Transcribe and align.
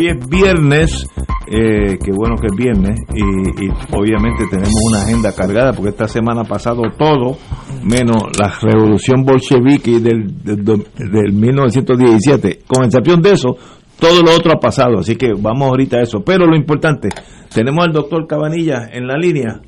Hoy 0.00 0.08
es 0.08 0.28
viernes, 0.28 1.06
eh, 1.46 1.98
qué 2.02 2.10
bueno 2.12 2.36
que 2.36 2.46
es 2.46 2.56
viernes 2.56 2.98
y, 3.14 3.64
y 3.66 3.68
obviamente 3.92 4.46
tenemos 4.48 4.74
una 4.88 5.02
agenda 5.02 5.32
cargada 5.34 5.72
porque 5.72 5.90
esta 5.90 6.08
semana 6.08 6.42
ha 6.42 6.44
pasado 6.44 6.82
todo 6.96 7.36
menos 7.84 8.22
la 8.38 8.52
revolución 8.62 9.24
bolchevique 9.24 10.00
del, 10.00 10.42
del, 10.42 10.64
del 10.64 11.32
1917, 11.32 12.60
con 12.66 12.84
excepción 12.84 13.20
de 13.20 13.32
eso, 13.32 13.56
todo 13.98 14.22
lo 14.22 14.34
otro 14.34 14.52
ha 14.52 14.60
pasado, 14.60 15.00
así 15.00 15.16
que 15.16 15.32
vamos 15.38 15.68
ahorita 15.68 15.98
a 15.98 16.02
eso, 16.02 16.20
pero 16.24 16.46
lo 16.46 16.56
importante, 16.56 17.10
tenemos 17.52 17.84
al 17.84 17.92
doctor 17.92 18.26
Cabanilla 18.26 18.88
en 18.90 19.06
la 19.06 19.18
línea, 19.18 19.60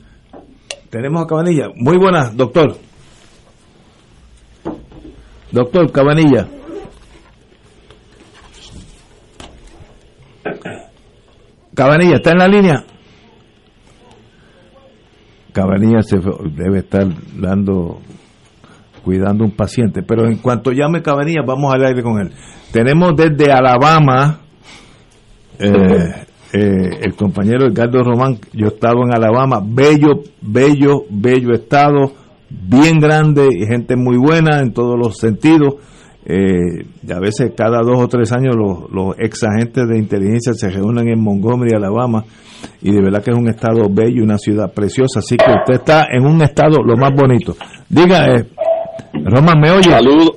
tenemos 0.88 1.22
a 1.22 1.26
Cabanilla, 1.26 1.66
muy 1.76 1.98
buenas 1.98 2.34
doctor. 2.36 2.76
Doctor 5.50 5.92
Cabanilla. 5.92 6.48
Cabanilla, 11.74 12.16
¿está 12.16 12.32
en 12.32 12.38
la 12.38 12.48
línea? 12.48 12.84
Cabanilla 15.52 16.02
se 16.02 16.18
debe 16.18 16.78
estar 16.78 17.06
dando, 17.38 18.00
cuidando 19.04 19.44
un 19.44 19.52
paciente, 19.52 20.02
pero 20.02 20.26
en 20.26 20.38
cuanto 20.38 20.72
llame 20.72 21.02
Cabanilla, 21.02 21.42
vamos 21.46 21.72
al 21.74 21.84
aire 21.84 22.02
con 22.02 22.20
él. 22.20 22.32
Tenemos 22.72 23.12
desde 23.16 23.52
Alabama, 23.52 24.40
eh, 25.58 25.68
eh, 26.52 26.98
el 27.02 27.14
compañero 27.14 27.66
Edgardo 27.66 28.02
Román, 28.02 28.38
yo 28.52 28.66
he 28.66 28.68
estado 28.74 29.02
en 29.04 29.14
Alabama, 29.14 29.60
bello, 29.62 30.22
bello, 30.40 31.04
bello 31.10 31.52
estado, 31.52 32.12
bien 32.48 32.98
grande 32.98 33.48
y 33.50 33.66
gente 33.66 33.96
muy 33.96 34.16
buena 34.16 34.60
en 34.60 34.72
todos 34.72 34.98
los 34.98 35.18
sentidos. 35.18 35.74
Eh, 36.24 36.84
a 37.12 37.18
veces 37.18 37.52
cada 37.56 37.80
dos 37.80 37.98
o 37.98 38.08
tres 38.08 38.32
años 38.32 38.54
los, 38.54 38.90
los 38.92 39.18
ex 39.18 39.42
agentes 39.42 39.88
de 39.88 39.98
inteligencia 39.98 40.52
se 40.54 40.70
reúnen 40.70 41.08
en 41.08 41.20
Montgomery, 41.20 41.74
Alabama, 41.74 42.24
y 42.80 42.92
de 42.92 43.02
verdad 43.02 43.22
que 43.24 43.32
es 43.32 43.36
un 43.36 43.48
estado 43.48 43.88
bello, 43.90 44.22
una 44.22 44.38
ciudad 44.38 44.72
preciosa, 44.72 45.18
así 45.18 45.36
que 45.36 45.50
usted 45.50 45.74
está 45.74 46.06
en 46.12 46.24
un 46.24 46.40
estado 46.42 46.82
lo 46.82 46.96
más 46.96 47.12
bonito. 47.14 47.56
Diga, 47.88 48.26
eh, 48.36 48.46
Román, 49.24 49.60
¿me 49.60 49.70
oye? 49.70 49.90
Saludos, 49.90 50.36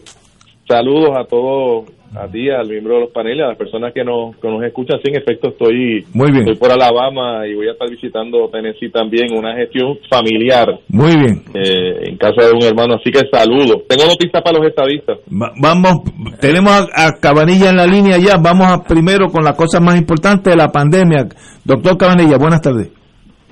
saludos 0.68 1.12
a 1.20 1.24
todos, 1.26 1.86
a 2.16 2.28
ti, 2.28 2.50
al 2.50 2.68
miembro 2.70 2.96
de 2.96 3.02
los 3.02 3.10
paneles, 3.12 3.44
a 3.46 3.50
las 3.50 3.58
personas 3.58 3.94
que 3.94 4.04
nos, 4.04 4.36
que 4.38 4.48
nos 4.48 4.64
escuchan. 4.64 5.00
Sí, 5.04 5.12
en 5.12 5.18
efecto, 5.22 5.50
estoy, 5.50 6.06
Muy 6.14 6.32
bien. 6.32 6.48
estoy 6.48 6.56
por 6.56 6.72
Alabama 6.72 7.48
y 7.48 7.56
voy 7.56 7.68
a 7.68 7.72
estar 7.72 7.90
visitando 7.90 8.48
Tennessee 8.50 8.90
también, 8.90 9.34
una 9.38 9.56
gestión 9.56 9.98
familiar 10.10 10.68
Muy 10.90 11.16
bien. 11.18 11.44
eh, 11.54 12.10
en 12.10 12.18
casa 12.18 12.46
de 12.48 12.52
un 12.54 12.64
hermano. 12.64 12.96
Así 12.96 13.12
que 13.12 13.22
saludos. 13.32 13.84
Tengo 13.90 14.04
noticias 14.06 14.42
para 14.44 14.58
los 14.60 14.68
estadistas. 14.68 15.18
Va- 15.30 15.52
vamos, 15.62 16.04
tenemos 16.40 16.72
a, 16.72 17.08
a 17.08 17.12
Cabanilla 17.20 17.70
en 17.70 17.78
la 17.78 17.86
línea 17.88 18.18
ya. 18.18 18.38
Vamos 18.38 18.68
a, 18.68 18.84
primero 18.84 19.28
con 19.28 19.44
la 19.44 19.54
cosa 19.54 19.80
más 19.80 19.98
importante 19.98 20.50
de 20.52 20.56
la 20.56 20.70
pandemia. 20.70 21.28
Doctor 21.64 21.98
Cabanilla, 21.98 22.38
buenas 22.38 22.62
tardes. 22.62 22.92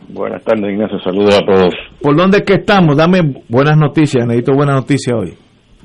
Buenas 0.10 0.44
tardes, 0.44 0.70
Ignacio. 0.72 1.00
Saludos 1.00 1.36
a 1.36 1.46
todos. 1.46 1.74
¿Por 2.02 2.16
dónde 2.16 2.38
es 2.40 2.44
que 2.44 2.54
estamos? 2.56 2.96
Dame 2.96 3.20
buenas 3.50 3.78
noticias. 3.78 4.26
Necesito 4.28 4.54
buenas 4.54 4.76
noticias 4.76 5.18
hoy. 5.18 5.34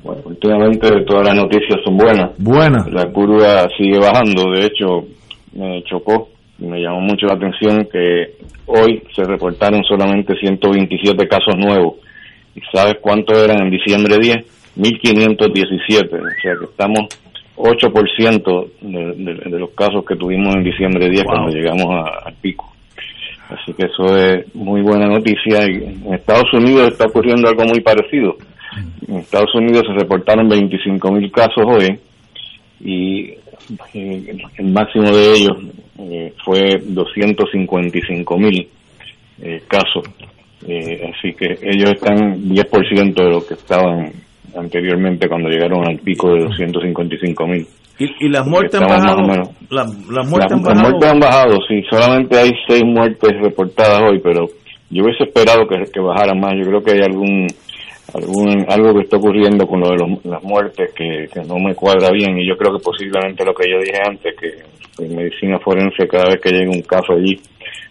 Bueno, 0.03 0.21
últimamente 0.25 0.89
todas 1.05 1.27
las 1.27 1.35
noticias 1.35 1.79
son 1.83 1.97
buenas. 1.97 2.31
Buenas. 2.37 2.91
La 2.91 3.05
curva 3.11 3.67
sigue 3.77 3.99
bajando, 3.99 4.51
de 4.51 4.65
hecho 4.65 5.05
me 5.53 5.83
chocó, 5.83 6.29
me 6.59 6.79
llamó 6.81 7.01
mucho 7.01 7.25
la 7.25 7.33
atención 7.33 7.87
que 7.91 8.35
hoy 8.67 9.01
se 9.15 9.23
reportaron 9.23 9.83
solamente 9.83 10.35
127 10.39 11.27
casos 11.27 11.55
nuevos. 11.57 11.95
¿Y 12.55 12.61
sabes 12.73 12.95
cuántos 13.01 13.37
eran 13.37 13.63
en 13.63 13.71
diciembre 13.71 14.17
10? 14.19 14.37
1517, 14.75 16.15
o 16.15 16.19
sea 16.41 16.53
que 16.57 16.65
estamos 16.65 16.99
8% 17.57 18.67
de, 18.81 19.13
de, 19.15 19.49
de 19.51 19.59
los 19.59 19.71
casos 19.71 20.05
que 20.07 20.15
tuvimos 20.15 20.55
en 20.55 20.63
diciembre 20.63 21.09
10 21.09 21.23
Wow. 21.23 21.33
cuando 21.33 21.51
llegamos 21.55 21.85
a- 21.87 22.27
al 22.27 22.33
pico. 22.35 22.65
Así 23.49 23.73
que 23.73 23.85
eso 23.87 24.15
es 24.15 24.55
muy 24.55 24.81
buena 24.81 25.07
noticia. 25.07 25.65
Y 25.65 25.83
en 26.05 26.13
Estados 26.13 26.53
Unidos 26.53 26.89
está 26.89 27.05
ocurriendo 27.07 27.49
algo 27.49 27.63
muy 27.65 27.81
parecido. 27.81 28.35
En 29.07 29.15
Estados 29.17 29.53
Unidos 29.55 29.83
se 29.87 29.93
reportaron 29.99 30.47
25 30.47 31.11
mil 31.11 31.31
casos 31.31 31.63
hoy 31.65 31.99
y 32.81 33.31
eh, 33.93 34.37
el 34.57 34.71
máximo 34.71 35.05
de 35.11 35.33
ellos 35.33 35.57
eh, 35.99 36.33
fue 36.45 36.77
255 36.83 38.37
mil 38.37 38.67
eh, 39.41 39.61
casos. 39.67 40.03
Eh, 40.67 41.09
así 41.15 41.33
que 41.33 41.57
ellos 41.63 41.91
están 41.91 42.17
10% 42.49 43.13
de 43.13 43.29
lo 43.29 43.45
que 43.45 43.53
estaban 43.53 44.11
anteriormente 44.57 45.27
cuando 45.29 45.49
llegaron 45.49 45.85
al 45.87 45.97
pico 45.99 46.31
de 46.33 46.43
255 46.45 47.47
mil. 47.47 47.65
¿Y, 47.99 48.25
y 48.25 48.29
las 48.29 48.45
muertes 48.47 48.79
han 48.81 48.87
bajado? 48.87 49.21
La- 49.69 49.83
las 49.83 49.87
muertes 50.27 50.29
Las 50.29 50.51
han 50.51 50.57
las 50.57 50.63
bajado. 50.63 50.81
muertes 50.89 51.09
han 51.11 51.19
bajado, 51.19 51.57
sí, 51.67 51.81
solamente 51.89 52.37
hay 52.37 52.51
seis 52.67 52.83
muertes 52.85 53.31
reportadas 53.41 54.01
hoy, 54.09 54.19
pero 54.23 54.47
yo 54.89 55.03
hubiese 55.03 55.23
esperado 55.25 55.67
que, 55.67 55.75
que 55.91 55.99
bajaran 55.99 56.39
más. 56.39 56.53
Yo 56.57 56.63
creo 56.69 56.81
que 56.83 56.91
hay 56.93 57.01
algún, 57.01 57.47
algún 58.13 58.65
algo 58.69 58.93
que 58.95 59.03
está 59.03 59.17
ocurriendo 59.17 59.65
con 59.67 59.79
lo 59.81 59.89
de 59.89 59.95
los- 59.97 60.25
las 60.25 60.43
muertes 60.43 60.93
que, 60.93 61.27
que 61.33 61.41
no 61.47 61.57
me 61.59 61.75
cuadra 61.75 62.09
bien 62.11 62.37
y 62.37 62.47
yo 62.47 62.55
creo 62.57 62.73
que 62.77 62.83
posiblemente 62.83 63.43
lo 63.45 63.53
que 63.53 63.69
yo 63.69 63.77
dije 63.79 63.99
antes, 64.05 64.35
que 64.39 65.03
en 65.03 65.15
medicina 65.15 65.59
forense 65.59 66.07
cada 66.07 66.25
vez 66.25 66.39
que 66.41 66.51
llega 66.51 66.71
un 66.71 66.81
caso 66.81 67.13
allí 67.13 67.39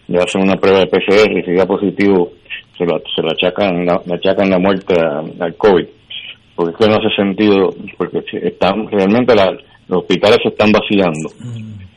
le 0.07 0.17
hacen 0.19 0.41
una 0.41 0.55
prueba 0.55 0.79
de 0.79 0.87
PCR 0.87 1.31
y 1.37 1.43
si 1.43 1.53
da 1.53 1.65
positivo 1.65 2.31
se 2.77 2.85
lo, 2.85 2.99
se 3.15 3.21
lo 3.21 3.29
achacan, 3.31 3.85
la, 3.85 4.01
achacan 4.15 4.49
la 4.49 4.59
muerte 4.59 4.95
a- 4.99 5.23
al 5.45 5.55
COVID 5.55 5.85
porque 6.55 6.71
es 6.71 6.77
que 6.77 6.87
no 6.87 6.95
hace 6.97 7.15
sentido, 7.15 7.69
porque 7.97 8.19
están 8.43 8.85
realmente 8.91 9.33
la- 9.33 9.55
los 9.87 9.99
hospitales 9.99 10.37
se 10.43 10.49
están 10.49 10.71
vaciando. 10.73 11.29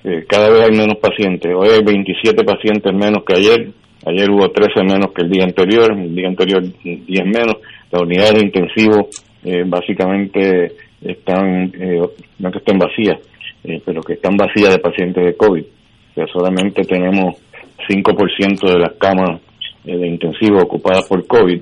Eh, 0.05 0.25
cada 0.29 0.49
vez 0.51 0.63
hay 0.69 0.77
menos 0.77 0.97
pacientes. 0.99 1.53
Hoy 1.55 1.69
hay 1.69 1.83
27 1.85 2.43
pacientes 2.45 2.93
menos 2.95 3.23
que 3.25 3.37
ayer. 3.37 3.69
Ayer 4.07 4.31
hubo 4.31 4.49
13 4.51 4.83
menos 4.85 5.13
que 5.15 5.23
el 5.23 5.31
día 5.31 5.45
anterior. 5.45 5.93
El 5.93 6.15
día 6.15 6.29
anterior 6.29 6.63
10 6.85 7.25
menos. 7.27 7.57
Las 7.93 8.03
unidades 8.03 8.35
de 8.35 8.47
intensivo 8.47 9.09
eh, 9.45 9.63
básicamente 9.67 10.73
están, 11.03 11.73
eh, 11.79 12.01
no 12.39 12.51
que 12.51 12.59
estén 12.59 12.79
vacías, 12.79 13.19
eh, 13.65 13.81
pero 13.85 14.01
que 14.03 14.15
están 14.15 14.37
vacías 14.37 14.71
de 14.73 14.79
pacientes 14.81 15.25
de 15.25 15.37
COVID. 15.37 15.65
Sea, 16.15 16.27
solamente 16.33 16.83
tenemos 16.83 17.37
5% 17.89 18.67
de 18.73 18.79
las 18.79 18.93
camas 18.95 19.41
eh, 19.85 19.97
de 19.97 20.07
intensivo 20.09 20.59
ocupadas 20.63 21.07
por 21.09 21.27
COVID 21.27 21.61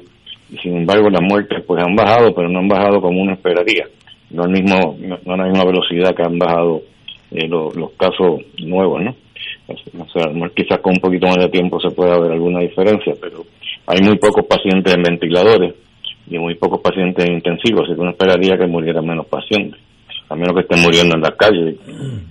y 0.52 0.56
sin 0.58 0.76
embargo 0.76 1.08
las 1.10 1.22
muertes 1.22 1.62
pues 1.66 1.82
han 1.82 1.94
bajado 1.94 2.34
pero 2.34 2.48
no 2.48 2.58
han 2.58 2.68
bajado 2.68 3.00
como 3.00 3.20
uno 3.20 3.32
esperaría. 3.34 3.86
No 4.30 4.44
mismo 4.44 4.96
no, 5.00 5.18
no 5.24 5.34
a 5.34 5.36
la 5.36 5.44
misma 5.46 5.64
velocidad 5.64 6.14
que 6.14 6.22
han 6.22 6.38
bajado 6.38 6.82
lo- 7.30 7.70
los 7.72 7.90
casos 7.92 8.40
nuevos 8.58 9.00
no 9.02 9.14
o 9.68 10.48
quizás 10.54 10.80
con 10.80 10.94
un 10.94 11.00
poquito 11.00 11.26
más 11.28 11.36
de 11.36 11.48
tiempo 11.48 11.80
se 11.80 11.90
pueda 11.94 12.18
ver 12.18 12.32
alguna 12.32 12.60
diferencia 12.60 13.14
pero 13.20 13.44
hay 13.86 14.00
muy 14.02 14.18
pocos 14.18 14.44
pacientes 14.46 14.92
en 14.94 15.02
ventiladores 15.02 15.74
y 16.30 16.38
muy 16.38 16.54
pocos 16.54 16.80
pacientes 16.80 17.28
intensivos 17.28 17.82
así 17.84 17.94
que 17.94 18.00
uno 18.00 18.10
esperaría 18.10 18.56
que 18.56 18.66
murieran 18.66 19.04
menos 19.04 19.26
pacientes 19.26 19.80
a 20.28 20.36
menos 20.36 20.54
que 20.54 20.60
estén 20.62 20.80
muriendo 20.80 21.16
en 21.16 21.22
la 21.22 21.36
calle 21.36 21.76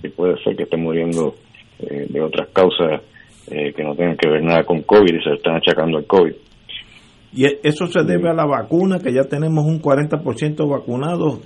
y 0.02 0.08
puede 0.08 0.42
ser 0.42 0.56
que 0.56 0.64
estén 0.64 0.82
muriendo 0.82 1.34
eh, 1.78 2.06
de 2.08 2.20
otras 2.20 2.48
causas 2.48 3.02
eh, 3.50 3.72
que 3.74 3.84
no 3.84 3.94
tienen 3.94 4.16
que 4.16 4.28
ver 4.28 4.42
nada 4.42 4.64
con 4.64 4.82
COVID 4.82 5.14
y 5.14 5.22
se 5.22 5.34
están 5.34 5.56
achacando 5.56 5.98
al 5.98 6.06
COVID 6.06 6.32
¿Y 7.32 7.46
e, 7.46 7.60
eso 7.62 7.86
se 7.86 8.02
debe 8.02 8.28
a 8.28 8.34
la 8.34 8.44
vacuna, 8.44 8.98
que 8.98 9.12
ya 9.12 9.22
tenemos 9.22 9.64
un 9.64 9.80
40% 9.80 10.68
vacunados? 10.68 11.40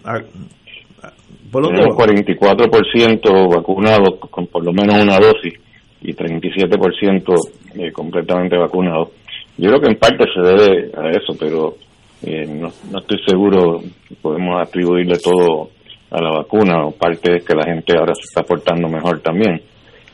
tenemos 1.53 1.97
44% 1.97 3.55
vacunados 3.55 4.19
con 4.31 4.47
por 4.47 4.65
lo 4.65 4.73
menos 4.73 4.97
una 5.03 5.19
dosis 5.19 5.55
y 6.03 6.13
37% 6.13 7.35
eh, 7.77 7.93
completamente 7.93 8.57
vacunados. 8.57 9.11
Yo 9.57 9.69
creo 9.69 9.81
que 9.81 9.89
en 9.89 9.99
parte 9.99 10.25
se 10.35 10.41
debe 10.41 10.91
a 10.97 11.11
eso, 11.11 11.37
pero 11.39 11.77
eh, 12.27 12.47
no, 12.47 12.71
no, 12.91 12.99
estoy 13.01 13.19
seguro 13.27 13.83
podemos 14.23 14.61
atribuirle 14.61 15.19
todo 15.19 15.71
a 16.11 16.23
la 16.23 16.31
vacuna 16.31 16.87
o 16.87 16.93
parte 16.93 17.37
es 17.37 17.45
que 17.45 17.55
la 17.55 17.65
gente 17.65 17.97
ahora 17.99 18.15
se 18.15 18.23
está 18.23 18.43
portando 18.43 18.89
mejor 18.89 19.21
también, 19.21 19.61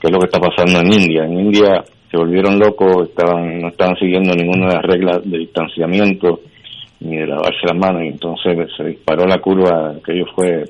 que 0.01 0.07
es 0.07 0.11
lo 0.11 0.19
que 0.19 0.27
está 0.27 0.41
pasando 0.41 0.81
en 0.81 0.93
India. 0.93 1.25
En 1.25 1.39
India 1.39 1.85
se 2.11 2.17
volvieron 2.17 2.59
locos, 2.59 3.09
estaban 3.09 3.61
no 3.61 3.69
estaban 3.69 3.97
siguiendo 3.97 4.35
ninguna 4.35 4.69
de 4.69 4.75
las 4.75 4.85
reglas 4.85 5.31
de 5.31 5.39
distanciamiento 5.39 6.41
ni 7.01 7.17
de 7.17 7.27
lavarse 7.27 7.67
las 7.67 7.79
manos 7.79 8.03
y 8.03 8.09
entonces 8.09 8.69
se 8.77 8.85
disparó 8.85 9.27
la 9.27 9.41
curva, 9.41 9.95
aquello 9.99 10.27
fue 10.35 10.65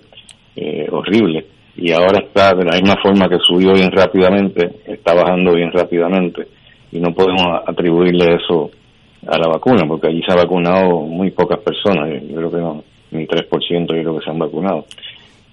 eh, 0.57 0.87
horrible. 0.91 1.47
Y 1.77 1.93
ahora 1.93 2.23
está 2.23 2.55
de 2.55 2.65
la 2.65 2.73
misma 2.73 2.97
forma 3.03 3.29
que 3.29 3.39
subió 3.39 3.73
bien 3.73 3.91
rápidamente, 3.91 4.69
está 4.87 5.15
bajando 5.15 5.55
bien 5.55 5.73
rápidamente. 5.73 6.47
Y 6.93 7.01
no 7.01 7.15
podemos 7.15 7.63
atribuirle 7.67 8.35
eso 8.35 8.71
a 9.27 9.39
la 9.39 9.49
vacuna 9.49 9.85
porque 9.87 10.09
allí 10.09 10.23
se 10.23 10.33
ha 10.33 10.37
vacunado 10.37 11.01
muy 11.01 11.31
pocas 11.31 11.59
personas, 11.61 12.23
yo 12.23 12.37
creo 12.37 12.51
que 12.51 12.57
no, 12.59 12.85
ni 13.11 13.27
3% 13.27 13.87
yo 13.87 13.87
creo 13.87 14.19
que 14.19 14.25
se 14.25 14.31
han 14.31 14.39
vacunado. 14.39 14.85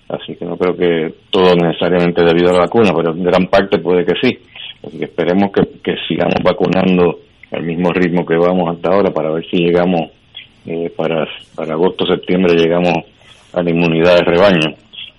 Así 0.09 0.35
que 0.35 0.45
no 0.45 0.55
creo 0.55 0.75
que 0.75 1.13
todo 1.29 1.53
necesariamente 1.55 2.23
debido 2.23 2.51
a 2.51 2.53
la 2.53 2.59
vacuna, 2.59 2.93
pero 2.95 3.11
en 3.11 3.23
gran 3.23 3.47
parte 3.47 3.79
puede 3.79 4.05
que 4.05 4.13
sí. 4.21 4.37
Así 4.85 4.97
que 4.97 5.05
esperemos 5.05 5.51
que, 5.51 5.63
que 5.83 5.95
sigamos 6.07 6.37
vacunando 6.43 7.19
al 7.51 7.63
mismo 7.63 7.91
ritmo 7.91 8.25
que 8.25 8.37
vamos 8.37 8.73
hasta 8.73 8.89
ahora 8.89 9.11
para 9.11 9.31
ver 9.31 9.45
si 9.49 9.57
llegamos 9.57 10.11
eh, 10.65 10.91
para, 10.95 11.27
para 11.55 11.73
agosto, 11.73 12.05
septiembre, 12.05 12.55
llegamos 12.55 12.93
a 13.53 13.61
la 13.61 13.69
inmunidad 13.69 14.15
de 14.15 14.23
rebaño. 14.23 14.75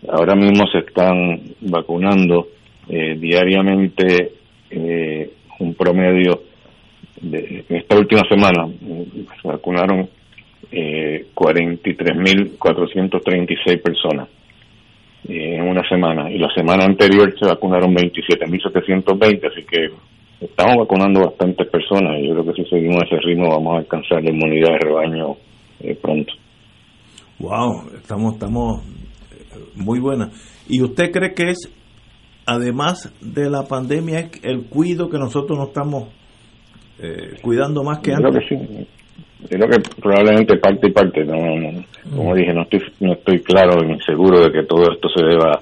Ahora 0.08 0.34
mismo 0.34 0.66
se 0.70 0.78
están 0.78 1.40
vacunando 1.60 2.48
eh, 2.88 3.16
diariamente 3.18 4.32
eh, 4.70 5.30
un 5.58 5.74
promedio 5.74 6.42
de 7.20 7.64
en 7.68 7.76
esta 7.76 7.96
última 7.96 8.22
semana 8.28 8.68
se 9.42 9.48
vacunaron 9.48 10.08
eh, 10.70 11.26
43.436 11.34 13.82
personas 13.82 14.28
eh, 15.28 15.56
en 15.56 15.68
una 15.68 15.82
semana 15.88 16.30
y 16.30 16.38
la 16.38 16.52
semana 16.54 16.84
anterior 16.84 17.34
se 17.38 17.46
vacunaron 17.46 17.92
27.720 17.94 19.50
así 19.50 19.64
que 19.64 19.88
estamos 20.40 20.76
vacunando 20.78 21.20
bastantes 21.20 21.68
personas 21.68 22.18
y 22.20 22.28
yo 22.28 22.34
creo 22.34 22.52
que 22.52 22.62
si 22.62 22.68
seguimos 22.68 23.02
ese 23.04 23.18
ritmo 23.20 23.48
vamos 23.48 23.74
a 23.74 23.78
alcanzar 23.78 24.22
la 24.22 24.30
inmunidad 24.30 24.72
de 24.72 24.78
rebaño 24.78 25.36
eh, 25.80 25.94
pronto. 25.94 26.32
Wow, 27.38 27.90
estamos 27.94 28.34
estamos 28.34 28.82
muy 29.76 30.00
buena. 30.00 30.30
¿Y 30.68 30.82
usted 30.82 31.10
cree 31.10 31.34
que 31.34 31.50
es, 31.50 31.72
además 32.46 33.12
de 33.20 33.48
la 33.48 33.64
pandemia, 33.64 34.30
el 34.42 34.66
cuido 34.66 35.08
que 35.08 35.18
nosotros 35.18 35.58
nos 35.58 35.68
estamos 35.68 36.08
eh, 37.00 37.36
cuidando 37.42 37.82
más 37.82 37.98
que 38.00 38.12
antes? 38.12 38.46
Creo 38.46 38.58
que 38.58 38.66
sí. 38.66 38.86
Creo 39.48 39.68
que 39.68 40.00
probablemente 40.00 40.56
parte 40.56 40.88
y 40.88 40.92
parte. 40.92 41.24
No, 41.24 41.36
como 42.14 42.34
dije, 42.34 42.52
no 42.52 42.62
estoy, 42.62 42.80
no 43.00 43.12
estoy 43.12 43.40
claro 43.40 43.80
ni 43.84 44.00
seguro 44.00 44.40
de 44.40 44.50
que 44.50 44.64
todo 44.64 44.82
esto 44.92 45.08
se 45.08 45.24
deba 45.24 45.60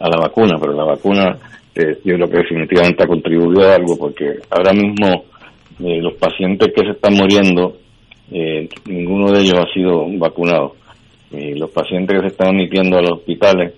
a 0.00 0.08
la 0.08 0.16
vacuna, 0.18 0.56
pero 0.60 0.72
la 0.72 0.84
vacuna 0.84 1.36
eh, 1.74 1.98
yo 2.04 2.14
creo 2.14 2.28
que 2.28 2.38
definitivamente 2.38 3.04
ha 3.04 3.06
contribuido 3.06 3.68
a 3.68 3.74
algo 3.74 3.96
porque 3.98 4.38
ahora 4.50 4.72
mismo 4.72 5.24
eh, 5.80 6.00
los 6.00 6.14
pacientes 6.14 6.72
que 6.74 6.82
se 6.82 6.90
están 6.90 7.14
muriendo, 7.14 7.76
eh, 8.32 8.68
ninguno 8.86 9.30
de 9.30 9.40
ellos 9.40 9.58
ha 9.58 9.72
sido 9.72 10.06
vacunado. 10.18 10.74
Y 11.30 11.54
los 11.54 11.70
pacientes 11.70 12.16
que 12.16 12.28
se 12.28 12.32
están 12.32 12.48
admitiendo 12.48 12.98
a 12.98 13.02
los 13.02 13.12
hospitales, 13.12 13.74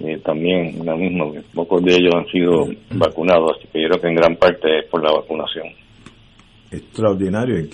eh, 0.00 0.18
también 0.24 0.84
lo 0.84 0.96
mismo, 0.96 1.34
pocos 1.52 1.84
de 1.84 1.94
ellos 1.94 2.14
han 2.14 2.26
sido 2.28 2.66
vacunados, 2.92 3.56
así 3.58 3.68
que 3.70 3.82
yo 3.82 3.88
creo 3.88 4.00
que 4.00 4.08
en 4.08 4.14
gran 4.14 4.36
parte 4.36 4.78
es 4.78 4.86
por 4.86 5.02
la 5.02 5.12
vacunación. 5.12 5.66
Extraordinario, 6.72 7.68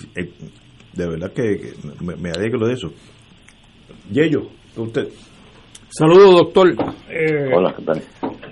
de 0.93 1.07
verdad 1.07 1.31
que 1.31 1.73
me, 2.01 2.31
alegro 2.31 2.67
de 2.67 2.73
eso. 2.73 2.89
Yello, 4.11 4.49
usted. 4.75 5.07
Saludos, 5.87 6.41
doctor. 6.41 6.73
Eh, 7.09 7.49
Hola, 7.55 7.73
¿qué 7.77 7.83
tal? 7.83 8.03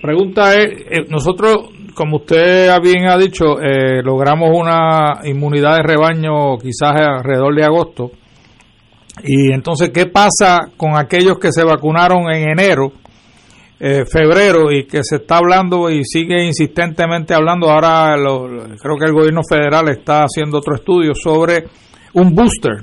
Pregunta 0.02 0.56
es, 0.56 0.68
eh, 0.90 1.06
nosotros, 1.10 1.58
como 1.94 2.18
usted 2.18 2.70
bien 2.82 3.10
ha 3.10 3.18
dicho, 3.18 3.60
eh, 3.60 4.02
logramos 4.02 4.50
una 4.54 5.20
inmunidad 5.26 5.76
de 5.76 5.84
rebaño 5.84 6.58
quizás 6.58 6.96
alrededor 6.96 7.54
de 7.54 7.66
agosto. 7.66 8.12
Y 9.26 9.52
entonces, 9.52 9.90
¿qué 9.90 10.06
pasa 10.06 10.70
con 10.78 10.96
aquellos 10.96 11.40
que 11.40 11.52
se 11.52 11.66
vacunaron 11.66 12.32
en 12.32 12.52
enero, 12.52 12.94
eh, 13.80 14.06
febrero 14.06 14.72
y 14.72 14.86
que 14.86 15.04
se 15.04 15.18
está 15.18 15.38
hablando 15.38 15.90
y 15.90 16.04
sigue 16.04 16.44
insistentemente 16.44 17.34
hablando? 17.34 17.70
Ahora 17.70 18.16
creo 18.82 18.98
que 18.98 19.06
el 19.06 19.14
gobierno 19.14 19.42
federal 19.48 19.90
está 19.90 20.24
haciendo 20.24 20.58
otro 20.58 20.76
estudio 20.76 21.14
sobre 21.14 21.66
un 22.14 22.34
booster. 22.34 22.78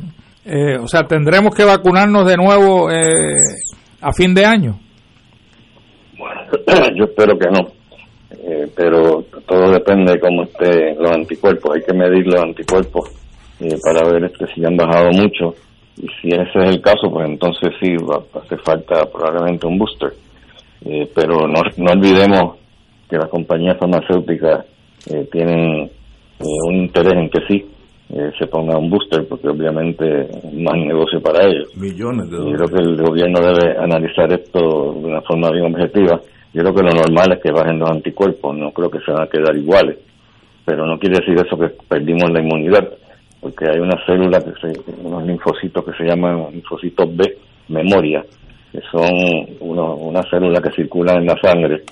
Eh, 0.45 0.77
o 0.79 0.87
sea, 0.87 1.03
tendremos 1.03 1.55
que 1.55 1.65
vacunarnos 1.65 2.27
de 2.27 2.37
nuevo 2.37 2.91
eh, 2.91 3.39
a 4.01 4.13
fin 4.13 4.35
de 4.35 4.45
año. 4.45 4.79
Bueno, 6.19 6.43
yo 6.97 7.05
espero 7.05 7.39
que 7.39 7.49
no. 7.51 7.73
pero 8.77 9.25
todo 9.47 9.73
depende 9.73 10.13
de 10.13 10.21
cómo 10.21 10.45
estén 10.45 10.97
los 10.99 11.11
anticuerpos. 11.11 11.77
Hay 11.77 11.83
que 11.83 11.95
medir 11.95 12.27
los 12.27 12.43
anticuerpos 12.43 13.11
para 13.83 14.11
ver 14.11 14.25
este, 14.25 14.47
si 14.55 14.65
han 14.65 14.77
bajado 14.77 15.11
mucho 15.13 15.55
y 15.97 16.07
si 16.21 16.29
ese 16.29 16.59
es 16.59 16.75
el 16.75 16.81
caso, 16.81 17.09
pues 17.11 17.29
entonces 17.29 17.71
sí 17.81 17.95
va, 17.97 18.21
hace 18.41 18.57
falta 18.59 19.05
probablemente 19.07 19.67
un 19.67 19.79
booster. 19.79 20.13
Eh, 20.85 21.11
pero 21.15 21.47
no, 21.49 21.61
no 21.79 21.93
olvidemos 21.93 22.59
que 23.09 23.17
las 23.17 23.29
compañías 23.29 23.79
farmacéuticas 23.79 24.67
eh, 25.11 25.29
tienen 25.31 25.83
eh, 25.83 26.59
un 26.69 26.75
interés 26.75 27.15
en 27.15 27.31
que 27.31 27.41
sí 27.49 27.65
se 28.39 28.47
ponga 28.47 28.79
un 28.79 28.91
booster, 28.91 29.27
porque 29.27 29.49
obviamente 29.49 30.05
es 30.21 30.53
más 30.53 30.77
negocio 30.77 31.21
para 31.21 31.47
ellos. 31.47 31.75
Millones 31.75 32.31
de 32.31 32.37
dólares. 32.37 32.61
Yo 32.61 32.67
creo 32.67 32.79
que 32.79 32.91
el 32.91 33.03
gobierno 33.03 33.41
debe 33.41 33.77
analizar 33.77 34.33
esto 34.33 34.93
de 34.93 35.07
una 35.07 35.21
forma 35.23 35.51
bien 35.51 35.75
objetiva. 35.75 36.21
Yo 36.53 36.63
creo 36.63 36.75
que 36.75 36.83
lo 36.83 36.91
normal 36.91 37.33
es 37.33 37.43
que 37.43 37.51
bajen 37.51 37.81
los 37.81 37.91
anticuerpos, 37.91 38.57
no 38.57 38.71
creo 38.71 38.89
que 38.89 39.01
se 39.01 39.11
van 39.11 39.23
a 39.23 39.27
quedar 39.27 39.57
iguales, 39.57 39.99
pero 40.65 40.87
no 40.87 40.97
quiere 40.99 41.19
decir 41.19 41.35
eso 41.35 41.57
que 41.59 41.75
perdimos 41.89 42.31
la 42.31 42.41
inmunidad 42.41 42.89
porque 43.45 43.67
hay 43.69 43.79
una 43.79 44.03
célula, 44.07 44.39
que 44.41 44.53
se, 44.59 44.81
unos 45.03 45.23
linfocitos 45.27 45.85
que 45.85 45.93
se 45.99 46.05
llaman 46.05 46.47
linfocitos 46.51 47.15
B, 47.15 47.37
memoria, 47.69 48.25
que 48.75 48.81
son 48.91 49.09
uno, 49.61 49.95
una 49.95 50.21
célula 50.29 50.61
que 50.61 50.73
circula 50.73 51.15
en 51.15 51.27
la 51.27 51.37
sangre 51.41 51.85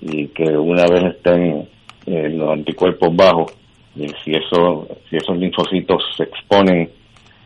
y 0.00 0.28
que 0.28 0.56
una 0.56 0.86
vez 0.86 1.16
estén 1.16 1.68
eh, 2.06 2.30
los 2.30 2.50
anticuerpos 2.50 3.14
bajos, 3.14 3.52
y 3.94 4.08
si, 4.24 4.32
eso, 4.32 4.88
si 5.08 5.16
esos 5.16 5.36
linfocitos 5.36 6.02
se 6.16 6.24
exponen 6.24 6.88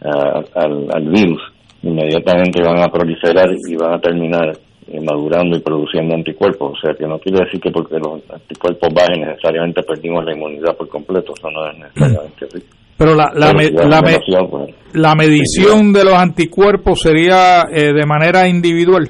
al, 0.00 0.88
al 0.94 1.08
virus, 1.08 1.42
inmediatamente 1.82 2.62
van 2.62 2.78
a 2.78 2.88
proliferar 2.88 3.50
y 3.68 3.74
van 3.74 3.94
a 3.94 4.00
terminar 4.00 4.56
eh, 4.86 5.00
madurando 5.00 5.56
y 5.56 5.60
produciendo 5.60 6.14
anticuerpos. 6.14 6.78
O 6.78 6.80
sea, 6.80 6.94
que 6.94 7.06
no 7.06 7.18
quiere 7.18 7.44
decir 7.44 7.60
que 7.60 7.70
porque 7.70 7.98
los 7.98 8.22
anticuerpos 8.30 8.94
bajen 8.94 9.22
necesariamente 9.22 9.82
perdimos 9.82 10.24
la 10.24 10.34
inmunidad 10.34 10.76
por 10.76 10.88
completo. 10.88 11.34
Eso 11.36 11.50
no 11.50 11.68
es 11.68 11.78
necesariamente 11.78 12.44
así. 12.44 12.64
Pero 12.98 13.14
la, 13.14 13.30
la, 13.32 13.52
la, 13.52 14.02
pues. 14.02 14.74
la 14.92 15.14
medición 15.14 15.92
de 15.92 16.04
los 16.04 16.14
anticuerpos 16.14 17.00
sería 17.00 17.62
eh, 17.72 17.92
de 17.92 18.04
manera 18.04 18.48
individual. 18.48 19.08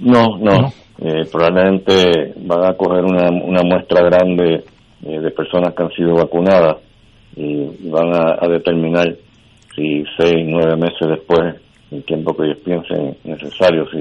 No, 0.00 0.38
no. 0.38 0.72
Eh, 0.98 1.26
probablemente 1.30 2.32
van 2.38 2.64
a 2.64 2.74
coger 2.74 3.04
una, 3.04 3.28
una 3.28 3.62
muestra 3.62 4.02
grande 4.02 4.64
de 5.02 5.30
personas 5.30 5.74
que 5.74 5.82
han 5.82 5.90
sido 5.90 6.14
vacunadas 6.14 6.78
y 7.36 7.88
van 7.90 8.14
a, 8.14 8.38
a 8.40 8.48
determinar 8.48 9.14
si 9.74 10.02
seis, 10.16 10.44
nueve 10.46 10.74
meses 10.76 11.06
después 11.06 11.54
el 11.90 12.02
tiempo 12.04 12.34
que 12.34 12.46
ellos 12.46 12.58
piensen 12.64 13.16
necesario. 13.24 13.86
Si, 13.90 13.98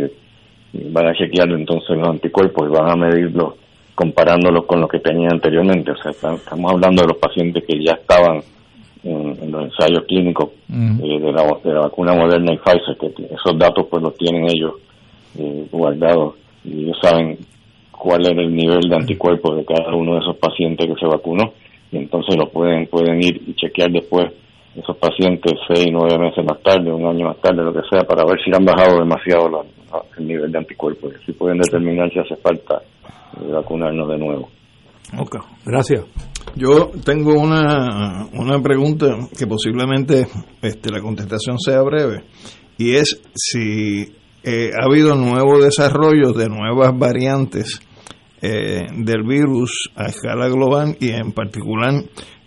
van 0.90 1.08
a 1.08 1.14
chequear 1.14 1.50
entonces 1.52 1.98
los 1.98 2.08
anticuerpos 2.08 2.68
y 2.68 2.72
van 2.72 2.90
a 2.92 2.96
medirlos 2.96 3.56
comparándolos 3.96 4.66
con 4.66 4.82
lo 4.82 4.88
que 4.88 5.00
tenían 5.00 5.34
anteriormente. 5.34 5.92
O 5.92 5.98
sea, 5.98 6.12
estamos 6.12 6.72
hablando 6.72 7.02
de 7.02 7.08
los 7.08 7.18
pacientes 7.18 7.64
que 7.66 7.84
ya 7.84 7.94
estaban 7.94 8.42
en, 9.06 9.52
los 9.52 9.64
ensayos 9.64 10.04
clínicos 10.08 10.50
eh, 10.70 11.20
de, 11.20 11.32
la, 11.32 11.44
de, 11.64 11.74
la, 11.74 11.82
vacuna 11.82 12.14
moderna 12.14 12.54
y 12.54 12.58
Pfizer, 12.58 12.98
que 12.98 13.24
esos 13.26 13.58
datos 13.58 13.86
pues 13.90 14.02
los 14.02 14.16
tienen 14.18 14.46
ellos 14.46 14.74
eh, 15.38 15.68
guardados 15.72 16.36
y 16.64 16.86
ellos 16.86 16.98
saben 17.02 17.38
cuál 17.92 18.26
era 18.26 18.42
el 18.42 18.54
nivel 18.54 18.82
de 18.90 18.96
anticuerpos 18.96 19.58
de 19.58 19.66
cada 19.66 19.96
uno 19.96 20.16
de 20.16 20.20
esos 20.20 20.38
pacientes 20.38 20.88
que 20.88 21.00
se 21.00 21.06
vacunó 21.06 21.54
y 21.92 21.98
entonces 21.98 22.36
lo 22.36 22.50
pueden 22.50 22.88
pueden 22.88 23.22
ir 23.22 23.42
y 23.48 23.54
chequear 23.54 23.92
después 23.92 24.26
esos 24.76 24.98
pacientes 24.98 25.54
seis, 25.68 25.88
nueve 25.92 26.18
meses 26.18 26.44
más 26.44 26.62
tarde, 26.62 26.92
un 26.92 27.06
año 27.06 27.28
más 27.28 27.38
tarde, 27.38 27.64
lo 27.64 27.72
que 27.72 27.88
sea, 27.90 28.04
para 28.04 28.26
ver 28.26 28.38
si 28.44 28.52
han 28.54 28.66
bajado 28.66 29.00
demasiado 29.00 29.66
el 30.18 30.28
nivel 30.28 30.52
de 30.52 30.58
anticuerpos 30.58 31.14
y 31.14 31.24
así 31.24 31.32
pueden 31.32 31.60
determinar 31.60 32.12
si 32.12 32.20
hace 32.20 32.36
falta 32.38 32.82
vacunarnos 33.52 34.10
de 34.10 34.18
nuevo. 34.18 34.50
Ok, 35.18 35.38
gracias. 35.66 36.06
Yo 36.56 36.92
tengo 37.04 37.34
una, 37.40 38.28
una 38.34 38.62
pregunta 38.62 39.08
que 39.38 39.46
posiblemente 39.46 40.28
este, 40.62 40.92
la 40.92 41.02
contestación 41.02 41.60
sea 41.60 41.82
breve 41.82 42.24
y 42.78 42.96
es 42.96 43.22
si 43.34 44.14
eh, 44.44 44.72
ha 44.80 44.86
habido 44.86 45.16
nuevos 45.16 45.64
desarrollos 45.64 46.36
de 46.36 46.48
nuevas 46.50 46.98
variantes 46.98 47.82
eh, 48.42 48.86
del 48.96 49.24
virus 49.24 49.90
a 49.96 50.06
escala 50.06 50.48
global 50.48 50.96
y 51.00 51.12
en 51.12 51.32
particular 51.32 51.94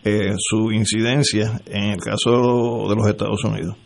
eh, 0.04 0.32
su 0.38 0.70
incidencia 0.72 1.60
en 1.66 1.90
el 1.90 1.98
caso 1.98 2.88
de 2.88 2.94
los 2.96 3.06
Estados 3.08 3.44
Unidos. 3.44 3.76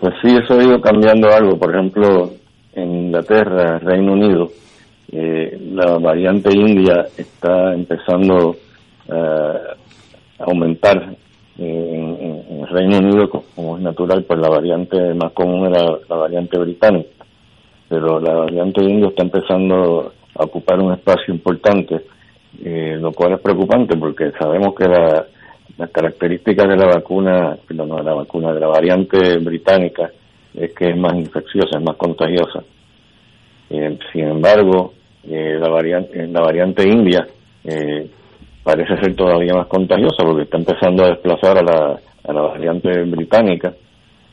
Pues 0.00 0.14
sí, 0.22 0.28
eso 0.34 0.58
ha 0.58 0.64
ido 0.64 0.80
cambiando 0.80 1.28
algo. 1.28 1.58
Por 1.58 1.74
ejemplo, 1.74 2.30
en 2.74 2.94
Inglaterra, 2.94 3.78
Reino 3.78 4.12
Unido, 4.12 4.48
eh, 5.12 5.58
la 5.72 5.98
variante 5.98 6.50
india 6.52 7.06
está 7.16 7.72
empezando 7.74 8.56
a 9.08 9.76
aumentar 10.40 11.16
en, 11.58 12.44
el 12.60 12.68
Reino 12.68 12.98
Unido, 12.98 13.30
como 13.30 13.76
es 13.76 13.82
natural, 13.82 14.24
pues 14.24 14.38
la 14.40 14.48
variante 14.48 15.14
más 15.14 15.32
común 15.32 15.66
era 15.66 15.84
la 16.08 16.16
variante 16.16 16.58
británica, 16.58 17.24
pero 17.88 18.20
la 18.20 18.34
variante 18.34 18.84
india 18.84 19.08
está 19.08 19.22
empezando 19.22 20.12
a 20.34 20.44
ocupar 20.44 20.80
un 20.80 20.92
espacio 20.92 21.32
importante, 21.32 22.02
eh, 22.62 22.96
lo 23.00 23.12
cual 23.12 23.34
es 23.34 23.40
preocupante 23.40 23.96
porque 23.96 24.32
sabemos 24.38 24.74
que 24.74 24.88
la, 24.88 25.26
las 25.78 25.90
características 25.90 26.68
de 26.68 26.76
la 26.76 26.86
vacuna, 26.86 27.56
no, 27.70 28.02
la 28.02 28.14
vacuna 28.14 28.52
de 28.52 28.60
la 28.60 28.68
variante 28.68 29.38
británica 29.38 30.10
es 30.54 30.74
que 30.74 30.90
es 30.90 30.96
más 30.96 31.14
infecciosa, 31.14 31.78
es 31.78 31.84
más 31.84 31.96
contagiosa. 31.96 32.62
Eh, 33.68 33.98
sin 34.12 34.28
embargo, 34.28 34.94
eh, 35.28 35.58
la 35.58 35.68
variante 35.68 36.26
la 36.26 36.40
variante 36.40 36.88
india 36.88 37.26
eh, 37.64 38.08
parece 38.66 38.96
ser 38.98 39.14
todavía 39.14 39.54
más 39.54 39.68
contagiosa 39.68 40.24
porque 40.24 40.42
está 40.42 40.56
empezando 40.56 41.04
a 41.04 41.10
desplazar 41.10 41.58
a 41.58 41.62
la, 41.62 42.00
a 42.24 42.32
la 42.32 42.40
variante 42.40 42.90
británica. 43.04 43.72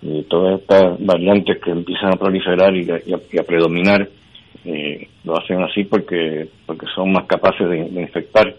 Y 0.01 0.23
todas 0.23 0.59
estas 0.59 0.97
variantes 1.05 1.59
que 1.61 1.69
empiezan 1.69 2.13
a 2.13 2.17
proliferar 2.17 2.75
y 2.75 2.89
a, 2.91 3.43
predominar 3.43 4.07
eh, 4.65 5.07
lo 5.23 5.37
hacen 5.37 5.61
así 5.61 5.83
porque 5.83 6.47
porque 6.65 6.87
son 6.95 7.11
más 7.13 7.25
capaces 7.25 7.69
de, 7.69 7.77
infectar. 7.77 8.53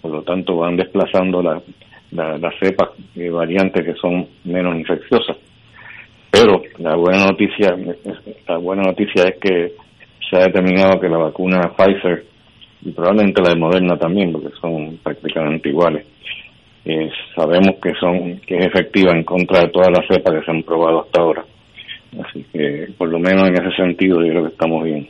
Por 0.00 0.12
lo 0.12 0.22
tanto 0.22 0.56
van 0.56 0.76
desplazando 0.76 1.42
las 1.42 1.62
la, 2.10 2.50
cepas 2.58 2.88
y 3.14 3.28
variantes 3.28 3.84
que 3.84 3.94
son 3.94 4.26
menos 4.44 4.76
infecciosas. 4.76 5.36
Pero 6.30 6.62
la 6.78 6.96
buena 6.96 7.26
noticia 7.26 7.76
la 8.48 8.56
buena 8.56 8.82
noticia 8.82 9.24
es 9.24 9.36
que 9.38 9.72
se 10.28 10.36
ha 10.36 10.46
determinado 10.46 11.00
que 11.00 11.08
la 11.08 11.18
vacuna 11.18 11.72
Pfizer 11.76 12.24
y 12.82 12.92
probablemente 12.92 13.42
la 13.42 13.50
de 13.50 13.60
Moderna 13.60 13.96
también, 13.96 14.32
porque 14.32 14.50
son 14.60 14.98
prácticamente 15.02 15.68
iguales, 15.68 16.06
eh, 16.84 17.10
sabemos 17.34 17.76
que 17.82 17.92
son 18.00 18.40
que 18.46 18.56
es 18.56 18.66
efectiva 18.66 19.12
en 19.14 19.24
contra 19.24 19.60
de 19.60 19.68
todas 19.68 19.88
las 19.90 20.06
cepas 20.08 20.34
que 20.34 20.44
se 20.44 20.50
han 20.50 20.62
probado 20.62 21.02
hasta 21.02 21.20
ahora. 21.20 21.44
Así 22.24 22.44
que, 22.52 22.88
por 22.96 23.10
lo 23.10 23.18
menos 23.18 23.48
en 23.48 23.54
ese 23.54 23.76
sentido, 23.76 24.20
yo 24.22 24.30
creo 24.30 24.42
que 24.44 24.52
estamos 24.52 24.84
bien. 24.84 25.08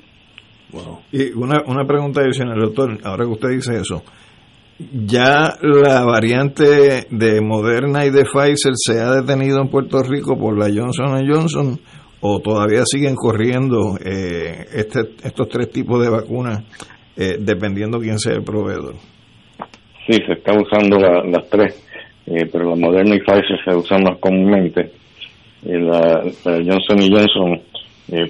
Y 1.12 1.32
una, 1.32 1.62
una 1.66 1.84
pregunta 1.84 2.20
adicional, 2.20 2.58
doctor, 2.58 2.98
ahora 3.04 3.24
que 3.24 3.30
usted 3.30 3.48
dice 3.50 3.76
eso, 3.76 4.02
¿ya 4.78 5.54
la 5.62 6.04
variante 6.04 7.06
de 7.10 7.40
Moderna 7.40 8.04
y 8.04 8.10
de 8.10 8.24
Pfizer 8.24 8.72
se 8.74 9.00
ha 9.00 9.12
detenido 9.12 9.60
en 9.60 9.68
Puerto 9.68 10.02
Rico 10.02 10.36
por 10.36 10.58
la 10.58 10.66
Johnson 10.66 11.26
Johnson 11.26 11.78
o 12.20 12.40
todavía 12.40 12.82
siguen 12.84 13.14
corriendo 13.14 13.96
eh, 14.04 14.66
este, 14.75 15.00
estos 15.22 15.48
tres 15.48 15.70
tipos 15.70 16.02
de 16.02 16.10
vacunas 16.10 16.64
eh, 17.16 17.37
dependiendo 17.38 17.98
quién 17.98 18.18
sea 18.18 18.34
el 18.34 18.42
proveedor? 18.42 18.94
Sí, 20.06 20.18
se 20.26 20.32
está 20.32 20.52
usando 20.54 20.98
las 20.98 21.48
tres, 21.48 21.87
eh, 22.26 22.48
pero 22.50 22.70
la 22.70 22.76
Moderna 22.76 23.14
y 23.14 23.20
Pfizer 23.20 23.58
se 23.64 23.76
usan 23.76 24.02
más 24.02 24.18
comúnmente. 24.18 24.90
la, 25.62 26.22
Johnson 26.44 27.02
y 27.02 27.10
Johnson, 27.10 27.60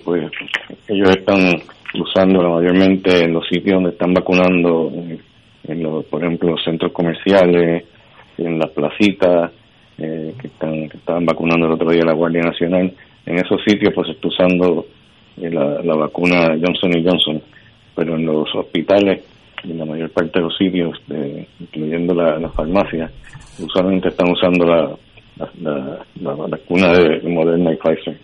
pues 0.04 0.24
ellos 0.88 1.10
están 1.10 1.38
usando 1.94 2.42
mayormente 2.50 3.24
en 3.24 3.32
los 3.32 3.46
sitios 3.48 3.76
donde 3.76 3.90
están 3.90 4.12
vacunando, 4.12 4.90
en 5.64 5.82
los, 5.82 6.04
por 6.06 6.24
ejemplo, 6.24 6.50
los 6.50 6.64
centros 6.64 6.92
comerciales, 6.92 7.84
en 8.36 8.58
las 8.58 8.70
placitas, 8.70 9.52
que 9.96 10.46
están 10.46 10.88
que 10.88 10.96
estaban 10.96 11.26
vacunando 11.26 11.66
el 11.66 11.72
otro 11.72 11.90
día 11.90 12.02
la 12.04 12.14
Guardia 12.14 12.42
Nacional 12.42 12.92
en 13.28 13.38
esos 13.38 13.60
sitios 13.62 13.92
pues 13.94 14.08
está 14.08 14.26
usando 14.26 14.86
eh, 15.36 15.50
la, 15.50 15.94
vacuna 15.94 16.56
Johnson 16.60 16.96
y 16.96 17.04
Johnson, 17.04 17.42
pero 17.94 18.16
en 18.16 18.24
los 18.24 18.48
hospitales 18.54 19.22
y 19.64 19.72
en 19.72 19.78
la 19.78 19.84
mayor 19.84 20.10
parte 20.10 20.38
de 20.38 20.44
los 20.44 20.56
sitios, 20.56 20.98
incluyendo 21.60 22.14
la, 22.14 22.38
la 22.38 22.48
farmacia, 22.50 23.10
usualmente 23.58 24.08
están 24.08 24.30
usando 24.30 24.64
la, 24.64 24.96
la, 25.60 26.34
vacuna 26.48 26.92
de 26.92 27.28
Moderna 27.28 27.72
y 27.72 27.76
Pfizer. 27.76 28.18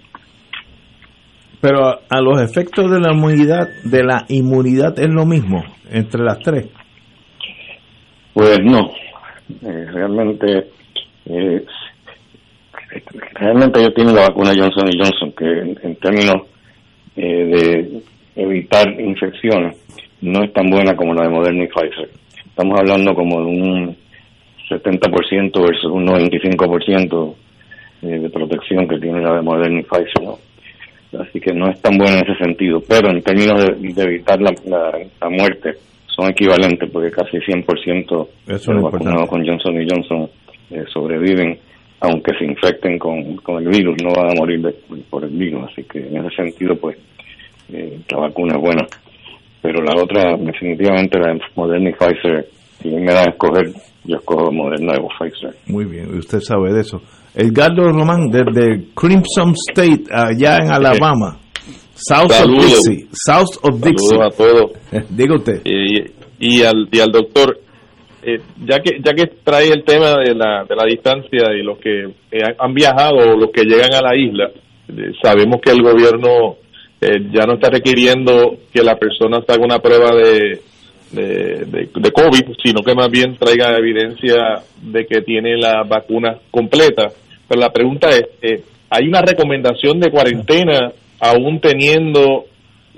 Pero 1.61 2.00
a, 2.08 2.20
los 2.20 2.40
efectos 2.40 2.90
de 2.90 3.00
la 3.00 3.12
inmunidad, 3.12 3.68
de 3.84 4.04
la 4.04 4.25
inmunidad 4.28 4.99
es 4.99 5.08
lo 5.08 5.26
mismo 5.26 5.64
entre 5.90 6.23
las 6.23 6.38
tres. 6.38 6.68
Pues 8.32 8.58
no, 8.62 8.90
eh, 9.62 9.87
realmente 9.92 10.70
eh, 11.26 11.64
realmente 13.34 13.80
ellos 13.80 13.94
tienen 13.94 14.14
la 14.14 14.28
vacuna 14.28 14.52
Johnson 14.56 14.88
y 14.88 14.98
Johnson, 14.98 15.32
que 15.36 15.86
en, 15.86 15.96
términos 15.96 16.46
eh, 17.16 17.44
de 17.44 18.02
evitar 18.36 18.88
infecciones 19.00 19.76
no 20.20 20.42
es 20.42 20.52
tan 20.52 20.70
buena 20.70 20.96
como 20.96 21.14
la 21.14 21.24
de 21.24 21.30
Moderna 21.30 21.64
y 21.64 21.68
Pfizer. 21.68 22.10
Estamos 22.46 22.78
hablando 22.78 23.14
como 23.14 23.40
de 23.40 23.46
un 23.46 23.96
70% 24.68 25.60
versus 25.60 25.90
un 25.90 26.06
95% 26.06 27.34
eh, 28.02 28.06
de 28.06 28.30
protección 28.30 28.88
que 28.88 28.98
tiene 28.98 29.20
la 29.20 29.36
de 29.36 29.42
Moderna 29.42 29.80
y 29.80 29.82
Pfizer, 29.82 30.22
¿no? 30.22 30.38
Así 31.20 31.40
que 31.40 31.52
no 31.52 31.70
es 31.70 31.80
tan 31.80 31.96
buena 31.96 32.18
en 32.18 32.24
ese 32.24 32.44
sentido, 32.44 32.80
pero 32.88 33.10
en 33.10 33.22
términos 33.22 33.64
de, 33.64 34.02
evitar 34.02 34.40
la, 34.40 34.52
la, 34.66 35.30
muerte 35.30 35.74
son 36.06 36.30
equivalentes 36.30 36.90
porque 36.90 37.10
casi 37.10 37.36
100% 37.38 38.28
de 38.46 38.74
los 38.74 38.82
vacunados 38.82 39.28
con 39.28 39.46
Johnson 39.46 39.80
y 39.80 39.86
Johnson 39.88 40.28
eh, 40.70 40.84
sobreviven 40.92 41.58
aunque 42.04 42.32
se 42.38 42.44
infecten 42.44 42.99
con, 42.99 43.38
el 43.58 43.68
virus, 43.68 43.96
no 44.02 44.11
van 44.11 44.30
a 44.30 44.34
morir 44.34 44.61
por 45.11 45.25
el 45.25 45.30
virus. 45.30 45.70
Así 45.70 45.82
que 45.84 45.99
en 45.99 46.18
ese 46.18 46.37
sentido, 46.37 46.76
pues, 46.76 46.96
eh, 47.73 47.99
la 48.11 48.18
vacuna 48.18 48.56
es 48.56 48.61
buena. 48.61 48.87
Pero 49.62 49.82
la 49.82 49.94
otra, 49.94 50.37
definitivamente, 50.37 51.18
la 51.18 51.38
Moderna 51.56 51.90
y 51.90 51.92
Pfizer, 51.94 52.46
si 52.82 52.88
me 52.90 53.12
dan 53.12 53.28
a 53.28 53.30
escoger, 53.30 53.73
yo 54.04 54.16
escojo 54.16 54.52
Moderna 54.52 54.94
o 55.00 55.08
Pfizer. 55.08 55.54
Muy 55.66 55.87
bien, 55.87 56.16
usted 56.16 56.40
sabe 56.40 56.73
de 56.73 56.80
eso. 56.80 57.00
Edgardo 57.34 57.90
Román, 57.90 58.30
desde 58.30 58.84
Crimson 58.94 59.54
State, 59.70 60.04
allá 60.11 60.58
en 60.58 60.70
Alabama. 60.70 61.38
South 61.94 62.30
of 62.30 62.50
Dixie. 62.61 63.08
South 63.12 63.56
of 63.62 63.80
Dixie. 63.80 64.18
a 64.20 64.28
todos. 64.30 64.73
Diga 65.11 65.37
usted. 65.37 65.62
Y, 65.64 66.62
al, 66.62 66.88
y 66.90 67.00
al 67.00 67.11
doctor, 67.11 67.58
eh, 68.26 68.40
ya 68.64 68.81
que 68.81 69.00
ya 69.00 69.12
que 69.12 69.26
trae 69.45 69.71
el 69.71 69.85
tema 69.85 70.16
de 70.19 70.35
la, 70.35 70.64
de 70.64 70.75
la 70.75 70.85
distancia 70.85 71.52
y 71.52 71.62
los 71.62 71.78
que 71.78 72.04
eh, 72.31 72.43
han 72.59 72.73
viajado 72.73 73.16
o 73.16 73.37
los 73.37 73.50
que 73.50 73.64
llegan 73.64 73.93
a 73.93 74.00
la 74.00 74.16
isla, 74.16 74.50
eh, 74.88 75.12
sabemos 75.23 75.61
que 75.61 75.73
el 75.73 75.83
gobierno 75.83 76.57
ya 77.00 77.45
no 77.45 77.54
está 77.54 77.69
requiriendo 77.69 78.57
que 78.73 78.83
la 78.83 78.97
persona 78.97 79.37
haga 79.47 79.62
una 79.62 79.78
prueba 79.78 80.14
de, 80.14 80.59
de, 81.12 81.66
de, 81.95 82.12
COVID, 82.12 82.57
sino 82.62 82.83
que 82.83 82.95
más 82.95 83.11
bien 83.11 83.37
traiga 83.37 83.76
evidencia 83.76 84.62
de 84.81 85.04
que 85.04 85.21
tiene 85.21 85.59
la 85.59 85.83
vacuna 85.83 86.38
completa. 86.50 87.11
Pero 87.47 87.61
la 87.61 87.71
pregunta 87.71 88.09
es, 88.09 88.62
¿hay 88.88 89.07
una 89.07 89.21
recomendación 89.21 90.00
de 90.00 90.11
cuarentena 90.11 90.93
aún 91.21 91.61
teniendo 91.61 92.47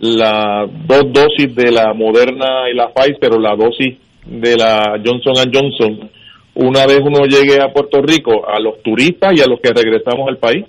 las 0.01 0.71
dos 0.87 1.13
dosis 1.13 1.53
de 1.57 1.73
la 1.73 1.93
Moderna 1.93 2.71
y 2.73 2.77
la 2.77 2.93
Pfizer 2.93 3.33
o 3.33 3.41
la 3.41 3.57
dosis 3.57 3.97
de 4.27 4.57
la 4.57 5.01
Johnson 5.05 5.51
Johnson 5.53 6.11
una 6.57 6.87
vez 6.87 7.01
uno 7.03 7.27
llegue 7.27 7.61
a 7.63 7.73
Puerto 7.73 8.01
Rico, 8.01 8.49
a 8.49 8.59
los 8.59 8.83
turistas 8.83 9.33
y 9.35 9.43
a 9.43 9.47
los 9.47 9.61
que 9.61 9.73
regresamos 9.75 10.27
al 10.27 10.39
país? 10.39 10.65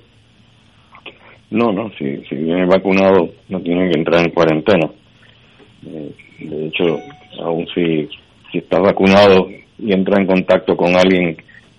No, 1.50 1.72
no, 1.72 1.90
si, 1.98 2.18
si 2.28 2.36
viene 2.36 2.66
vacunado 2.66 3.30
no 3.48 3.62
tiene 3.62 3.90
que 3.90 3.98
entrar 3.98 4.26
en 4.26 4.32
cuarentena. 4.32 4.90
Eh, 5.86 6.12
de 6.40 6.68
hecho, 6.68 7.00
aún 7.42 7.66
si, 7.74 8.10
si 8.52 8.58
está 8.58 8.80
vacunado 8.80 9.48
y 9.80 9.94
entra 9.94 10.20
en 10.20 10.28
contacto 10.28 10.76
con 10.76 10.94
alguien 10.94 11.38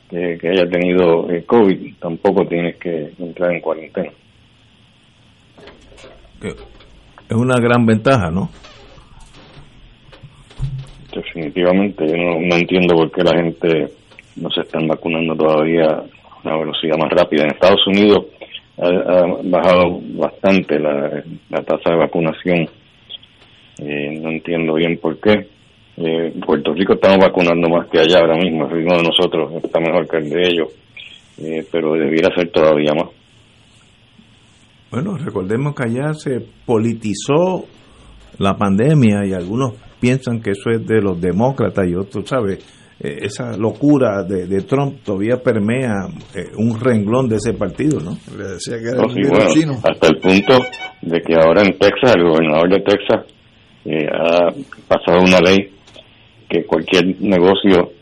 que, 0.08 0.38
haya 0.42 0.66
tenido 0.70 1.30
eh, 1.30 1.44
COVID, 1.44 1.96
tampoco 2.00 2.46
tienes 2.46 2.76
que 2.76 3.10
entrar 3.18 3.52
en 3.52 3.60
cuarentena. 3.60 4.10
Es 6.40 7.36
una 7.36 7.60
gran 7.60 7.84
ventaja, 7.84 8.30
¿no? 8.30 8.48
Definitivamente. 11.22 12.06
Yo 12.06 12.16
no, 12.16 12.56
entiendo 12.56 12.94
por 12.94 13.10
qué 13.10 13.22
la 13.22 13.36
gente 13.36 13.92
no 14.36 14.50
se 14.50 14.62
están 14.62 14.86
vacunando 14.86 15.34
todavía 15.34 15.84
a 15.86 16.04
una 16.44 16.58
velocidad 16.58 16.96
más 16.98 17.10
rápida. 17.10 17.44
En 17.44 17.52
Estados 17.52 17.86
Unidos 17.86 18.26
ha, 18.78 19.24
bajado 19.44 20.00
bastante 20.14 20.78
la, 20.78 21.22
tasa 21.64 21.90
de 21.90 21.96
vacunación. 21.96 22.68
Eh, 23.80 24.18
no 24.20 24.30
entiendo 24.30 24.74
bien 24.74 24.98
por 24.98 25.18
qué, 25.20 25.46
Eh, 26.00 26.32
Puerto 26.46 26.72
Rico 26.74 26.94
estamos 26.94 27.18
vacunando 27.18 27.68
más 27.68 27.88
que 27.90 27.98
allá 27.98 28.20
ahora 28.20 28.36
mismo, 28.36 28.66
el 28.66 28.70
ritmo 28.70 28.96
de 28.96 29.02
nosotros 29.02 29.52
está 29.64 29.80
mejor 29.80 30.06
que 30.06 30.18
el 30.18 30.30
de 30.30 30.46
ellos, 30.46 30.68
eh, 31.38 31.66
pero 31.72 31.94
debiera 31.94 32.32
ser 32.36 32.52
todavía 32.52 32.92
más. 32.94 33.08
Bueno, 34.92 35.16
recordemos 35.18 35.74
que 35.74 35.82
allá 35.88 36.14
se 36.14 36.38
politizó 36.64 37.66
la 38.38 38.56
pandemia 38.56 39.26
y 39.26 39.32
algunos 39.32 39.74
piensan 40.00 40.40
que 40.40 40.50
eso 40.50 40.70
es 40.70 40.86
de 40.86 41.00
los 41.00 41.20
demócratas 41.20 41.86
y 41.88 41.94
otros, 41.94 42.28
¿sabes? 42.28 42.64
Eh, 43.00 43.18
esa 43.22 43.56
locura 43.56 44.24
de, 44.24 44.46
de, 44.46 44.62
Trump 44.62 45.04
todavía 45.04 45.36
permea 45.36 46.08
eh, 46.34 46.50
un 46.56 46.80
renglón 46.80 47.28
de 47.28 47.36
ese 47.36 47.52
partido, 47.52 48.00
¿no? 48.00 48.18
Le 48.36 48.54
decía 48.54 48.76
que 48.78 48.88
era 48.88 49.02
oh, 49.06 49.08
sí, 49.08 49.20
bueno, 49.28 49.50
chino. 49.50 49.72
Hasta 49.84 50.08
el 50.08 50.18
punto 50.18 50.58
de 51.02 51.20
que 51.20 51.34
ahora 51.34 51.62
en 51.62 51.78
Texas, 51.78 52.16
el 52.16 52.24
gobernador 52.24 52.68
de 52.70 52.80
Texas 52.80 53.24
eh, 53.84 54.04
ha 54.12 54.50
pasado 54.88 55.20
una 55.20 55.38
ley 55.38 55.70
que 56.48 56.64
cualquier 56.64 57.20
negocio 57.20 57.92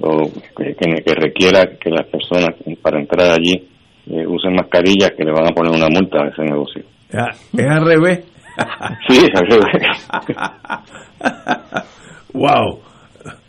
o 0.00 0.30
que, 0.56 0.76
que, 0.76 1.14
requiera 1.14 1.76
que 1.76 1.90
las 1.90 2.06
personas 2.06 2.50
para 2.80 3.00
entrar 3.00 3.32
allí 3.32 3.60
usen 4.06 4.54
mascarillas 4.54 5.12
que 5.16 5.24
le 5.24 5.32
van 5.32 5.48
a 5.48 5.54
poner 5.54 5.72
una 5.72 5.88
multa 5.88 6.18
a 6.22 6.28
ese 6.28 6.42
negocio. 6.42 6.82
Es 7.10 7.66
al 7.66 7.84
revés. 7.84 8.33
sí, 9.08 9.26
wow. 12.32 12.80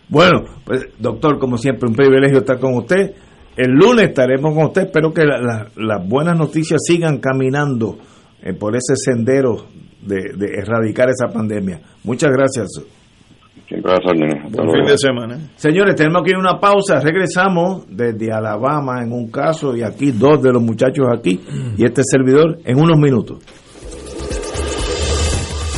Bueno, 0.08 0.44
pues 0.64 0.88
doctor, 1.00 1.40
como 1.40 1.58
siempre, 1.58 1.90
un 1.90 1.96
privilegio 1.96 2.40
estar 2.40 2.60
con 2.60 2.76
usted. 2.76 3.14
El 3.56 3.72
lunes 3.72 4.10
estaremos 4.10 4.54
con 4.54 4.66
usted. 4.66 4.84
Espero 4.84 5.14
que 5.14 5.24
las 5.26 6.08
buenas 6.08 6.38
noticias 6.38 6.82
sigan 6.86 7.20
caminando 7.20 7.98
eh, 8.42 8.54
por 8.54 8.76
ese 8.76 8.96
sendero 8.96 9.66
de, 10.02 10.36
erradicar 10.58 11.10
esa 11.10 11.34
pandemia. 11.34 11.80
Muchas 12.04 12.32
gracias. 12.32 12.68
Siempre 13.68 13.94
a 13.94 13.98
fin 13.98 14.86
de 14.86 14.98
semana. 14.98 15.40
Señores, 15.56 15.96
tenemos 15.96 16.22
que 16.24 16.32
ir 16.32 16.36
a 16.36 16.40
una 16.40 16.60
pausa. 16.60 17.00
Regresamos 17.00 17.86
desde 17.90 18.32
Alabama 18.32 19.02
en 19.02 19.12
un 19.12 19.32
caso 19.32 19.76
y 19.76 19.82
aquí 19.82 20.12
dos 20.12 20.42
de 20.44 20.52
los 20.52 20.62
muchachos 20.62 21.08
aquí 21.12 21.42
y 21.76 21.84
este 21.84 22.04
servidor 22.04 22.60
en 22.64 22.80
unos 22.80 23.00
minutos. 23.00 23.40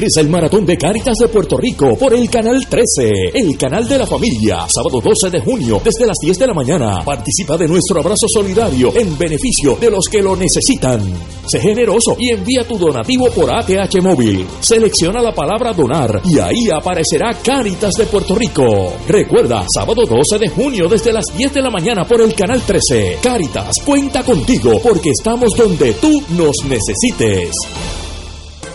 Regresa 0.00 0.22
el 0.22 0.30
maratón 0.30 0.64
de 0.64 0.78
Cáritas 0.78 1.18
de 1.18 1.28
Puerto 1.28 1.58
Rico 1.58 1.94
por 1.94 2.14
el 2.14 2.30
canal 2.30 2.66
13, 2.66 3.32
el 3.34 3.58
canal 3.58 3.86
de 3.86 3.98
la 3.98 4.06
familia, 4.06 4.66
sábado 4.66 4.98
12 4.98 5.28
de 5.28 5.40
junio 5.40 5.78
desde 5.84 6.06
las 6.06 6.16
10 6.22 6.38
de 6.38 6.46
la 6.46 6.54
mañana. 6.54 7.04
Participa 7.04 7.58
de 7.58 7.68
nuestro 7.68 8.00
abrazo 8.00 8.26
solidario 8.26 8.96
en 8.96 9.18
beneficio 9.18 9.76
de 9.78 9.90
los 9.90 10.06
que 10.10 10.22
lo 10.22 10.34
necesitan. 10.34 11.02
Sé 11.46 11.60
generoso 11.60 12.16
y 12.18 12.30
envía 12.30 12.66
tu 12.66 12.78
donativo 12.78 13.30
por 13.30 13.54
ATH 13.54 14.00
móvil. 14.00 14.46
Selecciona 14.60 15.20
la 15.20 15.34
palabra 15.34 15.74
donar 15.74 16.22
y 16.24 16.38
ahí 16.38 16.70
aparecerá 16.74 17.34
Cáritas 17.34 17.92
de 17.92 18.06
Puerto 18.06 18.34
Rico. 18.36 18.94
Recuerda, 19.06 19.66
sábado 19.68 20.06
12 20.06 20.38
de 20.38 20.48
junio 20.48 20.88
desde 20.88 21.12
las 21.12 21.26
10 21.36 21.52
de 21.52 21.60
la 21.60 21.70
mañana 21.70 22.06
por 22.06 22.22
el 22.22 22.34
canal 22.34 22.62
13. 22.62 23.18
Cáritas 23.22 23.76
cuenta 23.84 24.22
contigo 24.22 24.80
porque 24.82 25.10
estamos 25.10 25.54
donde 25.58 25.92
tú 25.92 26.22
nos 26.30 26.56
necesites. 26.64 27.50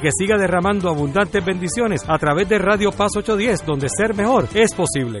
que 0.00 0.10
siga 0.12 0.36
derramando 0.38 0.88
abundantes 0.88 1.44
bendiciones 1.44 2.02
a 2.08 2.18
través 2.18 2.48
de 2.48 2.58
Radio 2.58 2.90
Paz 2.90 3.12
810, 3.16 3.66
donde 3.66 3.88
ser 3.88 4.14
mejor 4.14 4.48
es 4.54 4.74
posible. 4.74 5.20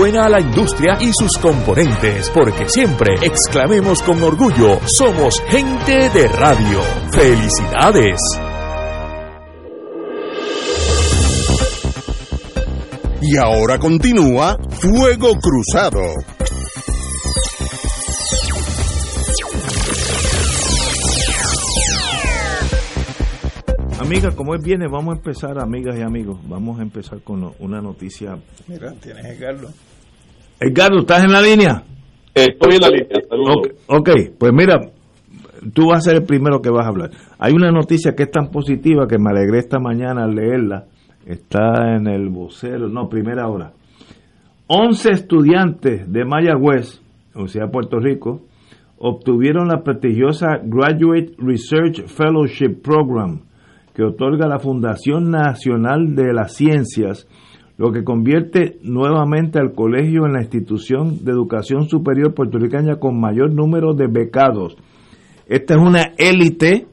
a 0.01 0.29
la 0.29 0.41
industria 0.41 0.97
y 0.99 1.11
sus 1.13 1.37
componentes, 1.39 2.31
porque 2.31 2.67
siempre 2.67 3.13
exclamemos 3.21 4.01
con 4.01 4.21
orgullo, 4.23 4.79
somos 4.85 5.39
gente 5.47 6.09
de 6.09 6.27
radio. 6.27 6.81
¡Felicidades! 7.11 8.19
Y 13.21 13.37
ahora 13.37 13.77
continúa 13.77 14.57
Fuego 14.71 15.33
Cruzado. 15.35 16.01
Amigas, 23.99 24.33
como 24.33 24.55
es 24.55 24.63
viene, 24.63 24.87
vamos 24.91 25.13
a 25.13 25.17
empezar, 25.17 25.59
amigas 25.59 25.95
y 25.95 26.01
amigos, 26.01 26.39
vamos 26.49 26.79
a 26.79 26.81
empezar 26.81 27.21
con 27.21 27.53
una 27.59 27.81
noticia. 27.81 28.35
Mira, 28.67 28.93
tienes 28.93 29.25
Edgardo. 29.25 29.69
Edgardo, 30.63 30.99
¿estás 30.99 31.23
en 31.23 31.31
la 31.31 31.41
línea? 31.41 31.83
Estoy 32.35 32.75
en 32.75 32.81
la 32.81 32.89
línea, 32.89 33.19
saludos. 33.27 33.69
ok, 33.87 34.09
pues 34.37 34.53
mira, 34.53 34.79
tú 35.73 35.87
vas 35.87 35.97
a 36.05 36.11
ser 36.11 36.17
el 36.17 36.23
primero 36.23 36.61
que 36.61 36.69
vas 36.69 36.85
a 36.85 36.89
hablar. 36.89 37.09
Hay 37.39 37.53
una 37.53 37.71
noticia 37.71 38.13
que 38.15 38.23
es 38.23 38.31
tan 38.31 38.51
positiva 38.51 39.07
que 39.07 39.17
me 39.17 39.31
alegré 39.31 39.57
esta 39.57 39.79
mañana 39.79 40.25
al 40.25 40.35
leerla. 40.35 40.85
Está 41.25 41.95
en 41.95 42.07
el 42.07 42.29
vocero, 42.29 42.89
no, 42.89 43.09
primera 43.09 43.47
hora. 43.47 43.71
11 44.67 45.09
estudiantes 45.09 46.13
de 46.13 46.25
Mayagüez, 46.25 47.01
o 47.33 47.47
sea, 47.47 47.65
Puerto 47.71 47.97
Rico, 47.97 48.41
obtuvieron 48.99 49.67
la 49.67 49.81
prestigiosa 49.81 50.59
Graduate 50.63 51.33
Research 51.39 52.05
Fellowship 52.05 52.83
Program 52.83 53.39
que 53.95 54.03
otorga 54.03 54.47
la 54.47 54.59
Fundación 54.59 55.31
Nacional 55.31 56.15
de 56.15 56.33
las 56.33 56.53
Ciencias, 56.55 57.27
lo 57.77 57.91
que 57.91 58.03
convierte 58.03 58.77
nuevamente 58.83 59.59
al 59.59 59.73
colegio 59.73 60.25
en 60.25 60.33
la 60.33 60.41
institución 60.41 61.23
de 61.23 61.31
educación 61.31 61.87
superior 61.87 62.33
puertorriqueña 62.33 62.97
con 62.97 63.19
mayor 63.19 63.53
número 63.53 63.93
de 63.93 64.07
becados. 64.07 64.75
Esta 65.47 65.75
es 65.75 65.79
una 65.81 66.13
élite 66.17 66.87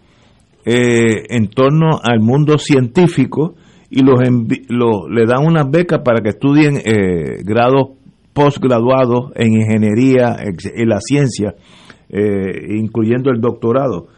eh, 0.64 1.24
en 1.30 1.48
torno 1.48 2.00
al 2.02 2.20
mundo 2.20 2.58
científico 2.58 3.54
y 3.90 4.02
los 4.02 4.20
le 4.20 5.26
dan 5.26 5.46
unas 5.46 5.70
becas 5.70 6.00
para 6.04 6.20
que 6.20 6.30
estudien 6.30 6.76
eh, 6.76 7.42
grados 7.44 7.90
postgraduados 8.32 9.32
en 9.34 9.54
ingeniería 9.54 10.36
y 10.76 10.84
la 10.84 11.00
ciencia, 11.00 11.54
eh, 12.08 12.76
incluyendo 12.76 13.30
el 13.30 13.40
doctorado. 13.40 14.08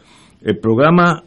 El 0.41 0.59
programa 0.59 1.23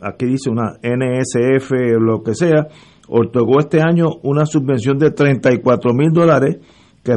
aquí 0.00 0.26
dice 0.26 0.50
una 0.50 0.78
NSF 0.82 1.70
lo 2.00 2.22
que 2.22 2.34
sea, 2.34 2.66
otorgó 3.08 3.60
este 3.60 3.80
año 3.80 4.06
una 4.22 4.46
subvención 4.46 4.98
de 4.98 5.10
34 5.10 5.92
mil 5.92 6.10
dólares 6.12 6.56
que, 7.02 7.14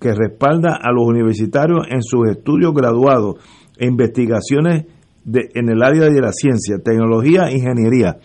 que 0.00 0.14
respalda 0.14 0.78
a 0.80 0.92
los 0.92 1.06
universitarios 1.06 1.86
en 1.90 2.02
sus 2.02 2.28
estudios 2.28 2.72
graduados 2.72 3.36
e 3.78 3.86
investigaciones 3.86 4.86
de, 5.24 5.50
en 5.54 5.68
el 5.68 5.82
área 5.82 6.08
de 6.08 6.20
la 6.20 6.32
ciencia, 6.32 6.78
tecnología, 6.78 7.50
ingeniería. 7.50 8.16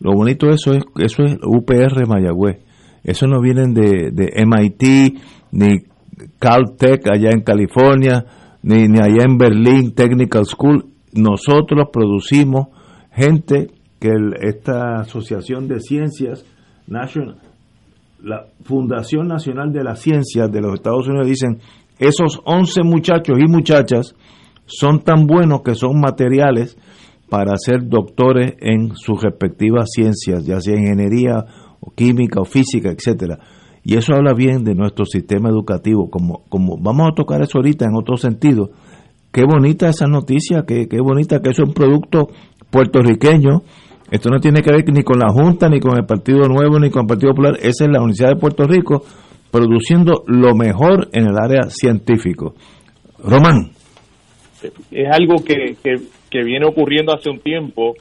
Lo 0.00 0.12
bonito 0.12 0.46
de 0.46 0.54
eso 0.54 0.72
es, 0.72 0.84
eso 0.98 1.24
es 1.24 1.36
UPR 1.44 2.06
Mayagüez. 2.06 2.58
Eso 3.02 3.26
no 3.26 3.40
vienen 3.40 3.74
de, 3.74 4.10
de 4.12 4.44
MIT, 4.44 5.18
ni 5.52 5.84
Caltech 6.38 7.06
allá 7.10 7.30
en 7.30 7.42
California, 7.42 8.24
ni, 8.62 8.86
ni 8.88 8.98
allá 8.98 9.24
en 9.26 9.38
Berlín 9.38 9.94
Technical 9.94 10.44
School. 10.44 10.84
Nosotros 11.14 11.88
producimos 11.92 12.68
gente 13.12 13.77
que 13.98 14.10
esta 14.40 15.00
Asociación 15.00 15.68
de 15.68 15.80
Ciencias 15.80 16.44
National, 16.86 17.38
la 18.22 18.46
Fundación 18.64 19.28
Nacional 19.28 19.72
de 19.72 19.84
las 19.84 20.00
Ciencias 20.00 20.50
de 20.50 20.60
los 20.60 20.74
Estados 20.74 21.08
Unidos 21.08 21.26
dicen, 21.26 21.58
esos 21.98 22.40
11 22.44 22.82
muchachos 22.84 23.38
y 23.38 23.48
muchachas 23.48 24.14
son 24.66 25.00
tan 25.00 25.26
buenos 25.26 25.62
que 25.62 25.74
son 25.74 26.00
materiales 26.00 26.76
para 27.28 27.56
ser 27.56 27.88
doctores 27.88 28.54
en 28.60 28.94
sus 28.96 29.22
respectivas 29.22 29.90
ciencias, 29.92 30.44
ya 30.46 30.60
sea 30.60 30.76
ingeniería 30.76 31.44
o 31.80 31.90
química 31.90 32.40
o 32.40 32.44
física, 32.44 32.90
etcétera. 32.90 33.38
Y 33.84 33.96
eso 33.96 34.14
habla 34.14 34.34
bien 34.34 34.64
de 34.64 34.74
nuestro 34.74 35.04
sistema 35.04 35.48
educativo, 35.48 36.10
como, 36.10 36.44
como 36.48 36.78
vamos 36.78 37.08
a 37.10 37.14
tocar 37.14 37.42
eso 37.42 37.58
ahorita 37.58 37.86
en 37.86 37.96
otro 37.96 38.16
sentido. 38.16 38.70
Qué 39.32 39.44
bonita 39.44 39.88
esa 39.88 40.06
noticia, 40.06 40.64
qué, 40.66 40.88
qué 40.88 41.00
bonita 41.00 41.40
que 41.40 41.50
es 41.50 41.58
un 41.58 41.72
producto 41.72 42.28
puertorriqueño. 42.70 43.62
Esto 44.10 44.30
no 44.30 44.40
tiene 44.40 44.62
que 44.62 44.72
ver 44.72 44.84
ni 44.90 45.02
con 45.02 45.18
la 45.18 45.28
Junta, 45.28 45.68
ni 45.68 45.80
con 45.80 45.96
el 45.96 46.06
Partido 46.06 46.48
Nuevo, 46.48 46.78
ni 46.78 46.90
con 46.90 47.02
el 47.02 47.08
Partido 47.08 47.32
Popular. 47.32 47.56
Esa 47.60 47.84
es 47.84 47.90
la 47.90 47.98
Universidad 47.98 48.30
de 48.30 48.36
Puerto 48.36 48.64
Rico 48.64 49.02
produciendo 49.50 50.24
lo 50.26 50.54
mejor 50.54 51.08
en 51.12 51.26
el 51.26 51.36
área 51.38 51.68
científico. 51.68 52.54
Román. 53.22 53.70
Es 54.90 55.08
algo 55.10 55.36
que, 55.44 55.76
que, 55.82 56.44
viene 56.44 56.66
ocurriendo 56.66 57.14
hace 57.14 57.30
un 57.30 57.40
tiempo 57.40 57.94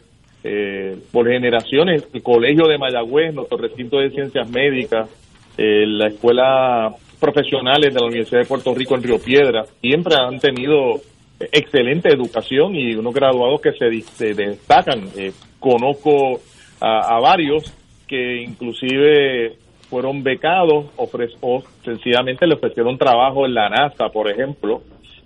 eh, 0.43 0.97
por 1.11 1.27
generaciones. 1.27 2.07
El 2.13 2.23
Colegio 2.23 2.67
de 2.67 2.77
Mayagüez, 2.77 3.33
nuestro 3.33 3.57
recinto 3.57 3.97
de 3.97 4.09
ciencias 4.09 4.49
médicas, 4.49 5.09
eh, 5.57 5.85
la 5.85 6.07
Escuela 6.07 6.95
Profesionales 7.19 7.93
de 7.93 7.99
la 7.99 8.07
Universidad 8.07 8.41
de 8.41 8.47
Puerto 8.47 8.73
Rico 8.73 8.95
en 8.95 9.03
Río 9.03 9.17
Piedra, 9.19 9.63
siempre 9.81 10.15
han 10.15 10.39
tenido 10.39 11.01
excelente 11.39 12.09
educación 12.09 12.75
y 12.75 12.95
unos 12.95 13.13
graduados 13.13 13.61
que 13.61 13.71
se, 13.73 14.33
destacan. 14.33 15.03
Eh, 15.15 15.31
conozco 15.59 16.39
a, 16.79 17.19
varios 17.19 17.73
que 18.07 18.43
inclusive 18.43 19.55
fueron 19.89 20.23
becados 20.23 20.85
o 20.97 21.63
sencillamente 21.83 22.45
le 22.45 22.55
ofrecieron 22.55 22.97
trabajo 22.97 23.45
en 23.45 23.53
la 23.53 23.69
NASA, 23.69 24.09
por 24.09 24.29
ejemplo. 24.29 24.81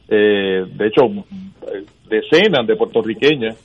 Eh, 0.08 0.66
de 0.68 0.88
hecho, 0.88 1.04
decenas 2.10 2.68
de 2.68 2.76
puertorriqueñas 2.76 3.58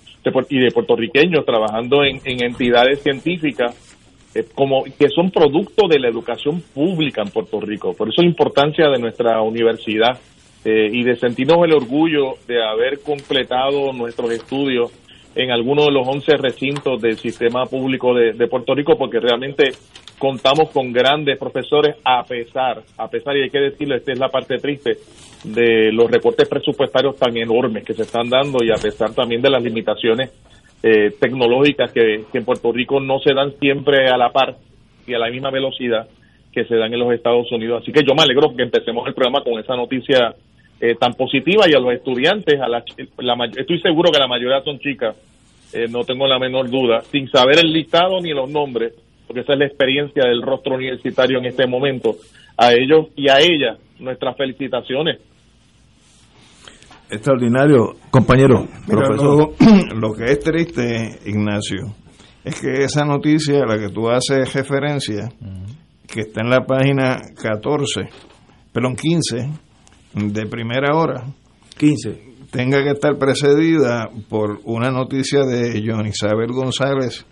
y 0.48 0.58
de 0.58 0.70
puertorriqueños 0.70 1.44
trabajando 1.44 2.02
en, 2.04 2.20
entidades 2.24 3.02
científicas 3.02 3.74
eh, 4.34 4.44
como 4.54 4.84
que 4.84 5.08
son 5.08 5.30
producto 5.30 5.86
de 5.88 6.00
la 6.00 6.08
educación 6.08 6.62
pública 6.74 7.22
en 7.22 7.30
Puerto 7.30 7.60
Rico. 7.60 7.94
Por 7.94 8.08
eso 8.08 8.22
la 8.22 8.28
importancia 8.28 8.88
de 8.88 8.98
nuestra 8.98 9.40
universidad 9.42 10.18
eh, 10.64 10.90
y 10.92 11.04
de 11.04 11.16
sentirnos 11.16 11.58
el 11.64 11.74
orgullo 11.74 12.34
de 12.46 12.62
haber 12.62 13.00
completado 13.00 13.92
nuestros 13.92 14.30
estudios 14.32 14.92
en 15.36 15.50
alguno 15.50 15.84
de 15.84 15.92
los 15.92 16.08
11 16.08 16.36
recintos 16.38 17.00
del 17.00 17.16
sistema 17.18 17.66
público 17.66 18.14
de, 18.14 18.48
Puerto 18.48 18.74
Rico, 18.74 18.96
porque 18.96 19.20
realmente 19.20 19.70
contamos 20.18 20.70
con 20.70 20.92
grandes 20.92 21.38
profesores 21.38 21.96
a 22.02 22.24
pesar, 22.24 22.82
a 22.96 23.08
pesar, 23.08 23.36
y 23.36 23.42
hay 23.42 23.50
que 23.50 23.60
decirlo, 23.60 23.96
esta 23.96 24.12
es 24.12 24.18
la 24.18 24.30
parte 24.30 24.56
triste, 24.56 24.96
de 25.44 25.92
los 25.92 26.10
recortes 26.10 26.48
presupuestarios 26.48 27.16
tan 27.16 27.36
enormes 27.36 27.84
que 27.84 27.92
se 27.92 28.02
están 28.02 28.28
dando 28.30 28.64
y 28.64 28.70
a 28.70 28.82
pesar 28.82 29.12
también 29.14 29.42
de 29.42 29.50
las 29.50 29.62
limitaciones 29.62 30.32
eh, 30.82 31.12
tecnológicas 31.20 31.92
que, 31.92 32.24
que 32.32 32.38
en 32.38 32.44
Puerto 32.44 32.72
Rico 32.72 32.98
no 32.98 33.18
se 33.20 33.34
dan 33.34 33.52
siempre 33.60 34.08
a 34.08 34.16
la 34.16 34.32
par 34.32 34.56
y 35.06 35.14
a 35.14 35.18
la 35.18 35.30
misma 35.30 35.50
velocidad 35.50 36.08
que 36.50 36.64
se 36.64 36.76
dan 36.76 36.92
en 36.94 36.98
los 36.98 37.12
Estados 37.12 37.52
Unidos. 37.52 37.82
Así 37.82 37.92
que 37.92 38.02
yo 38.02 38.14
me 38.14 38.22
alegro 38.22 38.56
que 38.56 38.62
empecemos 38.62 39.06
el 39.06 39.12
programa 39.12 39.44
con 39.44 39.58
esa 39.60 39.76
noticia 39.76 40.34
eh, 40.80 40.94
tan 40.94 41.14
positiva 41.14 41.64
y 41.66 41.74
a 41.74 41.80
los 41.80 41.94
estudiantes, 41.94 42.60
a 42.60 42.68
la, 42.68 42.84
estoy 43.56 43.80
seguro 43.80 44.10
que 44.10 44.18
la 44.18 44.28
mayoría 44.28 44.60
son 44.62 44.78
chicas, 44.78 45.16
eh, 45.72 45.86
no 45.90 46.04
tengo 46.04 46.26
la 46.26 46.38
menor 46.38 46.68
duda, 46.68 47.00
sin 47.00 47.28
saber 47.28 47.58
el 47.64 47.72
listado 47.72 48.20
ni 48.20 48.30
los 48.30 48.50
nombres, 48.50 48.92
porque 49.26 49.40
esa 49.40 49.54
es 49.54 49.58
la 49.58 49.66
experiencia 49.66 50.24
del 50.28 50.42
rostro 50.42 50.74
universitario 50.74 51.38
en 51.38 51.46
este 51.46 51.66
momento. 51.66 52.16
A 52.58 52.72
ellos 52.72 53.08
y 53.16 53.28
a 53.28 53.38
ellas, 53.38 53.78
nuestras 53.98 54.36
felicitaciones. 54.36 55.18
Extraordinario, 57.10 57.94
compañero. 58.10 58.66
Lo, 58.88 59.54
lo, 60.00 60.12
que 60.14 60.24
es 60.24 60.40
triste, 60.40 61.20
Ignacio, 61.26 61.94
es 62.44 62.60
que 62.60 62.84
esa 62.84 63.04
noticia 63.04 63.62
a 63.62 63.66
la 63.66 63.78
que 63.78 63.92
tú 63.92 64.08
haces 64.08 64.52
referencia, 64.52 65.28
que 66.06 66.20
está 66.20 66.42
en 66.42 66.50
la 66.50 66.64
página 66.64 67.18
14, 67.40 68.08
perdón, 68.72 68.96
15, 68.96 69.65
de 70.16 70.46
primera 70.46 70.96
hora 70.96 71.24
15 71.78 72.36
tenga 72.50 72.82
que 72.82 72.90
estar 72.90 73.18
precedida 73.18 74.08
por 74.28 74.60
una 74.64 74.90
noticia 74.90 75.44
de 75.44 75.82
John 75.86 76.06
Isabel 76.06 76.52
González 76.52 77.26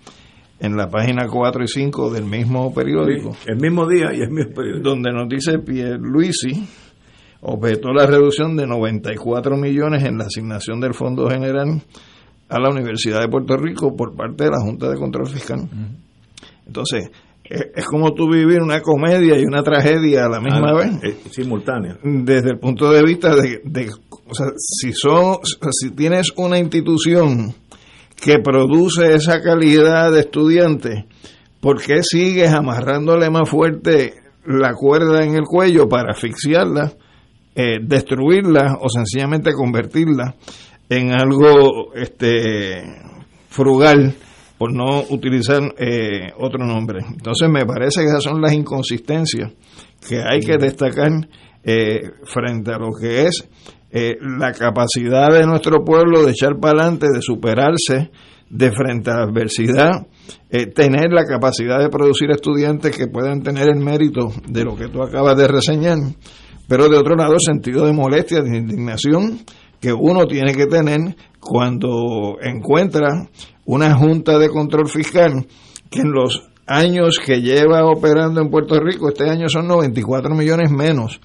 en 0.61 0.77
la 0.77 0.89
página 0.89 1.27
4 1.29 1.65
y 1.65 1.69
5 1.69 2.11
del 2.13 2.25
mismo 2.25 2.73
periódico. 2.75 3.37
el 3.47 3.57
mismo 3.57 3.89
día 3.89 4.13
y 4.15 4.21
el 4.21 4.31
mismo 4.31 4.55
periódico. 4.55 4.89
Donde 4.89 5.13
nos 5.13 5.29
dice 5.29 5.59
Pierre 5.59 5.99
Luisi 5.99 6.69
objetó 7.41 7.93
la 7.93 8.07
reducción 8.07 8.57
de 8.57 8.67
94 8.67 9.57
millones 9.57 10.05
en 10.05 10.19
la 10.19 10.25
asignación 10.25 10.81
del 10.81 10.95
Fondo 10.95 11.29
General 11.29 11.83
a 12.49 12.59
la 12.59 12.71
Universidad 12.71 13.21
de 13.21 13.29
Puerto 13.29 13.57
Rico 13.57 13.97
por 13.97 14.15
parte 14.15 14.45
de 14.45 14.51
la 14.51 14.61
Junta 14.61 14.89
de 14.89 14.97
Control 14.97 15.27
Fiscal. 15.29 15.69
Entonces, 16.67 17.11
es 17.45 17.85
como 17.85 18.15
tú 18.15 18.31
vivir 18.31 18.63
una 18.63 18.81
comedia 18.81 19.39
y 19.39 19.45
una 19.45 19.63
tragedia 19.63 20.25
a 20.25 20.29
la 20.29 20.41
misma 20.41 20.71
ah, 20.71 20.75
vez. 20.75 21.03
Eh, 21.03 21.17
simultánea. 21.31 21.99
Desde 22.03 22.51
el 22.51 22.59
punto 22.59 22.91
de 22.91 23.03
vista 23.03 23.35
de, 23.37 23.61
o 24.27 24.35
sea, 24.35 24.47
si, 24.57 24.93
son, 24.93 25.39
si 25.71 25.91
tienes 25.91 26.33
una 26.37 26.59
institución 26.59 27.55
que 28.17 28.39
produce 28.39 29.15
esa 29.15 29.43
calidad 29.43 30.11
de 30.11 30.21
estudiantes, 30.21 31.05
¿por 31.61 31.83
qué 31.83 32.03
sigues 32.03 32.51
amarrándole 32.51 33.29
más 33.29 33.49
fuerte 33.49 34.15
la 34.47 34.73
cuerda 34.75 35.25
en 35.25 35.35
el 35.35 35.45
cuello 35.45 35.89
para 35.89 36.13
asfixiarla, 36.13 36.93
eh, 37.55 37.79
destruirla 37.83 38.79
o 38.81 38.89
sencillamente 38.89 39.53
convertirla 39.53 40.35
en 40.89 41.13
algo 41.13 41.95
este, 41.95 42.85
frugal? 43.51 44.15
Por 44.59 44.73
no 44.73 45.03
utilizar 45.11 45.63
eh, 45.79 46.33
otro 46.39 46.65
nombre. 46.65 47.01
Entonces 47.07 47.49
me 47.49 47.67
parece 47.67 48.03
que 48.03 48.07
esas 48.07 48.23
son 48.23 48.41
las 48.41 48.53
inconsistencias 48.53 49.53
que 50.07 50.19
hay 50.19 50.41
que 50.41 50.57
destacar 50.59 51.11
eh, 51.63 52.11
frente 52.25 52.73
a 52.73 52.79
lo 52.79 52.91
que 52.93 53.23
es 53.23 53.49
eh, 53.91 54.17
la 54.21 54.53
capacidad 54.53 55.29
de 55.31 55.47
nuestro 55.47 55.85
pueblo 55.85 56.25
de 56.25 56.33
echar 56.33 56.59
para 56.61 56.81
adelante, 56.81 57.07
de 57.13 57.21
superarse 57.21 58.11
de 58.51 58.71
frente 58.71 59.11
a 59.11 59.17
la 59.17 59.23
adversidad, 59.25 60.07
tener 60.75 61.11
la 61.11 61.25
capacidad 61.25 61.81
de 61.81 61.89
producir 61.89 62.31
estudiantes 62.31 62.97
que 62.97 63.09
puedan 63.09 63.43
tener 63.43 63.69
el 63.69 63.83
mérito 63.83 64.33
de 64.47 64.63
lo 64.63 64.77
que 64.77 64.87
tú 64.87 65.03
acabas 65.03 65.37
de 65.37 65.49
reseñar, 65.49 65.99
pero 66.69 66.89
de 66.89 66.97
otro 66.97 67.17
lado 67.17 67.35
sentido 67.41 67.85
de 67.85 67.93
molestia, 67.93 68.43
de 68.43 68.57
indignación 68.57 69.41
que 69.85 69.93
uno 69.93 70.27
tiene 70.27 70.55
que 70.55 70.65
tener 70.65 71.15
cuando 71.45 72.39
encuentra 72.41 73.29
una 73.67 73.95
junta 73.95 74.39
de 74.39 74.49
control 74.49 74.89
fiscal 74.89 75.47
que 75.91 76.01
en 76.01 76.13
los 76.13 76.49
años 76.67 77.19
que 77.25 77.41
lleva 77.41 77.87
operando 77.87 78.41
en 78.41 78.51
Puerto 78.51 78.81
Rico, 78.81 79.09
este 79.09 79.29
año 79.29 79.49
son 79.49 79.69
94 79.69 80.35
millones 80.35 80.71
menos, 80.71 81.21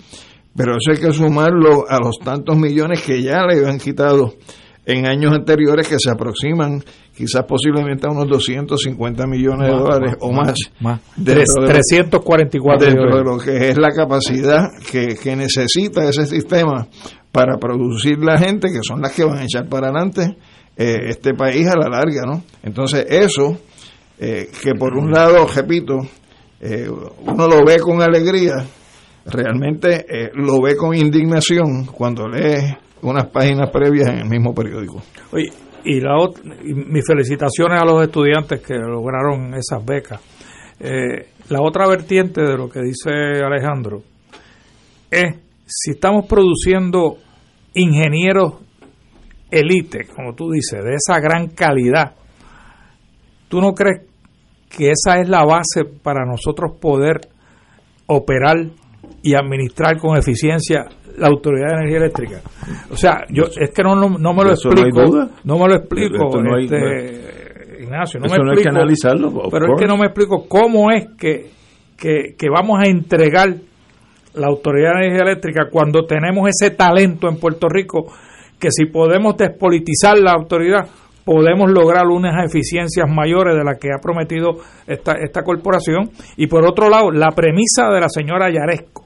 pero 0.56 0.74
eso 0.78 0.92
hay 0.92 0.98
que 0.98 1.14
sumarlo 1.14 1.86
a 1.88 1.98
los 2.00 2.20
tantos 2.20 2.58
millones 2.58 3.02
que 3.02 3.22
ya 3.22 3.46
le 3.46 3.68
han 3.68 3.80
quitado 3.80 4.34
en 4.86 5.06
años 5.06 5.34
anteriores 5.34 5.88
que 5.88 6.00
se 6.00 6.10
aproximan 6.10 6.84
quizás 7.16 7.44
posiblemente 7.44 8.08
a 8.08 8.12
unos 8.12 8.28
250 8.28 9.28
millones 9.28 9.70
de 9.70 9.78
dólares 9.78 10.16
o 10.20 10.32
más. 10.32 10.56
más. 10.80 11.00
344 11.24 12.86
dentro 12.86 13.18
de 13.18 13.24
lo 13.24 13.38
que 13.38 13.70
es 13.70 13.78
la 13.78 13.92
capacidad 13.92 14.70
que, 14.90 15.16
que 15.22 15.36
necesita 15.36 16.10
ese 16.10 16.26
sistema 16.26 16.88
para 17.32 17.58
producir 17.58 18.18
la 18.20 18.38
gente 18.38 18.70
que 18.70 18.80
son 18.82 19.02
las 19.02 19.14
que 19.14 19.24
van 19.24 19.38
a 19.38 19.44
echar 19.44 19.68
para 19.68 19.88
adelante 19.88 20.36
eh, 20.76 21.10
este 21.10 21.34
país 21.34 21.68
a 21.68 21.78
la 21.78 21.90
larga, 21.90 22.22
¿no? 22.26 22.44
Entonces 22.64 23.06
eso, 23.10 23.60
eh, 24.18 24.50
que 24.64 24.74
por 24.76 24.96
un 24.98 25.12
lado, 25.12 25.46
repito, 25.54 25.98
eh, 26.62 26.90
uno 26.90 27.48
lo 27.48 27.66
ve 27.66 27.80
con 27.80 28.02
alegría, 28.02 28.66
realmente 29.26 30.32
lo 30.34 30.62
ve 30.62 30.76
con 30.76 30.96
indignación 30.96 31.86
cuando 31.86 32.28
lee 32.28 32.78
unas 33.02 33.28
páginas 33.28 33.70
previas 33.70 34.10
en 34.10 34.20
el 34.20 34.30
mismo 34.30 34.54
periódico. 34.54 35.02
Oye, 35.32 35.52
y, 35.84 36.00
la 36.00 36.16
mis 36.64 37.06
felicitaciones 37.06 37.82
a 37.82 37.86
los 37.86 38.02
estudiantes 38.02 38.62
que 38.62 38.74
lograron 38.76 39.54
esas 39.54 39.86
becas. 39.86 40.20
la 40.80 41.62
otra 41.62 41.88
vertiente 41.88 42.42
de 42.42 42.58
lo 42.58 42.70
que 42.70 42.82
dice 42.82 43.12
Alejandro 43.44 44.02
es 45.12 45.36
si 45.70 45.92
estamos 45.92 46.26
produciendo 46.26 47.18
ingenieros 47.76 48.56
elite, 49.52 50.08
como 50.16 50.34
tú 50.34 50.52
dices, 50.52 50.84
de 50.84 50.96
esa 50.96 51.20
gran 51.20 51.50
calidad, 51.50 52.16
¿tú 53.48 53.62
no 53.62 53.74
crees 53.74 54.02
que 54.70 54.92
esa 54.92 55.20
es 55.20 55.30
la 55.30 55.46
base 55.46 55.86
para 55.86 56.26
nosotros 56.26 56.78
poder 56.80 57.22
operar 58.08 58.58
y 59.22 59.36
administrar 59.36 59.98
con 60.00 60.18
eficiencia 60.18 60.86
la 61.18 61.28
Autoridad 61.28 61.68
de 61.68 61.74
Energía 61.74 61.98
Eléctrica? 61.98 62.42
O 62.92 62.98
sea, 62.98 63.26
yo 63.30 63.44
es 63.44 63.70
que 63.72 63.84
no, 63.84 63.96
no, 63.96 64.34
me 64.34 64.44
lo 64.44 64.52
explico, 64.52 65.30
no, 65.44 65.58
me 65.58 65.68
lo 65.68 65.76
explico, 65.76 66.30
este, 66.58 67.84
Ignacio, 67.84 68.20
no 68.20 68.28
me 68.28 68.36
explico, 68.36 68.58
hay 68.58 68.64
que 68.64 68.70
analizarlo, 68.70 69.50
pero 69.52 69.74
es 69.74 69.80
que 69.80 69.88
no 69.88 69.98
me 69.98 70.08
explico 70.08 70.48
cómo 70.48 70.92
es 70.92 71.08
que, 71.18 71.50
que, 71.98 72.36
que 72.38 72.50
vamos 72.50 72.80
a 72.80 72.88
entregar 72.88 73.56
la 74.34 74.48
Autoridad 74.48 74.92
de 74.94 75.08
Energía 75.08 75.24
Eléctrica 75.24 75.70
cuando 75.72 76.06
tenemos 76.06 76.50
ese 76.50 76.72
talento 76.72 77.28
en 77.30 77.38
Puerto 77.38 77.68
Rico 77.68 78.12
que 78.60 78.72
si 78.72 78.86
podemos 78.86 79.38
despolitizar 79.38 80.18
la 80.18 80.32
autoridad 80.32 80.88
podemos 81.24 81.70
lograr 81.70 82.08
unas 82.08 82.44
eficiencias 82.44 83.08
mayores 83.08 83.56
de 83.56 83.64
las 83.64 83.78
que 83.78 83.90
ha 83.90 84.02
prometido 84.02 84.58
esta, 84.88 85.14
esta 85.14 85.44
corporación. 85.44 86.10
Y 86.38 86.48
por 86.48 86.66
otro 86.66 86.90
lado, 86.90 87.12
la 87.12 87.30
premisa 87.30 87.90
de 87.90 88.02
la 88.02 88.10
señora 88.10 88.50
Yaresco 88.52 89.06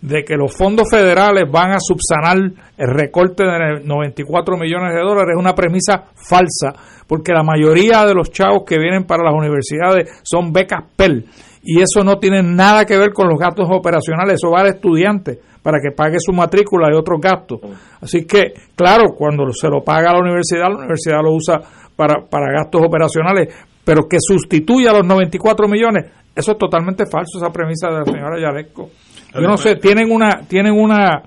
de 0.00 0.24
que 0.24 0.36
los 0.36 0.54
fondos 0.54 0.86
federales 0.90 1.44
van 1.50 1.72
a 1.72 1.80
subsanar 1.80 2.36
el 2.76 2.88
recorte 2.88 3.44
de 3.44 3.80
94 3.84 4.56
millones 4.56 4.94
de 4.94 5.00
dólares 5.00 5.34
es 5.34 5.40
una 5.40 5.54
premisa 5.54 6.04
falsa, 6.14 6.72
porque 7.06 7.32
la 7.32 7.42
mayoría 7.42 8.06
de 8.06 8.14
los 8.14 8.30
chavos 8.30 8.62
que 8.64 8.78
vienen 8.78 9.04
para 9.04 9.24
las 9.24 9.34
universidades 9.34 10.20
son 10.22 10.52
becas 10.52 10.84
PEL 10.96 11.26
y 11.62 11.80
eso 11.80 12.04
no 12.04 12.18
tiene 12.18 12.42
nada 12.42 12.84
que 12.84 12.96
ver 12.96 13.12
con 13.12 13.28
los 13.28 13.38
gastos 13.38 13.68
operacionales, 13.70 14.34
eso 14.34 14.50
va 14.50 14.60
al 14.60 14.68
estudiante 14.68 15.38
para 15.62 15.80
que 15.80 15.90
pague 15.94 16.16
su 16.18 16.32
matrícula 16.32 16.88
y 16.90 16.96
otros 16.96 17.20
gastos. 17.20 17.60
Así 18.00 18.24
que, 18.24 18.54
claro, 18.74 19.14
cuando 19.16 19.52
se 19.52 19.68
lo 19.68 19.82
paga 19.82 20.12
la 20.12 20.20
universidad, 20.20 20.68
la 20.68 20.78
universidad 20.78 21.22
lo 21.22 21.32
usa 21.32 21.60
para, 21.94 22.24
para 22.28 22.52
gastos 22.52 22.80
operacionales, 22.84 23.54
pero 23.84 24.08
que 24.08 24.18
sustituya 24.20 24.92
los 24.92 25.06
94 25.06 25.68
millones, 25.68 26.06
eso 26.34 26.52
es 26.52 26.58
totalmente 26.58 27.04
falso, 27.06 27.38
esa 27.38 27.52
premisa 27.52 27.88
de 27.88 27.98
la 27.98 28.04
señora 28.04 28.40
Yaresco. 28.40 28.90
Yo 29.34 29.40
no 29.42 29.56
sé, 29.56 29.76
tienen 29.76 30.10
una, 30.10 30.40
tienen 30.48 30.72
una, 30.72 31.22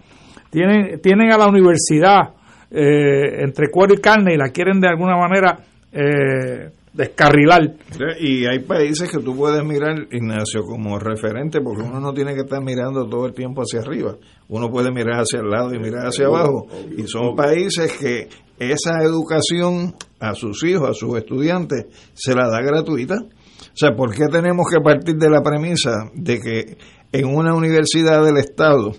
tienen, 0.49 0.99
tienen 1.01 1.31
a 1.31 1.37
la 1.37 1.47
universidad 1.47 2.33
eh, 2.71 3.43
entre 3.43 3.69
cuero 3.69 3.93
y 3.93 3.97
carne 3.97 4.33
y 4.33 4.37
la 4.37 4.49
quieren 4.49 4.79
de 4.79 4.87
alguna 4.87 5.17
manera 5.17 5.59
eh, 5.91 6.71
descarrilar. 6.93 7.75
Y 8.19 8.45
hay 8.45 8.60
países 8.60 9.10
que 9.10 9.19
tú 9.19 9.36
puedes 9.36 9.63
mirar, 9.63 10.08
Ignacio, 10.12 10.63
como 10.63 10.99
referente, 10.99 11.62
porque 11.62 11.84
uno 11.84 11.99
no 11.99 12.13
tiene 12.13 12.34
que 12.34 12.41
estar 12.41 12.62
mirando 12.62 13.08
todo 13.08 13.25
el 13.25 13.34
tiempo 13.34 13.62
hacia 13.62 13.80
arriba. 13.80 14.15
Uno 14.49 14.69
puede 14.69 14.91
mirar 14.91 15.21
hacia 15.21 15.39
el 15.39 15.49
lado 15.49 15.73
y 15.73 15.80
mirar 15.80 16.08
hacia 16.08 16.27
abajo. 16.27 16.67
Y 16.97 17.04
son 17.04 17.36
países 17.36 17.93
que 17.97 18.27
esa 18.60 19.01
educación 19.04 19.95
a 20.19 20.36
sus 20.36 20.63
hijos, 20.63 20.89
a 20.89 20.93
sus 20.93 21.17
estudiantes, 21.17 21.86
se 22.13 22.36
la 22.36 22.47
da 22.47 22.62
gratuita. 22.62 23.15
O 23.15 23.75
sea, 23.77 23.95
¿por 23.95 24.13
qué 24.13 24.27
tenemos 24.27 24.67
que 24.69 24.82
partir 24.82 25.15
de 25.15 25.30
la 25.30 25.41
premisa 25.41 26.10
de 26.13 26.39
que 26.39 26.77
en 27.12 27.25
una 27.25 27.56
universidad 27.56 28.23
del 28.23 28.38
Estado 28.38 28.91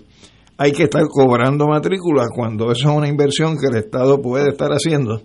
hay 0.57 0.71
que 0.71 0.83
estar 0.83 1.03
cobrando 1.07 1.67
matrículas 1.67 2.27
cuando 2.35 2.71
eso 2.71 2.89
es 2.89 2.95
una 2.95 3.07
inversión 3.07 3.57
que 3.57 3.67
el 3.67 3.77
Estado 3.77 4.21
puede 4.21 4.49
estar 4.49 4.71
haciendo? 4.71 5.21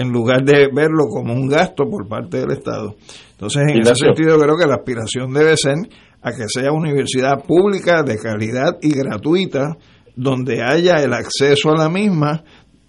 En 0.00 0.10
lugar 0.10 0.42
de 0.42 0.68
verlo 0.72 1.08
como 1.08 1.34
un 1.34 1.46
gasto 1.46 1.84
por 1.84 2.08
parte 2.08 2.38
del 2.38 2.52
Estado. 2.52 2.94
Entonces, 3.32 3.64
en 3.68 3.80
ese 3.80 3.94
sentido, 3.96 4.38
creo 4.38 4.56
que 4.56 4.66
la 4.66 4.76
aspiración 4.76 5.30
debe 5.30 5.58
ser 5.58 5.76
a 6.22 6.30
que 6.32 6.48
sea 6.48 6.72
una 6.72 6.88
universidad 6.88 7.44
pública 7.44 8.02
de 8.02 8.16
calidad 8.16 8.78
y 8.80 8.94
gratuita, 8.94 9.76
donde 10.16 10.62
haya 10.62 11.02
el 11.02 11.12
acceso 11.12 11.70
a 11.70 11.76
la 11.76 11.90
misma 11.90 12.42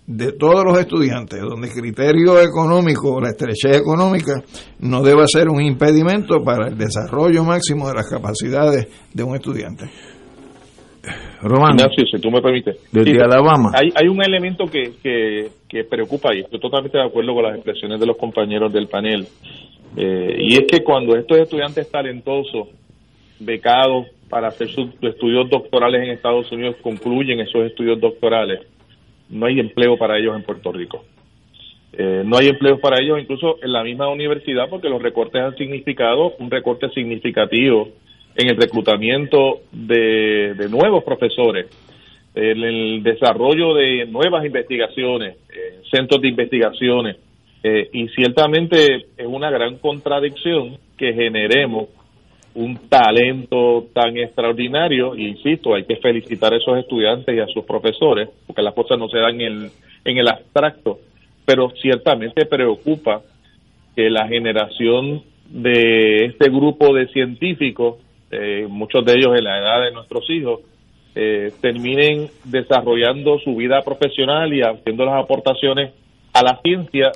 de 0.07 0.31
todos 0.31 0.63
los 0.63 0.79
estudiantes, 0.79 1.41
donde 1.41 1.67
el 1.67 1.73
criterio 1.73 2.41
económico, 2.41 3.19
la 3.19 3.29
estrechez 3.29 3.75
económica, 3.75 4.41
no 4.79 5.01
deba 5.01 5.27
ser 5.27 5.49
un 5.49 5.61
impedimento 5.61 6.41
para 6.43 6.69
el 6.69 6.77
desarrollo 6.77 7.43
máximo 7.43 7.89
de 7.89 7.95
las 7.95 8.09
capacidades 8.09 8.87
de 9.13 9.23
un 9.23 9.35
estudiante. 9.35 9.89
Román, 11.41 11.73
Ignacio, 11.73 12.05
si 12.05 12.19
tú 12.19 12.29
me 12.29 12.41
permites. 12.41 12.77
Desde 12.91 13.21
Alabama. 13.21 13.71
Hay, 13.73 13.89
hay 13.95 14.07
un 14.07 14.23
elemento 14.23 14.65
que, 14.65 14.91
que, 15.67 15.83
preocupa 15.83 16.35
y 16.35 16.41
estoy 16.41 16.59
totalmente 16.59 16.97
de 16.97 17.05
acuerdo 17.05 17.33
con 17.33 17.43
las 17.43 17.55
expresiones 17.55 17.99
de 17.99 18.05
los 18.05 18.17
compañeros 18.17 18.71
del 18.71 18.87
panel. 18.87 19.25
Eh, 19.97 20.37
y 20.39 20.53
es 20.53 20.67
que 20.69 20.83
cuando 20.83 21.15
estos 21.15 21.39
estudiantes 21.39 21.89
talentosos, 21.89 22.67
becados 23.39 24.07
para 24.29 24.49
hacer 24.49 24.69
sus 24.69 24.89
estudios 25.01 25.49
doctorales 25.49 26.03
en 26.03 26.11
Estados 26.11 26.51
Unidos, 26.51 26.75
concluyen 26.81 27.39
esos 27.39 27.65
estudios 27.65 27.99
doctorales, 27.99 28.61
no 29.29 29.47
hay 29.47 29.59
empleo 29.59 29.97
para 29.97 30.17
ellos 30.17 30.35
en 30.35 30.43
Puerto 30.43 30.71
Rico. 30.71 31.03
Eh, 31.93 32.23
no 32.25 32.37
hay 32.37 32.47
empleo 32.47 32.79
para 32.79 33.01
ellos 33.01 33.19
incluso 33.19 33.57
en 33.61 33.73
la 33.73 33.83
misma 33.83 34.07
universidad 34.07 34.69
porque 34.69 34.87
los 34.87 35.01
recortes 35.01 35.41
han 35.41 35.57
significado 35.57 36.33
un 36.39 36.49
recorte 36.49 36.89
significativo 36.91 37.89
en 38.35 38.49
el 38.49 38.57
reclutamiento 38.57 39.61
de, 39.71 40.67
nuevos 40.69 41.03
profesores, 41.03 41.67
en 42.33 42.63
el 42.63 43.03
desarrollo 43.03 43.73
de 43.73 44.05
nuevas 44.05 44.45
investigaciones, 44.45 45.35
eh, 45.49 45.81
centros 45.91 46.21
de 46.21 46.29
investigaciones, 46.29 47.17
eh, 47.63 47.89
y 47.93 48.07
ciertamente 48.09 49.05
es 49.17 49.27
una 49.27 49.51
gran 49.51 49.77
contradicción 49.77 50.77
que 50.97 51.13
generemos 51.13 51.89
un 52.53 52.89
talento 52.89 53.87
tan 53.93 54.17
extraordinario, 54.17 55.15
insisto, 55.15 55.73
hay 55.73 55.85
que 55.85 55.95
felicitar 55.97 56.53
a 56.53 56.57
esos 56.57 56.77
estudiantes 56.77 57.35
y 57.35 57.39
a 57.39 57.47
sus 57.47 57.63
profesores, 57.63 58.29
porque 58.45 58.61
las 58.61 58.73
cosas 58.73 58.97
no 58.99 59.07
se 59.07 59.19
dan 59.19 59.39
en 59.39 59.41
el, 59.41 59.69
en 60.03 60.17
el 60.17 60.27
abstracto, 60.27 60.99
pero 61.45 61.69
ciertamente 61.81 62.45
preocupa 62.45 63.21
que 63.95 64.09
la 64.09 64.27
generación 64.27 65.23
de 65.49 66.25
este 66.25 66.49
grupo 66.49 66.93
de 66.93 67.07
científicos 67.07 67.97
eh, 68.31 68.65
muchos 68.69 69.05
de 69.05 69.13
ellos 69.13 69.37
en 69.37 69.43
la 69.43 69.59
edad 69.59 69.81
de 69.81 69.91
nuestros 69.91 70.29
hijos, 70.29 70.61
eh, 71.13 71.51
terminen 71.59 72.29
desarrollando 72.45 73.37
su 73.39 73.55
vida 73.55 73.81
profesional 73.81 74.53
y 74.53 74.61
haciendo 74.61 75.03
las 75.05 75.23
aportaciones 75.23 75.91
a 76.33 76.41
la 76.41 76.59
ciencia 76.61 77.11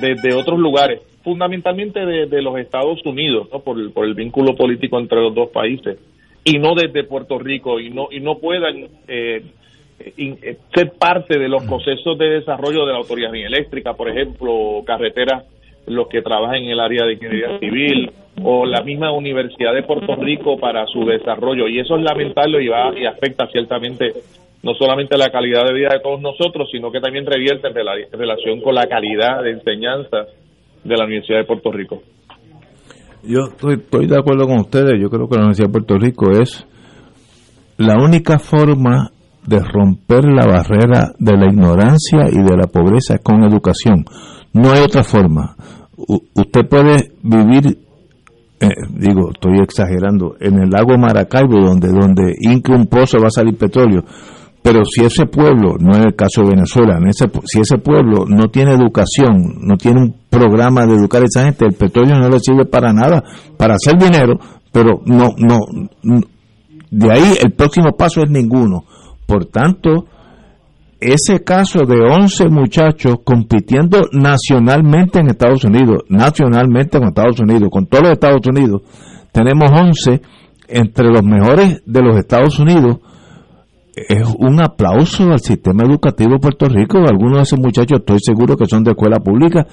desde 0.00 0.34
otros 0.34 0.58
lugares, 0.58 1.00
fundamentalmente 1.22 2.04
de, 2.04 2.42
los 2.42 2.58
Estados 2.58 3.04
Unidos, 3.04 3.48
¿no? 3.52 3.60
por, 3.60 3.78
el, 3.78 3.92
por 3.92 4.04
el 4.04 4.14
vínculo 4.14 4.56
político 4.56 4.98
entre 4.98 5.20
los 5.20 5.34
dos 5.34 5.50
países, 5.50 5.98
y 6.44 6.58
no 6.58 6.74
desde 6.74 7.04
Puerto 7.04 7.38
Rico, 7.38 7.78
y 7.78 7.90
no, 7.90 8.08
y 8.10 8.20
no 8.20 8.38
puedan 8.38 8.88
eh, 9.06 9.44
ser 10.74 10.92
parte 10.98 11.38
de 11.38 11.48
los 11.48 11.64
procesos 11.64 12.18
de 12.18 12.30
desarrollo 12.30 12.86
de 12.86 12.92
la 12.92 12.98
autoridad 12.98 13.34
eléctrica, 13.34 13.94
por 13.94 14.08
ejemplo, 14.08 14.82
carreteras 14.84 15.44
los 15.86 16.08
que 16.08 16.22
trabajan 16.22 16.56
en 16.56 16.70
el 16.70 16.80
área 16.80 17.04
de 17.04 17.14
ingeniería 17.14 17.58
civil 17.58 18.10
o 18.42 18.66
la 18.66 18.82
misma 18.82 19.12
Universidad 19.12 19.74
de 19.74 19.82
Puerto 19.82 20.16
Rico 20.16 20.58
para 20.58 20.86
su 20.86 21.04
desarrollo. 21.04 21.68
Y 21.68 21.80
eso 21.80 21.96
es 21.96 22.02
lamentable 22.02 22.62
y, 22.62 22.68
va, 22.68 22.92
y 22.98 23.06
afecta 23.06 23.46
ciertamente 23.48 24.12
no 24.62 24.74
solamente 24.74 25.16
la 25.16 25.30
calidad 25.30 25.64
de 25.66 25.74
vida 25.74 25.90
de 25.92 26.00
todos 26.00 26.20
nosotros, 26.20 26.68
sino 26.70 26.90
que 26.90 27.00
también 27.00 27.26
revierte 27.26 27.68
en, 27.68 27.74
relación 28.12 28.60
con 28.60 28.74
la 28.74 28.86
calidad 28.86 29.42
de 29.42 29.52
enseñanza 29.52 30.26
de 30.84 30.96
la 30.96 31.04
Universidad 31.04 31.38
de 31.38 31.44
Puerto 31.44 31.70
Rico. 31.70 32.02
Yo 33.22 33.40
estoy, 33.50 33.74
estoy 33.74 34.06
de 34.06 34.18
acuerdo 34.18 34.46
con 34.46 34.60
ustedes, 34.60 35.00
yo 35.00 35.08
creo 35.10 35.28
que 35.28 35.36
la 35.36 35.42
Universidad 35.42 35.68
de 35.68 35.72
Puerto 35.72 35.96
Rico 35.96 36.30
es 36.40 36.66
la 37.76 37.94
única 38.02 38.38
forma 38.38 39.10
de 39.46 39.58
romper 39.60 40.24
la 40.24 40.46
barrera 40.46 41.12
de 41.18 41.36
la 41.36 41.46
ignorancia 41.46 42.28
y 42.30 42.42
de 42.42 42.56
la 42.56 42.66
pobreza 42.66 43.18
con 43.18 43.44
educación. 43.44 44.04
No 44.52 44.72
hay 44.72 44.82
otra 44.82 45.02
forma 45.02 45.56
usted 46.34 46.68
puede 46.68 47.12
vivir, 47.22 47.78
eh, 48.60 48.68
digo, 48.90 49.30
estoy 49.32 49.60
exagerando, 49.60 50.36
en 50.40 50.58
el 50.58 50.70
lago 50.70 50.98
Maracaibo, 50.98 51.60
donde, 51.60 51.88
donde 51.88 52.34
inque 52.40 52.72
un 52.72 52.86
pozo 52.86 53.18
va 53.20 53.28
a 53.28 53.30
salir 53.30 53.56
petróleo, 53.56 54.04
pero 54.62 54.84
si 54.84 55.04
ese 55.04 55.26
pueblo, 55.26 55.76
no 55.78 55.92
es 55.92 56.06
el 56.06 56.14
caso 56.14 56.42
de 56.42 56.50
Venezuela, 56.50 56.98
si 57.44 57.60
ese 57.60 57.78
pueblo 57.78 58.24
no 58.26 58.48
tiene 58.48 58.72
educación, 58.72 59.58
no 59.60 59.76
tiene 59.76 60.00
un 60.00 60.14
programa 60.28 60.86
de 60.86 60.94
educar 60.94 61.22
a 61.22 61.26
esa 61.26 61.44
gente, 61.44 61.64
el 61.64 61.74
petróleo 61.74 62.18
no 62.18 62.28
le 62.28 62.40
sirve 62.40 62.66
para 62.66 62.92
nada, 62.92 63.22
para 63.56 63.74
hacer 63.74 63.96
dinero, 63.98 64.38
pero 64.72 65.00
no, 65.06 65.34
no, 65.38 65.58
de 66.90 67.12
ahí 67.12 67.34
el 67.42 67.52
próximo 67.52 67.92
paso 67.96 68.22
es 68.22 68.30
ninguno. 68.30 68.84
Por 69.26 69.46
tanto, 69.46 70.06
ese 71.00 71.44
caso 71.44 71.84
de 71.86 72.00
11 72.00 72.48
muchachos 72.48 73.16
compitiendo 73.24 74.08
nacionalmente 74.12 75.20
en 75.20 75.28
Estados 75.28 75.64
Unidos, 75.64 76.02
nacionalmente 76.08 76.98
en 76.98 77.04
Estados 77.04 77.38
Unidos, 77.38 77.68
con 77.70 77.86
todos 77.86 78.04
los 78.04 78.12
Estados 78.12 78.46
Unidos, 78.46 78.82
tenemos 79.32 79.70
11 79.70 80.20
entre 80.68 81.08
los 81.08 81.22
mejores 81.22 81.82
de 81.86 82.02
los 82.02 82.16
Estados 82.16 82.58
Unidos. 82.58 82.98
Es 83.94 84.28
un 84.38 84.60
aplauso 84.60 85.24
al 85.30 85.40
sistema 85.40 85.84
educativo 85.84 86.34
de 86.34 86.38
Puerto 86.38 86.66
Rico. 86.66 86.98
Algunos 86.98 87.38
de 87.38 87.42
esos 87.42 87.58
muchachos 87.58 88.00
estoy 88.00 88.18
seguro 88.20 88.56
que 88.56 88.66
son 88.66 88.84
de 88.84 88.92
escuela 88.92 89.18
pública. 89.18 89.66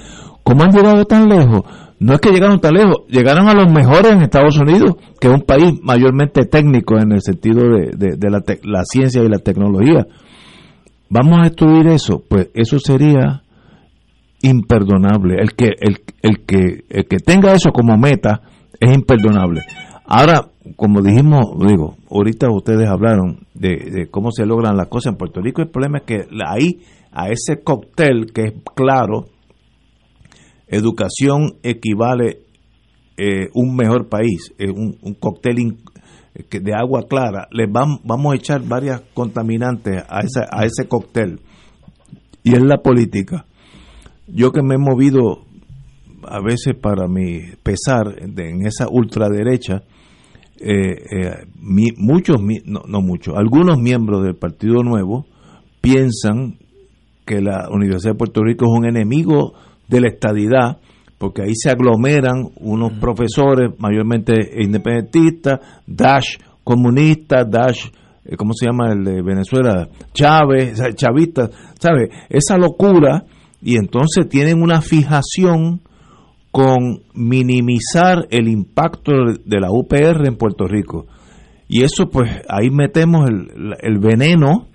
¿Cómo 0.44 0.64
han 0.64 0.72
llegado 0.72 1.06
tan 1.06 1.28
lejos? 1.28 1.62
No 2.00 2.14
es 2.14 2.20
que 2.20 2.32
llegaron 2.32 2.60
tan 2.60 2.74
lejos, 2.74 3.04
llegaron 3.08 3.48
a 3.48 3.54
los 3.54 3.72
mejores 3.72 4.12
en 4.12 4.22
Estados 4.22 4.58
Unidos, 4.58 4.96
que 5.20 5.28
es 5.28 5.34
un 5.34 5.42
país 5.42 5.80
mayormente 5.82 6.46
técnico 6.46 6.98
en 6.98 7.12
el 7.14 7.22
sentido 7.22 7.64
de, 7.64 8.30
la, 8.30 8.44
la 8.64 8.84
ciencia 8.84 9.24
y 9.24 9.30
la 9.30 9.40
tecnología 9.40 10.06
vamos 11.10 11.40
a 11.40 11.44
destruir 11.44 11.88
eso, 11.88 12.24
pues 12.28 12.50
eso 12.54 12.80
sería 12.80 13.44
imperdonable. 14.42 15.36
El 15.40 15.54
que, 15.54 15.70
el, 15.80 15.98
el, 16.22 16.46
que, 16.46 16.86
el 16.90 17.08
que 17.08 17.18
tenga 17.18 17.54
eso 17.54 17.72
como 17.72 17.98
meta 17.98 18.42
es 18.80 18.94
imperdonable. 18.94 19.62
Ahora, 20.06 20.50
como 20.76 21.02
dijimos, 21.02 21.46
digo, 21.68 21.96
ahorita 22.10 22.50
ustedes 22.52 22.88
hablaron 22.88 23.48
de, 23.54 24.08
cómo 24.12 24.32
se 24.32 24.46
logran 24.46 24.78
las 24.78 24.88
cosas 24.88 25.14
en 25.14 25.18
Puerto 25.18 25.42
Rico. 25.42 25.62
El 25.62 25.70
problema 25.70 26.00
es 26.00 26.04
que 26.04 26.28
ahí, 26.46 26.82
a 27.12 27.30
ese 27.30 27.64
cóctel 27.64 28.32
que 28.34 28.44
es 28.44 28.54
claro, 28.76 29.26
educación 30.68 31.56
equivale 31.64 32.40
eh, 33.18 33.48
un 33.54 33.76
mejor 33.76 34.10
país, 34.10 34.54
eh, 34.58 34.70
un, 34.70 34.98
un, 35.02 35.14
cóctel 35.14 35.78
de 36.50 36.74
agua 36.74 37.04
clara, 37.08 37.48
le 37.52 37.66
vamos, 37.68 38.00
vamos 38.04 38.34
a 38.34 38.36
echar 38.36 38.62
varias 38.68 39.02
contaminantes 39.14 40.04
a, 40.10 40.20
esa, 40.20 40.46
a 40.52 40.66
ese 40.66 40.88
cóctel. 40.88 41.40
Y 42.44 42.54
es 42.54 42.64
la 42.64 42.78
política. 42.78 43.46
Yo 44.28 44.52
que 44.52 44.62
me 44.62 44.76
he 44.76 44.78
movido 44.78 45.46
a 46.28 46.42
veces 46.42 46.76
para 46.80 47.08
mi 47.08 47.42
pesar 47.64 48.16
en 48.20 48.66
esa 48.66 48.88
ultraderecha, 48.90 49.84
eh, 50.60 50.96
eh, 51.12 51.46
muchos, 51.98 52.38
no, 52.66 52.82
no 52.88 53.02
muchos, 53.02 53.36
algunos 53.36 53.78
miembros 53.78 54.24
del 54.24 54.36
Partido 54.36 54.84
Nuevo 54.84 55.26
piensan 55.82 56.58
que 57.26 57.42
la 57.42 57.68
Universidad 57.70 58.14
de 58.14 58.18
Puerto 58.18 58.44
Rico 58.44 58.66
es 58.66 58.80
un 58.80 58.86
enemigo 58.86 59.54
de 59.88 60.02
la 60.02 60.08
estadidad, 60.08 60.80
porque 61.18 61.44
ahí 61.44 61.54
se 61.56 61.70
aglomeran 61.70 62.50
unos 62.60 62.94
profesores 63.00 63.72
mayormente 63.80 64.34
independentistas, 64.62 65.60
Dash 65.86 66.38
comunistas, 66.64 67.50
Dash, 67.50 67.88
eh, 68.26 68.36
¿cómo 68.36 68.54
se 68.54 68.66
llama 68.66 68.92
el 68.92 69.04
de 69.04 69.22
Venezuela? 69.22 69.88
Chávez, 70.14 70.82
chavistas, 70.96 71.52
¿sabe? 71.80 72.10
Esa 72.30 72.58
locura, 72.58 73.24
y 73.62 73.78
entonces 73.78 74.28
tienen 74.28 74.62
una 74.62 74.82
fijación 74.82 75.82
con 76.52 77.02
minimizar 77.14 78.28
el 78.30 78.48
impacto 78.48 79.12
de 79.44 79.60
la 79.60 79.68
UPR 79.70 80.26
en 80.28 80.38
Puerto 80.38 80.66
Rico. 80.66 81.06
Y 81.68 81.84
eso 81.84 82.10
pues 82.10 82.30
ahí 82.48 82.70
metemos 82.70 83.28
el, 83.28 84.00
veneno, 84.00 84.68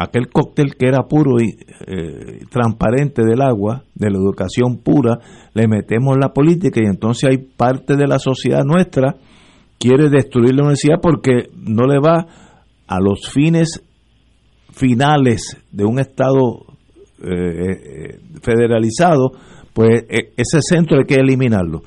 aquel 0.00 0.28
cóctel 0.28 0.76
que 0.76 0.86
era 0.86 1.08
puro 1.08 1.40
y 1.40 1.58
eh, 1.86 2.44
transparente 2.50 3.22
del 3.24 3.42
agua, 3.42 3.82
de 3.94 4.10
la 4.10 4.18
educación 4.18 4.78
pura, 4.78 5.18
le 5.54 5.66
metemos 5.66 6.16
la 6.20 6.32
política 6.32 6.80
y 6.80 6.86
entonces 6.86 7.28
hay 7.28 7.38
parte 7.38 7.96
de 7.96 8.06
la 8.06 8.20
sociedad 8.20 8.62
nuestra 8.64 9.16
quiere 9.76 10.08
destruir 10.08 10.54
la 10.54 10.62
universidad 10.62 11.00
porque 11.02 11.50
no 11.56 11.86
le 11.86 11.98
va 11.98 12.26
a 12.86 13.00
los 13.00 13.28
fines 13.28 13.82
finales 14.72 15.56
de 15.72 15.84
un 15.84 15.98
Estado 15.98 16.64
eh, 17.20 17.30
eh, 17.30 18.20
federalizado 18.40 19.32
pues 19.72 20.04
e, 20.08 20.32
ese 20.36 20.60
centro 20.60 20.98
hay 20.98 21.06
que 21.06 21.16
eliminarlo. 21.16 21.82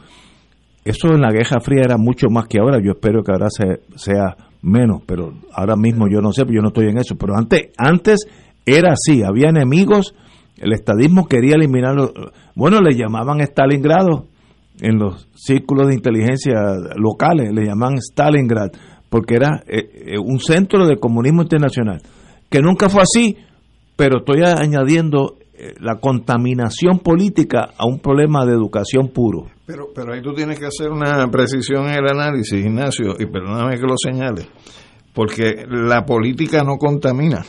Eso 0.84 1.14
en 1.14 1.22
la 1.22 1.32
Guerra 1.32 1.62
Fría 1.62 1.84
era 1.86 1.98
mucho 1.98 2.28
más 2.30 2.48
que 2.48 2.60
ahora, 2.60 2.80
yo 2.84 2.92
espero 2.92 3.24
que 3.24 3.32
ahora 3.32 3.48
sea 3.50 4.51
menos, 4.62 5.02
pero 5.06 5.34
ahora 5.54 5.76
mismo 5.76 6.08
yo 6.08 6.22
no 6.22 6.32
sé, 6.32 6.44
yo 6.48 6.62
no 6.62 6.70
estoy 6.70 6.88
en 6.88 6.98
eso, 6.98 7.16
pero 7.16 7.36
antes, 7.36 7.72
antes 7.78 8.28
era 8.66 8.94
así, 8.94 9.24
había 9.24 9.50
enemigos, 9.50 10.14
el 10.58 10.74
estadismo 10.74 11.28
quería 11.28 11.56
eliminarlo, 11.56 12.14
bueno, 12.56 12.80
le 12.80 12.96
llamaban 12.96 13.42
Stalingrado 13.42 14.28
en 14.80 14.98
los 14.98 15.28
círculos 15.36 15.88
de 15.88 15.96
inteligencia 15.96 16.54
locales, 16.96 17.52
le 17.54 17.66
llamaban 17.66 17.98
Stalingrad, 17.98 18.70
porque 19.10 19.36
era 19.36 19.64
eh, 19.68 20.14
eh, 20.14 20.18
un 20.18 20.40
centro 20.40 20.88
de 20.88 20.98
comunismo 20.98 21.42
internacional, 21.42 22.02
que 22.50 22.62
nunca 22.62 22.90
fue 22.90 23.02
así, 23.02 23.38
pero 23.96 24.20
estoy 24.20 24.44
añadiendo 24.44 25.38
la 25.80 26.00
contaminación 26.00 27.00
política 27.00 27.70
a 27.78 27.86
un 27.86 28.00
problema 28.00 28.46
de 28.46 28.54
educación 28.54 29.10
puro. 29.10 29.48
Pero, 29.66 29.88
pero 29.94 30.14
ahí 30.14 30.22
tú 30.22 30.34
tienes 30.34 30.60
que 30.60 30.66
hacer 30.66 30.90
una 30.90 31.28
precisión 31.30 31.88
en 31.88 32.04
el 32.04 32.08
análisis, 32.10 32.54
Ignacio, 32.54 33.16
y 33.20 33.26
perdóname 33.26 33.76
que 33.76 33.88
lo 33.88 33.96
señale, 33.98 34.48
porque 35.14 35.66
la 35.70 36.06
política 36.06 36.64
no 36.64 36.78
contamina. 36.78 37.46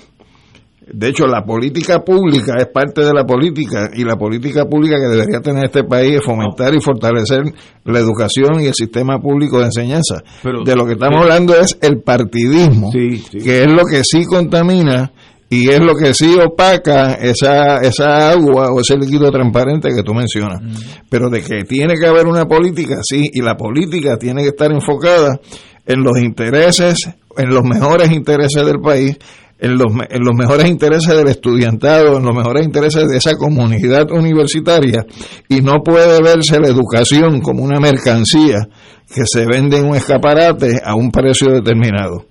De 0.87 1.09
hecho, 1.09 1.27
la 1.27 1.45
política 1.45 2.01
pública 2.01 2.55
es 2.59 2.67
parte 2.67 3.03
de 3.03 3.13
la 3.13 3.25
política 3.25 3.91
y 3.95 4.05
la 4.05 4.17
política 4.17 4.67
pública 4.67 4.97
que 4.97 5.09
debería 5.09 5.41
tener 5.41 5.67
este 5.67 5.85
país 5.85 6.17
es 6.17 6.25
fomentar 6.25 6.75
y 6.75 6.81
fortalecer 6.81 7.45
la 7.85 7.99
educación 8.01 8.61
y 8.61 8.67
el 8.67 8.75
sistema 8.75 9.21
público 9.21 9.59
de 9.59 9.67
enseñanza. 9.67 10.23
de 10.43 10.77
lo 10.77 10.85
que 10.85 10.95
estamos 10.95 11.23
hablando 11.23 11.55
es 11.55 11.79
el 11.81 12.01
partidismo, 12.03 12.91
que 12.93 13.63
es 13.63 13.71
lo 13.71 13.85
que 13.85 14.03
sí 14.03 14.25
contamina 14.25 15.13
y 15.53 15.69
es 15.69 15.81
lo 15.81 15.95
que 15.95 16.15
sí 16.15 16.35
opaca 16.39 17.13
esa, 17.13 17.77
esa 17.83 18.31
agua 18.31 18.73
o 18.73 18.81
ese 18.81 18.97
líquido 18.97 19.31
transparente 19.31 19.91
que 19.95 20.03
tú 20.03 20.15
mencionas. 20.15 20.63
Pero 21.11 21.29
de 21.29 21.43
que 21.43 21.65
tiene 21.69 21.93
que 22.01 22.07
haber 22.07 22.27
una 22.27 22.47
política, 22.49 22.95
sí, 23.03 23.29
y 23.31 23.43
la 23.43 23.55
política 23.55 24.17
tiene 24.17 24.41
que 24.41 24.49
estar 24.49 24.73
enfocada 24.73 25.39
en 25.85 26.03
los 26.03 26.19
intereses, 26.19 27.07
en 27.37 27.51
los 27.51 27.65
mejores 27.65 28.11
intereses 28.11 28.65
del 28.65 28.81
país, 28.81 29.19
en 29.59 29.77
los, 29.77 29.93
en 30.09 30.25
los 30.25 30.35
mejores 30.35 30.71
intereses 30.71 31.15
del 31.15 31.29
estudiantado, 31.29 32.17
en 32.17 32.25
los 32.25 32.35
mejores 32.35 32.65
intereses 32.65 33.07
de 33.07 33.19
esa 33.19 33.37
comunidad 33.37 34.11
universitaria, 34.11 35.05
y 35.51 35.61
no 35.61 35.83
puede 35.85 36.23
verse 36.23 36.61
la 36.61 36.69
educación 36.69 37.43
como 37.43 37.63
una 37.63 37.79
mercancía 37.79 38.69
que 39.07 39.25
se 39.27 39.45
vende 39.45 39.81
en 39.81 39.85
un 39.85 39.97
escaparate 39.97 40.81
a 40.83 40.95
un 40.95 41.11
precio 41.11 41.53
determinado 41.53 42.25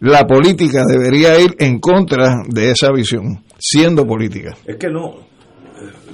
la 0.00 0.24
política 0.26 0.84
debería 0.86 1.38
ir 1.40 1.54
en 1.58 1.78
contra 1.78 2.42
de 2.48 2.70
esa 2.70 2.92
visión, 2.92 3.44
siendo 3.58 4.06
política. 4.06 4.56
Es 4.66 4.76
que 4.76 4.88
no, 4.88 5.14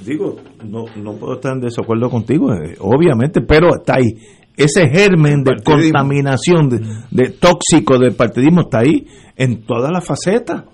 digo, 0.04 0.36
no, 0.64 0.84
no 0.96 1.16
puedo 1.16 1.34
estar 1.34 1.52
en 1.54 1.60
desacuerdo 1.60 2.08
contigo, 2.08 2.52
eh, 2.52 2.76
obviamente, 2.80 3.40
pero 3.40 3.76
está 3.76 3.94
ahí. 3.96 4.14
Ese 4.56 4.88
germen 4.88 5.42
de 5.42 5.62
contaminación, 5.64 6.68
de, 6.68 6.80
de, 7.10 7.30
tóxico 7.30 7.98
del 7.98 8.14
partidismo 8.14 8.62
está 8.62 8.80
ahí 8.80 9.06
en 9.36 9.64
todas 9.64 9.90
las 9.90 10.04
facetas. 10.04 10.64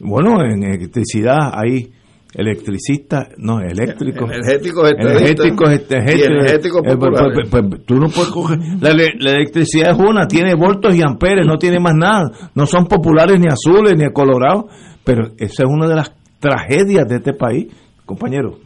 Bueno, 0.00 0.42
en 0.42 0.64
electricidad 0.64 1.52
hay 1.52 1.92
electricista, 2.34 3.28
no, 3.36 3.60
eléctrico. 3.60 4.24
Energético, 4.24 4.86
energético, 4.86 5.66
energético, 5.68 6.78
eh, 6.84 6.96
pues, 6.96 7.48
pues, 7.50 7.66
pues, 7.68 7.84
tú 7.84 7.96
no 7.96 8.08
puedes 8.08 8.30
coger. 8.30 8.58
La, 8.80 8.90
electricidad 8.90 9.92
es 9.92 9.98
una, 9.98 10.26
tiene 10.26 10.54
voltos 10.54 10.94
y 10.94 11.02
amperes, 11.02 11.46
no 11.46 11.58
tiene 11.58 11.78
más 11.78 11.94
nada. 11.94 12.30
No 12.54 12.66
son 12.66 12.86
populares 12.86 13.38
ni 13.38 13.48
azules 13.48 13.96
ni 13.96 14.10
colorados. 14.12 14.64
Pero 15.04 15.32
esa 15.36 15.64
es 15.64 15.68
una 15.68 15.88
de 15.88 15.96
las 15.96 16.14
tragedias 16.38 17.06
de 17.08 17.16
este 17.16 17.34
país, 17.34 17.66
compañero. 18.06 18.58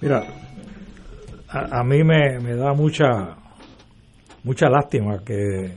Mira, 0.00 0.22
a, 1.48 1.84
mí 1.84 2.02
me, 2.04 2.38
me, 2.40 2.54
da 2.56 2.72
mucha 2.72 3.36
mucha 4.44 4.68
lástima 4.68 5.18
que, 5.24 5.76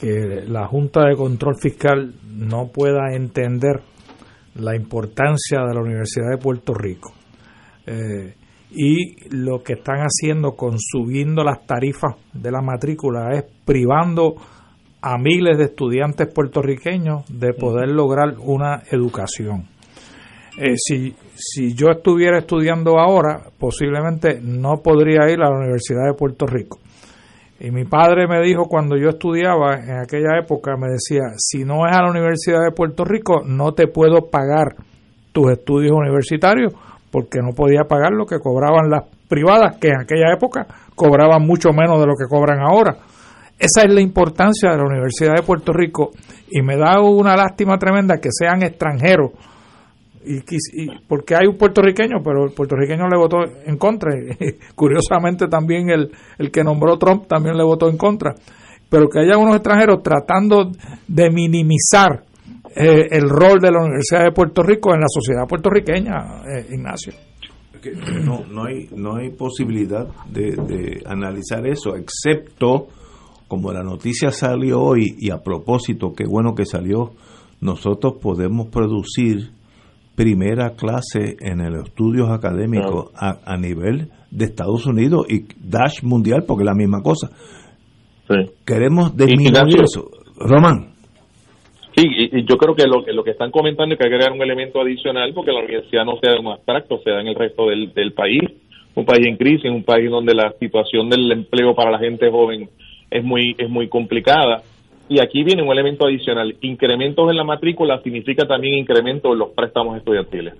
que 0.00 0.44
la 0.46 0.66
Junta 0.66 1.08
de 1.08 1.16
Control 1.16 1.56
Fiscal 1.56 2.14
no 2.26 2.68
pueda 2.68 3.14
entender 3.14 3.82
la 4.54 4.76
importancia 4.76 5.60
de 5.60 5.74
la 5.74 5.80
Universidad 5.80 6.30
de 6.30 6.38
Puerto 6.38 6.74
Rico 6.74 7.12
eh, 7.86 8.34
y 8.70 9.28
lo 9.30 9.62
que 9.62 9.74
están 9.74 9.98
haciendo 10.00 10.52
con 10.52 10.78
subiendo 10.78 11.44
las 11.44 11.66
tarifas 11.66 12.16
de 12.32 12.50
la 12.50 12.62
matrícula 12.62 13.34
es 13.34 13.44
privando 13.64 14.34
a 15.02 15.18
miles 15.18 15.58
de 15.58 15.64
estudiantes 15.64 16.32
puertorriqueños 16.32 17.24
de 17.28 17.52
poder 17.54 17.88
lograr 17.88 18.36
una 18.38 18.82
educación. 18.90 19.68
Eh, 20.56 20.74
si, 20.76 21.14
si 21.34 21.74
yo 21.74 21.88
estuviera 21.88 22.38
estudiando 22.38 22.98
ahora, 22.98 23.42
posiblemente 23.58 24.40
no 24.40 24.76
podría 24.82 25.28
ir 25.30 25.40
a 25.40 25.50
la 25.50 25.58
Universidad 25.58 26.06
de 26.06 26.14
Puerto 26.14 26.46
Rico 26.46 26.78
y 27.64 27.70
mi 27.70 27.84
padre 27.84 28.26
me 28.26 28.40
dijo 28.40 28.64
cuando 28.64 28.96
yo 28.96 29.10
estudiaba 29.10 29.74
en 29.76 30.00
aquella 30.00 30.36
época, 30.36 30.76
me 30.76 30.88
decía, 30.88 31.20
si 31.36 31.62
no 31.62 31.86
es 31.86 31.96
a 31.96 32.02
la 32.02 32.10
Universidad 32.10 32.58
de 32.64 32.72
Puerto 32.72 33.04
Rico, 33.04 33.42
no 33.46 33.72
te 33.72 33.86
puedo 33.86 34.28
pagar 34.28 34.74
tus 35.30 35.52
estudios 35.52 35.92
universitarios, 35.92 36.72
porque 37.12 37.38
no 37.38 37.54
podía 37.54 37.84
pagar 37.84 38.10
lo 38.14 38.26
que 38.26 38.40
cobraban 38.40 38.90
las 38.90 39.04
privadas, 39.28 39.76
que 39.78 39.90
en 39.90 40.00
aquella 40.00 40.32
época 40.34 40.66
cobraban 40.96 41.46
mucho 41.46 41.68
menos 41.72 42.00
de 42.00 42.06
lo 42.08 42.14
que 42.18 42.26
cobran 42.28 42.58
ahora. 42.58 42.96
Esa 43.56 43.82
es 43.82 43.94
la 43.94 44.00
importancia 44.00 44.72
de 44.72 44.78
la 44.78 44.84
Universidad 44.84 45.36
de 45.36 45.44
Puerto 45.44 45.72
Rico 45.72 46.10
y 46.50 46.62
me 46.62 46.76
da 46.76 47.00
una 47.00 47.36
lástima 47.36 47.78
tremenda 47.78 48.16
que 48.16 48.30
sean 48.32 48.64
extranjeros 48.64 49.30
y, 50.24 50.86
porque 51.08 51.34
hay 51.34 51.46
un 51.46 51.56
puertorriqueño, 51.56 52.22
pero 52.22 52.44
el 52.44 52.52
puertorriqueño 52.52 53.08
le 53.08 53.16
votó 53.16 53.38
en 53.64 53.76
contra. 53.76 54.10
Curiosamente 54.74 55.48
también 55.48 55.90
el, 55.90 56.10
el 56.38 56.50
que 56.50 56.62
nombró 56.62 56.98
Trump 56.98 57.26
también 57.26 57.56
le 57.56 57.64
votó 57.64 57.88
en 57.88 57.96
contra. 57.96 58.34
Pero 58.88 59.08
que 59.08 59.20
haya 59.20 59.38
unos 59.38 59.56
extranjeros 59.56 60.02
tratando 60.02 60.70
de 61.08 61.30
minimizar 61.30 62.24
eh, 62.74 63.08
el 63.10 63.28
rol 63.28 63.58
de 63.60 63.70
la 63.70 63.80
Universidad 63.80 64.24
de 64.24 64.32
Puerto 64.32 64.62
Rico 64.62 64.94
en 64.94 65.00
la 65.00 65.08
sociedad 65.08 65.46
puertorriqueña, 65.48 66.42
eh, 66.44 66.66
Ignacio. 66.70 67.12
No, 68.24 68.44
no, 68.46 68.64
hay, 68.64 68.88
no 68.94 69.16
hay 69.16 69.30
posibilidad 69.30 70.06
de, 70.30 70.52
de 70.52 71.02
analizar 71.04 71.66
eso, 71.66 71.96
excepto 71.96 72.86
como 73.48 73.72
la 73.72 73.82
noticia 73.82 74.30
salió 74.30 74.80
hoy 74.80 75.16
y 75.18 75.30
a 75.30 75.42
propósito, 75.42 76.12
qué 76.16 76.24
bueno 76.24 76.54
que 76.54 76.64
salió, 76.64 77.12
nosotros 77.60 78.14
podemos 78.20 78.68
producir 78.68 79.50
primera 80.14 80.70
clase 80.76 81.36
en 81.40 81.58
los 81.72 81.88
estudios 81.88 82.30
académicos 82.30 83.10
a, 83.14 83.38
a 83.44 83.56
nivel 83.56 84.08
de 84.30 84.44
Estados 84.46 84.86
Unidos 84.86 85.26
y 85.28 85.44
Dash 85.60 86.02
mundial, 86.02 86.44
porque 86.46 86.62
es 86.62 86.66
la 86.66 86.74
misma 86.74 87.02
cosa. 87.02 87.30
Queremos 88.66 89.16
disminuir 89.16 89.82
eso. 89.82 90.08
Román. 90.38 90.92
Sí, 91.94 92.04
y, 92.06 92.44
yo 92.46 92.56
creo 92.56 92.74
que 92.74 92.86
lo, 92.86 93.04
que 93.04 93.12
lo 93.12 93.22
que 93.22 93.32
están 93.32 93.50
comentando 93.50 93.94
es 93.94 93.98
que 93.98 94.06
hay 94.06 94.10
que 94.10 94.16
agregar 94.16 94.32
un 94.32 94.42
elemento 94.42 94.80
adicional 94.80 95.32
porque 95.34 95.52
la 95.52 95.60
universidad 95.60 96.04
no 96.04 96.16
sea 96.22 96.40
un 96.40 96.46
abstracto, 96.48 96.98
sea 97.04 97.20
en 97.20 97.28
el 97.28 97.34
resto 97.34 97.66
del, 97.68 97.92
del 97.92 98.12
país, 98.12 98.40
un 98.94 99.04
país 99.04 99.26
en 99.26 99.36
crisis, 99.36 99.70
un 99.70 99.84
país 99.84 100.10
donde 100.10 100.34
la 100.34 100.52
situación 100.58 101.10
del 101.10 101.30
empleo 101.30 101.74
para 101.74 101.90
la 101.90 101.98
gente 101.98 102.30
joven 102.30 102.70
es 103.10 103.22
muy 103.22 103.54
es 103.58 103.68
muy 103.68 103.88
complicada. 103.88 104.62
Y 105.12 105.20
aquí 105.20 105.44
viene 105.44 105.62
un 105.62 105.70
elemento 105.70 106.06
adicional. 106.06 106.56
Incrementos 106.62 107.28
en 107.28 107.36
la 107.36 107.44
matrícula 107.44 108.00
significa 108.00 108.46
también 108.46 108.78
incremento 108.78 109.34
en 109.34 109.40
los 109.40 109.50
préstamos 109.50 109.98
estudiantiles. 109.98 110.54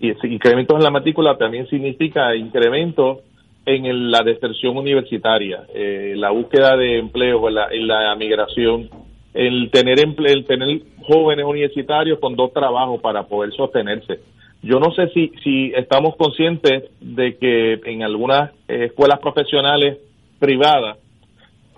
Y 0.00 0.10
incrementos 0.26 0.76
en 0.76 0.82
la 0.82 0.90
matrícula 0.90 1.38
también 1.38 1.68
significa 1.68 2.34
incrementos 2.34 3.18
en 3.64 4.10
la 4.10 4.24
deserción 4.24 4.76
universitaria, 4.76 5.66
eh, 5.72 6.14
la 6.16 6.30
búsqueda 6.30 6.76
de 6.76 6.98
empleo, 6.98 7.48
la, 7.48 7.68
en 7.70 7.86
la 7.86 8.12
migración, 8.16 8.90
el 9.32 9.70
tener 9.70 10.00
el 10.00 10.44
tener 10.46 10.80
jóvenes 11.02 11.44
universitarios 11.44 12.18
con 12.18 12.34
dos 12.34 12.52
trabajos 12.52 13.00
para 13.00 13.22
poder 13.28 13.52
sostenerse. 13.52 14.18
Yo 14.64 14.80
no 14.80 14.90
sé 14.94 15.10
si, 15.10 15.30
si 15.44 15.72
estamos 15.76 16.16
conscientes 16.16 16.90
de 17.00 17.36
que 17.36 17.74
en 17.84 18.02
algunas 18.02 18.50
eh, 18.66 18.86
escuelas 18.86 19.20
profesionales 19.20 19.98
privadas 20.40 20.98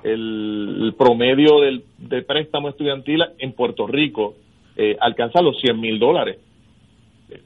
el, 0.03 0.95
promedio 0.97 1.61
del, 1.61 1.85
de 1.99 2.23
préstamo 2.23 2.69
estudiantil 2.69 3.25
en 3.39 3.53
Puerto 3.53 3.87
Rico 3.87 4.35
eh, 4.77 4.97
alcanza 5.01 5.43
los 5.43 5.61
100 5.61 5.81
mil 5.81 5.99
dólares. 5.99 6.39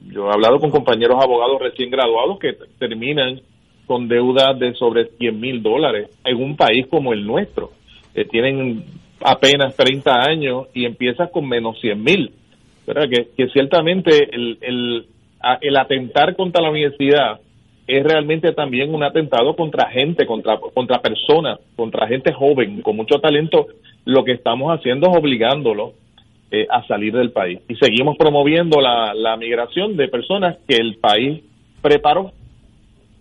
Yo 0.01 0.27
he 0.27 0.33
hablado 0.33 0.59
con 0.59 0.69
compañeros 0.69 1.21
abogados 1.21 1.61
recién 1.61 1.89
graduados 1.89 2.39
que 2.39 2.55
terminan 2.79 3.41
con 3.85 4.07
deudas 4.07 4.57
de 4.59 4.73
sobre 4.75 5.05
100 5.17 5.39
mil 5.39 5.61
dólares 5.61 6.09
en 6.23 6.41
un 6.41 6.55
país 6.55 6.87
como 6.87 7.11
el 7.13 7.25
nuestro. 7.25 7.71
que 8.13 8.25
tienen 8.25 8.85
apenas 9.21 9.75
30 9.75 10.23
años 10.23 10.67
y 10.73 10.85
empiezas 10.85 11.31
con 11.31 11.47
menos 11.47 11.79
100 11.81 12.03
mil. 12.03 12.31
Que, 12.85 13.29
que 13.35 13.47
ciertamente 13.49 14.29
el, 14.35 14.57
el, 14.61 15.05
el 15.61 15.77
atentar 15.77 16.35
contra 16.35 16.61
la 16.61 16.69
universidad 16.69 17.39
es 17.87 18.03
realmente 18.03 18.53
también 18.53 18.93
un 18.93 19.03
atentado 19.03 19.55
contra 19.55 19.89
gente, 19.89 20.25
contra, 20.25 20.59
contra 20.73 21.01
personas, 21.01 21.59
contra 21.75 22.07
gente 22.07 22.33
joven 22.33 22.81
con 22.81 22.95
mucho 22.95 23.19
talento. 23.19 23.67
Lo 24.05 24.23
que 24.23 24.33
estamos 24.33 24.77
haciendo 24.77 25.09
es 25.09 25.17
obligándolo 25.17 25.93
eh, 26.51 26.67
a 26.69 26.85
salir 26.87 27.13
del 27.13 27.31
país. 27.31 27.59
Y 27.67 27.75
seguimos 27.75 28.17
promoviendo 28.17 28.79
la, 28.79 29.13
la 29.13 29.35
migración 29.37 29.97
de 29.97 30.07
personas 30.07 30.57
que 30.67 30.75
el 30.75 30.95
país 30.95 31.43
preparó 31.81 32.31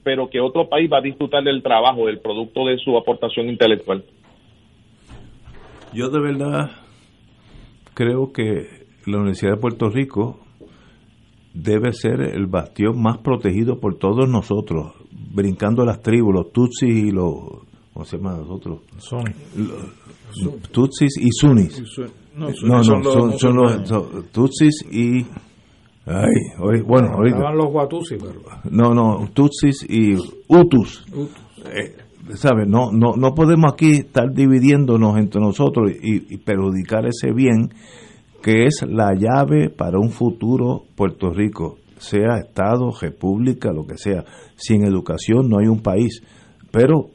pero 0.04 0.28
que 0.28 0.40
otro 0.40 0.68
país 0.68 0.90
va 0.92 0.98
a 0.98 1.02
disfrutar 1.02 1.44
del 1.44 1.62
trabajo, 1.62 2.06
del 2.06 2.18
producto 2.18 2.66
de 2.66 2.78
su 2.78 2.96
aportación 2.96 3.48
intelectual. 3.48 4.04
Yo 5.92 6.08
de 6.08 6.20
verdad 6.20 6.70
creo 7.94 8.32
que 8.32 8.66
la 9.06 9.18
Universidad 9.18 9.52
de 9.52 9.60
Puerto 9.60 9.90
Rico 9.90 10.40
debe 11.54 11.92
ser 11.92 12.20
el 12.20 12.46
bastión 12.46 13.00
más 13.00 13.18
protegido 13.18 13.78
por 13.78 13.96
todos 13.96 14.28
nosotros, 14.28 14.92
brincando 15.34 15.84
las 15.84 16.00
tribus, 16.00 16.34
los 16.34 16.52
tutsis 16.52 16.94
y 16.94 17.10
los... 17.10 17.34
¿Cómo 17.92 18.06
se 18.06 18.16
llama 18.16 18.36
nosotros? 18.38 18.80
Tutsis 20.70 21.18
y 21.18 21.28
Sunis. 21.30 21.82
No, 22.34 22.48
no, 22.64 22.82
son, 22.82 23.38
son, 23.38 23.56
los 23.56 24.32
tutsis 24.32 24.82
y 24.90 25.26
Ay, 26.04 26.80
bueno, 26.84 27.08
ahorita. 27.14 27.36
Estaban 27.36 27.56
los 27.56 27.68
pero... 28.08 28.42
No, 28.70 28.92
no, 28.92 29.28
Tutsis 29.32 29.86
y 29.88 30.14
Utus. 30.48 31.04
Eh, 31.66 31.96
¿Sabes? 32.34 32.66
No, 32.66 32.90
no, 32.92 33.12
no 33.16 33.34
podemos 33.34 33.72
aquí 33.72 33.92
estar 33.92 34.32
dividiéndonos 34.32 35.16
entre 35.18 35.40
nosotros 35.40 35.92
y, 36.02 36.38
perjudicar 36.38 37.06
ese 37.06 37.32
bien 37.32 37.70
que 38.42 38.64
es 38.64 38.84
la 38.86 39.14
llave 39.14 39.70
para 39.70 39.98
un 39.98 40.10
futuro 40.10 40.84
Puerto 40.96 41.30
Rico, 41.30 41.78
sea 41.98 42.38
Estado, 42.38 42.90
República, 43.00 43.72
lo 43.72 43.86
que 43.86 43.96
sea. 43.96 44.24
Sin 44.56 44.84
educación 44.84 45.48
no 45.48 45.58
hay 45.58 45.68
un 45.68 45.80
país. 45.80 46.22
Pero 46.72 47.10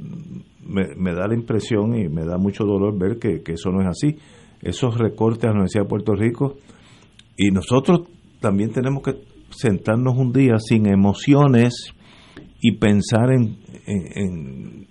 me, 0.64 1.14
da 1.14 1.28
la 1.28 1.36
impresión 1.36 1.96
y 1.96 2.08
me 2.08 2.26
da 2.26 2.38
mucho 2.38 2.64
dolor 2.64 2.98
ver 2.98 3.18
que, 3.20 3.42
que 3.42 3.54
eso 3.54 3.72
no 3.72 3.82
es 3.82 3.88
así. 3.88 4.18
Esos 4.62 4.98
recortes 4.98 5.44
a 5.44 5.48
la 5.48 5.54
Universidad 5.54 5.84
de 5.84 5.90
Puerto 5.90 6.14
Rico 6.14 6.56
y 7.36 7.52
nosotros 7.52 8.08
también 8.40 8.72
tenemos 8.72 9.04
que 9.04 9.16
sentarnos 9.50 10.18
un 10.18 10.32
día 10.32 10.58
sin 10.60 10.88
emociones 10.88 11.94
y 12.62 12.78
pensar 12.78 13.32
en, 13.32 13.58
en, 13.86 14.88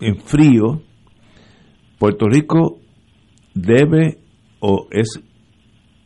en, 0.00 0.16
frío. 0.20 0.82
Puerto 1.98 2.26
Rico 2.26 2.78
debe 3.54 4.18
o 4.60 4.88
es, 4.90 5.20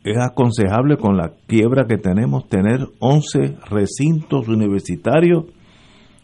es 0.05 0.17
aconsejable 0.17 0.95
con 0.95 1.17
la 1.17 1.33
quiebra 1.47 1.85
que 1.85 1.97
tenemos 1.97 2.47
tener 2.47 2.87
11 2.99 3.57
recintos 3.69 4.47
universitarios 4.47 5.45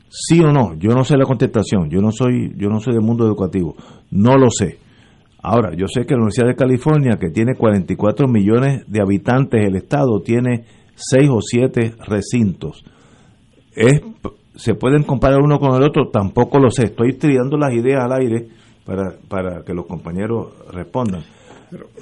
sí 0.09 0.39
o 0.39 0.51
no 0.51 0.75
yo 0.75 0.91
no 0.91 1.03
sé 1.03 1.17
la 1.17 1.25
contestación 1.25 1.89
yo 1.89 1.99
no 1.99 2.11
soy 2.11 2.53
yo 2.55 2.69
no 2.69 2.79
soy 2.79 2.93
del 2.93 3.03
mundo 3.03 3.25
educativo 3.25 3.75
no 4.11 4.37
lo 4.37 4.49
sé 4.49 4.77
Ahora, 5.43 5.71
yo 5.75 5.87
sé 5.87 6.05
que 6.05 6.13
la 6.13 6.19
Universidad 6.19 6.49
de 6.49 6.55
California, 6.55 7.17
que 7.19 7.31
tiene 7.31 7.55
44 7.55 8.27
millones 8.27 8.83
de 8.87 9.01
habitantes, 9.01 9.65
el 9.65 9.75
estado 9.75 10.21
tiene 10.21 10.65
6 10.95 11.29
o 11.31 11.41
7 11.41 11.95
recintos. 12.07 12.85
¿Se 14.55 14.75
pueden 14.75 15.01
comparar 15.03 15.39
uno 15.41 15.59
con 15.59 15.75
el 15.75 15.83
otro? 15.83 16.09
Tampoco 16.09 16.59
lo 16.59 16.69
sé. 16.69 16.85
Estoy 16.85 17.13
tirando 17.13 17.57
las 17.57 17.73
ideas 17.73 18.03
al 18.03 18.13
aire 18.21 18.49
para, 18.85 19.13
para 19.27 19.63
que 19.63 19.73
los 19.73 19.87
compañeros 19.87 20.53
respondan. 20.71 21.23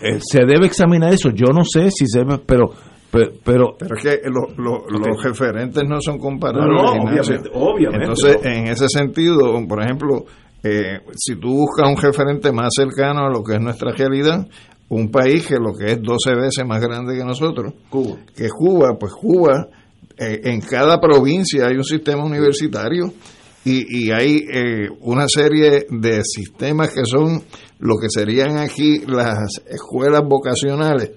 Eh, 0.01 0.19
¿Se 0.19 0.39
debe 0.45 0.65
examinar 0.65 1.13
eso? 1.13 1.29
Yo 1.29 1.53
no 1.53 1.63
sé 1.63 1.91
si 1.91 2.05
se 2.07 2.23
pero 2.45 2.71
pero, 3.11 3.31
pero, 3.43 3.75
es 3.95 4.03
que 4.03 4.21
los 4.29 5.23
referentes 5.23 5.83
no 5.87 5.99
son 5.99 6.19
comparables. 6.19 6.75
No, 6.75 6.91
obviamente, 6.91 7.49
obviamente, 7.53 8.05
Entonces, 8.05 8.37
en 8.43 8.67
ese 8.67 8.85
sentido, 8.87 9.59
por 9.67 9.81
ejemplo, 9.81 10.25
eh, 10.63 10.99
si 11.15 11.35
tú 11.35 11.55
buscas 11.55 11.89
un 11.89 11.97
referente 11.97 12.51
más 12.51 12.69
cercano 12.75 13.25
a 13.25 13.29
lo 13.29 13.43
que 13.43 13.55
es 13.55 13.61
nuestra 13.61 13.91
realidad, 13.93 14.47
un 14.89 15.09
país 15.09 15.47
que 15.47 15.55
lo 15.55 15.73
que 15.73 15.93
es 15.93 16.01
12 16.01 16.35
veces 16.35 16.65
más 16.67 16.81
grande 16.81 17.17
que 17.17 17.23
nosotros, 17.23 17.73
Cuba. 17.89 18.17
que 18.35 18.47
Cuba, 18.49 18.95
pues 18.99 19.13
Cuba, 19.13 19.67
eh, 20.17 20.41
en 20.43 20.61
cada 20.61 20.99
provincia 20.99 21.65
hay 21.67 21.77
un 21.77 21.83
sistema 21.83 22.23
universitario 22.23 23.11
y, 23.65 24.07
y 24.07 24.11
hay 24.11 24.45
eh, 24.51 24.89
una 25.01 25.27
serie 25.27 25.85
de 25.89 26.21
sistemas 26.23 26.89
que 26.89 27.05
son 27.05 27.41
lo 27.79 27.95
que 27.97 28.09
serían 28.09 28.57
aquí 28.57 28.99
las 29.07 29.61
escuelas 29.67 30.21
vocacionales 30.27 31.11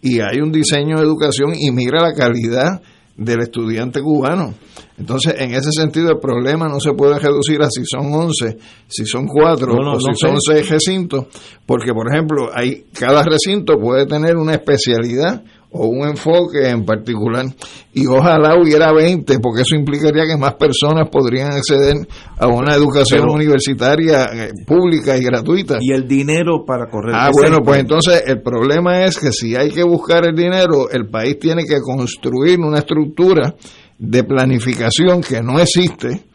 y 0.00 0.20
hay 0.20 0.40
un 0.40 0.52
diseño 0.52 0.96
de 0.96 1.02
educación 1.02 1.52
y 1.54 1.70
mira 1.72 2.00
la 2.00 2.14
calidad 2.14 2.80
del 3.16 3.40
estudiante 3.40 4.00
cubano. 4.00 4.54
Entonces, 4.96 5.34
en 5.38 5.52
ese 5.52 5.70
sentido, 5.72 6.10
el 6.10 6.18
problema 6.18 6.68
no 6.68 6.78
se 6.78 6.92
puede 6.92 7.18
reducir 7.18 7.60
a 7.62 7.68
si 7.68 7.82
son 7.84 8.12
11, 8.12 8.58
si 8.86 9.04
son 9.04 9.26
4 9.26 9.72
o 9.72 10.00
si 10.00 10.14
son 10.14 10.40
6 10.40 10.68
recintos, 10.68 11.26
porque, 11.66 11.92
por 11.92 12.12
ejemplo, 12.12 12.48
hay 12.54 12.86
cada 12.92 13.24
recinto 13.24 13.78
puede 13.78 14.06
tener 14.06 14.36
una 14.36 14.54
especialidad 14.54 15.42
o 15.70 15.86
un 15.86 16.08
enfoque 16.08 16.68
en 16.68 16.84
particular 16.84 17.44
y 17.92 18.06
ojalá 18.06 18.58
hubiera 18.58 18.92
20 18.92 19.38
porque 19.40 19.62
eso 19.62 19.76
implicaría 19.76 20.24
que 20.26 20.36
más 20.36 20.54
personas 20.54 21.08
podrían 21.10 21.52
acceder 21.52 21.96
a 22.38 22.46
una 22.46 22.74
educación 22.74 23.28
universitaria 23.28 24.24
eh, 24.24 24.50
pública 24.66 25.16
y 25.16 25.22
gratuita. 25.22 25.78
Y 25.80 25.92
el 25.92 26.08
dinero 26.08 26.64
para 26.66 26.88
correr 26.88 27.14
ah 27.14 27.30
bueno 27.32 27.58
pues 27.62 27.80
entonces 27.80 28.22
el 28.26 28.40
problema 28.40 29.04
es 29.04 29.18
que 29.18 29.30
si 29.32 29.56
hay 29.56 29.70
que 29.70 29.82
buscar 29.82 30.24
el 30.24 30.34
dinero 30.34 30.90
el 30.90 31.08
país 31.08 31.38
tiene 31.38 31.64
que 31.64 31.80
construir 31.80 32.58
una 32.60 32.78
estructura 32.78 33.54
de 33.98 34.24
planificación 34.24 35.20
que 35.20 35.42
no 35.42 35.58
existe 35.58 36.28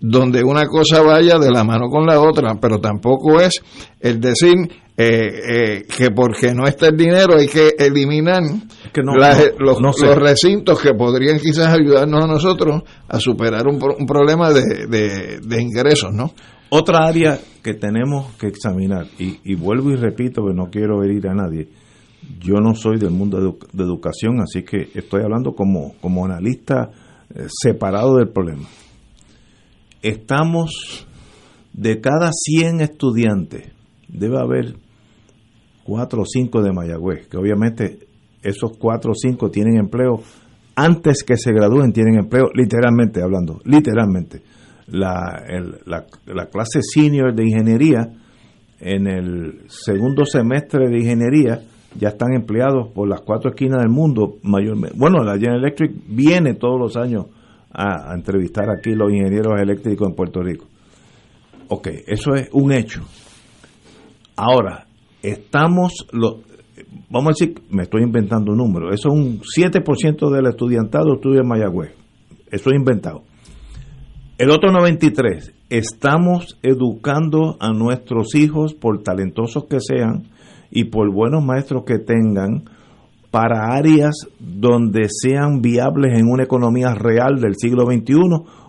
donde 0.00 0.42
una 0.42 0.66
cosa 0.66 1.02
vaya 1.02 1.38
de 1.38 1.50
la 1.50 1.62
mano 1.62 1.88
con 1.90 2.06
la 2.06 2.20
otra, 2.20 2.54
pero 2.60 2.80
tampoco 2.80 3.38
es 3.40 3.62
el 4.00 4.18
decir 4.18 4.54
eh, 5.00 5.78
eh, 5.78 5.86
que 5.86 6.10
porque 6.10 6.52
no 6.52 6.66
está 6.66 6.88
el 6.88 6.96
dinero 6.96 7.36
hay 7.38 7.46
que 7.46 7.74
eliminar 7.78 8.42
los, 9.58 10.00
recintos 10.16 10.80
que 10.80 10.92
podrían 10.92 11.38
quizás 11.38 11.72
ayudarnos 11.72 12.24
a 12.24 12.26
nosotros 12.26 12.82
a 13.08 13.18
superar 13.18 13.66
un, 13.66 13.80
un 13.98 14.06
problema 14.06 14.52
de, 14.52 15.40
de, 15.40 15.62
ingresos, 15.62 16.12
¿no? 16.12 16.32
Otra 16.70 17.06
área 17.06 17.38
que 17.62 17.74
tenemos 17.74 18.34
que 18.36 18.48
examinar, 18.48 19.06
y, 19.18 19.54
vuelvo 19.54 19.90
y 19.90 19.96
repito 19.96 20.42
que 20.46 20.54
no 20.54 20.66
quiero 20.70 21.02
herir 21.02 21.28
a 21.28 21.34
nadie, 21.34 21.68
yo 22.38 22.56
no 22.56 22.74
soy 22.74 22.98
del 22.98 23.10
mundo 23.10 23.38
de, 23.72 23.82
educación, 23.82 24.40
así 24.40 24.62
que 24.62 24.90
estoy 24.94 25.22
hablando 25.22 25.52
como, 25.52 25.94
como 26.00 26.24
analista 26.24 26.90
eh, 27.34 27.46
separado 27.48 28.16
del 28.16 28.28
problema 28.28 28.68
estamos 30.02 31.06
de 31.72 32.00
cada 32.00 32.30
100 32.32 32.80
estudiantes, 32.80 33.72
debe 34.08 34.38
haber 34.38 34.76
4 35.90 36.22
o 36.22 36.24
5 36.24 36.62
de 36.62 36.72
Mayagüez, 36.72 37.26
que 37.26 37.36
obviamente 37.36 37.98
esos 38.44 38.78
4 38.78 39.10
o 39.10 39.14
5 39.14 39.50
tienen 39.50 39.76
empleo 39.76 40.22
antes 40.76 41.24
que 41.24 41.36
se 41.36 41.52
gradúen 41.52 41.92
tienen 41.92 42.14
empleo, 42.14 42.48
literalmente 42.54 43.20
hablando, 43.20 43.60
literalmente. 43.64 44.40
La, 44.86 45.42
la, 45.86 46.06
la 46.26 46.46
clase 46.46 46.78
senior 46.80 47.34
de 47.34 47.42
ingeniería 47.42 48.08
en 48.78 49.08
el 49.08 49.64
segundo 49.68 50.24
semestre 50.24 50.88
de 50.88 50.96
ingeniería 50.96 51.60
ya 51.98 52.10
están 52.10 52.34
empleados 52.34 52.92
por 52.94 53.08
las 53.08 53.22
cuatro 53.22 53.50
esquinas 53.50 53.80
del 53.80 53.90
mundo 53.90 54.36
mayormente. 54.44 54.96
Bueno, 54.96 55.24
la 55.24 55.34
General 55.34 55.58
Electric 55.58 55.92
viene 56.06 56.54
todos 56.54 56.78
los 56.78 56.96
años 56.96 57.26
a, 57.72 58.14
entrevistar 58.14 58.70
aquí 58.70 58.94
los 58.94 59.12
ingenieros 59.12 59.60
eléctricos 59.60 60.08
en 60.08 60.14
Puerto 60.14 60.40
Rico. 60.40 60.66
Ok, 61.66 61.88
eso 62.06 62.36
es 62.36 62.48
un 62.52 62.72
hecho. 62.72 63.02
Ahora, 64.36 64.86
estamos, 65.22 66.06
lo, 66.12 66.40
vamos 67.08 67.28
a 67.28 67.34
decir, 67.38 67.62
me 67.70 67.82
estoy 67.82 68.02
inventando 68.02 68.52
un 68.52 68.58
número, 68.58 68.92
eso 68.92 69.08
es 69.08 69.14
un 69.14 69.40
7% 69.40 70.30
del 70.30 70.46
estudiantado 70.46 71.14
estudia 71.14 71.40
en 71.40 71.48
Mayagüez. 71.48 71.92
Eso 72.50 72.70
es 72.70 72.76
inventado. 72.76 73.22
El 74.38 74.50
otro 74.50 74.72
93, 74.72 75.52
estamos 75.68 76.58
educando 76.62 77.56
a 77.60 77.72
nuestros 77.72 78.34
hijos, 78.34 78.74
por 78.74 79.02
talentosos 79.02 79.64
que 79.66 79.80
sean 79.80 80.28
y 80.70 80.84
por 80.84 81.12
buenos 81.12 81.44
maestros 81.44 81.84
que 81.84 81.98
tengan, 81.98 82.64
para 83.30 83.74
áreas 83.76 84.26
donde 84.38 85.08
sean 85.08 85.60
viables 85.60 86.18
en 86.18 86.26
una 86.26 86.44
economía 86.44 86.94
real 86.94 87.40
del 87.40 87.54
siglo 87.56 87.84
XXI 87.84 88.14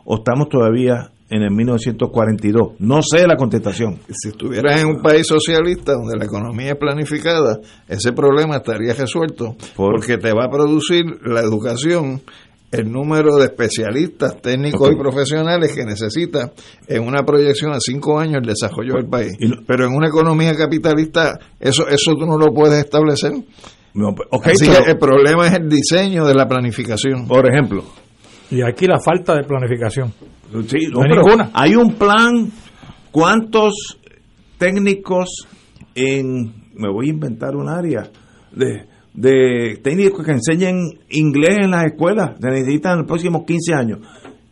o 0.05 0.15
estamos 0.15 0.49
todavía 0.49 1.10
en 1.31 1.41
el 1.43 1.51
1942? 1.51 2.73
No 2.79 3.01
sé 3.01 3.25
la 3.25 3.35
contestación. 3.35 3.99
Si 4.09 4.29
estuvieras 4.29 4.81
en 4.81 4.87
un 4.87 5.01
país 5.01 5.25
socialista 5.25 5.93
donde 5.93 6.17
la 6.17 6.25
economía 6.25 6.73
es 6.73 6.77
planificada, 6.77 7.57
ese 7.87 8.11
problema 8.11 8.57
estaría 8.57 8.93
resuelto 8.93 9.55
porque 9.75 10.17
te 10.17 10.33
va 10.33 10.45
a 10.45 10.49
producir 10.49 11.05
la 11.23 11.39
educación 11.39 12.21
el 12.71 12.89
número 12.89 13.35
de 13.35 13.45
especialistas 13.45 14.41
técnicos 14.41 14.91
y 14.91 14.95
profesionales 14.95 15.73
que 15.75 15.83
necesita 15.83 16.51
en 16.87 17.03
una 17.03 17.23
proyección 17.23 17.73
a 17.73 17.79
cinco 17.79 18.17
años 18.17 18.41
el 18.41 18.47
desarrollo 18.47 18.93
del 18.93 19.07
país. 19.07 19.33
Pero 19.67 19.85
en 19.85 19.93
una 19.93 20.07
economía 20.07 20.55
capitalista 20.55 21.37
eso 21.59 21.87
eso 21.87 22.13
tú 22.15 22.25
no 22.25 22.37
lo 22.37 22.53
puedes 22.53 22.79
establecer. 22.79 23.33
Pues, 23.93 24.53
Así 24.55 24.69
que 24.69 24.91
el 24.91 24.97
problema 24.97 25.47
es 25.47 25.53
el 25.53 25.67
diseño 25.67 26.25
de 26.25 26.33
la 26.33 26.47
planificación. 26.47 27.27
Por 27.27 27.45
ejemplo. 27.49 27.83
Y 28.49 28.61
aquí 28.61 28.85
la 28.85 28.99
falta 28.99 29.35
de 29.35 29.43
planificación. 29.43 30.13
Sí, 30.67 30.87
no, 30.91 31.03
ninguna. 31.03 31.51
Hay 31.53 31.75
un 31.75 31.93
plan. 31.93 32.51
¿Cuántos 33.11 33.99
técnicos 34.57 35.47
en. 35.95 36.53
Me 36.73 36.89
voy 36.89 37.07
a 37.07 37.11
inventar 37.11 37.55
un 37.55 37.69
área. 37.69 38.09
De, 38.51 38.87
de 39.13 39.79
técnicos 39.81 40.25
que 40.25 40.31
enseñen 40.31 40.99
inglés 41.09 41.57
en 41.63 41.71
las 41.71 41.85
escuelas. 41.85 42.31
Se 42.39 42.47
necesitan 42.49 42.93
en 42.93 42.97
los 42.99 43.07
próximos 43.07 43.43
15 43.45 43.73
años. 43.73 43.99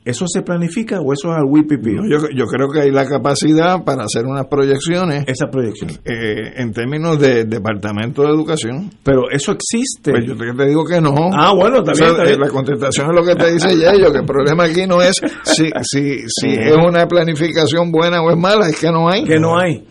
¿Eso 0.05 0.25
se 0.27 0.41
planifica 0.41 1.01
o 1.01 1.11
eso 1.13 1.29
es 1.31 1.37
al 1.37 1.43
WIPP? 1.45 1.87
yo, 2.09 2.29
yo, 2.33 2.45
creo 2.45 2.69
que 2.69 2.81
hay 2.81 2.91
la 2.91 3.05
capacidad 3.05 3.83
para 3.83 4.03
hacer 4.03 4.25
unas 4.25 4.47
proyecciones. 4.47 5.25
Esas 5.27 5.49
proyecciones. 5.51 5.99
Eh, 6.05 6.53
en 6.55 6.71
términos 6.71 7.19
de 7.19 7.43
Departamento 7.43 8.23
de 8.23 8.29
Educación. 8.29 8.89
Pero 9.03 9.29
eso 9.29 9.51
existe. 9.51 10.11
Pues 10.11 10.25
yo 10.25 10.35
te, 10.35 10.65
digo 10.65 10.85
que 10.85 11.01
no. 11.01 11.13
Ah, 11.33 11.53
bueno, 11.53 11.83
también. 11.83 12.15
Eh, 12.25 12.37
la 12.37 12.49
contestación 12.49 13.09
es 13.09 13.15
lo 13.15 13.23
que 13.23 13.35
te 13.35 13.51
dice 13.51 13.75
Yello, 13.75 14.11
que 14.11 14.19
el 14.19 14.25
problema 14.25 14.63
aquí 14.63 14.87
no 14.87 15.01
es 15.01 15.21
si, 15.43 15.69
si, 15.83 16.19
si 16.27 16.47
es 16.47 16.75
una 16.75 17.05
planificación 17.05 17.91
buena 17.91 18.21
o 18.21 18.31
es 18.31 18.37
mala, 18.37 18.67
es 18.69 18.79
que 18.79 18.91
no 18.91 19.09
hay. 19.09 19.25
Que 19.25 19.37
no 19.37 19.59
hay. 19.59 19.85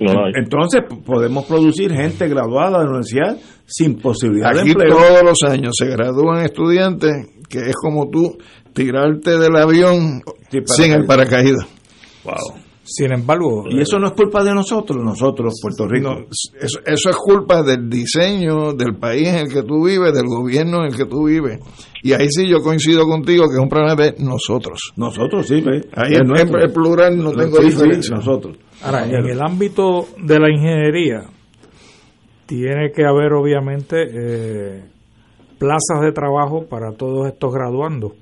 Entonces 0.00 0.82
podemos 1.04 1.44
producir 1.46 1.92
gente 1.92 2.28
graduada 2.28 2.78
de 2.78 2.84
la 2.84 2.90
universidad 2.90 3.36
sin 3.66 3.98
posibilidad 3.98 4.54
de 4.54 4.60
empleo. 4.60 4.96
todos 4.96 5.22
los 5.24 5.42
años 5.50 5.72
se 5.76 5.86
gradúan 5.86 6.44
estudiantes 6.44 7.26
que 7.48 7.58
es 7.58 7.74
como 7.74 8.08
tú 8.08 8.36
tirarte 8.78 9.38
del 9.38 9.56
avión 9.56 10.22
sin 10.66 10.92
el 10.92 11.04
paracaídas. 11.04 11.66
Wow. 12.24 12.60
Sin 12.90 13.12
embargo, 13.12 13.64
y 13.68 13.82
eso 13.82 13.98
no 13.98 14.06
es 14.06 14.12
culpa 14.14 14.42
de 14.42 14.54
nosotros, 14.54 15.04
nosotros, 15.04 15.60
Puerto 15.60 15.86
Rico. 15.86 16.24
eso, 16.58 16.80
eso, 16.86 17.10
es 17.10 17.16
culpa 17.16 17.62
del 17.62 17.90
diseño 17.90 18.72
del 18.72 18.96
país 18.96 19.28
en 19.28 19.36
el 19.40 19.52
que 19.52 19.62
tú 19.62 19.84
vives, 19.84 20.14
del 20.14 20.24
gobierno 20.26 20.78
en 20.78 20.92
el 20.92 20.96
que 20.96 21.04
tú 21.04 21.26
vives. 21.26 21.60
Y 22.02 22.14
ahí 22.14 22.28
sí 22.30 22.48
yo 22.48 22.60
coincido 22.60 23.04
contigo 23.04 23.44
que 23.46 23.56
es 23.56 23.60
un 23.60 23.68
problema 23.68 23.94
de 23.94 24.14
nosotros. 24.20 24.94
Nosotros, 24.96 25.46
sí. 25.46 25.62
Ahí 25.94 26.14
en 26.14 26.30
el 26.34 26.72
plural 26.72 27.18
no 27.18 27.32
tengo 27.32 27.58
diferencia. 27.58 28.16
nosotros. 28.16 28.56
Ahora, 28.82 29.04
en 29.04 29.26
el 29.26 29.42
ámbito 29.42 30.06
de 30.16 30.38
la 30.38 30.50
ingeniería, 30.50 31.24
tiene 32.46 32.90
que 32.90 33.04
haber 33.04 33.34
obviamente 33.34 33.96
eh, 34.00 34.84
plazas 35.58 36.00
de 36.00 36.12
trabajo 36.12 36.64
para 36.64 36.92
todos 36.92 37.26
estos 37.26 37.52
graduandos 37.52 38.12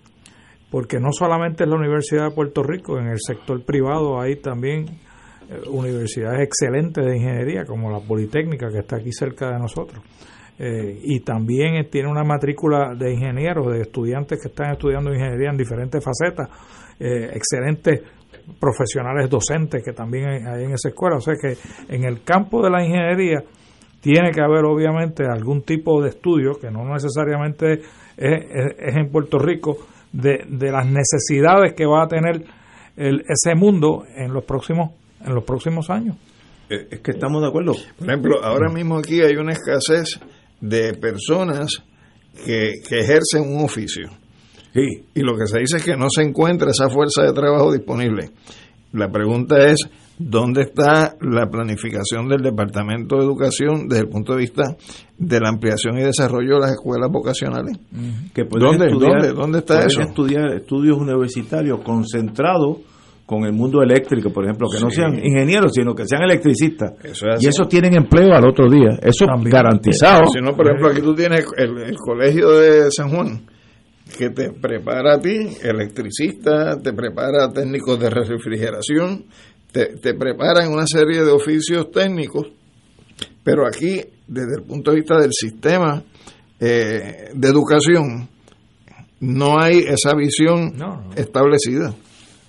porque 0.71 0.99
no 0.99 1.13
solamente 1.13 1.65
es 1.65 1.71
la 1.71 1.77
Universidad 1.77 2.29
de 2.29 2.35
Puerto 2.35 2.63
Rico, 2.63 2.99
en 2.99 3.09
el 3.09 3.19
sector 3.21 3.63
privado 3.65 4.21
hay 4.21 4.37
también 4.37 4.87
eh, 5.49 5.61
universidades 5.69 6.41
excelentes 6.43 7.05
de 7.05 7.17
ingeniería, 7.17 7.65
como 7.65 7.91
la 7.91 8.01
Politécnica, 8.01 8.69
que 8.69 8.79
está 8.79 8.97
aquí 8.97 9.13
cerca 9.13 9.53
de 9.53 9.59
nosotros. 9.61 10.03
Eh, 10.59 10.99
y 11.05 11.21
también 11.21 11.89
tiene 11.89 12.09
una 12.09 12.25
matrícula 12.25 12.95
de 12.99 13.13
ingenieros, 13.13 13.73
de 13.73 13.83
estudiantes 13.83 14.41
que 14.41 14.49
están 14.49 14.73
estudiando 14.73 15.13
ingeniería 15.13 15.51
en 15.51 15.57
diferentes 15.57 16.03
facetas, 16.03 16.49
eh, 16.99 17.31
excelentes 17.33 18.03
profesionales 18.59 19.31
docentes 19.31 19.85
que 19.85 19.93
también 19.93 20.49
hay, 20.49 20.65
en 20.65 20.73
esa 20.73 20.89
escuela. 20.89 21.17
O 21.17 21.21
sea 21.21 21.35
que 21.41 21.57
en 21.95 22.05
el 22.05 22.25
campo 22.25 22.63
de 22.63 22.71
la 22.71 22.85
ingeniería 22.85 23.45
tiene 24.01 24.33
que 24.33 24.41
haber 24.41 24.65
obviamente 24.65 25.25
algún 25.27 25.63
tipo 25.63 26.03
de 26.03 26.09
estudio, 26.09 26.55
que 26.61 26.71
no 26.71 26.85
necesariamente 26.93 27.83
es 28.17 28.97
en 28.97 29.11
Puerto 29.11 29.39
Rico, 29.39 29.77
de, 30.13 30.45
de 30.49 30.73
las 30.73 30.87
necesidades 30.87 31.75
que 31.75 31.87
va 31.87 32.05
a 32.05 32.09
tener 32.09 32.45
el, 32.97 33.25
ese 33.29 33.55
mundo 33.55 34.05
en 34.15 34.33
los 34.33 34.45
próximos 34.45 34.91
en 35.25 35.35
los 35.35 35.45
próximos 35.45 35.91
años. 35.91 36.17
Eh, 36.71 36.89
es 36.91 37.01
que 37.01 37.13
estamos 37.13 37.43
de 37.43 37.49
acuerdo. 37.49 37.75
Por 37.99 38.09
ejemplo, 38.09 38.43
ahora 38.43 38.73
mismo 38.73 38.99
aquí 38.99 39.21
hay 39.21 39.37
una 39.37 39.53
escasez 39.53 40.21
de 40.61 40.95
personas 40.95 41.83
que, 42.45 42.75
que 42.87 43.01
ejercen 43.01 43.43
un 43.43 43.65
oficio. 43.65 44.09
Sí. 44.73 45.07
Y 45.15 45.21
lo 45.21 45.37
que 45.37 45.47
se 45.47 45.61
dice 45.61 45.79
es 45.79 45.85
que 45.85 45.97
no 45.97 46.09
se 46.11 46.23
encuentra 46.23 46.71
esa 46.71 46.89
fuerza 46.89 47.23
de 47.23 47.33
trabajo 47.33 47.73
disponible. 47.73 48.31
La 48.93 49.11
pregunta 49.11 49.69
es, 49.69 49.89
¿dónde 50.19 50.63
está 50.63 51.17
la 51.21 51.49
planificación 51.49 52.29
del 52.29 52.43
Departamento 52.43 53.17
de 53.17 53.25
Educación 53.25 53.89
desde 53.89 54.03
el 54.03 54.09
punto 54.09 54.33
de 54.33 54.39
vista 54.39 54.77
de 55.19 55.41
la 55.41 55.49
ampliación 55.49 55.99
y 55.99 56.03
desarrollo 56.03 56.55
de 56.55 56.61
las 56.61 56.71
escuelas 56.73 57.11
vocacionales? 57.11 57.79
¿Dónde, 58.59 58.89
¿Dónde, 58.89 59.33
¿Dónde 59.33 59.59
está 59.59 59.81
eso? 59.81 60.01
estudiar 60.01 60.53
estudios 60.55 60.99
universitarios 60.99 61.81
concentrados 61.83 62.79
con 63.25 63.45
el 63.45 63.53
mundo 63.53 63.83
eléctrico, 63.83 64.31
por 64.31 64.45
ejemplo, 64.45 64.69
que 64.73 64.81
no 64.81 64.89
sean 64.89 65.19
ingenieros, 65.19 65.73
sino 65.75 65.95
que 65.95 66.07
sean 66.07 66.23
electricistas. 66.23 66.93
y 67.41 67.49
esos 67.49 67.69
tienen 67.69 67.97
empleo 67.97 68.33
al 68.33 68.47
otro 68.49 68.71
día. 68.71 68.99
Eso 69.03 69.25
es 69.25 69.51
garantizado. 69.51 70.27
Si 70.33 70.41
no, 70.41 70.55
por 70.55 70.67
ejemplo, 70.67 70.91
aquí 70.91 71.01
tú 71.01 71.15
tienes 71.15 71.45
el 71.57 71.97
colegio 71.97 72.51
de 72.59 72.91
San 72.93 73.11
Juan 73.11 73.43
que 74.17 74.31
te 74.31 74.51
prepara 74.51 75.15
a 75.15 75.21
ti, 75.21 75.49
electricista, 75.63 76.81
te 76.81 76.93
prepara 76.93 77.53
técnicos 77.53 77.99
de 77.99 78.11
refrigeración, 78.11 79.25
te, 79.73 79.97
te 79.97 80.15
prepara 80.15 80.65
en 80.65 80.73
una 80.73 80.87
serie 80.87 81.23
de 81.23 81.31
oficios 81.31 81.91
técnicos, 81.91 82.49
pero 83.43 83.67
aquí, 83.67 84.01
desde 84.27 84.57
el 84.59 84.63
punto 84.63 84.91
de 84.91 84.97
vista 84.97 85.19
del 85.19 85.33
sistema 85.33 86.03
eh, 86.59 87.31
de 87.35 87.49
educación, 87.49 88.29
no 89.21 89.59
hay 89.59 89.79
esa 89.79 90.15
visión 90.17 90.75
establecida. 91.15 91.95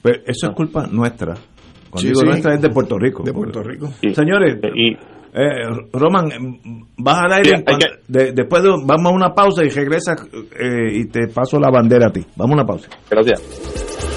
Pero 0.01 0.21
eso 0.25 0.47
es 0.47 0.55
culpa 0.55 0.87
nuestra. 0.87 1.35
Cuando 1.89 2.09
digo 2.09 2.21
nuestra 2.23 2.55
es 2.55 2.61
de 2.61 2.69
Puerto 2.69 2.97
Rico. 2.97 3.23
De 3.23 3.33
Puerto 3.33 3.61
Rico. 3.63 3.89
Señores, 4.13 4.57
y, 4.75 4.93
eh, 4.93 5.87
Roman, 5.93 6.29
vas 6.97 7.19
al 7.19 7.33
aire. 7.33 7.63
después 8.07 8.63
vamos 8.85 9.11
a 9.11 9.15
una 9.15 9.33
pausa 9.33 9.63
y 9.63 9.69
regresa 9.69 10.15
eh, 10.59 10.99
y 10.99 11.05
te 11.05 11.27
paso 11.27 11.59
la 11.59 11.69
bandera 11.69 12.07
a 12.07 12.11
ti. 12.11 12.25
Vamos 12.35 12.53
a 12.53 12.61
una 12.61 12.65
pausa. 12.65 12.89
Gracias. 13.09 14.16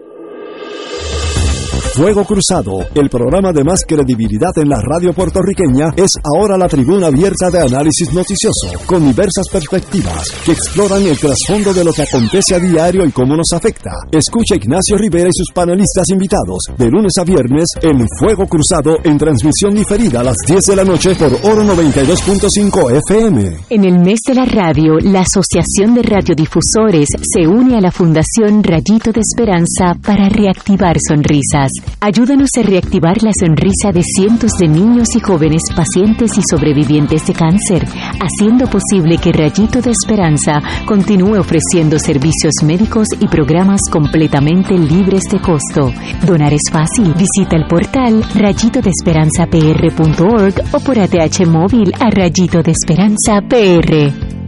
Fuego 1.95 2.25
Cruzado, 2.25 2.79
el 2.95 3.11
programa 3.11 3.53
de 3.53 3.63
más 3.65 3.85
credibilidad 3.87 4.57
en 4.57 4.71
la 4.71 4.81
radio 4.81 5.13
puertorriqueña, 5.13 5.93
es 5.95 6.19
ahora 6.25 6.57
la 6.57 6.67
tribuna 6.67 7.09
abierta 7.09 7.51
de 7.51 7.61
análisis 7.61 8.11
noticioso, 8.15 8.69
con 8.87 9.05
diversas 9.05 9.47
perspectivas 9.53 10.31
que 10.45 10.53
exploran 10.53 11.03
el 11.03 11.19
trasfondo 11.19 11.75
de 11.75 11.85
lo 11.85 11.93
que 11.93 12.03
acontece 12.03 12.55
a 12.55 12.61
diario 12.61 13.05
y 13.05 13.13
cómo 13.13 13.37
nos 13.37 13.53
afecta. 13.53 13.91
Escucha 14.11 14.57
Ignacio 14.57 14.97
Rivera 14.97 15.29
y 15.29 15.37
sus 15.37 15.53
panelistas 15.53 16.09
invitados 16.09 16.65
de 16.79 16.89
lunes 16.89 17.13
a 17.19 17.25
viernes 17.25 17.67
en 17.83 18.07
Fuego 18.19 18.47
Cruzado 18.47 18.97
en 19.05 19.19
transmisión 19.19 19.75
diferida 19.75 20.21
a 20.21 20.25
las 20.25 20.37
10 20.47 20.65
de 20.65 20.77
la 20.77 20.85
noche 20.85 21.15
por 21.15 21.35
Oro 21.45 21.63
92.5 21.63 23.03
FM. 23.07 23.57
En 23.69 23.85
el 23.85 23.99
mes 23.99 24.21
de 24.27 24.35
la 24.35 24.47
radio, 24.47 24.99
la 24.99 25.21
Asociación 25.21 25.95
de 25.95 26.03
Radiodifusores 26.03 27.09
se 27.21 27.47
une 27.47 27.77
a 27.77 27.83
la 27.83 27.93
Fundación 27.93 28.65
Rayito 28.65 29.13
de 29.13 29.21
Esperanza 29.21 29.93
para 30.03 30.31
reactivar 30.31 30.97
sonrisas. 31.07 31.82
Ayúdanos 32.01 32.49
a 32.59 32.63
reactivar 32.63 33.23
la 33.23 33.31
sonrisa 33.39 33.93
de 33.93 34.03
cientos 34.03 34.51
de 34.59 34.67
niños 34.67 35.15
y 35.15 35.21
jóvenes 35.21 35.63
pacientes 35.75 36.37
y 36.37 36.43
sobrevivientes 36.51 37.25
de 37.27 37.33
cáncer, 37.33 37.87
haciendo 38.21 38.67
posible 38.67 39.19
que 39.19 39.31
Rayito 39.31 39.81
de 39.81 39.93
Esperanza 39.93 40.61
continúe 40.85 41.39
ofreciendo 41.39 42.01
servicios 42.01 42.55
médicos 42.65 43.07
y 43.21 43.29
programas 43.29 43.83
completamente 43.89 44.77
libres 44.77 45.23
de 45.31 45.41
costo. 45.41 45.93
Donar 46.27 46.53
es 46.53 46.69
fácil. 46.73 47.15
Visita 47.15 47.55
el 47.55 47.69
portal 47.69 48.25
rayitodesperanzapr.org 48.35 50.55
o 50.73 50.81
por 50.81 50.99
ATH 50.99 51.47
móvil 51.47 51.93
a 52.01 52.11
Rayito 52.11 52.63
de 52.63 52.73
Esperanza 52.73 53.41
PR. 53.49 54.42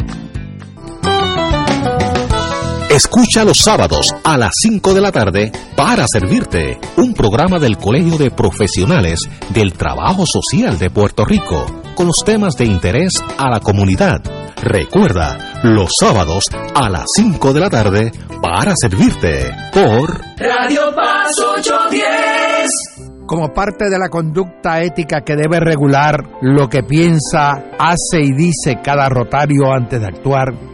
Escucha 2.90 3.44
los 3.44 3.58
sábados 3.58 4.14
a 4.22 4.36
las 4.36 4.52
5 4.60 4.94
de 4.94 5.00
la 5.00 5.10
tarde 5.10 5.50
para 5.74 6.04
servirte 6.06 6.78
un 6.96 7.14
programa 7.14 7.58
del 7.58 7.76
Colegio 7.76 8.18
de 8.18 8.30
Profesionales 8.30 9.20
del 9.50 9.72
Trabajo 9.72 10.26
Social 10.26 10.78
de 10.78 10.90
Puerto 10.90 11.24
Rico 11.24 11.64
con 11.96 12.06
los 12.06 12.22
temas 12.24 12.56
de 12.56 12.66
interés 12.66 13.12
a 13.38 13.48
la 13.50 13.60
comunidad. 13.60 14.20
Recuerda, 14.62 15.60
los 15.64 15.90
sábados 15.98 16.44
a 16.74 16.88
las 16.90 17.06
5 17.16 17.52
de 17.52 17.60
la 17.60 17.70
tarde 17.70 18.12
para 18.40 18.74
servirte 18.76 19.50
por 19.72 20.20
Radio 20.36 20.94
Paz 20.94 21.32
810. 21.58 23.24
Como 23.26 23.52
parte 23.52 23.88
de 23.88 23.98
la 23.98 24.10
conducta 24.10 24.82
ética 24.82 25.22
que 25.22 25.34
debe 25.34 25.58
regular 25.58 26.22
lo 26.42 26.68
que 26.68 26.82
piensa, 26.82 27.64
hace 27.78 28.20
y 28.20 28.32
dice 28.32 28.80
cada 28.84 29.08
rotario 29.08 29.72
antes 29.72 29.98
de 29.98 30.06
actuar, 30.06 30.73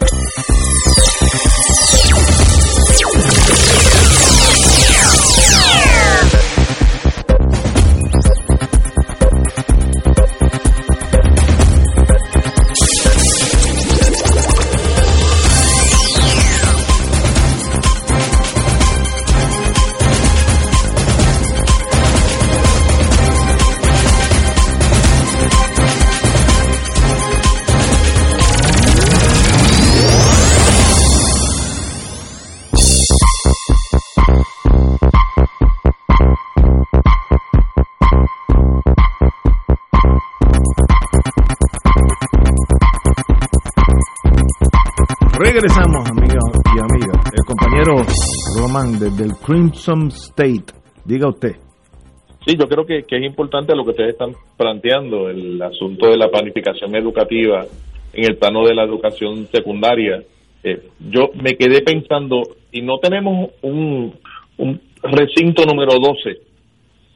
Román 48.71 48.93
desde 48.93 49.25
el 49.25 49.33
Crimson 49.33 50.07
State. 50.07 50.71
Diga 51.03 51.27
usted. 51.27 51.55
Sí, 52.45 52.55
yo 52.57 52.67
creo 52.67 52.85
que, 52.85 53.03
que, 53.03 53.17
es 53.17 53.25
importante 53.25 53.75
lo 53.75 53.83
que 53.83 53.89
ustedes 53.89 54.11
están 54.11 54.31
planteando, 54.57 55.29
el 55.29 55.61
asunto 55.61 56.07
de 56.07 56.15
la 56.15 56.29
planificación 56.29 56.95
educativa 56.95 57.65
en 58.13 58.23
el 58.23 58.37
plano 58.37 58.65
de 58.65 58.73
la 58.73 58.85
educación 58.85 59.45
secundaria. 59.47 60.23
Eh, 60.63 60.83
yo 60.99 61.31
me 61.33 61.55
quedé 61.55 61.81
pensando, 61.81 62.43
y 62.71 62.81
no 62.81 62.97
tenemos 62.99 63.49
un, 63.61 64.13
un 64.57 64.81
recinto 65.03 65.65
número 65.65 65.95
12, 65.99 66.37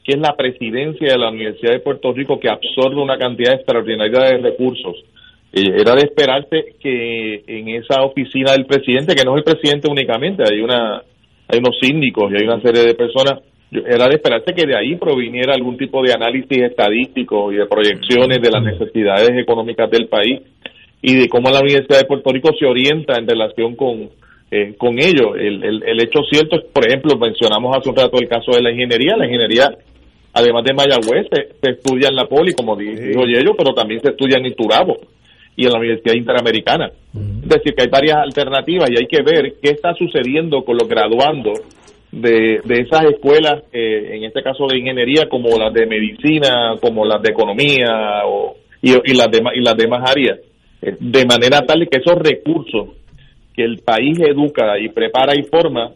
que 0.04 0.12
es 0.12 0.20
la 0.20 0.36
presidencia 0.36 1.14
de 1.14 1.18
la 1.18 1.30
Universidad 1.30 1.72
de 1.72 1.80
Puerto 1.80 2.12
Rico, 2.12 2.38
que 2.38 2.50
absorbe 2.50 3.02
una 3.02 3.18
cantidad 3.18 3.54
extraordinaria 3.54 4.20
de 4.20 4.38
recursos 4.40 4.98
eh, 5.54 5.72
era 5.80 5.96
de 5.96 6.02
esperarse 6.02 6.76
que 6.82 7.44
en 7.48 7.70
esa 7.70 8.02
oficina 8.04 8.52
del 8.52 8.66
presidente, 8.66 9.16
que 9.16 9.24
no 9.24 9.38
es 9.38 9.46
el 9.46 9.54
presidente 9.54 9.88
únicamente, 9.88 10.44
hay 10.44 10.60
una 10.60 11.02
hay 11.48 11.60
unos 11.60 11.78
síndicos 11.80 12.32
y 12.32 12.36
hay 12.36 12.44
una 12.44 12.62
serie 12.62 12.84
de 12.84 12.94
personas, 12.94 13.42
era 13.72 14.08
de 14.08 14.16
esperarse 14.16 14.54
que 14.54 14.66
de 14.66 14.78
ahí 14.78 14.96
proviniera 14.96 15.54
algún 15.54 15.78
tipo 15.78 16.02
de 16.02 16.14
análisis 16.14 16.58
estadístico 16.58 17.52
y 17.52 17.58
de 17.58 17.66
proyecciones 17.66 18.42
de 18.42 18.52
las 18.52 18.64
necesidades 18.64 19.32
económicas 19.38 19.90
del 19.90 20.08
país 20.08 20.42
y 21.02 21.16
de 21.16 21.28
cómo 21.28 21.50
la 21.50 21.60
Universidad 21.60 22.00
de 22.00 22.06
Puerto 22.06 22.32
Rico 22.32 22.52
se 22.58 22.66
orienta 22.66 23.18
en 23.18 23.28
relación 23.28 23.76
con 23.76 24.10
eh, 24.52 24.76
con 24.78 25.00
ello. 25.00 25.36
El, 25.36 25.64
el, 25.64 25.84
el 25.84 26.04
hecho 26.04 26.22
cierto 26.30 26.58
es, 26.58 26.66
por 26.66 26.88
ejemplo, 26.88 27.18
mencionamos 27.18 27.76
hace 27.76 27.90
un 27.90 27.96
rato 27.96 28.18
el 28.20 28.30
caso 28.30 28.52
de 28.52 28.62
la 28.62 28.72
ingeniería. 28.72 29.18
La 29.18 29.26
ingeniería 29.26 29.76
además 30.36 30.64
de 30.66 30.74
Mayagüez, 30.74 31.28
se, 31.32 31.72
estudia 31.72 32.10
en 32.10 32.16
la 32.16 32.26
Poli, 32.26 32.54
como 32.54 32.76
dijo 32.76 33.24
Yello, 33.26 33.56
pero 33.58 33.74
también 33.74 34.02
se 34.02 34.10
estudia 34.10 34.38
en 34.38 34.46
Iturabo 34.46 34.98
y 35.56 35.66
en 35.66 35.72
la 35.72 35.80
Universidad 35.80 36.16
Interamericana. 36.16 36.92
Es 37.44 37.50
decir, 37.50 37.74
que 37.74 37.84
hay 37.84 37.90
varias 37.90 38.18
alternativas 38.18 38.90
y 38.92 38.98
hay 38.98 39.08
que 39.08 39.22
ver 39.22 39.54
qué 39.62 39.72
está 39.72 39.94
sucediendo 39.94 40.64
con 40.66 40.78
los 40.78 40.88
graduandos 40.88 41.62
de, 42.12 42.62
de 42.64 42.82
esas 42.82 43.06
escuelas, 43.06 43.64
eh, 43.72 44.16
en 44.16 44.24
este 44.24 44.42
caso 44.42 44.68
de 44.68 44.78
ingeniería, 44.78 45.28
como 45.30 45.58
las 45.58 45.74
de 45.74 45.86
medicina, 45.86 46.76
como 46.82 47.06
las 47.06 47.22
de 47.22 47.32
economía 47.32 48.24
o, 48.26 48.56
y, 48.82 49.14
las 49.14 49.30
demás, 49.32 49.54
y 49.56 49.62
las 49.62 49.76
demás 49.76 50.10
áreas, 50.10 50.40
eh, 50.82 50.96
de 51.00 51.26
manera 51.26 51.62
tal 51.66 51.88
que 51.90 52.00
esos 52.00 52.16
recursos 52.16 52.90
que 53.54 53.64
el 53.64 53.80
país 53.80 54.20
educa 54.20 54.78
y 54.80 54.90
prepara 54.90 55.34
y 55.36 55.44
forma 55.44 55.92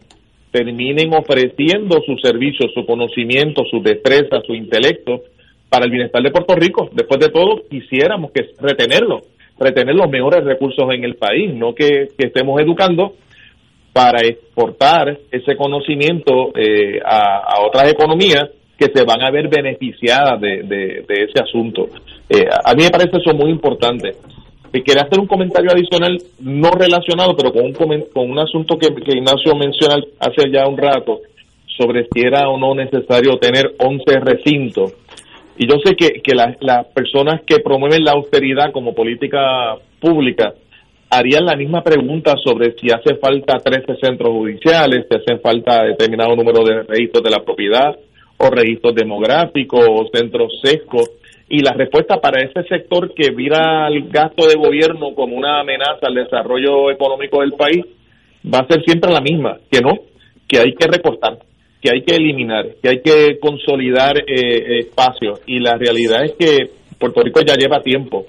terminen 0.51 1.13
ofreciendo 1.13 2.01
sus 2.05 2.21
servicios, 2.21 2.71
su 2.73 2.85
conocimiento, 2.85 3.63
sus 3.69 3.83
destrezas, 3.83 4.43
su 4.45 4.53
intelecto 4.53 5.21
para 5.69 5.85
el 5.85 5.91
bienestar 5.91 6.23
de 6.23 6.31
Puerto 6.31 6.55
Rico. 6.55 6.89
Después 6.93 7.19
de 7.19 7.29
todo, 7.29 7.61
quisiéramos 7.69 8.31
que 8.31 8.47
retenerlo 8.59 9.21
retener 9.59 9.95
los 9.95 10.09
mejores 10.09 10.43
recursos 10.43 10.85
en 10.91 11.03
el 11.03 11.15
país, 11.15 11.53
no 11.53 11.73
que, 11.73 12.07
estemos 12.17 12.59
educando 12.61 13.13
para 13.91 14.21
exportar 14.25 15.17
ese 15.31 15.55
conocimiento 15.55 16.51
eh, 16.55 16.99
a, 17.03 17.61
otras 17.65 17.91
economías 17.91 18.49
que 18.77 18.87
se 18.93 19.03
van 19.03 19.21
a 19.21 19.31
ver 19.31 19.49
beneficiadas 19.49 20.39
de, 20.39 21.03
ese 21.09 21.43
asunto. 21.43 21.87
Eh, 22.29 22.45
a 22.63 22.73
mí 22.73 22.83
me 22.83 22.89
parece 22.89 23.17
eso 23.17 23.35
muy 23.35 23.51
importante. 23.51 24.11
Y 24.71 24.83
quería 24.83 25.03
hacer 25.03 25.19
un 25.19 25.27
comentario 25.27 25.71
adicional, 25.71 26.15
no 26.41 26.69
relacionado, 26.71 27.35
pero 27.35 27.51
con 27.51 27.65
un, 27.65 27.73
con 27.73 28.29
un 28.29 28.39
asunto 28.39 28.77
que, 28.77 28.87
que 29.03 29.17
Ignacio 29.17 29.55
menciona 29.55 29.95
hace 30.19 30.49
ya 30.51 30.67
un 30.67 30.77
rato, 30.77 31.19
sobre 31.77 32.05
si 32.13 32.21
era 32.21 32.47
o 32.49 32.57
no 32.57 32.75
necesario 32.75 33.37
tener 33.37 33.73
11 33.79 34.19
recintos 34.19 34.93
y 35.59 35.67
yo 35.67 35.75
sé 35.83 35.93
que, 35.93 36.21
que 36.21 36.33
las 36.33 36.87
personas 36.87 37.41
que 37.45 37.59
promueven 37.59 38.05
la 38.05 38.13
austeridad 38.13 38.71
como 38.71 38.95
política 38.95 39.75
pública 39.99 40.53
harían 41.09 41.45
la 41.45 41.57
misma 41.57 41.83
pregunta 41.83 42.35
sobre 42.41 42.77
si 42.77 42.89
hace 42.91 43.15
falta 43.15 43.57
13 43.57 43.97
centros 43.99 44.29
judiciales, 44.29 45.05
si 45.09 45.17
hace 45.17 45.37
falta 45.41 45.83
determinado 45.83 46.33
número 46.37 46.63
de 46.63 46.83
registros 46.83 47.25
de 47.25 47.31
la 47.31 47.43
propiedad 47.43 47.93
o 48.37 48.49
registros 48.49 48.95
demográficos 48.95 49.85
o 49.85 50.07
centros 50.13 50.61
sescos. 50.63 51.11
Y 51.49 51.59
la 51.59 51.73
respuesta 51.73 52.21
para 52.21 52.41
ese 52.41 52.63
sector 52.63 53.13
que 53.13 53.31
vira 53.31 53.89
el 53.89 54.07
gasto 54.09 54.47
de 54.47 54.55
gobierno 54.55 55.13
como 55.13 55.35
una 55.35 55.59
amenaza 55.59 56.07
al 56.07 56.15
desarrollo 56.15 56.89
económico 56.89 57.41
del 57.41 57.51
país 57.51 57.83
va 58.45 58.59
a 58.59 58.67
ser 58.67 58.81
siempre 58.85 59.11
la 59.11 59.19
misma, 59.19 59.57
que 59.69 59.81
no, 59.81 59.91
que 60.47 60.59
hay 60.59 60.73
que 60.73 60.87
recortar, 60.87 61.39
que 61.81 61.89
hay 61.91 62.01
que 62.01 62.15
eliminar, 62.15 62.65
que 62.81 62.89
hay 62.89 63.01
que 63.01 63.39
consolidar 63.39 64.17
eh, 64.27 64.79
espacios. 64.79 65.41
Y 65.45 65.59
la 65.59 65.77
realidad 65.77 66.25
es 66.25 66.33
que 66.33 66.69
Puerto 66.97 67.21
Rico 67.21 67.41
ya 67.41 67.55
lleva 67.55 67.81
tiempo 67.81 68.25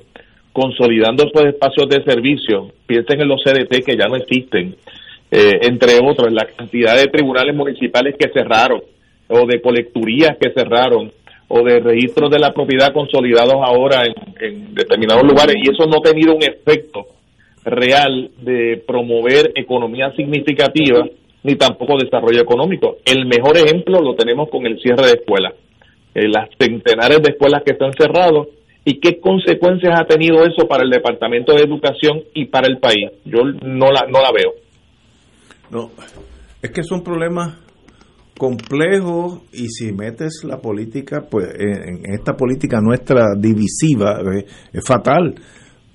consolidando 0.52 1.24
estos 1.24 1.44
espacios 1.46 1.88
de 1.88 2.02
servicio. 2.04 2.72
Piensen 2.86 3.20
en 3.20 3.28
los 3.28 3.42
CDT 3.42 3.84
que 3.84 3.96
ya 3.96 4.06
no 4.06 4.16
existen, 4.16 4.76
eh, 5.30 5.58
entre 5.62 5.98
otros, 6.02 6.32
la 6.32 6.44
cantidad 6.44 6.96
de 6.96 7.06
tribunales 7.06 7.54
municipales 7.54 8.16
que 8.18 8.30
cerraron, 8.32 8.82
o 9.28 9.46
de 9.46 9.60
colecturías 9.60 10.36
que 10.40 10.50
cerraron, 10.50 11.12
o 11.48 11.62
de 11.62 11.80
registros 11.80 12.30
de 12.30 12.38
la 12.38 12.52
propiedad 12.52 12.92
consolidados 12.92 13.56
ahora 13.62 14.02
en 14.40 14.74
determinados 14.74 15.24
lugares, 15.24 15.56
y 15.56 15.70
eso 15.70 15.86
no 15.86 15.98
ha 15.98 16.02
tenido 16.02 16.34
un 16.34 16.42
efecto 16.42 17.06
real 17.64 18.30
de 18.38 18.82
promover 18.86 19.52
economía 19.54 20.12
significativa 20.16 21.06
ni 21.42 21.56
tampoco 21.56 21.98
desarrollo 21.98 22.40
económico. 22.40 22.96
El 23.04 23.26
mejor 23.26 23.56
ejemplo 23.56 24.00
lo 24.00 24.14
tenemos 24.14 24.48
con 24.50 24.66
el 24.66 24.80
cierre 24.80 25.06
de 25.06 25.12
escuelas. 25.20 25.54
Eh, 26.14 26.28
las 26.28 26.48
centenares 26.58 27.22
de 27.22 27.32
escuelas 27.32 27.62
que 27.64 27.72
están 27.72 27.92
cerradas 27.92 28.46
y 28.84 28.98
qué 28.98 29.20
consecuencias 29.20 29.98
ha 29.98 30.04
tenido 30.04 30.44
eso 30.44 30.66
para 30.66 30.82
el 30.82 30.90
Departamento 30.90 31.54
de 31.54 31.62
Educación 31.62 32.22
y 32.34 32.46
para 32.46 32.66
el 32.66 32.78
país. 32.78 33.10
Yo 33.24 33.40
no 33.44 33.90
la, 33.90 34.06
no 34.08 34.20
la 34.20 34.32
veo. 34.32 34.52
No, 35.70 35.90
es 36.62 36.70
que 36.70 36.82
son 36.82 37.02
problemas 37.02 37.58
complejos 38.36 39.42
y 39.52 39.68
si 39.68 39.92
metes 39.92 40.42
la 40.44 40.58
política, 40.58 41.26
pues 41.30 41.46
en, 41.58 42.12
esta 42.12 42.34
política 42.34 42.80
nuestra 42.80 43.34
divisiva 43.38 44.20
eh, 44.20 44.46
es 44.72 44.84
fatal. 44.84 45.34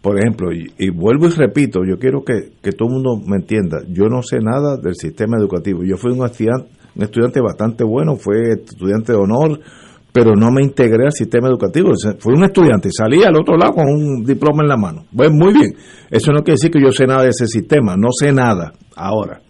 Por 0.05 0.19
ejemplo, 0.19 0.51
y, 0.53 0.91
vuelvo 0.91 1.25
y 1.25 1.31
repito, 1.31 1.79
yo 1.83 1.97
quiero 1.97 2.23
que, 2.23 2.51
que, 2.61 2.73
todo 2.73 2.89
el 2.89 2.93
mundo 2.93 3.17
me 3.25 3.37
entienda, 3.37 3.79
yo 3.89 4.07
no 4.07 4.21
sé 4.21 4.37
nada 4.39 4.77
del 4.77 4.93
sistema 4.93 5.35
educativo. 5.35 5.83
Yo 5.83 5.97
fui 5.97 6.11
un 6.11 6.23
estudiante, 6.23 6.69
un 6.95 7.01
estudiante 7.01 7.41
bastante 7.41 7.83
bueno, 7.83 8.15
fue 8.15 8.51
estudiante 8.51 9.13
de 9.13 9.17
honor, 9.17 9.59
pero 10.11 10.35
no 10.35 10.51
me 10.51 10.61
integré 10.61 11.05
al 11.05 11.11
sistema 11.11 11.47
educativo. 11.47 11.89
Fui 12.19 12.35
un 12.35 12.43
estudiante, 12.43 12.89
salí 12.95 13.23
al 13.23 13.35
otro 13.35 13.57
lado 13.57 13.73
con 13.73 13.87
un 13.87 14.23
diploma 14.23 14.61
en 14.61 14.69
la 14.69 14.77
mano. 14.77 15.05
Pues 15.11 15.31
muy 15.31 15.51
bien, 15.51 15.73
eso 16.11 16.31
no 16.31 16.43
quiere 16.43 16.57
decir 16.61 16.69
que 16.69 16.79
yo 16.79 16.91
sé 16.91 17.07
nada 17.07 17.23
de 17.23 17.29
ese 17.29 17.47
sistema, 17.47 17.95
no 17.97 18.09
sé 18.11 18.31
nada. 18.31 18.73
Ahora, 18.95 19.41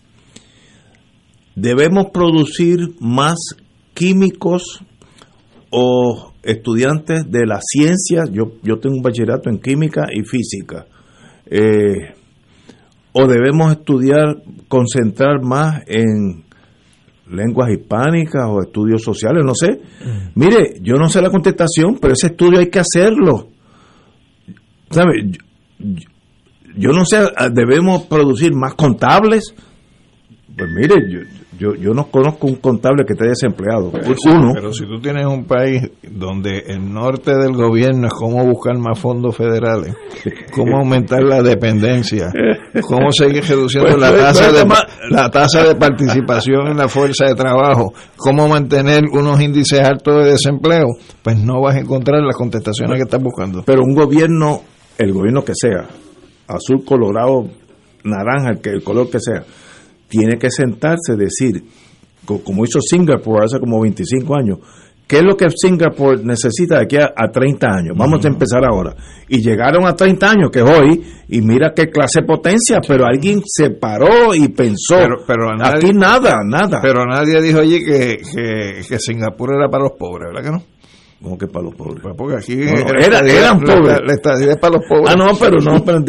debemos 1.53 2.11
producir 2.13 2.95
más 3.01 3.35
químicos 3.93 4.79
o 5.69 6.31
estudiantes 6.45 7.29
de 7.29 7.45
la 7.45 7.59
ciencia, 7.61 8.23
yo, 8.31 8.53
yo 8.63 8.77
tengo 8.77 8.95
un 8.95 9.01
bachillerato 9.01 9.49
en 9.49 9.59
química 9.59 10.07
y 10.13 10.23
física, 10.23 10.85
eh, 11.47 12.13
o 13.13 13.27
debemos 13.27 13.71
estudiar, 13.71 14.43
concentrar 14.67 15.41
más 15.41 15.83
en 15.87 16.43
lenguas 17.29 17.71
hispánicas 17.71 18.43
o 18.47 18.61
estudios 18.61 19.01
sociales, 19.01 19.43
no 19.45 19.55
sé. 19.55 19.79
Mm. 20.03 20.39
Mire, 20.39 20.79
yo 20.81 20.95
no 20.95 21.07
sé 21.09 21.21
la 21.21 21.29
contestación, 21.29 21.97
pero 21.99 22.13
ese 22.13 22.27
estudio 22.27 22.59
hay 22.59 22.69
que 22.69 22.79
hacerlo. 22.79 23.49
¿Sabe? 24.89 25.31
yo 26.77 26.91
no 26.91 27.05
sé, 27.05 27.19
debemos 27.53 28.03
producir 28.03 28.53
más 28.53 28.75
contables. 28.75 29.53
Pues 30.57 30.69
mire, 30.71 30.95
yo, 31.09 31.19
yo, 31.57 31.73
yo 31.75 31.93
no 31.93 32.07
conozco 32.07 32.47
un 32.47 32.55
contable 32.55 33.05
que 33.05 33.13
esté 33.13 33.27
desempleado. 33.27 33.91
Uno. 34.25 34.51
Pero 34.53 34.73
si 34.73 34.85
tú 34.85 34.99
tienes 34.99 35.25
un 35.25 35.45
país 35.45 35.81
donde 36.03 36.59
el 36.67 36.91
norte 36.91 37.35
del 37.35 37.53
gobierno 37.53 38.07
es 38.07 38.13
cómo 38.13 38.43
buscar 38.45 38.77
más 38.77 38.99
fondos 38.99 39.35
federales, 39.35 39.95
cómo 40.53 40.77
aumentar 40.77 41.23
la 41.23 41.41
dependencia, 41.41 42.31
cómo 42.81 43.11
seguir 43.11 43.43
reduciendo 43.43 43.89
pues, 43.89 44.01
la 44.01 44.09
pues, 44.09 44.21
tasa 44.21 44.49
pues, 44.49 44.79
de 45.09 45.15
la 45.15 45.29
tasa 45.29 45.63
de 45.63 45.75
participación 45.75 46.67
en 46.67 46.77
la 46.77 46.87
fuerza 46.87 47.25
de 47.25 47.35
trabajo, 47.35 47.93
cómo 48.17 48.47
mantener 48.47 49.03
unos 49.11 49.39
índices 49.41 49.79
altos 49.79 50.23
de 50.23 50.31
desempleo, 50.31 50.87
pues 51.21 51.37
no 51.37 51.61
vas 51.61 51.75
a 51.75 51.79
encontrar 51.79 52.21
las 52.21 52.35
contestaciones 52.35 52.97
que 52.97 53.03
estás 53.03 53.21
buscando. 53.21 53.63
Pero 53.65 53.81
un 53.83 53.93
gobierno, 53.93 54.61
el 54.97 55.13
gobierno 55.13 55.43
que 55.43 55.53
sea, 55.55 55.87
azul, 56.47 56.83
colorado, 56.85 57.47
naranja, 58.03 58.51
el, 58.51 58.61
que, 58.61 58.69
el 58.69 58.83
color 58.83 59.09
que 59.09 59.19
sea, 59.19 59.43
tiene 60.07 60.37
que 60.37 60.49
sentarse 60.49 61.15
decir, 61.15 61.63
como 62.25 62.63
hizo 62.63 62.79
Singapur 62.81 63.43
hace 63.43 63.59
como 63.59 63.81
25 63.81 64.35
años, 64.35 64.59
¿qué 65.07 65.17
es 65.17 65.23
lo 65.23 65.37
que 65.37 65.47
Singapur 65.49 66.23
necesita 66.23 66.77
de 66.77 66.83
aquí 66.83 66.97
a, 66.97 67.31
30 67.31 67.67
años? 67.67 67.97
Vamos 67.97 68.23
a 68.25 68.27
empezar 68.27 68.63
ahora. 68.65 68.95
Y 69.27 69.41
llegaron 69.41 69.85
a 69.85 69.95
30 69.95 70.29
años, 70.29 70.49
que 70.51 70.59
es 70.59 70.65
hoy, 70.65 71.03
y 71.29 71.41
mira 71.41 71.73
qué 71.75 71.89
clase 71.89 72.21
de 72.21 72.27
potencia, 72.27 72.79
pero 72.87 73.05
alguien 73.05 73.41
se 73.45 73.71
paró 73.71 74.33
y 74.33 74.47
pensó, 74.49 74.97
pero, 75.27 75.51
aquí 75.61 75.91
nada, 75.93 76.39
nada. 76.45 76.79
Pero 76.81 77.05
nadie 77.05 77.41
dijo 77.41 77.59
allí 77.59 77.83
que, 77.83 78.17
que, 78.17 78.81
que 78.87 78.99
Singapur 78.99 79.55
era 79.55 79.69
para 79.69 79.83
los 79.83 79.93
pobres, 79.97 80.31
¿verdad 80.33 80.43
que 80.43 80.57
no? 80.57 80.74
Como 81.26 81.38
que 81.39 81.47
para 81.47 81.65
los 81.65 81.76
pobres? 81.76 82.01
Pues 82.03 82.15
porque 82.15 82.36
aquí 82.36 82.53
era, 82.61 83.19
eran 83.19 83.59
pobres. 83.59 83.99
La, 84.05 84.13
estadía 84.13 84.51
es 84.51 84.57
para 84.57 84.78
los 84.78 84.86
pobres. 84.88 85.09
Ah, 85.09 85.15
no, 85.17 85.36
pero 85.36 85.59
no, 85.59 85.84
pero 85.84 86.03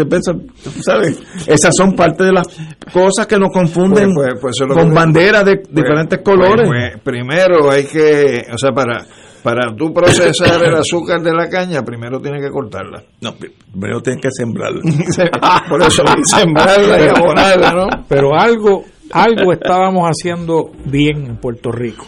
¿sabes? 0.84 1.18
Esas 1.46 1.74
son 1.74 1.94
parte 1.94 2.24
de 2.24 2.32
las 2.32 2.46
cosas 2.92 3.26
que 3.26 3.38
nos 3.38 3.50
confunden 3.50 4.12
pues, 4.14 4.34
pues, 4.38 4.56
pues 4.58 4.78
con 4.78 4.92
banderas 4.92 5.44
de 5.46 5.62
diferentes 5.70 6.20
colores. 6.20 6.68
primero 7.02 7.70
hay 7.70 7.84
que, 7.86 8.44
o 8.52 8.58
sea, 8.58 8.72
para 8.72 9.06
para 9.42 9.74
tú 9.74 9.94
procesar 9.94 10.62
el 10.62 10.74
azúcar 10.74 11.22
de 11.22 11.32
la 11.32 11.48
caña, 11.48 11.82
primero 11.82 12.20
tienes 12.20 12.42
que 12.44 12.50
cortarla. 12.50 13.02
No, 13.20 13.32
primero 13.72 14.02
tienes 14.02 14.20
que 14.20 14.28
sembrarla. 14.30 14.82
Por 15.68 15.82
eso 15.82 16.02
sembrarla 16.24 17.00
y 17.00 17.08
abonarla, 17.08 17.70
¿no? 17.72 17.86
Pero 18.08 18.34
algo, 18.38 18.84
algo 19.12 19.52
estábamos 19.52 20.10
haciendo 20.10 20.72
bien 20.84 21.26
en 21.26 21.36
Puerto 21.36 21.70
Rico 21.70 22.04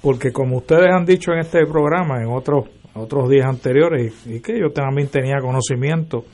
porque 0.00 0.32
como 0.32 0.58
ustedes 0.58 0.90
han 0.92 1.04
dicho 1.04 1.32
en 1.32 1.40
este 1.40 1.66
programa, 1.66 2.22
en 2.22 2.28
otros, 2.28 2.66
otros 2.94 3.28
días 3.28 3.46
anteriores, 3.46 4.14
y, 4.26 4.40
que 4.40 4.58
yo 4.58 4.70
también 4.70 5.08
tenía 5.08 5.38
conocimiento, 5.40 6.24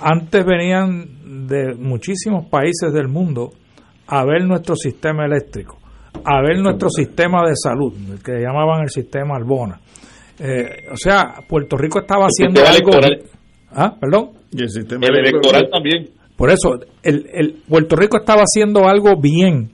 antes 0.00 0.44
venían 0.44 1.48
de 1.48 1.74
muchísimos 1.74 2.46
países 2.46 2.92
del 2.92 3.08
mundo 3.08 3.52
a 4.06 4.24
ver 4.24 4.44
nuestro 4.44 4.76
sistema 4.76 5.24
eléctrico, 5.24 5.78
a 6.24 6.40
ver 6.42 6.58
nuestro 6.58 6.88
sistema 6.90 7.42
de 7.46 7.54
salud, 7.54 7.94
el 8.12 8.22
que 8.22 8.40
llamaban 8.40 8.82
el 8.82 8.90
sistema 8.90 9.36
Albona. 9.36 9.80
Eh, 10.38 10.86
o 10.92 10.96
sea, 10.96 11.34
Puerto 11.48 11.76
Rico 11.76 12.00
estaba 12.00 12.26
haciendo 12.26 12.60
algo... 12.64 12.92
¿Ah? 13.70 13.94
¿Perdón? 14.00 14.30
el 14.56 14.70
sistema 14.70 15.06
electoral 15.08 15.68
también. 15.70 16.08
Por 16.36 16.50
eso, 16.50 16.78
el, 17.02 17.28
el 17.32 17.62
Puerto 17.68 17.96
Rico 17.96 18.18
estaba 18.18 18.42
haciendo 18.42 18.86
algo 18.88 19.20
bien. 19.20 19.70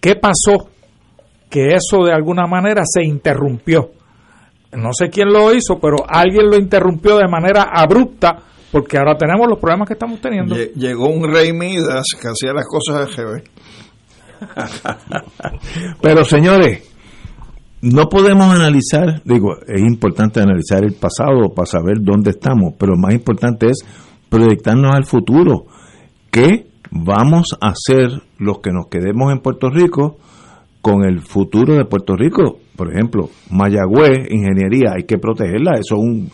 ¿Qué 0.00 0.16
pasó? 0.16 0.68
Que 1.54 1.68
eso 1.68 2.02
de 2.04 2.12
alguna 2.12 2.48
manera 2.48 2.82
se 2.84 3.04
interrumpió. 3.04 3.92
No 4.72 4.90
sé 4.92 5.08
quién 5.08 5.32
lo 5.32 5.54
hizo, 5.54 5.78
pero 5.80 5.98
alguien 6.04 6.50
lo 6.50 6.56
interrumpió 6.56 7.16
de 7.16 7.28
manera 7.28 7.68
abrupta 7.72 8.38
porque 8.72 8.98
ahora 8.98 9.16
tenemos 9.16 9.46
los 9.48 9.60
problemas 9.60 9.86
que 9.86 9.92
estamos 9.92 10.20
teniendo. 10.20 10.56
Llegó 10.56 11.06
un 11.06 11.32
rey 11.32 11.52
Midas 11.52 12.06
que 12.20 12.26
hacía 12.26 12.52
las 12.52 12.66
cosas 12.66 13.06
al 13.06 13.14
GB. 13.14 13.44
pero 16.02 16.24
señores, 16.24 16.82
no 17.82 18.08
podemos 18.08 18.52
analizar, 18.52 19.22
digo, 19.24 19.54
es 19.64 19.80
importante 19.80 20.40
analizar 20.40 20.82
el 20.82 20.94
pasado 20.94 21.54
para 21.54 21.66
saber 21.66 21.98
dónde 22.00 22.30
estamos, 22.30 22.74
pero 22.76 22.94
lo 22.94 22.98
más 22.98 23.14
importante 23.14 23.68
es 23.68 23.84
proyectarnos 24.28 24.92
al 24.92 25.04
futuro. 25.04 25.66
¿Qué 26.32 26.66
vamos 26.90 27.56
a 27.60 27.68
hacer 27.68 28.10
los 28.38 28.58
que 28.58 28.72
nos 28.72 28.88
quedemos 28.88 29.30
en 29.30 29.38
Puerto 29.38 29.70
Rico? 29.70 30.18
Con 30.84 31.02
el 31.02 31.20
futuro 31.20 31.76
de 31.76 31.86
Puerto 31.86 32.14
Rico. 32.14 32.58
Por 32.76 32.92
ejemplo, 32.92 33.30
Mayagüez, 33.50 34.30
ingeniería, 34.30 34.92
hay 34.94 35.04
que 35.04 35.16
protegerla. 35.16 35.78
Eso 35.80 35.96
un, 35.96 36.28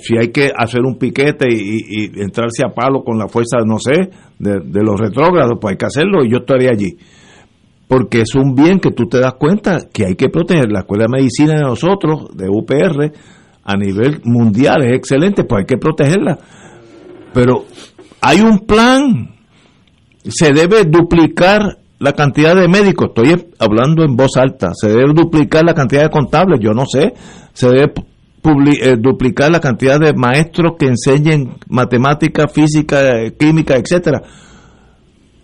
si 0.00 0.18
hay 0.20 0.32
que 0.32 0.50
hacer 0.56 0.80
un 0.80 0.98
piquete 0.98 1.46
y, 1.48 2.10
entrarse 2.20 2.64
a 2.66 2.74
palo 2.74 3.04
con 3.04 3.16
la 3.16 3.28
fuerza, 3.28 3.58
no 3.64 3.78
sé, 3.78 4.10
de, 4.40 4.82
los 4.82 4.98
retrógrados, 4.98 5.56
pues 5.60 5.74
hay 5.74 5.78
que 5.78 5.86
hacerlo 5.86 6.24
y 6.24 6.32
yo 6.32 6.38
estaría 6.38 6.70
allí. 6.70 6.96
Porque 7.86 8.22
es 8.22 8.34
un 8.34 8.56
bien 8.56 8.80
que 8.80 8.90
tú 8.90 9.04
te 9.06 9.20
das 9.20 9.34
cuenta 9.34 9.78
que 9.92 10.04
hay 10.04 10.16
que 10.16 10.30
proteger. 10.30 10.72
La 10.72 10.80
Escuela 10.80 11.04
de 11.04 11.18
Medicina 11.18 11.54
de 11.54 11.62
nosotros, 11.62 12.36
de 12.36 12.48
UPR, 12.48 13.12
a 13.62 13.76
nivel 13.76 14.20
mundial 14.24 14.82
es 14.82 14.96
excelente, 14.96 15.44
pues 15.44 15.60
hay 15.60 15.66
que 15.66 15.78
protegerla. 15.78 16.40
Pero 17.32 17.66
hay 18.20 18.40
un 18.40 18.58
plan. 18.66 19.28
Se 20.24 20.52
debe 20.52 20.86
duplicar 20.86 21.81
la 22.02 22.14
cantidad 22.14 22.56
de 22.56 22.66
médicos, 22.66 23.10
estoy 23.14 23.46
hablando 23.60 24.02
en 24.02 24.16
voz 24.16 24.36
alta, 24.36 24.72
se 24.74 24.88
debe 24.88 25.12
duplicar 25.14 25.64
la 25.64 25.72
cantidad 25.72 26.02
de 26.02 26.10
contables, 26.10 26.58
yo 26.60 26.72
no 26.72 26.84
sé, 26.84 27.14
se 27.52 27.68
debe 27.68 27.92
eh, 28.82 28.96
duplicar 28.98 29.52
la 29.52 29.60
cantidad 29.60 30.00
de 30.00 30.12
maestros 30.12 30.72
que 30.76 30.86
enseñen 30.86 31.54
matemática, 31.68 32.48
física, 32.48 33.30
química, 33.38 33.76
etcétera. 33.76 34.20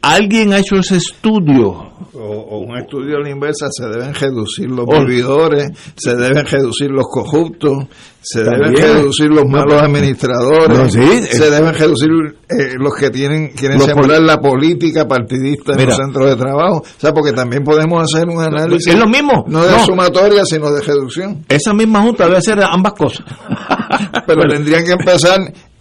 ¿Alguien 0.03 0.53
ha 0.53 0.59
hecho 0.59 0.76
ese 0.76 0.96
estudio? 0.96 1.88
O, 2.14 2.59
un 2.61 2.76
estudio 2.76 3.16
a 3.18 3.20
la 3.20 3.30
inversa, 3.30 3.66
se 3.70 3.86
deben 3.86 4.14
reducir 4.14 4.70
los 4.70 4.86
vividores, 4.86 5.68
se 5.96 6.16
deben 6.16 6.44
reducir 6.46 6.90
los 6.90 7.07
corruptos, 7.09 7.86
se 8.20 8.42
deben 8.42 8.74
reducir 8.74 9.26
los 9.28 9.44
malos 9.46 9.80
administradores, 9.82 10.78
No, 10.78 10.88
sí, 10.88 11.22
se 11.22 11.51
deben 11.51 11.74
reducir 11.74 12.09
eh, 12.49 12.74
los 12.78 12.94
que 12.94 13.11
tienen 13.11 13.49
quieren 13.51 13.80
sembrar 13.80 14.20
la 14.22 14.40
política 14.40 15.07
partidista 15.07 15.72
en 15.72 15.78
Mira. 15.78 15.88
los 15.90 15.96
centros 15.96 16.30
de 16.30 16.36
trabajo. 16.36 16.78
O 16.78 17.01
sea, 17.01 17.12
porque 17.12 17.32
también 17.32 17.62
podemos 17.62 18.03
hacer 18.03 18.28
un 18.28 18.40
análisis. 18.42 18.92
Es 18.92 18.99
lo 18.99 19.07
mismo. 19.07 19.44
No 19.49 19.64
de 19.64 19.70
No. 19.72 19.84
sumatoria, 19.84 20.44
sino 20.44 20.70
de 20.72 20.80
reducción. 20.82 21.44
Esa 21.49 21.72
misma 21.74 22.03
junta 22.03 22.24
debe 22.24 22.38
hacer 22.38 22.59
ambas 22.62 22.92
cosas. 22.94 23.24
Pero 24.26 24.42
tendrían 24.49 24.84
que 24.84 24.92
empezar 24.92 25.38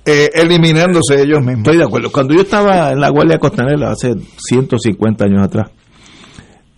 eh, 0.08 0.30
eliminándose 0.34 1.22
ellos 1.22 1.39
mismos. 1.39 1.60
Estoy 1.60 1.78
de 1.78 1.84
acuerdo. 1.84 2.12
Cuando 2.12 2.34
yo 2.34 2.41
estaba 2.41 2.91
en 2.91 2.99
la 3.01 3.10
Guardia 3.10 3.38
Costanera 3.38 3.91
hace 3.91 4.16
150 4.38 5.26
años 5.26 5.43
atrás, 5.43 5.70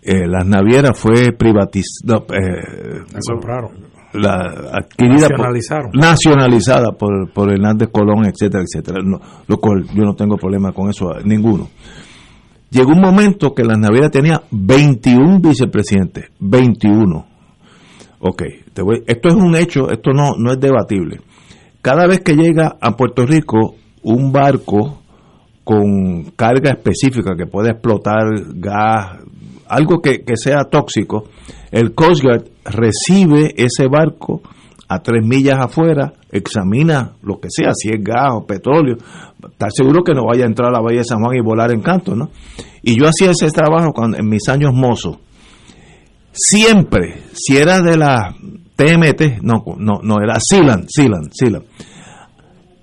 eh, 0.02 0.28
las 0.28 0.46
navieras 0.46 0.98
fue 1.00 1.32
privatizada, 1.34 2.24
La 2.28 3.20
compraron. 3.32 3.72
la 4.14 4.36
adquirida 4.74 5.28
por- 5.28 5.38
Nacionalizaron. 5.38 5.92
nacionalizada 5.94 6.92
por, 6.98 7.32
por 7.32 7.52
Hernández 7.52 7.90
Colón, 7.92 8.26
etcétera, 8.26 8.64
etcétera. 8.64 9.00
No, 9.04 9.20
lo 9.48 9.58
cual 9.58 9.86
yo 9.94 10.04
no 10.04 10.16
tengo 10.16 10.36
problema 10.38 10.72
con 10.72 10.90
eso, 10.90 11.12
ninguno. 11.24 11.68
Llegó 12.72 12.92
un 12.92 13.02
momento 13.02 13.54
que 13.54 13.64
las 13.64 13.78
navieras 13.80 14.12
tenía 14.12 14.42
21 14.52 15.40
vicepresidentes, 15.40 16.26
21. 16.40 17.26
Ok, 18.20 18.44
te 18.74 18.82
voy- 18.82 19.04
esto 19.08 19.30
es 19.30 19.36
un 19.36 19.56
hecho, 19.56 19.90
esto 19.92 20.12
no, 20.14 20.32
no 20.38 20.52
es 20.52 20.60
debatible. 20.60 21.20
Cada 21.82 22.08
vez 22.08 22.20
que 22.20 22.36
llega 22.36 22.78
a 22.82 22.96
Puerto 22.96 23.26
Rico 23.26 23.76
un 24.04 24.32
barco 24.32 25.00
con 25.64 26.32
carga 26.36 26.72
específica 26.72 27.36
que 27.38 27.46
puede 27.46 27.72
explotar 27.72 28.26
gas, 28.56 29.20
algo 29.68 30.02
que, 30.02 30.24
que 30.24 30.36
sea 30.36 30.64
tóxico, 30.64 31.26
el 31.72 31.94
Coast 31.94 32.24
Guard 32.24 32.46
recibe 32.66 33.54
ese 33.56 33.88
barco 33.88 34.42
a 34.88 35.00
tres 35.00 35.24
millas 35.24 35.60
afuera, 35.60 36.14
examina 36.32 37.14
lo 37.22 37.40
que 37.40 37.48
sea, 37.52 37.72
si 37.76 37.90
es 37.90 38.04
gas 38.04 38.34
o 38.34 38.46
petróleo, 38.46 38.98
está 39.50 39.70
seguro 39.70 40.04
que 40.04 40.14
no 40.14 40.26
vaya 40.26 40.46
a 40.46 40.48
entrar 40.48 40.70
a 40.70 40.72
la 40.72 40.82
Bahía 40.82 41.00
de 41.00 41.06
San 41.06 41.20
Juan 41.20 41.38
y 41.38 41.42
volar 41.42 41.72
en 41.72 41.82
canto, 41.82 42.16
¿no? 42.16 42.32
Y 42.82 43.00
yo 43.00 43.08
hacía 43.08 43.32
ese 43.32 43.50
trabajo 43.52 43.94
en 44.18 44.28
mis 44.28 44.50
años 44.50 44.74
mozos. 44.74 45.18
Siempre, 46.32 47.22
si 47.34 47.58
era 47.58 47.82
de 47.82 47.98
la 47.98 48.36
TMT, 48.80 49.42
no, 49.42 49.62
no, 49.78 50.00
no, 50.02 50.22
era 50.24 50.38
Sealand, 50.40 50.86
Sealand, 50.88 51.32
Sealand. 51.34 51.66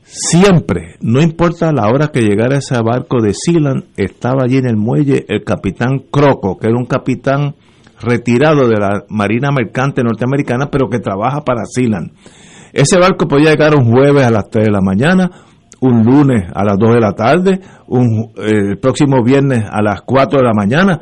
Siempre, 0.05 0.97
no 1.01 1.23
importa 1.23 1.73
la 1.73 1.89
hora 1.89 2.09
que 2.09 2.21
llegara 2.21 2.59
ese 2.59 2.77
barco 2.83 3.23
de 3.23 3.33
Sealand, 3.33 3.85
estaba 3.97 4.43
allí 4.45 4.59
en 4.59 4.67
el 4.67 4.77
muelle 4.77 5.25
el 5.27 5.43
capitán 5.43 6.01
Croco, 6.11 6.59
que 6.59 6.67
era 6.67 6.77
un 6.77 6.85
capitán 6.85 7.55
retirado 8.03 8.69
de 8.69 8.77
la 8.79 9.05
Marina 9.09 9.51
Mercante 9.51 10.03
norteamericana, 10.03 10.69
pero 10.71 10.91
que 10.91 10.99
trabaja 10.99 11.41
para 11.41 11.65
Sealand. 11.65 12.13
Ese 12.75 12.99
barco 12.99 13.27
podía 13.27 13.53
llegar 13.53 13.75
un 13.75 13.91
jueves 13.91 14.27
a 14.27 14.31
las 14.31 14.51
3 14.51 14.67
de 14.67 14.73
la 14.73 14.83
mañana, 14.83 15.31
un 15.81 16.05
lunes 16.05 16.45
a 16.55 16.63
las 16.63 16.77
2 16.79 16.93
de 16.93 17.01
la 17.01 17.13
tarde, 17.13 17.61
un, 17.87 18.33
eh, 18.37 18.73
el 18.73 18.79
próximo 18.79 19.25
viernes 19.25 19.65
a 19.71 19.81
las 19.81 20.03
4 20.03 20.41
de 20.41 20.45
la 20.45 20.53
mañana. 20.53 21.01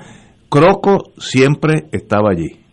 Croco 0.49 1.11
siempre 1.19 1.89
estaba 1.91 2.31
allí, 2.31 2.64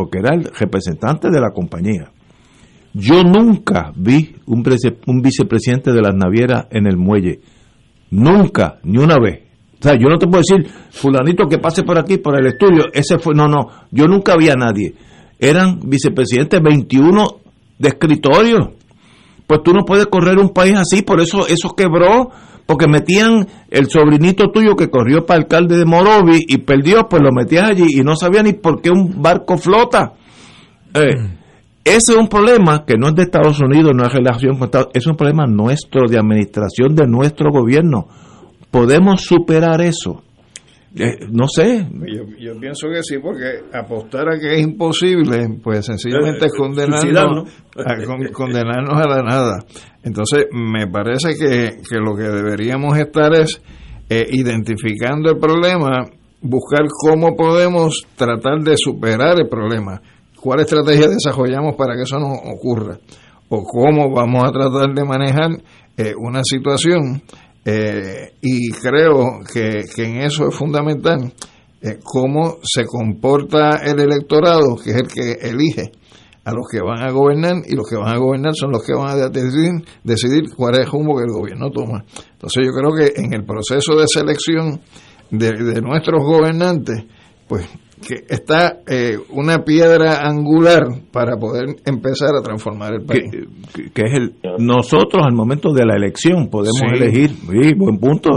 porque 0.00 0.18
era 0.18 0.34
el 0.34 0.44
representante 0.44 1.28
de 1.28 1.38
la 1.38 1.50
compañía. 1.50 2.10
Yo 2.94 3.22
nunca 3.22 3.92
vi 3.94 4.34
un, 4.46 4.64
un 5.06 5.20
vicepresidente 5.20 5.92
de 5.92 6.00
las 6.00 6.14
navieras 6.14 6.68
en 6.70 6.86
el 6.86 6.96
muelle. 6.96 7.40
Nunca, 8.10 8.78
ni 8.82 8.96
una 8.96 9.16
vez. 9.22 9.42
O 9.78 9.82
sea, 9.82 9.92
yo 10.00 10.08
no 10.08 10.16
te 10.16 10.26
puedo 10.26 10.42
decir, 10.42 10.72
fulanito 10.90 11.46
que 11.46 11.58
pase 11.58 11.82
por 11.82 11.98
aquí, 11.98 12.16
por 12.16 12.34
el 12.40 12.46
estudio, 12.46 12.86
ese 12.94 13.18
fue, 13.18 13.34
no, 13.34 13.46
no, 13.46 13.68
yo 13.90 14.06
nunca 14.06 14.36
vi 14.38 14.48
a 14.48 14.54
nadie. 14.54 14.94
Eran 15.38 15.80
vicepresidentes 15.84 16.62
21 16.62 17.26
de 17.78 17.88
escritorio. 17.88 18.72
Pues 19.46 19.60
tú 19.62 19.74
no 19.74 19.84
puedes 19.84 20.06
correr 20.06 20.38
un 20.38 20.54
país 20.54 20.76
así, 20.76 21.02
por 21.02 21.20
eso 21.20 21.46
eso 21.46 21.74
quebró, 21.76 22.30
porque 22.70 22.86
metían 22.86 23.48
el 23.68 23.90
sobrinito 23.90 24.52
tuyo 24.52 24.76
que 24.76 24.90
corrió 24.90 25.26
para 25.26 25.40
alcalde 25.40 25.76
de 25.76 25.84
Morovi 25.84 26.44
y 26.46 26.58
perdió, 26.58 27.08
pues 27.08 27.20
lo 27.20 27.32
metías 27.32 27.64
allí 27.64 27.98
y 27.98 28.04
no 28.04 28.14
sabía 28.14 28.44
ni 28.44 28.52
por 28.52 28.80
qué 28.80 28.90
un 28.90 29.20
barco 29.20 29.58
flota. 29.58 30.12
Eh, 30.94 31.16
ese 31.82 32.12
es 32.12 32.16
un 32.16 32.28
problema 32.28 32.84
que 32.86 32.94
no 32.96 33.08
es 33.08 33.16
de 33.16 33.22
Estados 33.22 33.58
Unidos, 33.58 33.90
no 33.92 34.04
es 34.04 34.12
relación 34.12 34.56
con 34.56 34.66
Estados 34.66 34.90
es 34.94 35.04
un 35.04 35.16
problema 35.16 35.48
nuestro, 35.48 36.06
de 36.08 36.16
administración 36.16 36.94
de 36.94 37.08
nuestro 37.08 37.50
gobierno. 37.50 38.06
¿Podemos 38.70 39.22
superar 39.22 39.80
eso? 39.80 40.22
Eh, 40.96 41.26
no 41.30 41.46
sé. 41.46 41.86
Yo, 42.12 42.24
yo 42.38 42.58
pienso 42.60 42.88
que 42.88 43.02
sí, 43.02 43.18
porque 43.22 43.60
apostar 43.72 44.28
a 44.28 44.38
que 44.38 44.54
es 44.56 44.60
imposible, 44.60 45.58
pues 45.62 45.86
sencillamente 45.86 46.46
es 46.46 46.52
Eh, 46.52 46.56
condenarnos, 46.58 47.48
a, 47.76 48.04
con- 48.04 48.32
condenarnos 48.32 48.94
a 49.00 49.08
la 49.08 49.22
nada. 49.22 49.58
Entonces, 50.02 50.46
me 50.52 50.88
parece 50.88 51.30
que, 51.38 51.76
que 51.88 51.96
lo 51.98 52.16
que 52.16 52.24
deberíamos 52.24 52.98
estar 52.98 53.32
es 53.34 53.62
eh, 54.08 54.26
identificando 54.30 55.30
el 55.30 55.38
problema, 55.38 56.06
buscar 56.42 56.86
cómo 56.88 57.36
podemos 57.36 58.02
tratar 58.16 58.58
de 58.60 58.74
superar 58.76 59.38
el 59.38 59.48
problema, 59.48 60.00
cuál 60.40 60.60
estrategia 60.60 61.06
desarrollamos 61.06 61.76
para 61.76 61.94
que 61.94 62.02
eso 62.02 62.18
no 62.18 62.32
ocurra, 62.32 62.98
o 63.48 63.62
cómo 63.62 64.12
vamos 64.12 64.42
a 64.42 64.50
tratar 64.50 64.92
de 64.94 65.04
manejar 65.04 65.50
eh, 65.96 66.14
una 66.18 66.40
situación 66.42 67.22
eh, 67.64 68.34
y 68.40 68.70
creo 68.70 69.40
que, 69.52 69.84
que 69.94 70.04
en 70.04 70.22
eso 70.22 70.48
es 70.48 70.54
fundamental 70.54 71.32
eh, 71.82 71.98
cómo 72.02 72.58
se 72.62 72.84
comporta 72.84 73.80
el 73.84 74.00
electorado, 74.00 74.76
que 74.76 74.90
es 74.90 74.96
el 74.96 75.08
que 75.08 75.32
elige 75.48 75.92
a 76.44 76.52
los 76.52 76.66
que 76.70 76.80
van 76.80 77.02
a 77.02 77.10
gobernar 77.10 77.56
y 77.66 77.74
los 77.74 77.88
que 77.88 77.96
van 77.96 78.14
a 78.14 78.18
gobernar 78.18 78.54
son 78.54 78.70
los 78.70 78.82
que 78.84 78.94
van 78.94 79.10
a 79.10 79.28
decidir, 79.28 79.84
decidir 80.02 80.44
cuál 80.56 80.74
es 80.74 80.80
el 80.80 80.90
rumbo 80.90 81.16
que 81.16 81.24
el 81.24 81.32
gobierno 81.32 81.70
toma. 81.70 82.04
Entonces 82.32 82.64
yo 82.66 82.72
creo 82.72 82.94
que 82.94 83.20
en 83.20 83.32
el 83.34 83.44
proceso 83.44 83.94
de 83.96 84.06
selección 84.06 84.80
de, 85.30 85.52
de 85.52 85.80
nuestros 85.82 86.22
gobernantes, 86.24 87.04
pues 87.46 87.66
que 88.06 88.14
está 88.28 88.80
eh, 88.86 89.16
una 89.30 89.58
piedra 89.64 90.26
angular 90.26 90.84
para 91.12 91.36
poder 91.36 91.76
empezar 91.86 92.30
a 92.34 92.42
transformar 92.42 92.94
el 92.94 93.04
país. 93.04 93.30
que, 93.74 93.90
que 93.92 94.02
es 94.02 94.12
el 94.18 94.32
nosotros 94.58 95.22
al 95.24 95.34
momento 95.34 95.72
de 95.72 95.84
la 95.84 95.96
elección 95.96 96.48
podemos 96.48 96.80
Sí. 96.80 96.86
elegir 96.96 97.30
sí, 97.30 97.74
buen 97.76 97.98
punto 97.98 98.30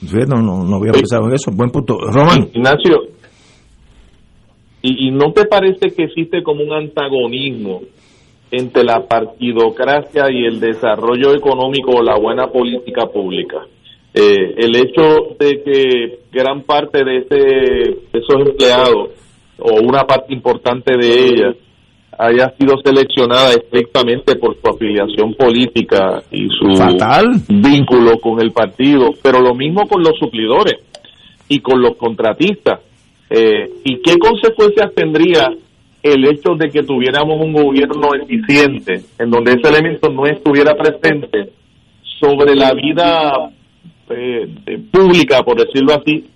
Sí, 0.00 0.16
no, 0.28 0.40
no, 0.42 0.62
no 0.64 0.76
había 0.76 0.92
pensado 0.92 1.26
en 1.26 1.34
eso 1.34 1.50
buen 1.52 1.70
punto 1.70 1.96
Román 2.12 2.50
Ignacio, 2.54 2.96
¿y, 4.82 5.08
y 5.08 5.10
no 5.10 5.32
te 5.32 5.44
parece 5.46 5.88
que 5.96 6.04
existe 6.04 6.42
como 6.42 6.62
un 6.62 6.72
antagonismo 6.72 7.80
entre 8.50 8.84
la 8.84 9.06
partidocracia 9.06 10.24
y 10.30 10.44
el 10.46 10.60
desarrollo 10.60 11.34
económico 11.34 11.92
o 11.98 12.02
la 12.02 12.16
buena 12.18 12.46
política 12.48 13.06
pública? 13.12 13.58
Eh, 14.20 14.54
el 14.56 14.74
hecho 14.74 15.36
de 15.38 15.62
que 15.62 16.18
gran 16.32 16.62
parte 16.62 17.04
de, 17.04 17.18
ese, 17.18 17.36
de 17.36 18.18
esos 18.18 18.48
empleados 18.48 19.10
o 19.60 19.80
una 19.80 20.02
parte 20.08 20.34
importante 20.34 20.96
de 20.96 21.24
ellas 21.24 21.56
haya 22.18 22.52
sido 22.58 22.74
seleccionada 22.84 23.52
estrictamente 23.52 24.34
por 24.34 24.56
su 24.60 24.68
afiliación 24.68 25.34
política 25.34 26.20
y 26.32 26.48
su 26.48 26.76
Fatal. 26.76 27.26
vínculo 27.48 28.18
con 28.18 28.40
el 28.40 28.50
partido, 28.50 29.10
pero 29.22 29.40
lo 29.40 29.54
mismo 29.54 29.86
con 29.86 30.02
los 30.02 30.18
suplidores 30.18 30.78
y 31.48 31.60
con 31.60 31.80
los 31.80 31.94
contratistas. 31.94 32.80
Eh, 33.30 33.70
¿Y 33.84 34.02
qué 34.02 34.18
consecuencias 34.18 34.92
tendría 34.96 35.48
el 36.02 36.24
hecho 36.24 36.56
de 36.56 36.70
que 36.70 36.82
tuviéramos 36.82 37.40
un 37.40 37.52
gobierno 37.52 38.08
eficiente 38.20 39.00
en 39.16 39.30
donde 39.30 39.52
ese 39.52 39.68
elemento 39.68 40.08
no 40.08 40.26
estuviera 40.26 40.74
presente 40.74 41.52
sobre 42.18 42.56
la 42.56 42.72
vida 42.72 43.52
eh, 44.10 44.48
eh, 44.66 44.78
pública, 44.90 45.42
por 45.42 45.58
decirlo 45.58 45.94
así, 45.94 46.26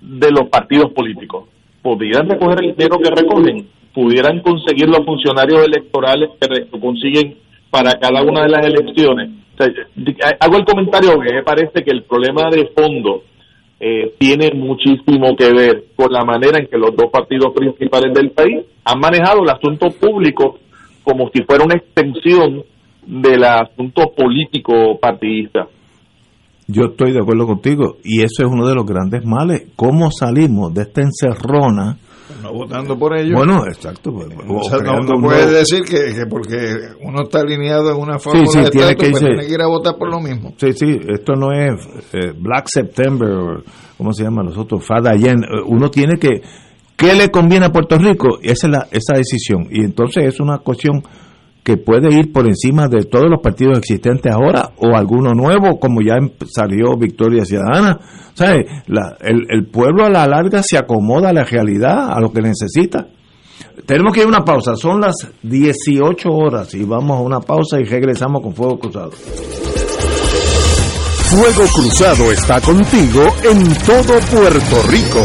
de 0.00 0.30
los 0.30 0.48
partidos 0.48 0.92
políticos? 0.92 1.48
¿Podrían 1.82 2.28
recoger 2.28 2.64
el 2.64 2.76
dinero 2.76 2.98
que 2.98 3.10
recogen? 3.10 3.68
¿Pudieran 3.94 4.40
conseguir 4.40 4.88
los 4.88 5.04
funcionarios 5.04 5.64
electorales 5.64 6.30
que 6.40 6.78
consiguen 6.78 7.36
para 7.70 7.98
cada 7.98 8.22
una 8.22 8.42
de 8.42 8.48
las 8.48 8.66
elecciones? 8.66 9.30
Hago 10.40 10.56
el 10.56 10.64
comentario 10.64 11.18
que 11.18 11.34
me 11.34 11.42
parece 11.42 11.82
que 11.82 11.90
el 11.90 12.04
problema 12.04 12.48
de 12.50 12.66
fondo 12.66 13.24
eh, 13.80 14.14
tiene 14.18 14.50
muchísimo 14.54 15.36
que 15.36 15.52
ver 15.52 15.84
con 15.94 16.12
la 16.12 16.24
manera 16.24 16.58
en 16.58 16.66
que 16.66 16.78
los 16.78 16.96
dos 16.96 17.10
partidos 17.12 17.52
principales 17.54 18.12
del 18.12 18.30
país 18.30 18.64
han 18.84 18.98
manejado 18.98 19.42
el 19.42 19.50
asunto 19.50 19.90
público 19.90 20.58
como 21.04 21.30
si 21.32 21.42
fuera 21.42 21.64
una 21.64 21.76
extensión 21.76 22.64
del 23.06 23.44
asunto 23.44 24.12
político 24.16 24.98
partidista. 25.00 25.68
Yo 26.68 26.84
estoy 26.90 27.12
de 27.12 27.20
acuerdo 27.20 27.46
contigo 27.46 27.96
y 28.04 28.20
eso 28.20 28.44
es 28.44 28.48
uno 28.48 28.68
de 28.68 28.74
los 28.74 28.84
grandes 28.86 29.24
males 29.24 29.64
cómo 29.74 30.10
salimos 30.10 30.72
de 30.74 30.82
esta 30.82 31.00
encerrona 31.02 31.96
no 32.42 32.52
votando 32.52 32.96
por 32.98 33.16
ellos. 33.18 33.32
Bueno, 33.34 33.64
exacto. 33.66 34.12
pues, 34.12 34.28
O 34.46 34.62
sea, 34.64 34.78
no, 34.80 35.00
no 35.00 35.18
puedes 35.20 35.46
nuevo- 35.46 35.58
decir 35.58 35.80
que, 35.82 36.14
que 36.14 36.26
porque 36.28 36.56
uno 37.02 37.22
está 37.22 37.40
alineado 37.40 37.90
en 37.90 37.96
una 38.02 38.18
fórmula 38.18 38.46
sí, 38.52 38.58
de 38.60 38.70
tiene 38.70 38.94
que 38.96 39.10
pues 39.10 39.18
tiene 39.24 39.46
que 39.46 39.54
ir 39.54 39.60
a 39.62 39.66
votar 39.66 39.96
por 39.96 40.10
lo 40.10 40.20
mismo. 40.20 40.52
Sí, 40.58 40.72
sí, 40.74 41.00
esto 41.08 41.32
no 41.36 41.52
es 41.52 41.72
eh, 42.12 42.32
Black 42.38 42.66
September, 42.68 43.28
o 43.30 43.62
¿cómo 43.96 44.12
se 44.12 44.24
llama 44.24 44.42
nosotros? 44.42 44.84
Fadayen. 44.84 45.42
Eh, 45.42 45.46
Uno 45.68 45.90
tiene 45.90 46.18
que, 46.18 46.42
¿qué 46.96 47.14
le 47.14 47.30
conviene 47.30 47.64
a 47.64 47.72
Puerto 47.72 47.96
Rico? 47.96 48.38
Esa 48.42 48.66
es 48.66 48.72
la, 48.72 48.86
esa 48.90 49.14
decisión. 49.16 49.66
Y 49.70 49.82
entonces 49.82 50.24
es 50.26 50.38
una 50.38 50.58
cuestión 50.58 51.02
que 51.64 51.76
puede 51.76 52.14
ir 52.14 52.32
por 52.32 52.46
encima 52.46 52.88
de 52.88 53.04
todos 53.04 53.26
los 53.28 53.40
partidos 53.42 53.78
existentes 53.78 54.32
ahora 54.32 54.70
o 54.78 54.96
alguno 54.96 55.32
nuevo, 55.34 55.78
como 55.78 56.00
ya 56.00 56.14
em- 56.16 56.30
salió 56.50 56.96
Victoria 56.98 57.44
Ciudadana. 57.44 57.98
¿Sabe? 58.34 58.64
La- 58.86 59.16
el, 59.20 59.46
el 59.50 59.66
pueblo 59.66 60.04
a 60.06 60.10
la 60.10 60.26
larga 60.26 60.62
se 60.62 60.78
acomoda 60.78 61.28
a 61.30 61.32
la 61.32 61.44
realidad, 61.44 62.10
a 62.12 62.20
lo 62.20 62.32
que 62.32 62.40
necesita. 62.40 63.06
Tenemos 63.86 64.12
que 64.14 64.20
ir 64.20 64.26
a 64.26 64.28
una 64.28 64.44
pausa, 64.44 64.76
son 64.76 65.00
las 65.00 65.14
18 65.42 66.28
horas 66.30 66.72
y 66.74 66.84
vamos 66.84 67.18
a 67.18 67.22
una 67.22 67.40
pausa 67.40 67.78
y 67.80 67.84
regresamos 67.84 68.42
con 68.42 68.54
Fuego 68.54 68.78
Cruzado. 68.78 69.10
Fuego 71.30 71.64
Cruzado 71.74 72.32
está 72.32 72.60
contigo 72.60 73.22
en 73.44 73.62
todo 73.84 74.18
Puerto 74.30 74.82
Rico. 74.90 75.24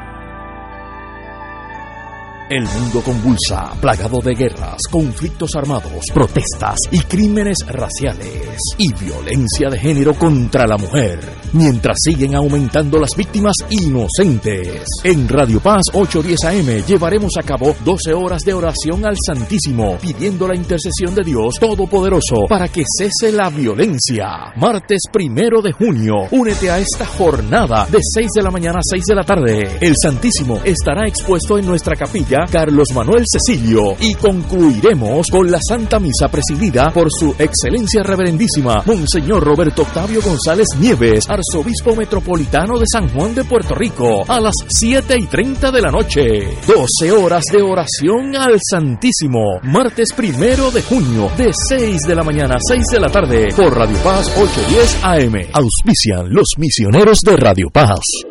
El 2.51 2.65
mundo 2.65 3.01
convulsa, 3.01 3.71
plagado 3.79 4.19
de 4.19 4.35
guerras, 4.35 4.81
conflictos 4.91 5.55
armados, 5.55 6.07
protestas 6.13 6.79
y 6.91 6.99
crímenes 6.99 7.59
raciales 7.65 8.57
y 8.77 8.91
violencia 8.93 9.69
de 9.69 9.79
género 9.79 10.13
contra 10.15 10.67
la 10.67 10.75
mujer, 10.75 11.17
mientras 11.53 11.95
siguen 12.03 12.35
aumentando 12.35 12.99
las 12.99 13.15
víctimas 13.15 13.55
inocentes. 13.69 14.83
En 15.05 15.29
Radio 15.29 15.61
Paz 15.61 15.83
810 15.93 16.43
AM 16.43 16.85
llevaremos 16.85 17.31
a 17.39 17.43
cabo 17.43 17.73
12 17.85 18.13
horas 18.13 18.43
de 18.43 18.53
oración 18.53 19.05
al 19.05 19.15
Santísimo, 19.25 19.97
pidiendo 20.01 20.45
la 20.45 20.53
intercesión 20.57 21.15
de 21.15 21.23
Dios 21.23 21.55
Todopoderoso 21.57 22.47
para 22.49 22.67
que 22.67 22.83
cese 22.85 23.31
la 23.31 23.49
violencia. 23.49 24.51
Martes 24.57 25.03
primero 25.09 25.61
de 25.61 25.71
junio, 25.71 26.27
únete 26.31 26.69
a 26.69 26.79
esta 26.79 27.05
jornada 27.05 27.87
de 27.89 27.99
6 28.01 28.27
de 28.35 28.43
la 28.43 28.51
mañana 28.51 28.79
a 28.79 28.83
6 28.83 29.05
de 29.05 29.15
la 29.15 29.23
tarde. 29.23 29.77
El 29.79 29.95
Santísimo 29.95 30.59
estará 30.65 31.07
expuesto 31.07 31.57
en 31.57 31.65
nuestra 31.65 31.95
capilla 31.95 32.40
Carlos 32.49 32.87
Manuel 32.93 33.25
Cecilio 33.25 33.95
y 33.99 34.15
concluiremos 34.15 35.27
con 35.31 35.51
la 35.51 35.59
Santa 35.67 35.99
Misa 35.99 36.29
presidida 36.29 36.91
por 36.91 37.07
su 37.11 37.35
excelencia 37.37 38.03
reverendísima 38.03 38.83
Monseñor 38.85 39.43
Roberto 39.43 39.83
Octavio 39.83 40.21
González 40.21 40.67
Nieves, 40.79 41.29
arzobispo 41.29 41.95
metropolitano 41.95 42.79
de 42.79 42.85
San 42.91 43.09
Juan 43.09 43.35
de 43.35 43.43
Puerto 43.43 43.75
Rico, 43.75 44.23
a 44.27 44.39
las 44.39 44.55
7 44.67 45.15
y 45.17 45.25
30 45.27 45.71
de 45.71 45.81
la 45.81 45.91
noche. 45.91 46.21
12 46.67 47.11
horas 47.11 47.43
de 47.51 47.61
oración 47.61 48.35
al 48.35 48.57
Santísimo, 48.69 49.59
martes 49.63 50.13
primero 50.13 50.71
de 50.71 50.81
junio, 50.81 51.29
de 51.37 51.51
6 51.53 52.01
de 52.07 52.15
la 52.15 52.23
mañana 52.23 52.55
a 52.55 52.59
6 52.59 52.83
de 52.91 52.99
la 52.99 53.09
tarde, 53.09 53.49
por 53.55 53.75
Radio 53.75 53.97
Paz 54.03 54.27
810 54.37 55.03
AM. 55.03 55.35
Auspician 55.53 56.29
los 56.29 56.47
misioneros 56.57 57.19
de 57.21 57.35
Radio 57.37 57.69
Paz. 57.69 58.30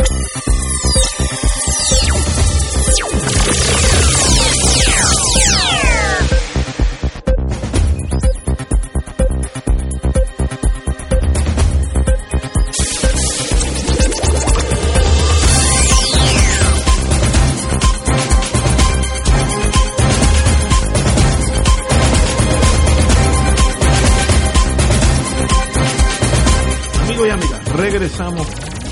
Regresamos 28.01 28.47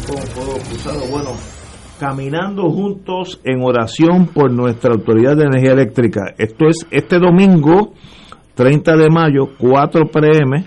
con 0.06 0.18
Fuego 0.28 0.60
Cruzado. 0.70 1.02
Bueno, 1.10 1.32
caminando 2.00 2.70
juntos 2.70 3.42
en 3.44 3.64
oración 3.64 4.28
por 4.28 4.52
nuestra 4.54 4.94
Autoridad 4.94 5.36
de 5.36 5.46
Energía 5.46 5.72
Eléctrica. 5.72 6.36
Esto 6.38 6.68
es 6.68 6.86
este 6.92 7.18
domingo, 7.18 7.94
30 8.54 8.98
de 8.98 9.10
mayo, 9.10 9.50
4 9.58 10.12
pm, 10.12 10.64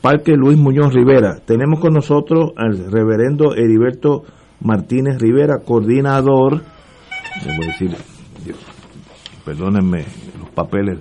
Parque 0.00 0.32
Luis 0.32 0.58
Muñoz 0.58 0.92
Rivera. 0.92 1.36
Tenemos 1.46 1.78
con 1.78 1.94
nosotros 1.94 2.50
al 2.56 2.90
reverendo 2.90 3.54
Heriberto 3.54 4.24
Martínez 4.60 5.20
Rivera, 5.20 5.58
coordinador, 5.64 6.62
a 6.64 7.66
decir, 7.66 7.90
Dios, 8.44 8.58
perdónenme 9.44 10.04
los 10.40 10.50
papeles, 10.52 10.98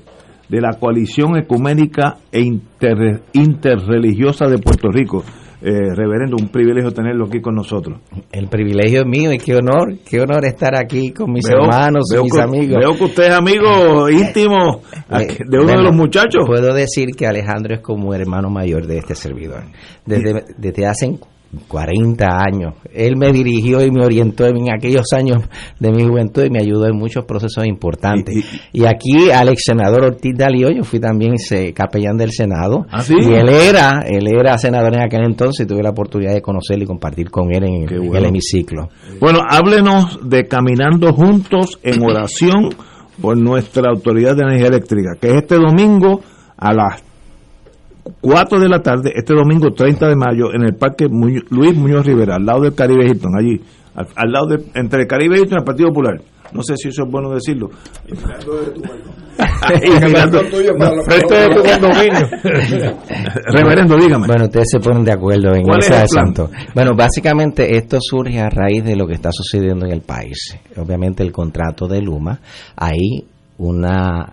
de 0.48 0.62
la 0.62 0.78
Coalición 0.80 1.38
Ecuménica 1.38 2.18
e 2.32 2.42
Inter- 2.42 3.24
Interreligiosa 3.34 4.46
de 4.46 4.60
Puerto 4.60 4.90
Rico. 4.92 5.24
Eh, 5.66 5.96
reverendo, 5.96 6.36
un 6.36 6.50
privilegio 6.50 6.92
tenerlo 6.92 7.28
aquí 7.28 7.40
con 7.40 7.56
nosotros. 7.56 7.98
El 8.34 8.50
privilegio 8.50 9.04
es 9.04 9.08
mío 9.08 9.32
y 9.32 9.38
qué 9.38 9.56
honor, 9.56 9.96
qué 10.04 10.20
honor 10.20 10.44
estar 10.44 10.76
aquí 10.76 11.12
con 11.12 11.32
mis 11.32 11.48
hermanos 11.48 12.04
y 12.14 12.22
mis 12.22 12.38
amigos. 12.38 12.80
Veo 12.82 12.98
que 12.98 13.04
usted 13.06 13.24
es 13.28 13.34
amigo 13.34 14.10
íntimo 14.10 14.82
Eh, 15.10 15.38
de 15.48 15.60
uno 15.60 15.72
de 15.72 15.84
los 15.84 15.96
muchachos. 15.96 16.44
Puedo 16.46 16.74
decir 16.74 17.12
que 17.16 17.28
Alejandro 17.28 17.76
es 17.76 17.80
como 17.80 18.14
hermano 18.14 18.50
mayor 18.50 18.88
de 18.88 18.98
este 18.98 19.16
servidor. 19.16 19.64
Desde, 20.06 20.44
desde 20.58 20.86
hace 20.86 21.18
40 21.68 22.26
años. 22.26 22.74
Él 22.94 23.16
me 23.18 23.32
dirigió 23.32 23.84
y 23.84 23.92
me 23.92 24.04
orientó 24.04 24.46
en 24.46 24.72
aquellos 24.72 25.06
años 25.14 25.44
de 25.80 25.92
mi 25.92 26.04
juventud 26.04 26.44
y 26.44 26.50
me 26.50 26.60
ayudó 26.60 26.88
en 26.88 26.98
muchos 26.98 27.26
procesos 27.26 27.66
importantes. 27.66 28.46
Y, 28.72 28.86
aquí 28.86 29.32
al 29.32 29.50
ex 29.50 29.64
senador 29.66 30.04
Ortiz 30.06 30.36
Dalio, 30.36 30.70
yo 30.72 30.84
fui 30.84 31.00
también 31.00 31.36
capellán 31.74 32.18
del 32.18 32.32
Senado. 32.32 32.86
¿Ah, 32.90 33.02
sí? 33.02 33.16
Y 33.20 33.34
él 33.34 33.50
era, 33.50 34.04
él 34.06 34.28
era 34.28 34.58
senador 34.58 34.94
en 34.96 35.02
aquel 35.02 35.24
entonces 35.26 35.66
y 35.66 35.68
tuve 35.68 35.84
la 35.84 35.92
oportunidad 35.92 36.34
de 36.34 36.42
conocerlo 36.42 36.84
y 36.84 36.88
compartir 36.88 37.30
con 37.30 37.54
él 37.54 37.64
en, 37.64 37.94
en 37.94 38.16
el 38.16 38.26
hemiciclo. 38.26 38.90
Bueno, 39.20 39.40
háblenos 39.48 40.20
de 40.28 40.48
Caminando 40.48 41.14
Juntos 41.14 41.80
en 41.84 42.04
Oración 42.04 42.70
por 43.22 43.38
nuestra 43.38 43.90
Autoridad 43.90 44.36
de 44.36 44.44
Energía 44.44 44.68
Eléctrica, 44.68 45.12
que 45.20 45.28
es 45.28 45.36
este 45.36 45.56
domingo 45.56 46.22
a 46.58 46.74
las 46.74 47.13
4 48.22 48.60
de 48.60 48.70
la 48.70 48.82
tarde, 48.82 49.12
este 49.16 49.34
domingo 49.34 49.72
30 49.74 50.08
de 50.10 50.16
mayo, 50.16 50.54
en 50.54 50.64
el 50.64 50.76
Parque 50.76 51.08
Muñoz- 51.08 51.46
Luis 51.50 51.76
Muñoz 51.76 52.06
Rivera, 52.06 52.36
al 52.36 52.46
lado 52.46 52.62
del 52.62 52.76
Caribe 52.76 53.06
Hilton, 53.06 53.32
allí, 53.38 53.62
al, 53.96 54.08
al 54.16 54.32
lado 54.32 54.48
de, 54.48 54.64
entre 54.76 55.02
el 55.04 55.08
Caribe 55.08 55.38
Hilton 55.38 55.54
y 55.58 55.60
el 55.62 55.66
Partido 55.66 55.90
Popular. 55.90 56.22
No 56.52 56.62
sé 56.62 56.76
si 56.78 56.90
eso 56.90 57.04
es 57.04 57.10
bueno 57.12 57.30
decirlo. 57.34 57.70
Y 59.82 59.90
mirando- 60.06 60.40
Frente 61.06 61.36
de 61.36 61.48
tu 61.56 61.64
condominio. 61.64 62.28
Reverendo, 63.48 63.96
dígame. 63.98 64.28
Bueno, 64.28 64.44
ustedes 64.46 64.68
se 64.70 64.80
ponen 64.80 65.04
de 65.04 65.12
acuerdo 65.14 65.56
en 65.56 65.64
¿Cuál 65.64 65.80
es 65.80 65.90
ese 65.90 66.02
el 66.02 66.08
plan? 66.10 66.24
asunto. 66.26 66.50
Bueno, 66.76 66.92
básicamente 66.96 67.76
esto 67.78 67.98
surge 68.00 68.40
a 68.40 68.50
raíz 68.50 68.84
de 68.84 68.96
lo 68.96 69.08
que 69.08 69.14
está 69.14 69.32
sucediendo 69.32 69.86
en 69.86 69.94
el 69.94 70.02
país. 70.02 70.56
Obviamente 70.78 71.24
el 71.24 71.32
contrato 71.32 71.88
de 71.88 72.02
Luma, 72.02 72.40
hay 72.76 73.26
una 73.58 74.32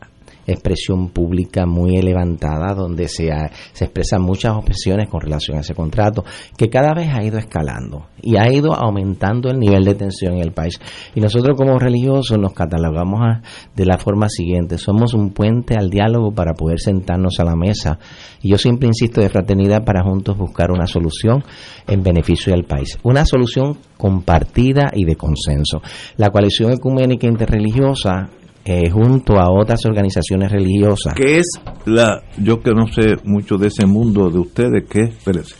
expresión 0.52 1.08
pública 1.10 1.66
muy 1.66 2.00
levantada 2.02 2.74
donde 2.74 3.08
se, 3.08 3.30
ha- 3.32 3.50
se 3.72 3.84
expresan 3.84 4.22
muchas 4.22 4.54
objeciones 4.56 5.08
con 5.08 5.20
relación 5.20 5.56
a 5.58 5.60
ese 5.60 5.74
contrato 5.74 6.24
que 6.56 6.68
cada 6.68 6.92
vez 6.94 7.08
ha 7.12 7.22
ido 7.24 7.38
escalando 7.38 8.06
y 8.22 8.36
ha 8.36 8.52
ido 8.52 8.74
aumentando 8.74 9.50
el 9.50 9.58
nivel 9.58 9.84
de 9.84 9.94
tensión 9.94 10.34
en 10.34 10.40
el 10.40 10.52
país. 10.52 10.78
Y 11.14 11.20
nosotros 11.20 11.56
como 11.56 11.78
religiosos 11.78 12.38
nos 12.38 12.52
catalogamos 12.52 13.20
a- 13.22 13.42
de 13.74 13.86
la 13.86 13.98
forma 13.98 14.28
siguiente. 14.28 14.78
Somos 14.78 15.14
un 15.14 15.30
puente 15.30 15.74
al 15.76 15.88
diálogo 15.90 16.32
para 16.32 16.52
poder 16.54 16.78
sentarnos 16.80 17.38
a 17.40 17.44
la 17.44 17.56
mesa. 17.56 17.98
Y 18.42 18.50
yo 18.50 18.58
siempre 18.58 18.88
insisto 18.88 19.20
de 19.20 19.28
fraternidad 19.28 19.84
para 19.84 20.02
juntos 20.02 20.36
buscar 20.36 20.70
una 20.70 20.86
solución 20.86 21.42
en 21.86 22.02
beneficio 22.02 22.52
del 22.52 22.64
país. 22.64 22.98
Una 23.02 23.24
solución 23.24 23.78
compartida 23.96 24.90
y 24.94 25.04
de 25.04 25.16
consenso. 25.16 25.82
La 26.16 26.30
coalición 26.30 26.72
ecuménica 26.72 27.26
interreligiosa 27.26 28.28
eh, 28.64 28.90
junto 28.90 29.38
a 29.38 29.50
otras 29.50 29.84
organizaciones 29.86 30.50
religiosas. 30.52 31.14
¿Qué 31.14 31.38
es 31.38 31.46
la, 31.86 32.22
yo 32.38 32.60
que 32.60 32.72
no 32.72 32.86
sé 32.86 33.16
mucho 33.24 33.56
de 33.56 33.68
ese 33.68 33.86
mundo 33.86 34.30
de 34.30 34.38
ustedes, 34.38 34.84
qué 34.88 35.00
es, 35.02 35.08
espérese, 35.10 35.54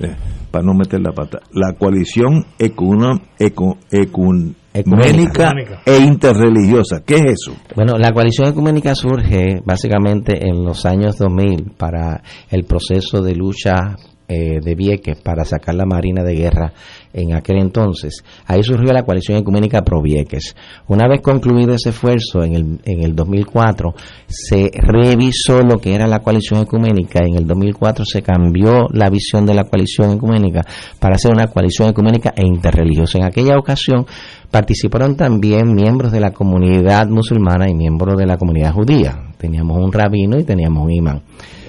eh, 0.00 0.14
para 0.50 0.64
no 0.64 0.72
meter 0.74 1.00
la 1.00 1.12
pata, 1.12 1.40
la 1.52 1.72
coalición 1.76 2.44
ecuno- 2.58 3.20
ecu- 3.38 3.76
ecuménica 3.90 4.54
Ecuménica. 4.72 5.82
e 5.86 5.98
interreligiosa, 5.98 7.02
¿qué 7.04 7.16
es 7.16 7.24
eso? 7.26 7.56
Bueno, 7.76 7.96
la 7.98 8.12
coalición 8.12 8.48
ecuménica 8.48 8.94
surge 8.94 9.60
básicamente 9.64 10.46
en 10.48 10.64
los 10.64 10.84
años 10.86 11.16
2000 11.18 11.72
para 11.76 12.22
el 12.50 12.64
proceso 12.64 13.20
de 13.22 13.34
lucha 13.36 13.96
eh, 14.26 14.58
de 14.60 14.74
Vieques 14.74 15.20
para 15.20 15.44
sacar 15.44 15.74
la 15.74 15.84
Marina 15.86 16.22
de 16.24 16.34
Guerra 16.34 16.72
en 17.14 17.34
aquel 17.34 17.58
entonces. 17.58 18.22
Ahí 18.46 18.62
surgió 18.62 18.92
la 18.92 19.04
coalición 19.04 19.38
ecuménica 19.38 19.82
pro 19.82 20.02
Vieques. 20.02 20.54
Una 20.88 21.08
vez 21.08 21.20
concluido 21.22 21.74
ese 21.74 21.90
esfuerzo 21.90 22.42
en 22.42 22.54
el, 22.54 22.80
en 22.84 23.02
el 23.02 23.14
2004, 23.14 23.94
se 24.26 24.70
revisó 24.74 25.62
lo 25.62 25.78
que 25.78 25.94
era 25.94 26.06
la 26.06 26.18
coalición 26.18 26.60
ecuménica. 26.60 27.20
En 27.24 27.36
el 27.36 27.46
2004 27.46 28.04
se 28.04 28.22
cambió 28.22 28.88
la 28.92 29.08
visión 29.08 29.46
de 29.46 29.54
la 29.54 29.64
coalición 29.64 30.12
ecuménica 30.12 30.62
para 30.98 31.14
hacer 31.14 31.32
una 31.32 31.46
coalición 31.46 31.88
ecuménica 31.88 32.34
e 32.36 32.44
interreligiosa. 32.44 33.18
En 33.18 33.24
aquella 33.24 33.56
ocasión 33.56 34.04
participaron 34.50 35.16
también 35.16 35.72
miembros 35.74 36.12
de 36.12 36.20
la 36.20 36.32
comunidad 36.32 37.08
musulmana 37.08 37.68
y 37.68 37.74
miembros 37.74 38.16
de 38.16 38.26
la 38.26 38.36
comunidad 38.36 38.72
judía. 38.72 39.18
Teníamos 39.38 39.78
un 39.78 39.92
rabino 39.92 40.38
y 40.38 40.44
teníamos 40.44 40.84
un 40.84 40.92
imán. 40.92 41.22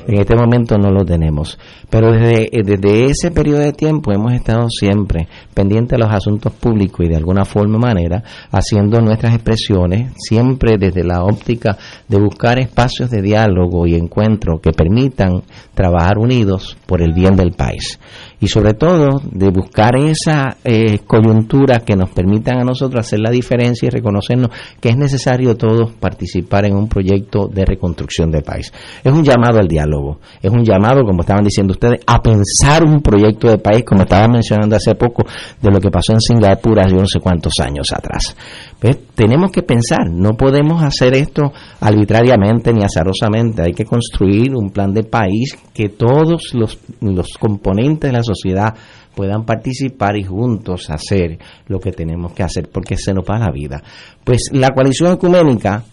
En 0.08 0.20
este 0.20 0.36
momento 0.36 0.78
no 0.78 0.92
lo 0.92 1.04
tenemos. 1.04 1.58
Pero 1.90 2.12
desde, 2.12 2.44
eh, 2.44 2.62
desde 2.64 3.06
ese 3.06 3.32
periodo 3.32 3.60
de 3.60 3.74
tiempo 3.74 4.12
hemos 4.12 4.34
estado 4.34 4.70
siempre 4.70 5.28
pendientes 5.54 5.98
de 5.98 6.06
los 6.06 6.14
asuntos 6.14 6.54
públicos 6.54 7.06
y 7.06 7.10
de 7.10 7.16
alguna 7.16 7.44
forma 7.44 7.78
o 7.78 7.80
manera 7.80 8.24
haciendo 8.52 9.02
nuestras 9.02 9.34
expresiones, 9.34 10.14
siempre 10.18 10.78
desde 10.78 11.04
la 11.04 11.24
óptica 11.24 11.78
de 12.08 12.20
buscar 12.20 12.60
espacios 12.60 13.10
de 13.10 13.22
diálogo 13.22 13.88
y 13.88 13.96
encuentro 13.96 14.60
que 14.62 14.72
permitan 14.72 15.42
trabajar 15.74 16.20
unidos 16.20 16.78
por 16.86 17.02
el 17.02 17.14
bien 17.14 17.36
del 17.36 17.54
país. 17.54 18.00
Y 18.40 18.48
sobre 18.48 18.74
todo 18.74 19.22
de 19.32 19.50
buscar 19.50 19.96
esa 19.98 20.58
eh, 20.64 21.00
coyuntura 21.06 21.80
que 21.80 21.96
nos 21.96 22.10
permitan 22.10 22.60
a 22.60 22.64
nosotros 22.64 23.06
hacer 23.06 23.20
la 23.20 23.32
diferencia 23.32 23.88
y 23.88 23.90
reconocernos 23.90 24.50
que 24.80 24.90
es 24.90 24.98
necesario 24.98 25.56
todos 25.56 25.94
participar 25.94 26.66
en 26.66 26.76
un 26.76 26.88
proyecto 26.88 27.48
de 27.48 27.66
reconstrucción 27.66 28.32
del 28.32 28.44
país. 28.44 28.72
Es 29.04 29.12
un 29.12 29.24
llamado 29.24 29.60
al 29.60 29.68
diálogo, 29.68 30.20
es 30.42 30.52
un 30.52 30.64
llamado, 30.64 31.04
como 31.04 31.22
estaban 31.22 31.44
diciendo 31.44 31.74
ustedes, 31.74 32.02
a 32.06 32.22
pensar 32.22 32.84
un 32.84 33.02
proyecto 33.02 33.48
de 33.50 33.58
país, 33.58 33.84
como 33.86 34.04
estaba 34.04 34.28
mencionando 34.28 34.76
hace 34.76 34.96
poco, 34.96 35.24
de 35.62 35.72
lo 35.72 35.80
que 35.80 35.90
pasó 35.90 36.14
en 36.14 36.22
Singapur 36.22 36.80
hace 36.80 36.96
no 36.96 37.08
sé 37.08 37.20
cuántos 37.20 37.54
años 37.62 37.88
atrás. 37.94 38.36
¿Ves? 38.82 38.98
Tenemos 39.16 39.52
que 39.52 39.64
pensar, 39.64 40.10
no 40.12 40.36
podemos 40.36 40.84
hacer 40.84 41.16
esto 41.16 41.54
arbitrariamente 41.80 42.74
ni 42.74 42.84
azarosamente, 42.84 43.62
hay 43.62 43.74
que 43.74 43.86
construir 43.86 44.54
un 44.54 44.70
plan 44.70 44.94
de 44.94 45.04
país 45.04 45.58
que 45.74 45.90
todos 45.90 46.54
los, 46.54 46.80
los 47.00 47.28
componentes 47.40 48.12
de 48.12 48.18
la 48.18 48.24
sociedad 48.24 48.76
puedan 49.16 49.46
participar 49.46 50.18
y 50.18 50.24
juntos 50.24 50.90
hacer 50.90 51.40
lo 51.68 51.80
que 51.80 51.92
tenemos 51.92 52.34
que 52.34 52.44
hacer, 52.44 52.70
porque 52.70 52.98
se 52.98 53.14
nos 53.14 53.24
va 53.24 53.40
la 53.40 53.52
vida. 53.52 53.82
Pues 54.24 54.50
la 54.52 54.72
coalición 54.72 55.14
ecuménica, 55.14 55.84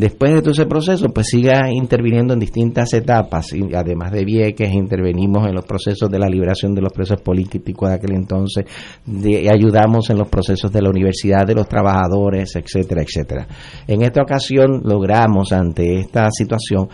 después 0.00 0.32
de 0.32 0.40
todo 0.40 0.52
ese 0.52 0.64
proceso, 0.64 1.10
pues 1.10 1.26
sigue 1.28 1.52
interviniendo 1.72 2.32
en 2.32 2.40
distintas 2.40 2.94
etapas. 2.94 3.52
Y 3.52 3.62
además 3.74 4.10
de 4.10 4.24
Vieques, 4.24 4.72
intervenimos 4.72 5.46
en 5.46 5.54
los 5.54 5.66
procesos 5.66 6.08
de 6.10 6.18
la 6.18 6.26
liberación 6.26 6.74
de 6.74 6.80
los 6.80 6.92
presos 6.92 7.20
políticos 7.20 7.90
de 7.90 7.94
aquel 7.96 8.14
entonces, 8.14 8.64
ayudamos 9.52 10.08
en 10.08 10.18
los 10.18 10.28
procesos 10.28 10.72
de 10.72 10.80
la 10.80 10.88
universidad 10.88 11.46
de 11.46 11.54
los 11.54 11.68
trabajadores, 11.68 12.56
etcétera, 12.56 13.02
etcétera. 13.02 13.46
En 13.86 14.00
esta 14.02 14.22
ocasión 14.22 14.80
logramos, 14.84 15.52
ante 15.52 16.00
esta 16.00 16.30
situación, 16.30 16.88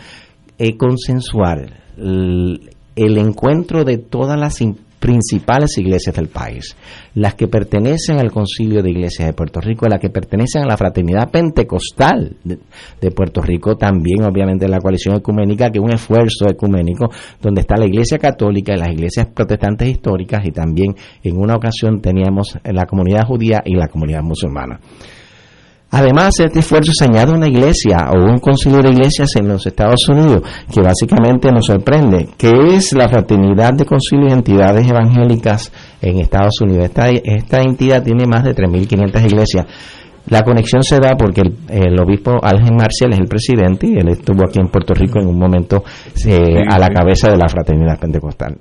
eh, 0.57 0.75
consensuar 0.75 1.83
el, 1.97 2.69
el 2.95 3.17
encuentro 3.17 3.85
de 3.85 3.99
todas 3.99 4.37
las 4.37 4.59
principales 4.99 5.77
iglesias 5.77 6.15
del 6.15 6.27
país, 6.27 6.75
las 7.13 7.35
que 7.35 7.47
pertenecen 7.47 8.19
al 8.19 8.31
Concilio 8.31 8.81
de 8.81 8.89
Iglesias 8.89 9.27
de 9.27 9.33
Puerto 9.33 9.59
Rico, 9.61 9.87
las 9.87 9.99
que 9.99 10.09
pertenecen 10.09 10.63
a 10.63 10.67
la 10.67 10.77
Fraternidad 10.77 11.29
Pentecostal 11.29 12.35
de, 12.43 12.57
de 12.99 13.11
Puerto 13.11 13.41
Rico, 13.41 13.75
también 13.75 14.23
obviamente 14.23 14.67
la 14.67 14.79
coalición 14.79 15.15
ecuménica, 15.15 15.69
que 15.69 15.79
es 15.79 15.83
un 15.83 15.93
esfuerzo 15.93 16.47
ecuménico 16.49 17.09
donde 17.41 17.61
está 17.61 17.75
la 17.77 17.85
Iglesia 17.85 18.17
Católica 18.17 18.73
y 18.73 18.77
las 18.77 18.89
iglesias 18.89 19.27
protestantes 19.33 19.87
históricas 19.89 20.45
y 20.45 20.51
también 20.51 20.95
en 21.23 21.37
una 21.37 21.55
ocasión 21.55 22.01
teníamos 22.01 22.57
la 22.63 22.85
comunidad 22.85 23.25
judía 23.25 23.61
y 23.65 23.75
la 23.75 23.87
comunidad 23.87 24.21
musulmana. 24.23 24.79
Además, 25.89 26.33
este 26.39 26.59
esfuerzo 26.59 26.91
se 26.93 27.05
añade 27.05 27.31
una 27.31 27.47
iglesia 27.47 28.09
o 28.13 28.17
un 28.17 28.39
concilio 28.39 28.81
de 28.81 28.89
iglesias 28.89 29.29
en 29.37 29.47
los 29.47 29.65
Estados 29.65 30.07
Unidos 30.09 30.43
que 30.73 30.81
básicamente 30.81 31.49
nos 31.49 31.65
sorprende, 31.65 32.27
que 32.37 32.51
es 32.75 32.93
la 32.93 33.07
Fraternidad 33.07 33.73
de 33.73 33.85
Concilios 33.85 34.31
y 34.31 34.33
Entidades 34.33 34.85
Evangélicas 34.87 35.71
en 36.01 36.19
Estados 36.19 36.59
Unidos. 36.61 36.85
Esta, 36.85 37.09
esta 37.09 37.61
entidad 37.61 38.03
tiene 38.03 38.25
más 38.25 38.43
de 38.43 38.53
3.500 38.53 39.25
iglesias. 39.25 39.65
La 40.29 40.43
conexión 40.43 40.83
se 40.83 40.99
da 40.99 41.15
porque 41.17 41.39
el, 41.39 41.55
el 41.69 41.99
obispo 42.01 42.37
Ángel 42.43 42.75
Marcial 42.75 43.13
es 43.13 43.19
el 43.19 43.27
presidente 43.27 43.87
y 43.87 43.97
él 43.97 44.09
estuvo 44.09 44.45
aquí 44.45 44.59
en 44.59 44.67
Puerto 44.67 44.93
Rico 44.93 45.19
en 45.21 45.27
un 45.27 45.39
momento 45.39 45.85
eh, 46.25 46.63
a 46.69 46.77
la 46.77 46.89
cabeza 46.89 47.31
de 47.31 47.37
la 47.37 47.47
fraternidad 47.47 47.97
pentecostal. 47.97 48.57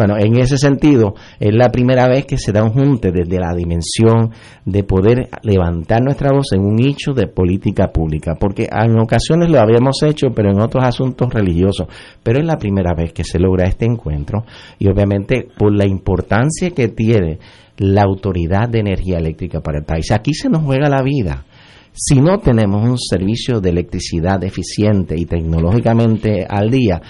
Bueno, 0.00 0.16
en 0.18 0.38
ese 0.38 0.56
sentido, 0.56 1.12
es 1.38 1.54
la 1.54 1.68
primera 1.68 2.08
vez 2.08 2.24
que 2.24 2.38
se 2.38 2.52
da 2.52 2.64
un 2.64 2.70
junte 2.70 3.12
desde 3.12 3.38
la 3.38 3.54
dimensión 3.54 4.30
de 4.64 4.82
poder 4.82 5.28
levantar 5.42 6.00
nuestra 6.02 6.32
voz 6.32 6.54
en 6.54 6.62
un 6.62 6.82
hecho 6.82 7.12
de 7.12 7.26
política 7.26 7.88
pública, 7.88 8.34
porque 8.40 8.66
en 8.72 8.98
ocasiones 8.98 9.50
lo 9.50 9.60
habíamos 9.60 10.02
hecho, 10.02 10.28
pero 10.34 10.52
en 10.52 10.62
otros 10.62 10.84
asuntos 10.86 11.28
religiosos, 11.34 11.86
pero 12.22 12.40
es 12.40 12.46
la 12.46 12.56
primera 12.56 12.94
vez 12.94 13.12
que 13.12 13.24
se 13.24 13.38
logra 13.38 13.68
este 13.68 13.84
encuentro 13.84 14.46
y 14.78 14.88
obviamente 14.88 15.46
por 15.58 15.76
la 15.76 15.86
importancia 15.86 16.70
que 16.70 16.88
tiene 16.88 17.38
la 17.76 18.00
autoridad 18.00 18.70
de 18.70 18.78
energía 18.78 19.18
eléctrica 19.18 19.60
para 19.60 19.80
el 19.80 19.84
país. 19.84 20.10
Aquí 20.12 20.32
se 20.32 20.48
nos 20.48 20.62
juega 20.62 20.88
la 20.88 21.02
vida. 21.02 21.44
Si 21.92 22.22
no 22.22 22.38
tenemos 22.38 22.88
un 22.88 22.98
servicio 22.98 23.60
de 23.60 23.68
electricidad 23.68 24.42
eficiente 24.44 25.14
y 25.18 25.26
tecnológicamente 25.26 26.46
al 26.48 26.70
día, 26.70 27.02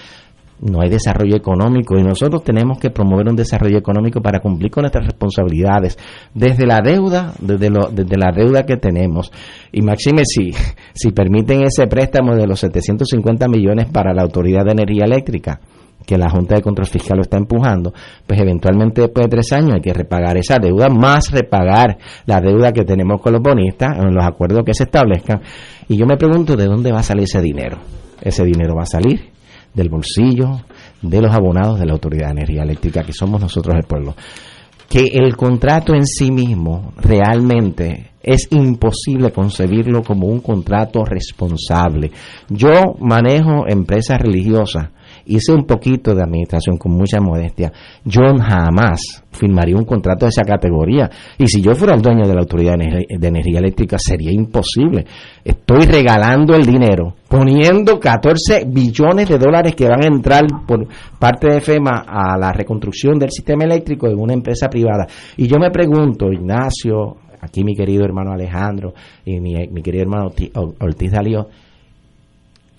no 0.61 0.81
hay 0.81 0.89
desarrollo 0.89 1.35
económico 1.35 1.97
y 1.97 2.03
nosotros 2.03 2.43
tenemos 2.43 2.77
que 2.79 2.91
promover 2.91 3.27
un 3.29 3.35
desarrollo 3.35 3.77
económico 3.77 4.21
para 4.21 4.39
cumplir 4.39 4.71
con 4.71 4.83
nuestras 4.83 5.05
responsabilidades 5.05 5.97
desde 6.33 6.65
la 6.65 6.81
deuda, 6.81 7.33
desde, 7.39 7.69
desde 7.91 8.17
la 8.17 8.31
deuda 8.31 8.63
que 8.63 8.77
tenemos. 8.77 9.31
Y 9.71 9.81
Maxime, 9.81 10.23
si, 10.23 10.51
si 10.93 11.11
permiten 11.11 11.63
ese 11.63 11.87
préstamo 11.87 12.35
de 12.35 12.45
los 12.45 12.59
750 12.59 13.47
millones 13.47 13.87
para 13.91 14.13
la 14.13 14.21
Autoridad 14.21 14.63
de 14.63 14.71
Energía 14.71 15.05
Eléctrica, 15.05 15.59
que 16.05 16.17
la 16.17 16.29
Junta 16.29 16.55
de 16.55 16.61
Control 16.61 16.87
Fiscal 16.87 17.17
lo 17.17 17.23
está 17.23 17.37
empujando, 17.37 17.93
pues 18.25 18.39
eventualmente 18.39 19.01
después 19.01 19.25
de 19.25 19.29
tres 19.29 19.51
años 19.53 19.73
hay 19.75 19.81
que 19.81 19.93
repagar 19.93 20.37
esa 20.37 20.57
deuda, 20.59 20.89
más 20.89 21.31
repagar 21.31 21.97
la 22.25 22.39
deuda 22.39 22.71
que 22.71 22.83
tenemos 22.83 23.21
con 23.21 23.33
los 23.33 23.41
bonistas 23.41 23.97
en 23.97 24.13
los 24.13 24.25
acuerdos 24.25 24.63
que 24.65 24.73
se 24.73 24.83
establezcan. 24.83 25.41
Y 25.87 25.97
yo 25.97 26.05
me 26.05 26.17
pregunto 26.17 26.55
de 26.55 26.65
dónde 26.65 26.91
va 26.91 26.99
a 26.99 27.03
salir 27.03 27.23
ese 27.23 27.41
dinero. 27.41 27.79
Ese 28.21 28.43
dinero 28.43 28.75
va 28.75 28.83
a 28.83 28.87
salir 28.87 29.30
del 29.73 29.89
bolsillo 29.89 30.61
de 31.01 31.21
los 31.21 31.33
abonados 31.33 31.79
de 31.79 31.85
la 31.85 31.93
Autoridad 31.93 32.27
de 32.27 32.41
Energía 32.41 32.63
Eléctrica, 32.63 33.03
que 33.03 33.13
somos 33.13 33.41
nosotros 33.41 33.75
el 33.77 33.83
pueblo. 33.83 34.15
Que 34.89 35.05
el 35.13 35.35
contrato 35.37 35.93
en 35.93 36.05
sí 36.05 36.31
mismo 36.31 36.93
realmente 36.97 38.11
es 38.21 38.47
imposible 38.51 39.31
concebirlo 39.31 40.03
como 40.03 40.27
un 40.27 40.41
contrato 40.41 41.03
responsable. 41.05 42.11
Yo 42.49 42.95
manejo 42.99 43.65
empresas 43.67 44.19
religiosas 44.21 44.89
hice 45.35 45.53
un 45.53 45.65
poquito 45.65 46.13
de 46.13 46.23
administración 46.23 46.77
con 46.77 46.93
mucha 46.93 47.19
modestia, 47.19 47.71
yo 48.03 48.21
jamás 48.37 49.23
firmaría 49.31 49.75
un 49.75 49.85
contrato 49.85 50.25
de 50.25 50.29
esa 50.29 50.43
categoría. 50.43 51.09
Y 51.37 51.47
si 51.47 51.61
yo 51.61 51.73
fuera 51.75 51.95
el 51.95 52.01
dueño 52.01 52.27
de 52.27 52.33
la 52.33 52.41
Autoridad 52.41 52.75
de 52.77 53.27
Energía 53.27 53.59
Eléctrica, 53.59 53.97
sería 53.97 54.31
imposible. 54.31 55.05
Estoy 55.43 55.85
regalando 55.85 56.53
el 56.53 56.65
dinero, 56.65 57.15
poniendo 57.27 57.99
14 57.99 58.65
billones 58.67 59.29
de 59.29 59.37
dólares 59.37 59.75
que 59.75 59.87
van 59.87 60.03
a 60.03 60.07
entrar 60.07 60.43
por 60.67 60.87
parte 61.17 61.53
de 61.53 61.61
FEMA 61.61 62.05
a 62.07 62.37
la 62.37 62.51
reconstrucción 62.51 63.17
del 63.17 63.31
sistema 63.31 63.63
eléctrico 63.63 64.07
de 64.07 64.15
una 64.15 64.33
empresa 64.33 64.67
privada. 64.69 65.07
Y 65.37 65.47
yo 65.47 65.57
me 65.57 65.71
pregunto, 65.71 66.31
Ignacio, 66.31 67.17
aquí 67.39 67.63
mi 67.63 67.75
querido 67.75 68.03
hermano 68.03 68.31
Alejandro 68.31 68.93
y 69.25 69.39
mi, 69.39 69.53
mi 69.71 69.81
querido 69.81 70.03
hermano 70.03 70.29
Ortiz 70.79 71.11
Dalío, 71.11 71.47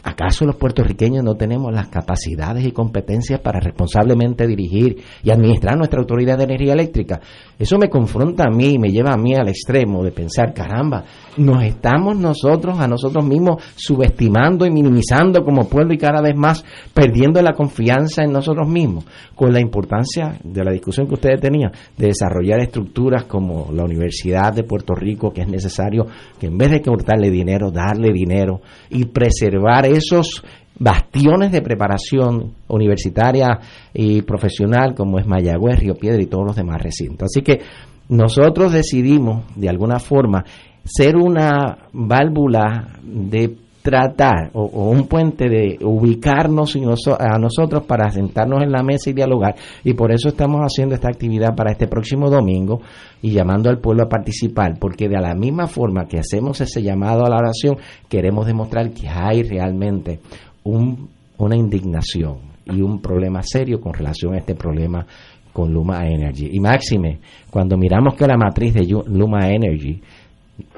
¿Acaso 0.04 0.44
los 0.44 0.56
puertorriqueños 0.56 1.22
no 1.22 1.36
tenemos 1.36 1.72
las 1.72 1.88
capacidades 1.88 2.66
y 2.66 2.72
competencias 2.72 3.38
para 3.40 3.60
responsablemente 3.60 4.48
dirigir 4.48 4.96
y 5.22 5.30
administrar 5.30 5.76
nuestra 5.76 6.00
autoridad 6.00 6.36
de 6.38 6.44
energía 6.44 6.72
eléctrica? 6.72 7.20
Eso 7.56 7.78
me 7.78 7.88
confronta 7.88 8.44
a 8.44 8.50
mí 8.50 8.74
y 8.74 8.78
me 8.78 8.88
lleva 8.88 9.12
a 9.12 9.16
mí 9.16 9.34
al 9.34 9.48
extremo 9.48 10.02
de 10.02 10.10
pensar, 10.10 10.52
caramba, 10.52 11.04
nos 11.36 11.62
estamos 11.62 12.16
nosotros 12.16 12.80
a 12.80 12.88
nosotros 12.88 13.24
mismos 13.24 13.62
subestimando 13.76 14.66
y 14.66 14.72
minimizando 14.72 15.44
como 15.44 15.68
pueblo 15.68 15.94
y 15.94 15.98
cada 15.98 16.20
vez 16.20 16.34
más 16.36 16.64
perdiendo 16.92 17.40
la 17.40 17.52
confianza 17.52 18.24
en 18.24 18.32
nosotros 18.32 18.68
mismos, 18.68 19.04
con 19.36 19.52
la 19.52 19.60
importancia 19.60 20.36
de 20.42 20.64
la 20.64 20.72
discusión 20.72 21.06
que 21.06 21.14
ustedes 21.14 21.40
tenían 21.40 21.70
de 21.96 22.08
desarrollar 22.08 22.60
estructuras 22.60 23.24
como 23.24 23.70
la 23.72 23.84
Universidad 23.84 24.52
de 24.52 24.64
Puerto 24.64 24.94
Rico, 24.94 25.30
que 25.30 25.42
es 25.42 25.48
necesario 25.48 26.06
que 26.40 26.48
en 26.48 26.58
vez 26.58 26.72
de 26.72 26.82
cortarle 26.82 27.30
dinero, 27.30 27.70
darle 27.70 28.12
dinero 28.12 28.60
y 28.90 29.04
preservar 29.04 29.91
esos 29.92 30.42
bastiones 30.78 31.52
de 31.52 31.62
preparación 31.62 32.54
universitaria 32.68 33.60
y 33.94 34.22
profesional 34.22 34.94
como 34.94 35.18
es 35.18 35.26
Mayagüez, 35.26 35.78
Río 35.78 35.94
Piedra 35.94 36.22
y 36.22 36.26
todos 36.26 36.46
los 36.46 36.56
demás 36.56 36.82
recintos. 36.82 37.26
Así 37.26 37.42
que 37.42 37.60
nosotros 38.08 38.72
decidimos, 38.72 39.44
de 39.54 39.68
alguna 39.68 39.98
forma, 39.98 40.44
ser 40.84 41.16
una 41.16 41.88
válvula 41.92 42.98
de 43.02 43.56
tratar 43.82 44.50
o, 44.54 44.90
un 44.90 45.06
puente 45.08 45.48
de 45.48 45.78
ubicarnos 45.82 46.76
a 47.18 47.38
nosotros 47.38 47.84
para 47.84 48.10
sentarnos 48.10 48.62
en 48.62 48.70
la 48.70 48.82
mesa 48.82 49.10
y 49.10 49.12
dialogar 49.12 49.56
y 49.82 49.94
por 49.94 50.12
eso 50.12 50.28
estamos 50.28 50.60
haciendo 50.60 50.94
esta 50.94 51.08
actividad 51.08 51.54
para 51.56 51.72
este 51.72 51.88
próximo 51.88 52.30
domingo 52.30 52.80
y 53.20 53.32
llamando 53.32 53.68
al 53.68 53.78
pueblo 53.78 54.04
a 54.04 54.08
participar 54.08 54.78
porque 54.78 55.08
de 55.08 55.20
la 55.20 55.34
misma 55.34 55.66
forma 55.66 56.06
que 56.06 56.20
hacemos 56.20 56.60
ese 56.60 56.82
llamado 56.82 57.26
a 57.26 57.28
la 57.28 57.38
oración 57.38 57.76
queremos 58.08 58.46
demostrar 58.46 58.90
que 58.92 59.08
hay 59.08 59.42
realmente 59.42 60.20
un, 60.62 61.08
una 61.38 61.56
indignación 61.56 62.52
y 62.66 62.80
un 62.80 63.00
problema 63.02 63.42
serio 63.42 63.80
con 63.80 63.92
relación 63.92 64.34
a 64.34 64.38
este 64.38 64.54
problema 64.54 65.04
con 65.52 65.70
Luma 65.70 66.06
Energy. 66.06 66.48
Y 66.50 66.60
máxime, 66.60 67.18
cuando 67.50 67.76
miramos 67.76 68.14
que 68.14 68.26
la 68.26 68.38
matriz 68.38 68.72
de 68.72 68.86
Luma 68.86 69.50
Energy 69.50 70.00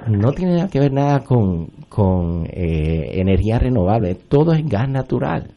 no 0.09 0.33
tiene 0.33 0.69
que 0.69 0.81
ver 0.81 0.93
nada 0.93 1.21
con, 1.21 1.69
con 1.95 2.45
eh, 2.47 3.21
energía 3.21 3.61
renovable, 3.61 4.17
todo 4.17 4.53
es 4.53 4.67
gas 4.67 4.89
natural. 4.89 5.53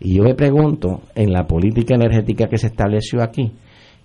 Y 0.00 0.16
yo 0.16 0.22
me 0.22 0.34
pregunto, 0.34 1.02
en 1.14 1.34
la 1.34 1.46
política 1.46 1.96
energética 1.96 2.48
que 2.48 2.56
se 2.56 2.68
estableció 2.68 3.22
aquí, 3.22 3.52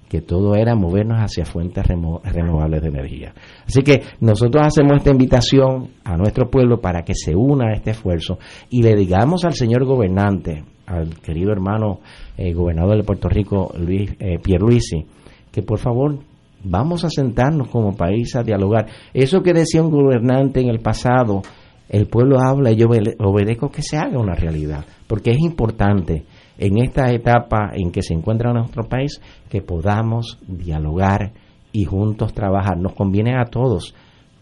que 0.09 0.19
todo 0.19 0.55
era 0.55 0.75
movernos 0.75 1.17
hacia 1.17 1.45
fuentes 1.45 1.85
renovables 1.87 2.81
de 2.81 2.89
energía. 2.89 3.33
Así 3.65 3.83
que 3.83 4.01
nosotros 4.19 4.65
hacemos 4.67 4.97
esta 4.97 5.11
invitación 5.11 5.91
a 6.03 6.17
nuestro 6.17 6.49
pueblo 6.49 6.81
para 6.81 7.03
que 7.03 7.13
se 7.15 7.33
una 7.33 7.69
a 7.69 7.73
este 7.73 7.91
esfuerzo 7.91 8.37
y 8.69 8.83
le 8.83 8.93
digamos 8.93 9.45
al 9.45 9.53
señor 9.53 9.85
gobernante, 9.85 10.61
al 10.87 11.21
querido 11.21 11.53
hermano 11.53 12.01
eh, 12.35 12.51
gobernador 12.51 12.97
de 12.97 13.03
Puerto 13.03 13.29
Rico, 13.29 13.73
Luis 13.79 14.11
eh, 14.19 14.39
Pierluisi, 14.43 15.05
que 15.53 15.63
por 15.63 15.79
favor 15.79 16.19
vamos 16.65 17.05
a 17.05 17.09
sentarnos 17.09 17.69
como 17.69 17.95
país 17.95 18.35
a 18.35 18.43
dialogar. 18.43 18.87
Eso 19.13 19.41
que 19.41 19.53
decía 19.53 19.81
un 19.81 19.91
gobernante 19.91 20.59
en 20.59 20.69
el 20.69 20.79
pasado, 20.79 21.41
el 21.87 22.07
pueblo 22.07 22.37
habla 22.39 22.71
y 22.71 22.77
yo 22.77 22.87
obedezco 23.19 23.69
que 23.69 23.81
se 23.81 23.97
haga 23.97 24.19
una 24.19 24.35
realidad, 24.35 24.85
porque 25.07 25.31
es 25.31 25.39
importante 25.39 26.25
en 26.57 26.77
esta 26.79 27.11
etapa 27.11 27.71
en 27.73 27.91
que 27.91 28.01
se 28.01 28.13
encuentra 28.13 28.53
nuestro 28.53 28.83
país 28.83 29.21
que 29.49 29.61
podamos 29.61 30.39
dialogar 30.47 31.33
y 31.71 31.85
juntos 31.85 32.33
trabajar. 32.33 32.77
Nos 32.77 32.93
conviene 32.93 33.35
a 33.35 33.45
todos. 33.45 33.93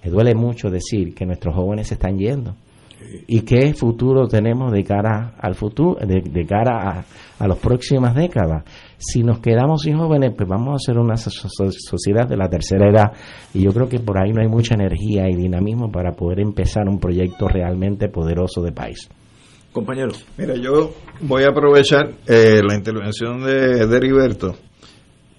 Me 0.03 0.11
duele 0.11 0.35
mucho 0.35 0.69
decir 0.69 1.13
que 1.15 1.25
nuestros 1.25 1.55
jóvenes 1.55 1.87
se 1.87 1.95
están 1.95 2.17
yendo. 2.17 2.55
¿Y 3.27 3.41
qué 3.41 3.73
futuro 3.73 4.27
tenemos 4.27 4.71
de 4.71 4.84
cara 4.84 5.35
al 5.39 5.55
futuro, 5.55 5.97
de, 6.05 6.45
cara 6.45 6.89
a, 6.89 7.05
a 7.39 7.47
las 7.47 7.57
próximas 7.57 8.15
décadas? 8.15 8.63
Si 8.97 9.23
nos 9.23 9.39
quedamos 9.39 9.81
sin 9.81 9.97
jóvenes, 9.97 10.34
pues 10.35 10.47
vamos 10.47 10.75
a 10.75 10.85
ser 10.85 10.97
una 10.97 11.15
sociedad 11.17 12.27
de 12.27 12.38
la 12.38 12.49
tercera 12.49 12.89
edad 12.89 13.11
y 13.53 13.63
yo 13.63 13.71
creo 13.71 13.88
que 13.88 13.99
por 13.99 14.17
ahí 14.17 14.31
no 14.31 14.41
hay 14.41 14.47
mucha 14.47 14.75
energía 14.75 15.30
y 15.30 15.35
dinamismo 15.35 15.91
para 15.91 16.11
poder 16.11 16.39
empezar 16.39 16.88
un 16.88 16.99
proyecto 16.99 17.47
realmente 17.47 18.09
poderoso 18.09 18.61
de 18.61 18.71
país. 18.71 19.09
Compañero. 19.71 20.11
Mira, 20.38 20.55
yo 20.55 20.91
voy 21.21 21.43
a 21.43 21.49
aprovechar 21.49 22.11
eh, 22.27 22.61
la 22.63 22.75
intervención 22.75 23.43
de, 23.43 23.88
de 23.88 23.97
Heriberto 23.97 24.55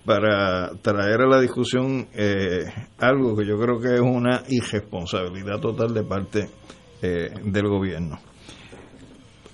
para 0.05 0.70
traer 0.82 1.23
a 1.23 1.27
la 1.27 1.41
discusión 1.41 2.09
eh, 2.15 2.65
algo 2.99 3.36
que 3.36 3.47
yo 3.47 3.59
creo 3.59 3.78
que 3.78 3.95
es 3.95 4.01
una 4.01 4.43
irresponsabilidad 4.49 5.61
total 5.61 5.95
de 5.95 6.03
parte 6.03 6.49
eh, 7.05 7.31
del 7.45 7.69
gobierno. 7.69 8.19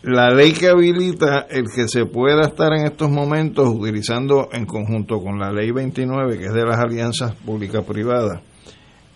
La 0.03 0.31
ley 0.31 0.53
que 0.53 0.69
habilita 0.69 1.47
el 1.51 1.65
que 1.75 1.89
se 1.89 2.07
pueda 2.07 2.43
estar 2.43 2.73
en 2.73 2.87
estos 2.87 3.11
momentos 3.11 3.69
utilizando 3.69 4.49
en 4.53 4.65
conjunto 4.65 5.19
con 5.19 5.41
la 5.41 5.51
ley 5.51 5.73
29, 5.73 6.39
que 6.39 6.47
es 6.47 6.55
de 6.55 6.65
las 6.65 6.79
alianzas 6.79 7.35
públicas-privadas, 7.35 8.41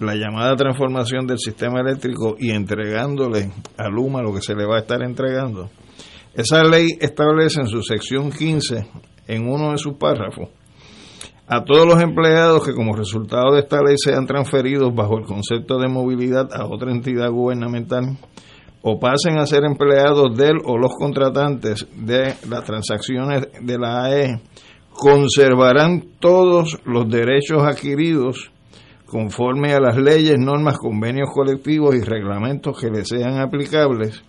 la 0.00 0.16
llamada 0.16 0.56
transformación 0.56 1.28
del 1.28 1.38
sistema 1.38 1.78
eléctrico 1.78 2.34
y 2.36 2.50
entregándole 2.50 3.52
a 3.76 3.88
Luma 3.88 4.20
lo 4.20 4.34
que 4.34 4.42
se 4.42 4.56
le 4.56 4.66
va 4.66 4.78
a 4.78 4.80
estar 4.80 5.00
entregando. 5.02 5.70
Esa 6.34 6.64
ley 6.64 6.88
establece 7.00 7.60
en 7.60 7.68
su 7.68 7.80
sección 7.82 8.32
15, 8.32 8.84
en 9.28 9.48
uno 9.48 9.70
de 9.70 9.78
sus 9.78 9.94
párrafos, 9.94 10.48
a 11.46 11.64
todos 11.64 11.86
los 11.86 12.00
empleados 12.00 12.64
que 12.64 12.74
como 12.74 12.96
resultado 12.96 13.52
de 13.52 13.60
esta 13.60 13.82
ley 13.82 13.96
sean 13.96 14.26
transferidos 14.26 14.94
bajo 14.94 15.18
el 15.18 15.24
concepto 15.24 15.78
de 15.78 15.88
movilidad 15.88 16.48
a 16.54 16.66
otra 16.66 16.90
entidad 16.90 17.30
gubernamental 17.30 18.16
o 18.82 18.98
pasen 18.98 19.38
a 19.38 19.46
ser 19.46 19.64
empleados 19.64 20.36
del 20.36 20.58
o 20.64 20.78
los 20.78 20.92
contratantes 20.98 21.86
de 21.96 22.34
las 22.48 22.64
transacciones 22.64 23.48
de 23.60 23.78
la 23.78 24.04
AE, 24.04 24.40
conservarán 24.90 26.04
todos 26.18 26.78
los 26.84 27.08
derechos 27.08 27.62
adquiridos 27.62 28.50
conforme 29.06 29.72
a 29.72 29.80
las 29.80 29.96
leyes, 29.96 30.38
normas, 30.38 30.78
convenios 30.78 31.30
colectivos 31.32 31.94
y 31.94 32.00
reglamentos 32.00 32.78
que 32.78 32.90
les 32.90 33.08
sean 33.08 33.38
aplicables, 33.38 34.22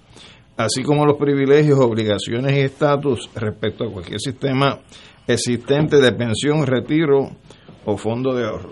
así 0.57 0.83
como 0.83 1.05
los 1.05 1.17
privilegios, 1.17 1.79
obligaciones 1.79 2.53
y 2.53 2.61
estatus 2.61 3.29
respecto 3.35 3.85
a 3.85 3.91
cualquier 3.91 4.19
sistema 4.19 4.79
existente 5.27 5.97
de 5.97 6.11
pensión, 6.11 6.65
retiro 6.65 7.29
o 7.85 7.97
fondo 7.97 8.33
de 8.33 8.45
ahorro. 8.45 8.71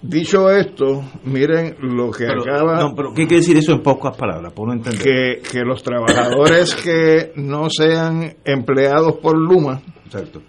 Dicho 0.00 0.48
esto, 0.48 1.02
miren 1.24 1.76
lo 1.80 2.12
que 2.12 2.26
acaba. 2.26 2.78
No, 2.80 2.94
pero 2.94 3.08
¿qué 3.10 3.26
quiere 3.26 3.40
decir 3.40 3.56
eso 3.56 3.72
en 3.72 3.82
pocas 3.82 4.16
palabras? 4.16 4.52
Por 4.52 4.68
no 4.68 4.74
entender. 4.74 5.02
Que, 5.02 5.42
que 5.42 5.60
los 5.64 5.82
trabajadores 5.82 6.76
que 6.76 7.32
no 7.34 7.68
sean 7.68 8.36
empleados 8.44 9.16
por 9.20 9.36
Luma. 9.36 9.82
Exacto. 10.04 10.40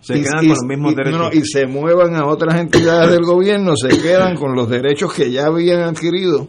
Se 0.00 0.14
quedan 0.14 0.38
con 0.38 0.48
los 0.48 0.62
mismos 0.68 0.94
derechos. 0.94 1.34
y 1.34 1.40
se 1.44 1.66
muevan 1.66 2.14
a 2.16 2.26
otras 2.26 2.60
entidades 2.60 3.10
del 3.10 3.24
gobierno, 3.24 3.74
se 3.76 3.88
quedan 4.00 4.36
con 4.36 4.54
los 4.54 4.68
derechos 4.68 5.12
que 5.12 5.30
ya 5.30 5.46
habían 5.46 5.80
adquirido 5.80 6.48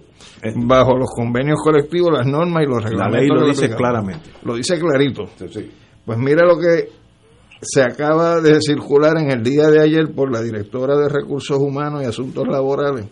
bajo 0.56 0.96
los 0.96 1.10
convenios 1.16 1.60
colectivos, 1.64 2.12
las 2.14 2.28
normas 2.28 2.64
y 2.64 2.70
los 2.70 2.84
reglamentos. 2.84 3.14
La 3.14 3.20
ley 3.20 3.28
lo 3.28 3.48
dice 3.48 3.76
claramente. 3.76 4.30
Lo 4.44 4.56
dice 4.56 4.80
clarito. 4.80 5.26
Pues 6.06 6.18
mira 6.20 6.46
lo 6.46 6.58
que 6.60 6.90
se 7.62 7.82
acaba 7.82 8.40
de 8.42 8.62
circular 8.62 9.18
en 9.18 9.32
el 9.32 9.44
día 9.44 9.68
de 9.68 9.82
ayer 9.82 10.14
por 10.14 10.32
la 10.32 10.42
directora 10.42 10.96
de 10.98 11.10
Recursos 11.10 11.58
Humanos 11.58 12.04
y 12.04 12.06
Asuntos 12.06 12.48
Laborales 12.48 13.06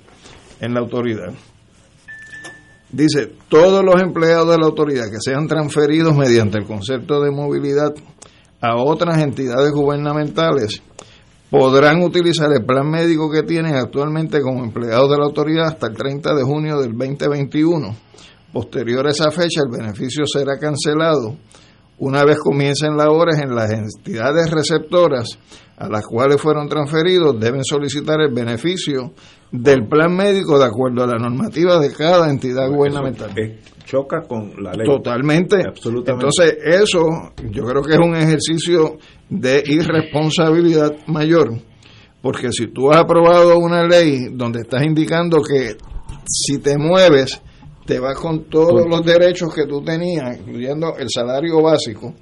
en 0.59 0.73
la 0.73 0.81
autoridad. 0.81 1.33
Dice, 2.91 3.33
todos 3.49 3.83
los 3.83 4.01
empleados 4.01 4.49
de 4.49 4.57
la 4.57 4.67
autoridad 4.67 5.05
que 5.11 5.19
sean 5.19 5.47
transferidos 5.47 6.15
mediante 6.15 6.57
el 6.57 6.65
concepto 6.65 7.21
de 7.21 7.31
movilidad 7.31 7.93
a 8.61 8.75
otras 8.75 9.17
entidades 9.21 9.71
gubernamentales 9.71 10.81
podrán 11.49 12.01
utilizar 12.03 12.49
el 12.51 12.65
plan 12.65 12.89
médico 12.89 13.29
que 13.29 13.43
tienen 13.43 13.75
actualmente 13.75 14.41
como 14.41 14.63
empleados 14.63 15.09
de 15.09 15.17
la 15.17 15.25
autoridad 15.25 15.67
hasta 15.67 15.87
el 15.87 15.95
30 15.95 16.35
de 16.35 16.43
junio 16.43 16.79
del 16.79 16.91
2021. 16.91 17.95
Posterior 18.53 19.07
a 19.07 19.11
esa 19.11 19.31
fecha, 19.31 19.61
el 19.65 19.71
beneficio 19.71 20.25
será 20.25 20.57
cancelado 20.57 21.35
una 21.97 22.23
vez 22.23 22.37
comiencen 22.39 22.97
labores 22.97 23.39
en 23.39 23.55
las 23.55 23.71
entidades 23.71 24.51
receptoras 24.51 25.37
a 25.77 25.89
las 25.89 26.05
cuales 26.05 26.41
fueron 26.41 26.69
transferidos, 26.69 27.39
deben 27.39 27.63
solicitar 27.63 28.21
el 28.21 28.33
beneficio 28.33 29.13
del 29.51 29.87
plan 29.87 30.15
médico 30.15 30.57
de 30.57 30.65
acuerdo 30.65 31.03
a 31.03 31.07
la 31.07 31.17
normativa 31.17 31.79
de 31.79 31.91
cada 31.91 32.29
entidad 32.29 32.69
gubernamental. 32.69 33.31
choca 33.85 34.21
con 34.21 34.51
la 34.63 34.71
ley. 34.73 34.85
Totalmente. 34.85 35.57
Absolutamente. 35.67 36.25
Entonces, 36.25 36.57
eso 36.81 37.33
yo 37.51 37.63
creo 37.63 37.81
que 37.81 37.93
es 37.93 37.99
un 37.99 38.15
ejercicio 38.15 38.97
de 39.29 39.63
irresponsabilidad 39.65 40.91
mayor, 41.07 41.59
porque 42.21 42.51
si 42.51 42.67
tú 42.67 42.91
has 42.91 42.97
aprobado 42.97 43.57
una 43.57 43.85
ley 43.85 44.29
donde 44.31 44.61
estás 44.61 44.83
indicando 44.83 45.41
que 45.41 45.75
si 46.25 46.57
te 46.57 46.77
mueves, 46.77 47.41
te 47.85 47.99
vas 47.99 48.17
con 48.17 48.45
todos 48.45 48.85
los 48.89 49.05
derechos 49.05 49.53
que 49.53 49.65
tú 49.65 49.81
tenías, 49.83 50.39
incluyendo 50.39 50.95
el 50.97 51.07
salario 51.09 51.61
básico 51.61 52.13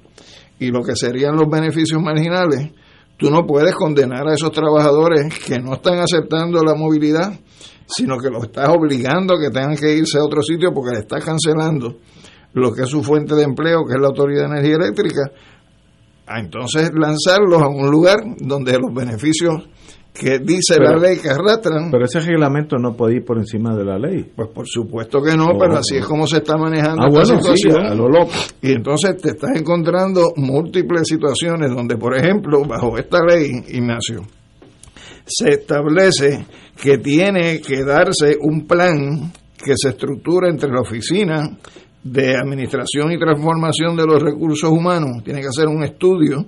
y 0.58 0.68
lo 0.70 0.82
que 0.82 0.94
serían 0.94 1.36
los 1.36 1.48
beneficios 1.48 2.00
marginales, 2.02 2.70
tú 3.16 3.30
no 3.30 3.46
puedes 3.46 3.74
condenar 3.74 4.28
a 4.28 4.34
esos 4.34 4.52
trabajadores 4.52 5.38
que 5.38 5.58
no 5.58 5.74
están 5.74 5.98
aceptando 5.98 6.62
la 6.62 6.74
movilidad, 6.74 7.32
sino 7.86 8.18
que 8.18 8.28
los 8.28 8.44
estás 8.44 8.68
obligando 8.68 9.34
a 9.34 9.40
que 9.40 9.50
tengan 9.50 9.76
que 9.76 9.96
irse 9.96 10.18
a 10.18 10.24
otro 10.24 10.42
sitio 10.42 10.70
porque 10.72 10.96
le 10.96 11.00
estás 11.00 11.24
cancelando 11.24 11.96
lo 12.52 12.72
que 12.72 12.82
es 12.82 12.88
su 12.88 13.02
fuente 13.02 13.34
de 13.34 13.42
empleo, 13.42 13.84
que 13.84 13.94
es 13.94 14.00
la 14.00 14.08
Autoridad 14.08 14.42
de 14.42 14.58
Energía 14.58 14.76
Eléctrica, 14.76 15.22
a 16.26 16.40
entonces 16.40 16.90
lanzarlos 16.94 17.60
a 17.60 17.68
un 17.68 17.90
lugar 17.90 18.18
donde 18.38 18.78
los 18.78 18.94
beneficios 18.94 19.68
que 20.14 20.38
dice 20.38 20.78
la 20.78 20.96
ley 20.96 21.18
que 21.18 21.28
arrastran. 21.28 21.90
Pero 21.90 22.04
ese 22.04 22.20
reglamento 22.20 22.76
no 22.78 22.94
puede 22.94 23.16
ir 23.16 23.24
por 23.24 23.36
encima 23.36 23.74
de 23.74 23.84
la 23.84 23.98
ley. 23.98 24.30
Pues 24.34 24.48
por 24.48 24.64
supuesto 24.66 25.20
que 25.20 25.36
no, 25.36 25.58
pero 25.58 25.78
así 25.78 25.96
es 25.96 26.06
como 26.06 26.24
se 26.28 26.36
está 26.36 26.56
manejando 26.56 27.02
ah, 27.02 27.08
esta 27.08 27.20
bueno, 27.20 27.42
situación. 27.42 27.84
a 27.84 27.94
lo 27.94 28.08
loco. 28.08 28.30
Y 28.62 28.72
entonces 28.72 29.16
te 29.20 29.30
estás 29.30 29.50
encontrando 29.56 30.32
múltiples 30.36 31.08
situaciones 31.08 31.74
donde, 31.74 31.96
por 31.96 32.16
ejemplo, 32.16 32.64
bajo 32.64 32.96
esta 32.96 33.18
ley, 33.26 33.50
Ignacio, 33.68 34.22
se 35.26 35.50
establece 35.50 36.46
que 36.80 36.98
tiene 36.98 37.60
que 37.60 37.82
darse 37.84 38.36
un 38.40 38.68
plan 38.68 39.32
que 39.56 39.72
se 39.74 39.88
estructura 39.88 40.48
entre 40.48 40.70
la 40.70 40.82
oficina 40.82 41.42
de 42.04 42.36
administración 42.36 43.10
y 43.10 43.18
transformación 43.18 43.96
de 43.96 44.06
los 44.06 44.22
recursos 44.22 44.70
humanos, 44.70 45.24
tiene 45.24 45.40
que 45.40 45.48
hacer 45.48 45.66
un 45.66 45.82
estudio 45.82 46.44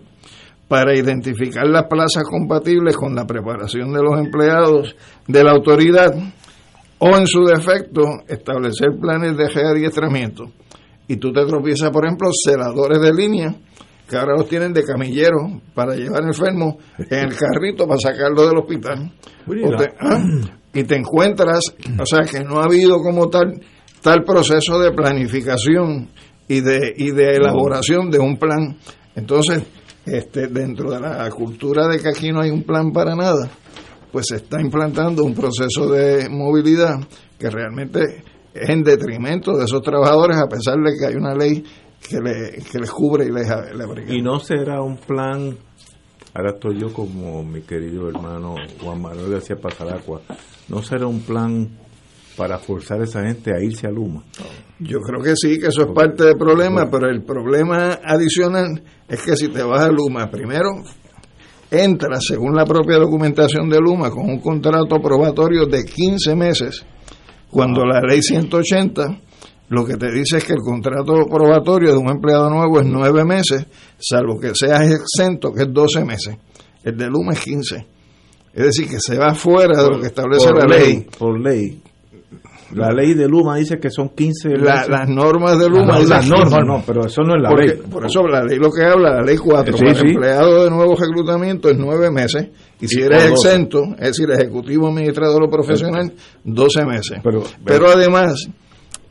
para 0.69 0.95
identificar 0.97 1.67
las 1.67 1.85
plazas 1.85 2.25
compatibles 2.25 2.97
con 2.97 3.15
la 3.15 3.25
preparación 3.27 3.93
de 3.93 4.03
los 4.03 4.19
empleados 4.19 4.97
de 5.27 5.45
la 5.45 5.53
autoridad 5.53 6.13
o 6.99 7.17
en 7.17 7.27
su 7.27 7.45
defecto 7.45 8.03
establecer 8.27 8.89
planes 9.01 9.37
de 9.37 9.49
readiestramiento. 9.49 10.51
Y 11.09 11.17
tú 11.17 11.33
te 11.33 11.45
tropiezas, 11.47 11.91
por 11.91 12.05
ejemplo, 12.05 12.29
celadores 12.45 13.01
de 13.01 13.13
línea 13.15 13.55
que 14.09 14.17
ahora 14.17 14.35
los 14.37 14.49
tienen 14.49 14.73
de 14.73 14.83
camilleros 14.85 15.53
para 15.75 15.95
llevar 15.95 16.23
enfermos 16.25 16.77
en 16.99 17.19
el 17.29 17.37
carrito 17.37 17.87
para 17.87 17.99
sacarlo 18.01 18.47
del 18.49 18.59
hospital. 18.59 19.13
Te- 19.77 19.95
¿ah? 20.01 20.19
Y 20.75 20.85
te 20.85 20.97
encuentras, 20.97 21.61
o 21.99 22.05
sea, 22.07 22.21
que 22.31 22.45
no 22.45 22.59
ha 22.61 22.65
habido 22.65 22.99
como 22.99 23.29
tal 23.29 23.61
tal 24.03 24.23
proceso 24.25 24.79
de 24.79 24.93
planificación 24.93 26.09
y 26.49 26.61
de 26.61 26.93
y 26.97 27.11
de 27.11 27.37
elaboración 27.37 28.11
de 28.11 28.19
un 28.19 28.37
plan. 28.37 28.77
Entonces, 29.17 29.65
este 30.07 30.47
dentro 30.47 30.91
de 30.91 31.01
la 31.01 31.29
cultura 31.31 31.89
de 31.89 31.99
que 31.99 32.09
aquí 32.09 32.31
no 32.31 32.41
hay 32.41 32.51
un 32.51 32.63
plan 32.63 32.93
para 32.93 33.15
nada, 33.15 33.51
pues 34.13 34.27
se 34.29 34.37
está 34.37 34.61
implantando 34.61 35.25
un 35.25 35.35
proceso 35.35 35.89
de 35.91 36.29
movilidad 36.29 36.95
que 37.39 37.51
realmente 37.51 38.01
es 38.55 38.71
en 38.71 38.83
detrimento 38.83 39.57
de 39.57 39.65
esos 39.65 39.83
trabajadores 39.83 40.39
a 40.39 40.47
pesar 40.47 40.77
de 40.77 40.97
que 40.99 41.07
hay 41.07 41.15
una 41.15 41.35
ley 41.35 41.63
que, 42.09 42.21
le, 42.21 42.63
que 42.71 42.79
les 42.79 42.91
cubre 42.91 43.27
y 43.27 43.33
les, 43.33 43.47
les 43.47 43.87
abriga. 43.87 44.15
Y 44.15 44.23
no 44.23 44.39
será 44.39 44.81
un 44.81 44.97
plan, 44.97 45.57
ahora 46.33 46.53
estoy 46.55 46.81
yo 46.81 46.93
como 46.93 47.43
mi 47.43 47.63
querido 47.63 48.09
hermano 48.09 48.55
Juan 48.81 49.03
Manuel 49.03 49.33
García 49.33 49.57
Pasaracua, 49.57 50.23
no 50.69 50.83
será 50.83 51.07
un 51.07 51.21
plan 51.21 51.69
para 52.37 52.59
forzar 52.59 53.01
a 53.01 53.05
esa 53.05 53.23
gente 53.23 53.53
a 53.55 53.63
irse 53.63 53.87
a 53.87 53.91
Luma. 53.91 54.23
Yo 54.79 55.01
creo 55.01 55.23
que 55.23 55.35
sí, 55.37 55.59
que 55.59 55.69
eso 55.69 55.83
es 55.83 55.93
parte 55.95 56.25
del 56.25 56.37
problema, 56.37 56.91
pero 56.91 57.09
el 57.09 57.23
problema 57.23 57.99
adicional 58.05 58.83
es 59.09 59.23
que 59.23 59.37
si 59.37 59.49
te 59.49 59.63
vas 59.63 59.83
a 59.83 59.91
Luma, 59.91 60.31
primero 60.31 60.71
entras, 61.71 62.25
según 62.29 62.55
la 62.55 62.65
propia 62.65 62.99
documentación 62.99 63.69
de 63.69 63.79
Luma, 63.81 64.11
con 64.11 64.29
un 64.29 64.41
contrato 64.41 65.01
probatorio 65.01 65.67
de 65.67 65.85
15 65.85 66.37
meses, 66.37 66.85
cuando 67.51 67.85
la 67.85 68.01
ley 68.01 68.23
180 68.23 69.23
lo 69.69 69.85
que 69.85 69.97
te 69.97 70.13
dice 70.13 70.37
es 70.39 70.45
que 70.45 70.53
el 70.53 70.61
contrato 70.61 71.25
probatorio 71.29 71.91
de 71.91 71.99
un 71.99 72.09
empleado 72.09 72.49
nuevo 72.51 72.81
es 72.81 72.87
9 72.87 73.25
meses, 73.25 73.67
salvo 73.99 74.39
que 74.39 74.55
seas 74.55 74.89
exento, 74.93 75.53
que 75.53 75.63
es 75.63 75.73
12 75.73 76.05
meses. 76.05 76.37
El 76.85 76.97
de 76.97 77.07
Luma 77.07 77.33
es 77.33 77.41
15. 77.41 77.87
Es 78.55 78.65
decir, 78.65 78.89
que 78.89 79.01
se 79.01 79.19
va 79.19 79.35
fuera 79.35 79.83
de 79.83 79.91
lo 79.91 80.01
que 80.01 80.07
establece 80.07 80.49
Por 80.49 80.59
la 80.59 80.77
ley. 80.77 81.07
Por 81.19 81.41
ley. 81.41 81.83
La 82.75 82.91
ley 82.91 83.15
de 83.15 83.29
Luma 83.29 83.57
dice 83.57 83.79
que 83.79 83.91
son 83.91 84.09
15 84.11 84.51
La- 84.57 84.75
meses. 84.75 84.89
las 84.89 85.09
normas 85.09 85.59
de 85.59 85.69
Luma 85.69 85.87
No, 85.87 86.01
dicen 86.01 86.09
las 86.11 86.25
15. 86.25 86.37
normas 86.45 86.61
no, 86.67 86.83
pero 86.87 87.07
eso 87.07 87.23
no 87.23 87.37
es 87.37 87.43
la 87.43 87.49
Porque- 87.51 87.67
ley. 87.69 87.77
Por 87.91 88.07
eso 88.07 88.27
la 88.27 88.43
ley 88.45 88.59
lo 88.59 88.71
que 88.73 88.85
habla, 88.85 89.11
la 89.15 89.23
ley 89.23 89.37
4, 89.37 89.77
Sí, 89.77 89.85
para 89.85 89.95
sí. 90.01 90.07
empleado 90.09 90.65
de 90.65 90.71
nuevo 90.71 90.97
reclutamiento 90.97 91.69
es 91.71 91.79
9 91.79 92.11
meses 92.11 92.49
y 92.81 92.89
si 92.89 93.01
Y 93.01 93.03
eres 93.05 93.31
exento, 93.31 93.83
es 93.99 94.17
decir, 94.17 94.29
ejecutivo 94.31 94.89
administrador 94.89 95.45
o 95.45 95.49
profesional, 95.51 96.13
12 96.45 96.85
meses. 96.85 97.21
Pero, 97.23 97.43
Pero 97.65 97.89
además, 97.89 98.49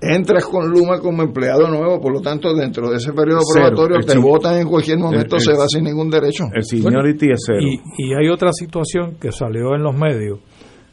entras 0.02 0.46
con 0.46 0.70
Luma 0.70 1.00
como 1.00 1.24
empleado 1.24 1.68
nuevo, 1.70 2.00
por 2.02 2.12
lo 2.14 2.22
tanto, 2.22 2.54
dentro 2.54 2.90
de 2.90 2.98
ese 2.98 3.14
periodo 3.14 3.40
Cero. 3.54 3.68
probatorio 3.68 3.98
El 4.00 4.06
te 4.06 4.18
votan 4.18 4.58
en 4.60 4.68
cualquier 4.68 5.00
momento, 5.00 5.38
el- 5.38 5.42
se 5.42 5.52
el- 5.52 5.58
va 5.60 5.68
sin 5.68 5.86
ningún 5.86 6.10
derecho. 6.10 6.44
El 6.54 6.64
seniority 6.64 7.32
es 7.32 7.44
cero. 7.46 7.60
Y, 7.62 7.80
y 8.04 8.14
hay 8.14 8.28
otra 8.30 8.52
situación 8.52 9.16
que 9.20 9.32
salió 9.32 9.74
en 9.76 9.82
los 9.84 9.96
medios 9.96 10.40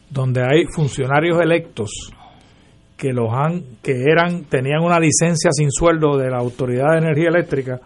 donde 0.09 0.43
hay 0.43 0.65
funcionarios 0.75 1.41
electos 1.41 1.91
que 3.03 3.13
los 3.13 3.33
han 3.33 3.79
que 3.83 4.05
eran 4.05 4.45
tenían 4.45 4.81
una 4.85 5.01
licencia 5.01 5.51
sin 5.51 5.73
sueldo 5.73 6.17
de 6.17 6.31
la 6.31 6.39
Autoridad 6.39 6.93
de 6.93 6.99
Energía 6.99 7.31
Eléctrica 7.31 7.81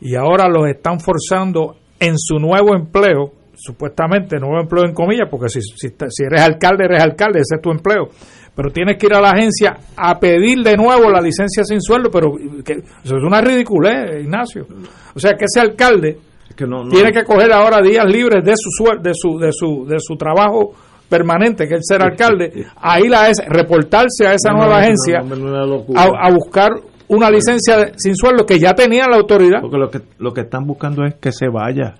y 0.00 0.14
ahora 0.14 0.46
los 0.48 0.68
están 0.68 1.00
forzando 1.00 1.78
en 1.98 2.14
su 2.16 2.38
nuevo 2.38 2.76
empleo, 2.76 3.32
supuestamente 3.56 4.38
nuevo 4.38 4.60
empleo 4.60 4.84
en 4.84 4.94
comillas, 4.94 5.26
porque 5.28 5.48
si, 5.48 5.60
si, 5.60 5.88
si 6.08 6.24
eres 6.24 6.42
alcalde, 6.42 6.84
eres 6.84 7.02
alcalde, 7.02 7.40
ese 7.40 7.56
es 7.56 7.60
tu 7.60 7.70
empleo. 7.72 8.08
Pero 8.54 8.70
tienes 8.70 8.98
que 8.98 9.06
ir 9.06 9.14
a 9.14 9.20
la 9.20 9.30
agencia 9.30 9.76
a 9.96 10.20
pedir 10.20 10.58
de 10.62 10.76
nuevo 10.76 11.10
la 11.10 11.20
licencia 11.20 11.64
sin 11.64 11.80
sueldo, 11.80 12.08
pero 12.10 12.32
que, 12.64 12.72
eso 13.04 13.16
es 13.16 13.22
una 13.24 13.40
ridiculez, 13.40 14.22
Ignacio. 14.22 14.66
O 15.14 15.18
sea, 15.18 15.32
que 15.34 15.46
ese 15.46 15.58
alcalde 15.60 16.18
que 16.54 16.66
no- 16.66 16.84
no- 16.84 16.90
tiene 16.90 17.10
que 17.12 17.24
coger 17.24 17.50
ahora 17.52 17.80
días 17.80 18.04
libres 18.06 18.44
de 18.44 18.54
su 18.56 18.70
de 19.02 19.12
su 19.14 19.38
de 19.38 19.50
su 19.52 19.86
de 19.88 19.96
su 19.98 20.16
trabajo 20.16 20.72
permanente 21.16 21.68
que 21.68 21.74
es 21.74 21.82
ser 21.86 22.02
alcalde 22.02 22.64
a 22.80 22.98
ir 22.98 23.14
a 23.14 23.28
ese, 23.28 23.44
reportarse 23.46 24.26
a 24.26 24.32
esa 24.34 24.50
No, 24.52 24.58
nueva 24.60 24.78
no, 24.78 24.82
agencia 24.84 25.20
no, 25.20 25.36
no, 25.36 25.50
no, 25.50 25.66
locura. 25.66 26.00
a, 26.02 26.28
a 26.28 26.32
buscar 26.32 26.70
una 27.08 27.30
licencia 27.30 27.76
de- 27.76 27.92
sin 27.98 28.16
sueldo 28.16 28.46
que 28.46 28.58
ya 28.58 28.72
tenía 28.74 29.06
la 29.06 29.16
autoridad 29.16 29.60
Porque 29.60 29.76
lo 29.76 29.90
que, 29.90 30.00
lo 30.18 30.32
que 30.32 30.40
están 30.40 30.64
buscando 30.64 31.04
es 31.04 31.16
que 31.16 31.30
se 31.30 31.48
vaya, 31.48 31.94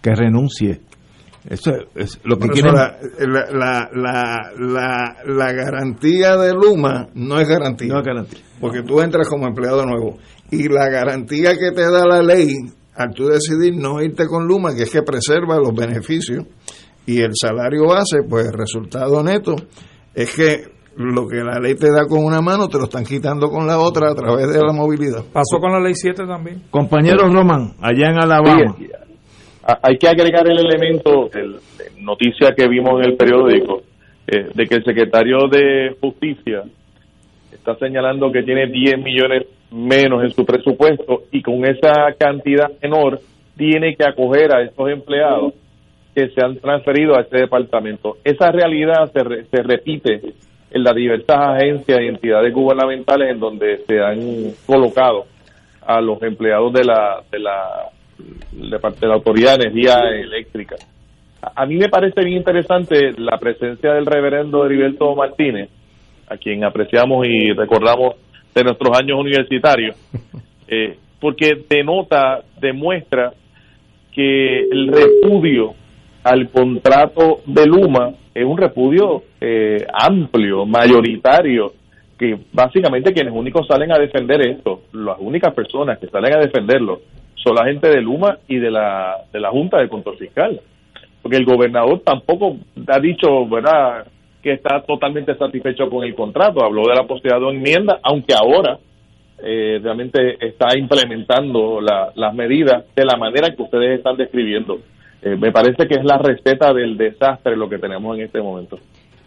que 0.00 0.14
renuncie. 0.14 0.80
Eso 1.46 1.72
es 1.94 2.18
lo 2.24 2.38
que 2.38 2.48
quieren. 2.48 2.72
la, 2.74 2.96
la, 3.92 4.50
la, 4.56 5.16
la 5.26 5.52
garantía 5.52 6.38
de 6.38 6.54
Luma 6.54 7.08
no 7.14 7.38
es 7.38 7.46
garantía. 7.46 7.92
No 7.92 8.00
es 8.00 8.06
garantía. 8.06 8.40
Porque 8.58 8.82
tú 8.82 9.02
entras 9.02 9.28
como 9.28 9.46
empleado 9.46 9.84
nuevo. 9.84 10.16
Y 10.50 10.68
la 10.70 10.88
garantía 10.88 11.52
que 11.58 11.70
te 11.72 11.82
da 11.82 12.06
la 12.06 12.22
ley 12.22 12.54
al 12.96 13.12
tú 13.12 13.26
decidir 13.26 13.74
no 13.76 14.00
irte 14.00 14.26
con 14.26 14.46
Luma, 14.46 14.74
que 14.74 14.84
es 14.84 14.90
que 14.90 15.02
preserva 15.02 15.56
los 15.58 15.74
beneficios 15.74 16.44
y 17.06 17.20
el 17.20 17.32
salario 17.34 17.86
base, 17.88 18.22
pues 18.28 18.46
el 18.46 18.52
resultado 18.58 19.22
neto 19.22 19.54
es 20.14 20.34
que 20.34 20.74
lo 20.96 21.26
que 21.26 21.38
la 21.42 21.58
ley 21.58 21.74
te 21.74 21.88
da 21.90 22.06
con 22.08 22.24
una 22.24 22.40
mano 22.40 22.68
te 22.68 22.78
lo 22.78 22.84
están 22.84 23.04
quitando 23.04 23.48
con 23.48 23.66
la 23.66 23.78
otra 23.80 24.10
a 24.12 24.14
través 24.14 24.52
de 24.52 24.60
la 24.64 24.72
movilidad. 24.72 25.24
pasó 25.32 25.58
con 25.60 25.72
la 25.72 25.80
ley 25.80 25.94
7 25.94 26.24
también 26.26 26.62
Compañero 26.70 27.28
Roman, 27.28 27.72
allá 27.80 28.10
en 28.10 28.18
Alabama. 28.18 28.76
Sí, 28.78 28.86
a- 29.66 29.78
hay 29.82 29.96
que 29.98 30.08
agregar 30.08 30.46
el 30.48 30.58
elemento, 30.60 31.28
el, 31.34 31.56
noticia 32.04 32.54
que 32.56 32.68
vimos 32.68 33.00
en 33.02 33.10
el 33.10 33.16
periódico, 33.16 33.82
eh, 34.26 34.50
de 34.54 34.66
que 34.66 34.76
el 34.76 34.84
secretario 34.84 35.48
de 35.50 35.96
Justicia 36.00 36.62
está 37.52 37.74
señalando 37.76 38.30
que 38.30 38.42
tiene 38.42 38.66
10 38.70 38.98
millones 39.02 39.46
menos 39.72 40.22
en 40.22 40.30
su 40.30 40.44
presupuesto 40.44 41.22
y 41.32 41.42
con 41.42 41.64
esa 41.64 41.92
cantidad 42.18 42.68
menor 42.82 43.20
tiene 43.56 43.96
que 43.96 44.04
acoger 44.04 44.54
a 44.54 44.62
estos 44.62 44.88
empleados 44.90 45.54
que 46.14 46.28
se 46.28 46.44
han 46.44 46.58
transferido 46.58 47.16
a 47.16 47.22
este 47.22 47.38
departamento. 47.38 48.18
Esa 48.24 48.52
realidad 48.52 49.10
se, 49.12 49.44
se 49.44 49.62
repite 49.62 50.20
en 50.70 50.82
las 50.82 50.94
diversas 50.94 51.36
agencias 51.38 52.00
y 52.00 52.06
entidades 52.06 52.52
gubernamentales 52.52 53.30
en 53.30 53.40
donde 53.40 53.78
se 53.86 54.00
han 54.00 54.52
colocado 54.66 55.26
a 55.86 56.00
los 56.00 56.22
empleados 56.22 56.72
de 56.72 56.84
la 56.84 57.22
de 57.30 57.38
la 57.38 57.90
de 58.18 59.06
la 59.08 59.14
autoridad 59.14 59.58
de 59.58 59.64
energía 59.66 59.98
eléctrica. 60.10 60.76
A 61.54 61.66
mí 61.66 61.76
me 61.76 61.88
parece 61.88 62.24
bien 62.24 62.38
interesante 62.38 63.12
la 63.18 63.38
presencia 63.38 63.92
del 63.92 64.06
reverendo 64.06 64.64
Heriberto 64.64 65.14
Martínez, 65.14 65.68
a 66.28 66.36
quien 66.36 66.64
apreciamos 66.64 67.26
y 67.26 67.52
recordamos 67.52 68.14
de 68.54 68.64
nuestros 68.64 68.96
años 68.98 69.18
universitarios, 69.18 69.96
eh, 70.68 70.96
porque 71.20 71.52
denota, 71.68 72.40
demuestra 72.60 73.32
que 74.12 74.60
el 74.60 74.88
repudio 74.88 75.74
al 76.24 76.50
contrato 76.50 77.40
de 77.46 77.66
Luma 77.66 78.14
es 78.34 78.44
un 78.44 78.56
repudio 78.56 79.22
eh, 79.40 79.86
amplio, 79.92 80.64
mayoritario, 80.66 81.72
que 82.18 82.38
básicamente 82.52 83.12
quienes 83.12 83.34
únicos 83.34 83.66
salen 83.66 83.92
a 83.92 83.98
defender 83.98 84.40
esto, 84.48 84.82
las 84.92 85.16
únicas 85.20 85.54
personas 85.54 85.98
que 85.98 86.08
salen 86.08 86.34
a 86.34 86.40
defenderlo, 86.40 87.00
son 87.34 87.54
la 87.54 87.66
gente 87.66 87.88
de 87.88 88.00
Luma 88.00 88.38
y 88.48 88.56
de 88.56 88.70
la, 88.70 89.24
de 89.32 89.38
la 89.38 89.50
Junta 89.50 89.78
de 89.78 89.88
Control 89.88 90.16
Fiscal. 90.16 90.60
Porque 91.20 91.36
el 91.36 91.44
gobernador 91.44 92.00
tampoco 92.00 92.56
ha 92.88 92.98
dicho, 92.98 93.46
¿verdad?, 93.46 94.06
que 94.42 94.52
está 94.52 94.82
totalmente 94.82 95.34
satisfecho 95.36 95.88
con 95.88 96.04
el 96.04 96.14
contrato. 96.14 96.64
Habló 96.64 96.82
de 96.86 96.94
la 96.94 97.06
posibilidad 97.06 97.40
de 97.40 97.48
enmienda, 97.48 97.98
aunque 98.02 98.34
ahora 98.34 98.78
eh, 99.42 99.80
realmente 99.82 100.36
está 100.46 100.76
implementando 100.76 101.80
las 101.80 102.34
medidas 102.34 102.84
de 102.94 103.04
la 103.04 103.16
manera 103.16 103.54
que 103.54 103.62
ustedes 103.62 103.98
están 103.98 104.16
describiendo. 104.16 104.78
Eh, 105.24 105.36
me 105.40 105.50
parece 105.52 105.86
que 105.88 105.94
es 105.94 106.04
la 106.04 106.18
receta 106.18 106.72
del 106.74 106.98
desastre 106.98 107.56
lo 107.56 107.68
que 107.68 107.78
tenemos 107.78 108.16
en 108.16 108.24
este 108.24 108.42
momento. 108.42 108.78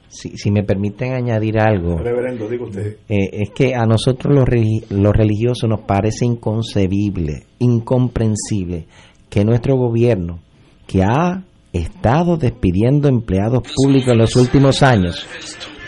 Si, 0.07 0.29
si 0.37 0.51
me 0.51 0.63
permiten 0.63 1.13
añadir 1.13 1.59
algo, 1.59 1.97
Reverendo, 1.97 2.47
digo 2.47 2.65
usted. 2.65 2.97
eh, 3.09 3.29
es 3.31 3.49
que 3.49 3.73
a 3.75 3.85
nosotros 3.85 4.33
los, 4.33 4.45
los 4.89 5.13
religiosos 5.13 5.67
nos 5.67 5.81
parece 5.81 6.25
inconcebible, 6.25 7.43
incomprensible 7.59 8.85
que 9.29 9.43
nuestro 9.43 9.75
gobierno, 9.75 10.39
que 10.87 11.03
ha 11.03 11.43
estado 11.73 12.37
despidiendo 12.37 13.09
empleados 13.09 13.63
públicos 13.75 14.09
en 14.13 14.17
los 14.19 14.35
últimos 14.35 14.83
años 14.83 15.27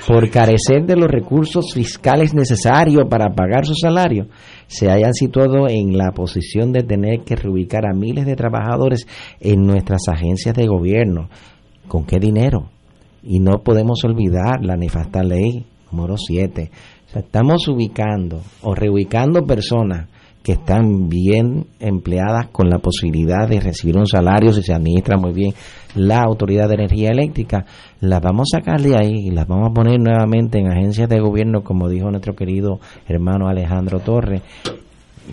por 0.09 0.27
carecer 0.31 0.87
de 0.87 0.95
los 0.95 1.07
recursos 1.07 1.71
fiscales 1.71 2.33
necesarios 2.33 3.03
para 3.07 3.29
pagar 3.29 3.67
su 3.67 3.75
salario, 3.75 4.25
se 4.65 4.89
hayan 4.89 5.13
situado 5.13 5.67
en 5.69 5.95
la 5.95 6.13
posición 6.13 6.71
de 6.71 6.81
tener 6.81 7.19
que 7.23 7.35
reubicar 7.35 7.85
a 7.85 7.93
miles 7.93 8.25
de 8.25 8.35
trabajadores 8.35 9.05
en 9.39 9.67
nuestras 9.67 10.07
agencias 10.07 10.55
de 10.55 10.65
gobierno. 10.65 11.29
¿Con 11.87 12.05
qué 12.05 12.17
dinero? 12.17 12.71
Y 13.21 13.39
no 13.39 13.59
podemos 13.63 14.03
olvidar 14.03 14.65
la 14.65 14.77
nefasta 14.77 15.21
ley 15.21 15.67
número 15.91 16.15
7. 16.17 16.71
O 17.05 17.09
sea, 17.11 17.21
estamos 17.21 17.67
ubicando 17.67 18.41
o 18.63 18.73
reubicando 18.73 19.45
personas 19.45 20.09
que 20.43 20.53
están 20.53 21.09
bien 21.09 21.67
empleadas 21.79 22.47
con 22.47 22.69
la 22.69 22.79
posibilidad 22.79 23.47
de 23.47 23.59
recibir 23.59 23.97
un 23.97 24.07
salario 24.07 24.53
si 24.53 24.63
se 24.63 24.73
administra 24.73 25.17
muy 25.17 25.33
bien 25.33 25.53
la 25.95 26.21
Autoridad 26.21 26.67
de 26.67 26.75
Energía 26.75 27.09
Eléctrica, 27.09 27.65
las 27.99 28.21
vamos 28.21 28.49
a 28.53 28.59
sacar 28.59 28.81
de 28.81 28.95
ahí 28.95 29.27
y 29.27 29.31
las 29.31 29.47
vamos 29.47 29.69
a 29.69 29.73
poner 29.73 29.99
nuevamente 29.99 30.59
en 30.59 30.71
agencias 30.71 31.09
de 31.09 31.19
gobierno, 31.19 31.63
como 31.63 31.89
dijo 31.89 32.09
nuestro 32.09 32.35
querido 32.35 32.79
hermano 33.07 33.47
Alejandro 33.47 33.99
Torres, 33.99 34.43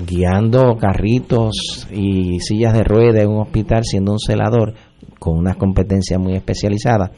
guiando 0.07 0.77
carritos 0.77 1.87
y 1.93 2.41
sillas 2.41 2.75
de 2.75 2.85
ruedas 2.85 3.23
en 3.23 3.31
un 3.31 3.43
hospital 3.43 3.85
siendo 3.85 4.13
un 4.13 4.19
celador 4.19 4.75
con 5.19 5.39
unas 5.39 5.57
competencias 5.57 6.21
muy 6.21 6.35
especializadas. 6.35 7.11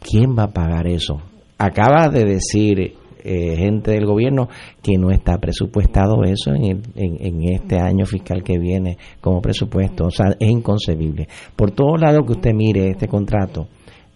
¿Quién 0.00 0.36
va 0.36 0.44
a 0.44 0.52
pagar 0.52 0.86
eso? 0.88 1.20
Acaba 1.58 2.08
de 2.08 2.24
decir 2.24 2.94
eh, 3.24 3.56
gente 3.56 3.92
del 3.92 4.06
gobierno 4.06 4.48
que 4.82 4.98
no 4.98 5.10
está 5.10 5.38
presupuestado 5.38 6.24
eso 6.24 6.54
en, 6.54 6.64
el- 6.64 6.82
en, 6.94 7.16
en 7.26 7.52
este 7.54 7.78
año 7.78 8.04
fiscal 8.06 8.42
que 8.42 8.58
viene 8.58 8.98
como 9.20 9.40
presupuesto. 9.40 10.06
O 10.06 10.10
sea, 10.10 10.34
es 10.38 10.50
inconcebible. 10.50 11.28
Por 11.56 11.70
todos 11.70 12.00
lados 12.00 12.24
que 12.26 12.32
usted 12.32 12.52
mire 12.54 12.88
este 12.90 13.08
contrato, 13.08 13.68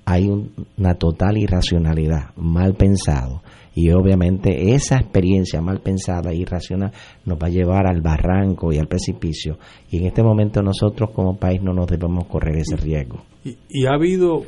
hay 0.04 0.26
un- 0.28 0.50
una 0.78 0.94
total 0.94 1.36
irracionalidad, 1.36 2.30
mal 2.36 2.74
pensado. 2.74 3.42
Y 3.78 3.90
obviamente 3.90 4.72
esa 4.74 4.96
experiencia 4.96 5.60
mal 5.60 5.80
pensada 5.80 6.30
e 6.30 6.36
irracional 6.36 6.92
nos 7.26 7.36
va 7.36 7.48
a 7.48 7.50
llevar 7.50 7.86
al 7.86 8.00
barranco 8.00 8.72
y 8.72 8.78
al 8.78 8.86
precipicio. 8.86 9.58
Y 9.90 9.98
en 9.98 10.06
este 10.06 10.22
momento 10.22 10.62
nosotros 10.62 11.10
como 11.12 11.36
país 11.36 11.60
no 11.62 11.74
nos 11.74 11.86
debemos 11.86 12.26
correr 12.26 12.56
ese 12.56 12.76
riesgo. 12.76 13.20
¿Y, 13.44 13.58
y 13.68 13.84
ha 13.84 13.90
habido 13.92 14.44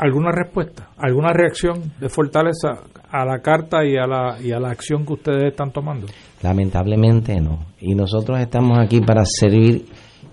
alguna 0.00 0.32
respuesta, 0.32 0.88
alguna 0.96 1.32
reacción 1.32 1.92
de 2.00 2.08
fortaleza 2.08 2.82
a 3.10 3.24
la 3.24 3.40
carta 3.40 3.84
y 3.84 3.96
a 3.96 4.06
la, 4.06 4.40
y 4.40 4.50
a 4.50 4.58
la 4.58 4.70
acción 4.70 5.04
que 5.04 5.12
ustedes 5.12 5.44
están 5.50 5.70
tomando? 5.72 6.06
Lamentablemente 6.42 7.38
no. 7.40 7.66
Y 7.80 7.94
nosotros 7.94 8.40
estamos 8.40 8.78
aquí 8.78 9.00
para 9.00 9.24
servir 9.26 9.84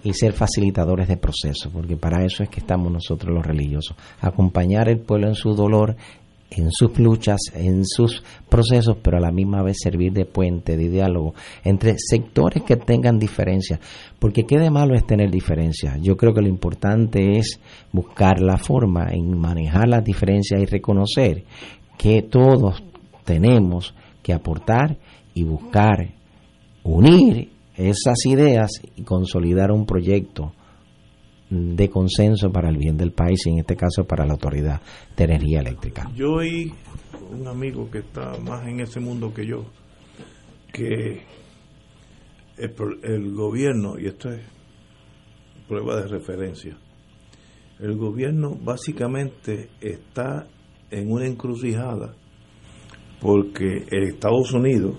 y 0.04 0.14
ser 0.14 0.32
facilitadores 0.32 1.10
de 1.10 1.18
procesos, 1.18 1.72
porque 1.74 1.98
para 1.98 2.24
eso 2.24 2.44
es 2.44 2.50
que 2.50 2.62
estamos 2.62 2.92
nosotros 2.92 3.34
los 3.34 3.46
religiosos, 3.46 3.98
acompañar 4.22 4.88
al 4.88 5.00
pueblo 5.00 5.28
en 5.28 5.36
su 5.36 5.54
dolor, 5.54 5.98
en 6.50 6.72
sus 6.72 6.98
luchas, 6.98 7.40
en 7.54 7.86
sus 7.86 8.24
procesos, 8.50 8.98
pero 9.02 9.18
a 9.18 9.22
la 9.22 9.32
misma 9.32 9.62
vez 9.64 9.78
servir 9.82 10.14
de 10.14 10.26
puente, 10.26 10.78
de 10.78 10.90
diálogo 10.90 11.34
entre 11.64 11.96
sectores 11.98 12.64
que 12.64 12.78
tengan 12.78 13.20
diferencias, 13.20 13.80
porque 14.20 14.46
qué 14.46 14.58
de 14.58 14.72
malo 14.72 14.96
es 14.96 15.06
tener 15.06 15.30
diferencias. 15.30 16.00
Yo 16.02 16.16
creo 16.16 16.34
que 16.34 16.42
lo 16.42 16.48
importante 16.48 17.38
es 17.38 17.60
buscar 17.92 18.42
la 18.42 18.58
forma 18.58 19.08
en 19.12 19.38
manejar 19.38 19.88
las 19.90 20.04
diferencias 20.04 20.62
y 20.62 20.66
reconocer 20.66 21.44
que 21.98 22.22
todos 22.22 22.84
tenemos 23.26 23.94
que 24.24 24.34
aportar 24.34 24.98
y 25.34 25.44
buscar 25.44 26.14
unir 26.84 27.52
esas 27.76 28.26
ideas 28.26 28.72
y 28.96 29.04
consolidar 29.04 29.72
un 29.72 29.86
proyecto 29.86 30.54
de 31.50 31.90
consenso 31.90 32.52
para 32.52 32.70
el 32.70 32.78
bien 32.78 32.98
del 32.98 33.12
país 33.12 33.46
y 33.46 33.52
en 33.52 33.60
este 33.60 33.76
caso 33.76 34.06
para 34.06 34.26
la 34.26 34.34
autoridad 34.34 34.82
de 35.16 35.24
energía 35.24 35.62
eléctrica. 35.62 36.12
Yo 36.16 36.34
oí 36.34 36.74
un 37.32 37.48
amigo 37.48 37.90
que 37.90 38.00
está 38.00 38.38
más 38.40 38.68
en 38.68 38.82
ese 38.82 39.00
mundo 39.00 39.34
que 39.34 39.46
yo, 39.46 39.66
que 40.74 41.22
el, 42.58 42.74
el 43.04 43.34
gobierno, 43.34 44.00
y 44.00 44.08
esto 44.08 44.32
es 44.32 44.42
prueba 45.68 46.02
de 46.02 46.08
referencia, 46.08 46.78
el 47.80 47.96
gobierno 47.96 48.56
básicamente 48.56 49.70
está 49.82 50.48
en 50.90 51.12
una 51.12 51.28
encrucijada 51.28 52.14
porque 53.20 53.86
Estados 53.92 54.54
Unidos, 54.54 54.98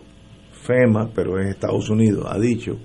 FEMA, 0.62 1.10
pero 1.14 1.38
es 1.40 1.54
Estados 1.54 1.88
Unidos, 1.88 2.26
ha 2.28 2.38
dicho, 2.38 2.78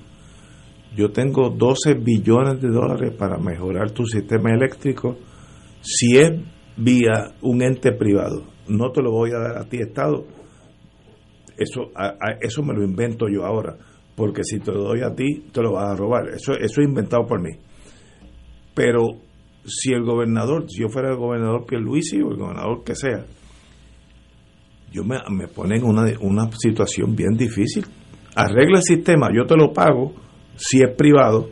yo 0.95 1.11
tengo 1.11 1.49
12 1.49 1.95
billones 1.95 2.61
de 2.61 2.70
dólares 2.70 3.14
para 3.18 3.38
mejorar 3.38 3.91
tu 3.91 4.06
sistema 4.06 4.52
eléctrico 4.53 5.18
si 5.82 6.18
es 6.18 6.32
vía 6.78 7.34
un 7.41 7.61
ente 7.64 7.91
privado. 7.91 8.44
No 8.68 8.91
te 8.91 9.02
lo 9.02 9.11
voy 9.11 9.32
a 9.32 9.40
dar 9.40 9.57
a 9.57 9.65
ti, 9.68 9.78
Estado. 9.78 10.26
Eso, 11.57 11.91
a- 11.95 12.15
eso 12.41 12.64
me 12.64 12.74
lo 12.74 12.84
invento 12.84 13.28
yo 13.30 13.45
ahora, 13.45 13.76
porque 14.15 14.44
si 14.44 14.60
te 14.60 14.72
lo 14.72 14.84
doy 14.84 15.02
a 15.02 15.14
ti, 15.14 15.45
te 15.52 15.61
lo 15.61 15.74
vas 15.74 15.91
a 15.91 15.95
robar. 15.95 16.30
Eso, 16.30 16.53
eso 16.53 16.82
es 16.82 16.88
inventado 16.88 17.26
por 17.28 17.41
mí. 17.41 17.52
Pero 18.74 19.02
si 19.65 19.94
el 19.94 20.03
gobernador, 20.03 20.65
si 20.70 20.82
yo 20.82 20.90
fuera 20.90 21.10
el 21.11 21.18
gobernador 21.18 21.65
Pierluisi 21.65 22.22
o 22.22 22.30
el 22.32 22.38
gobernador 22.38 22.84
que 22.84 22.95
sea, 22.95 23.26
yo 24.91 25.03
me, 25.03 25.18
me 25.32 25.48
pone 25.48 25.78
en 25.78 25.84
una, 25.86 26.06
una 26.22 26.49
situación 26.52 27.15
bien 27.15 27.34
difícil. 27.36 27.86
Arregla 28.36 28.78
el 28.78 28.84
sistema, 28.84 29.30
yo 29.36 29.45
te 29.45 29.56
lo 29.56 29.72
pago 29.74 30.14
si 30.55 30.81
es 30.81 30.89
privado, 30.95 31.49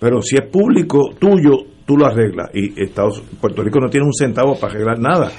pero 0.00 0.22
si 0.22 0.36
es 0.36 0.42
público 0.50 1.10
tuyo, 1.18 1.56
tú 1.86 1.96
lo 1.96 2.06
arreglas. 2.06 2.50
Y 2.54 2.80
Estados, 2.80 3.22
Puerto 3.40 3.62
Rico 3.62 3.80
no 3.80 3.88
tiene 3.88 4.06
un 4.06 4.12
centavo 4.12 4.54
para 4.58 4.74
arreglar 4.74 4.98
nada. 4.98 5.30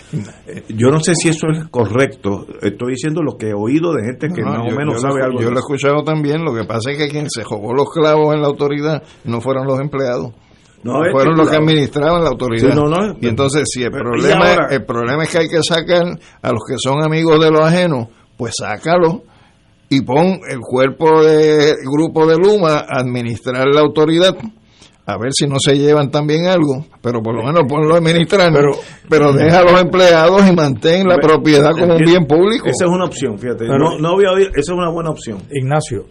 Yo 0.70 0.90
no 0.90 1.00
sé 1.00 1.14
si 1.16 1.30
eso 1.30 1.48
es 1.52 1.66
correcto. 1.70 2.46
Estoy 2.62 2.94
diciendo 2.94 3.22
lo 3.22 3.38
que 3.38 3.50
he 3.50 3.54
oído 3.54 3.94
de 3.94 4.04
gente 4.04 4.28
que 4.30 4.42
No, 4.42 4.48
más 4.52 4.68
yo- 4.68 4.74
o 4.76 4.78
menos 4.78 4.96
yo 4.96 5.00
sabe 5.02 5.20
lo, 5.20 5.26
algo. 5.26 5.42
Yo 5.42 5.50
lo 5.52 5.58
he 5.58 5.60
escuchado 5.60 6.04
también. 6.04 6.44
Lo 6.44 6.54
que 6.54 6.64
pasa 6.66 6.92
es 6.92 6.98
que 6.98 7.08
quien 7.08 7.30
se 7.30 7.44
jugó 7.44 7.74
los 7.74 7.90
clavos 7.92 8.34
en 8.34 8.42
la 8.42 8.48
autoridad 8.48 9.04
no 9.26 9.40
fueron 9.42 9.68
los 9.68 9.80
empleados. 9.80 10.34
No, 10.82 10.94
fueron 11.12 11.36
los 11.36 11.50
que 11.50 11.58
administraban 11.58 12.24
la 12.24 12.30
autoridad. 12.30 12.70
Sí, 12.72 12.76
no, 12.76 12.86
no, 12.88 13.18
y 13.20 13.28
entonces, 13.28 13.64
si 13.70 13.84
el 13.84 13.92
problema, 13.92 14.50
ahora- 14.50 14.68
el 14.72 14.86
problema 14.86 15.24
es 15.24 15.30
que 15.30 15.38
hay 15.40 15.50
que 15.50 15.62
sacar 15.62 16.18
a 16.42 16.52
los 16.54 16.62
que 16.66 16.76
son 16.78 17.04
amigos 17.04 17.38
de 17.44 17.52
los 17.52 17.62
ajenos, 17.62 18.08
pues 18.38 18.54
sácalo 18.58 19.24
y 19.90 20.02
pon 20.02 20.42
el 20.48 20.60
cuerpo 20.60 21.24
del 21.24 21.76
grupo 21.84 22.28
de 22.28 22.38
Luma 22.38 22.86
a 22.88 23.00
administrar 23.00 23.68
la 23.68 23.82
autoridad 23.82 24.36
a 25.06 25.18
ver 25.18 25.32
si 25.34 25.48
no 25.48 25.56
se 25.58 25.76
llevan 25.76 26.12
también 26.12 26.46
algo, 26.46 26.86
pero 27.02 27.20
por 27.20 27.34
lo 27.36 27.42
menos 27.42 27.64
ponlo 27.68 27.96
a 27.96 27.98
administrar, 27.98 28.52
pero, 28.54 28.72
pero 29.10 29.34
deja 29.34 29.62
a 29.62 29.64
los 29.64 29.82
empleados 29.82 30.48
y 30.48 30.56
mantén 30.56 31.08
la 31.08 31.18
propiedad 31.18 31.72
como 31.72 31.96
un 31.96 32.04
bien 32.04 32.28
público. 32.28 32.68
Esa 32.68 32.86
es 32.86 32.92
una 32.92 33.06
opción, 33.06 33.40
fíjate. 33.40 33.66
no, 33.68 33.98
no 33.98 34.10
había 34.10 34.32
oído, 34.32 34.50
esa 34.50 34.60
es 34.60 34.78
una 34.78 34.92
buena 34.92 35.10
opción. 35.10 35.40
Ignacio, 35.50 36.06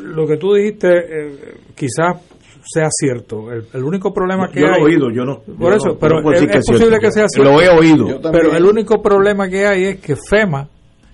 lo 0.00 0.28
que 0.28 0.36
tú 0.36 0.54
dijiste 0.54 0.88
eh, 0.90 1.54
quizás 1.74 2.22
sea 2.64 2.86
cierto. 2.90 3.50
El, 3.50 3.82
único 3.82 4.12
problema 4.12 4.48
que 4.48 4.60
yo 4.60 4.66
hay. 4.66 4.80
Lo 4.80 4.86
he 4.86 4.92
oído, 4.92 5.10
yo 5.10 5.24
no. 5.24 5.40
Por 5.58 5.74
eso, 5.74 5.98
pero 5.98 6.20
es, 6.32 6.64
posible 6.64 6.98
que 7.00 7.10
sea 7.10 7.26
cierto. 7.26 7.52
Lo 7.52 7.60
he 7.60 7.68
oído. 7.68 8.20
Pero 8.30 8.54
el 8.54 8.64
único 8.64 9.02
problema 9.02 9.48
que 9.48 9.66
hay 9.66 9.84
es 9.84 10.00
que 10.00 10.14
FEMA, 10.14 10.68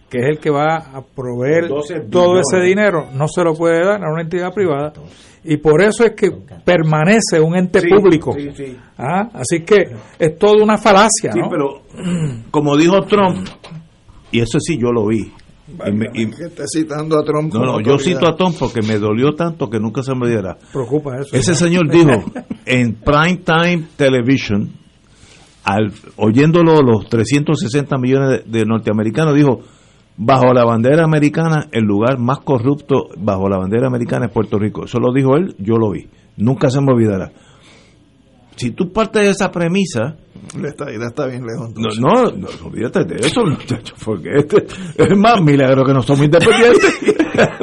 que 0.09 0.19
es 0.19 0.27
el 0.27 0.39
que 0.39 0.51
va 0.51 0.77
a 0.77 1.03
proveer 1.03 1.69
todo 2.11 2.41
ese 2.41 2.61
dinero, 2.61 3.09
no 3.13 3.29
se 3.29 3.45
lo 3.45 3.55
puede 3.55 3.85
dar 3.85 4.05
a 4.05 4.11
una 4.11 4.23
entidad 4.23 4.53
privada. 4.53 4.93
Y 5.45 5.57
por 5.59 5.81
eso 5.83 6.05
es 6.05 6.13
que 6.13 6.31
permanece 6.65 7.41
un 7.41 7.57
ente 7.57 7.83
público. 7.89 8.35
¿Ah? 8.99 9.29
Así 9.33 9.61
que 9.61 9.85
es 10.19 10.39
toda 10.39 10.63
una 10.63 10.79
falacia. 10.79 11.33
Sí, 11.33 11.41
pero 11.49 11.83
como 12.51 12.77
dijo 12.77 13.01
Trump, 13.03 13.47
y 14.31 14.41
eso 14.41 14.59
sí 14.61 14.79
yo 14.79 14.93
lo 14.93 15.07
vi, 15.07 15.33
y 16.15 16.25
está 16.43 16.65
citando 16.67 17.19
a 17.19 17.25
Trump. 17.25 17.53
No, 17.53 17.61
no, 17.61 17.81
yo 17.81 17.99
cito 17.99 18.27
a 18.27 18.37
Trump 18.37 18.57
porque 18.59 18.81
me 18.81 18.99
dolió 18.99 19.35
tanto 19.35 19.69
que 19.69 19.79
nunca 19.79 20.03
se 20.03 20.15
me 20.15 20.27
diera. 20.27 20.57
Preocupa 20.73 21.19
eso. 21.19 21.37
Ese 21.37 21.55
señor 21.55 21.91
dijo 21.91 22.11
en 22.65 22.95
prime 22.95 23.41
time 23.45 23.85
television, 23.97 24.73
al, 25.65 25.93
oyéndolo 26.17 26.81
los 26.81 27.09
360 27.09 27.99
millones 27.99 28.43
de, 28.47 28.65
norteamericanos, 28.65 29.35
dijo, 29.35 29.61
bajo 30.19 30.53
la 30.53 30.65
bandera 30.65 31.05
americana, 31.05 31.69
el 31.70 31.85
lugar 31.85 32.19
más 32.19 32.40
corrupto 32.40 33.09
bajo 33.16 33.49
la 33.49 33.57
bandera 33.57 33.86
americana 33.86 34.27
es 34.27 34.32
Puerto 34.32 34.59
Rico. 34.59 34.85
Eso 34.85 34.99
lo 34.99 35.12
dijo 35.12 35.36
él, 35.36 35.55
yo 35.59 35.77
lo 35.77 35.93
vi. 35.93 36.09
Nunca 36.36 36.69
se 36.70 36.81
me 36.81 36.93
olvidará. 36.93 37.31
Si 38.57 38.73
tú 38.73 38.93
partes 38.93 39.23
de 39.23 39.31
esa 39.31 39.53
premisa, 39.53 40.16
le 40.61 40.69
está, 40.69 40.90
está 40.90 41.27
bien 41.27 41.45
lejos. 41.47 41.73
No, 41.77 42.32
no, 42.32 42.49
olvídate 42.65 43.05
de 43.05 43.16
eso, 43.24 43.43
muchachos, 43.45 43.97
porque 44.05 44.31
este, 44.35 44.66
es 44.97 45.16
más 45.16 45.40
milagro 45.40 45.85
que 45.85 45.95
no 45.95 46.03
somos 46.03 46.24
independientes. 46.24 46.99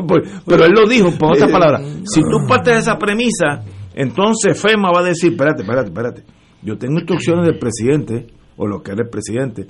Pues, 0.07 0.41
pero 0.45 0.64
él 0.64 0.72
lo 0.72 0.88
dijo, 0.88 1.11
por 1.18 1.34
otras 1.34 1.52
palabras. 1.52 1.82
Si 2.06 2.22
tú 2.22 2.48
partes 2.48 2.76
de 2.76 2.80
esa 2.80 2.98
premisa, 2.98 3.61
entonces 3.94 4.57
FEMA 4.57 4.90
va 4.90 5.02
a 5.02 5.03
decir, 5.03 5.34
espérate, 5.34 5.64
espérate, 5.64 5.90
espérate. 5.90 6.23
Yo 6.61 6.77
tengo 6.77 6.94
instrucciones 6.94 7.45
del 7.45 7.60
presidente, 7.60 8.27
o 8.56 8.68
lo 8.68 8.82
que 8.82 8.91
era 8.91 9.03
el 9.03 9.10
presidente. 9.10 9.68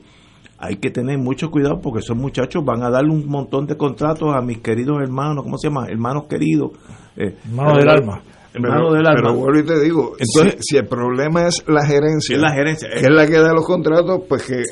Hay 0.58 0.78
que 0.78 0.90
tener 0.90 1.18
mucho 1.18 1.52
cuidado 1.52 1.82
porque 1.82 2.00
esos 2.00 2.16
muchachos 2.16 2.64
van 2.64 2.84
a 2.84 2.90
darle 2.90 3.12
un 3.12 3.28
montón 3.28 3.68
de 3.68 3.76
contratos 3.76 4.34
a 4.34 4.42
mis 4.42 4.60
queridos 4.60 4.98
hermanos, 5.02 5.44
¿cómo 5.44 5.58
se 5.58 5.68
llama? 5.68 5.88
Hermanos 5.88 6.26
queridos. 6.30 6.72
Eh, 7.18 7.36
hermanos 7.46 7.78
del 7.78 7.90
alma 7.90 8.22
pero, 8.62 8.92
Pero 8.92 9.34
vuelvo 9.34 9.60
y 9.60 9.66
te 9.66 9.80
digo, 9.82 10.16
Entonces, 10.18 10.62
si, 10.62 10.78
el 10.78 10.88
problema 10.88 11.48
es 11.48 11.64
la 11.68 11.86
gerencia, 11.86 12.36
es 12.36 12.42
la 12.42 12.54
gerencia, 12.54 12.90
que 12.90 13.00
es 13.00 13.10
la 13.10 13.28
que 13.28 13.38
da 13.40 13.54
los 13.54 13.66
contratos, 13.66 14.22
pues 14.28 14.44
que 14.44 14.64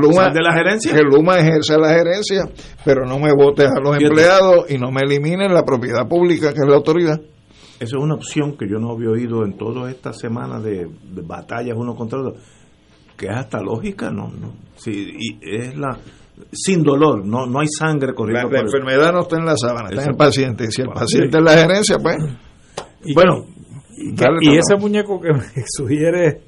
Luma, 0.00 0.30
de 0.30 0.42
la 0.42 0.52
gerencia. 0.52 0.92
que 0.92 1.02
Luma 1.02 1.38
ejerce 1.38 1.78
la 1.78 1.90
gerencia, 1.90 2.48
pero 2.84 3.06
no 3.06 3.18
me 3.18 3.32
votes 3.32 3.68
a 3.68 3.80
los 3.80 3.96
empleados 4.00 4.70
y 4.70 4.78
no 4.78 4.90
me 4.90 5.02
eliminen 5.02 5.52
la 5.52 5.62
propiedad 5.62 6.08
pública, 6.08 6.52
que 6.52 6.60
es 6.60 6.68
la 6.68 6.76
autoridad. 6.76 7.20
Eso 7.80 7.98
es 7.98 8.02
una 8.02 8.14
opción 8.14 8.56
que 8.56 8.68
yo 8.68 8.78
no 8.78 8.90
había 8.90 9.10
oído 9.10 9.44
en 9.44 9.56
todas 9.56 9.94
estas 9.94 10.18
semanas 10.18 10.64
de, 10.64 10.88
batallas 11.22 11.76
uno 11.76 11.94
contra 11.94 12.18
otro, 12.18 12.34
que 13.18 13.26
es 13.26 13.32
hasta 13.32 13.60
lógica, 13.60 14.10
¿no? 14.10 14.28
no 14.28 14.52
sí, 14.76 15.12
y 15.18 15.38
es 15.42 15.76
la 15.76 15.98
sin 16.52 16.82
dolor, 16.82 17.26
no 17.26 17.46
no 17.46 17.60
hay 17.60 17.66
sangre 17.66 18.14
corriendo. 18.14 18.48
La, 18.48 18.60
enfermedad 18.60 19.12
no 19.12 19.22
está 19.22 19.36
en 19.36 19.44
la 19.44 19.56
sábana, 19.56 19.88
está 19.90 20.04
en 20.04 20.10
el 20.10 20.16
paciente. 20.16 20.70
Si 20.70 20.82
el 20.82 20.88
paciente 20.88 21.38
es 21.38 21.44
la 21.44 21.52
gerencia, 21.52 21.96
pues 22.00 22.16
y 23.04 23.14
bueno, 23.14 23.44
y, 24.40 24.56
ese 24.56 24.76
muñeco 24.76 25.20
que 25.20 25.32
me 25.32 25.42
sugiere 25.66 26.42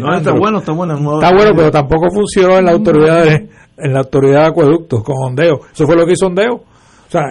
no, 0.00 0.16
está 0.16 0.32
bueno, 0.32 0.58
está 0.58 0.72
bueno. 0.72 0.94
está 0.94 1.34
bueno, 1.34 1.52
pero 1.56 1.70
tampoco 1.70 2.06
funcionó 2.14 2.58
en 2.58 2.64
la 2.64 2.72
autoridad 2.72 3.24
de, 3.24 3.48
en 3.78 3.92
la 3.92 4.00
autoridad 4.00 4.42
de 4.42 4.46
acueductos 4.46 5.02
con 5.02 5.16
Ondeo. 5.30 5.60
Eso 5.72 5.86
fue 5.86 5.96
lo 5.96 6.06
que 6.06 6.12
hizo 6.12 6.26
Ondeo. 6.26 6.54
O 6.54 7.10
sea, 7.10 7.22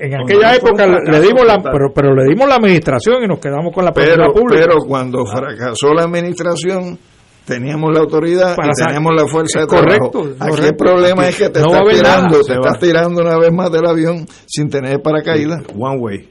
en 0.00 0.14
aquella 0.14 0.54
época 0.54 0.86
le 0.86 1.20
dimos 1.20 1.44
la 1.44 1.60
pero, 1.60 1.92
pero 1.92 2.14
le 2.14 2.24
dimos 2.24 2.48
la 2.48 2.56
administración 2.56 3.24
y 3.24 3.26
nos 3.26 3.40
quedamos 3.40 3.74
con 3.74 3.84
la 3.84 3.92
pero, 3.92 4.32
pública. 4.32 4.62
Pero 4.64 4.78
cuando 4.86 5.26
fracasó 5.26 5.92
la 5.92 6.04
administración 6.04 6.98
teníamos 7.44 7.92
la 7.92 8.00
autoridad 8.00 8.56
y 8.56 8.84
teníamos 8.84 9.12
la 9.14 9.26
fuerza 9.26 9.60
de 9.60 9.66
correcto, 9.66 10.20
trabajo. 10.36 10.54
Aquí 10.54 10.66
el 10.66 10.76
problema 10.76 11.28
es 11.28 11.36
que 11.36 11.48
te 11.50 11.60
estás 11.60 11.82
tirando, 11.90 12.42
te 12.42 12.54
estás 12.54 12.78
tirando 12.78 13.22
una 13.22 13.38
vez 13.38 13.52
más 13.52 13.70
del 13.70 13.86
avión 13.86 14.26
sin 14.46 14.68
tener 14.68 15.00
paracaídas. 15.02 15.62
One 15.78 15.98
way. 15.98 16.28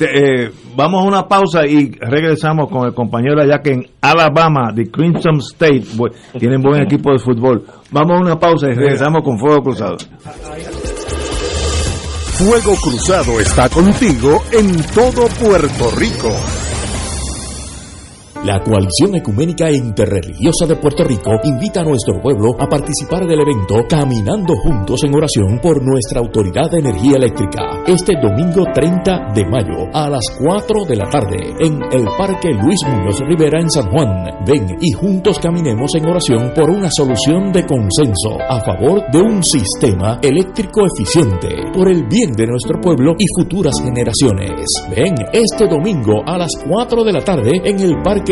Eh, 0.00 0.50
vamos 0.74 1.04
a 1.04 1.06
una 1.06 1.28
pausa 1.28 1.64
y 1.66 1.92
regresamos 1.92 2.68
con 2.68 2.86
el 2.86 2.94
compañero 2.94 3.40
allá 3.40 3.60
que 3.62 3.70
en 3.70 3.86
Alabama, 4.00 4.72
de 4.74 4.90
Crimson 4.90 5.36
State, 5.38 5.84
tienen 6.38 6.60
buen 6.60 6.82
equipo 6.82 7.12
de 7.12 7.18
fútbol. 7.18 7.64
Vamos 7.90 8.18
a 8.18 8.20
una 8.20 8.38
pausa 8.38 8.66
y 8.68 8.74
regresamos 8.74 9.22
con 9.22 9.38
Fuego 9.38 9.62
Cruzado. 9.62 9.96
Fuego 12.32 12.74
Cruzado 12.82 13.40
está 13.40 13.68
contigo 13.68 14.42
en 14.52 14.82
todo 14.94 15.28
Puerto 15.38 15.90
Rico. 15.96 16.61
La 18.44 18.58
Coalición 18.58 19.14
Ecuménica 19.14 19.68
e 19.68 19.76
Interreligiosa 19.76 20.66
de 20.66 20.74
Puerto 20.74 21.04
Rico 21.04 21.30
invita 21.44 21.80
a 21.80 21.84
nuestro 21.84 22.20
pueblo 22.20 22.56
a 22.58 22.66
participar 22.66 23.24
del 23.24 23.38
evento 23.38 23.86
Caminando 23.88 24.54
Juntos 24.56 25.04
en 25.04 25.14
Oración 25.14 25.60
por 25.62 25.80
nuestra 25.80 26.18
Autoridad 26.18 26.68
de 26.68 26.80
Energía 26.80 27.18
Eléctrica 27.18 27.84
este 27.86 28.14
domingo 28.20 28.64
30 28.74 29.32
de 29.32 29.44
mayo 29.46 29.86
a 29.92 30.10
las 30.10 30.24
4 30.40 30.84
de 30.88 30.96
la 30.96 31.08
tarde 31.08 31.54
en 31.60 31.82
el 31.92 32.04
Parque 32.18 32.48
Luis 32.50 32.80
Muñoz 32.88 33.20
Rivera 33.20 33.60
en 33.60 33.70
San 33.70 33.88
Juan. 33.88 34.10
Ven 34.44 34.76
y 34.80 34.90
juntos 34.90 35.38
caminemos 35.38 35.94
en 35.94 36.06
oración 36.06 36.52
por 36.52 36.68
una 36.68 36.90
solución 36.90 37.52
de 37.52 37.64
consenso 37.64 38.42
a 38.48 38.58
favor 38.64 39.04
de 39.12 39.20
un 39.20 39.44
sistema 39.44 40.18
eléctrico 40.20 40.82
eficiente 40.86 41.70
por 41.72 41.88
el 41.88 42.08
bien 42.08 42.32
de 42.32 42.48
nuestro 42.48 42.80
pueblo 42.80 43.14
y 43.16 43.24
futuras 43.38 43.74
generaciones. 43.80 44.66
Ven 44.90 45.14
este 45.32 45.68
domingo 45.68 46.22
a 46.26 46.38
las 46.38 46.50
4 46.68 47.04
de 47.04 47.12
la 47.12 47.20
tarde 47.20 47.52
en 47.62 47.78
el 47.78 48.02
Parque 48.02 48.31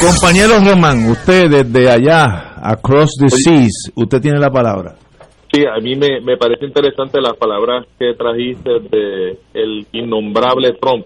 Compañero 0.00 0.60
Román, 0.64 1.10
usted 1.10 1.50
desde 1.50 1.90
allá, 1.90 2.54
across 2.62 3.16
the 3.18 3.28
seas, 3.28 3.90
usted 3.96 4.20
tiene 4.20 4.38
la 4.38 4.48
palabra. 4.48 4.94
Sí, 5.52 5.64
a 5.66 5.80
mí 5.80 5.96
me, 5.96 6.20
me 6.20 6.36
parece 6.36 6.66
interesante 6.66 7.20
las 7.20 7.36
palabras 7.36 7.84
que 7.98 8.14
trajiste 8.14 8.78
de 8.90 9.38
el 9.54 9.86
innombrable 9.90 10.74
Trump 10.80 11.04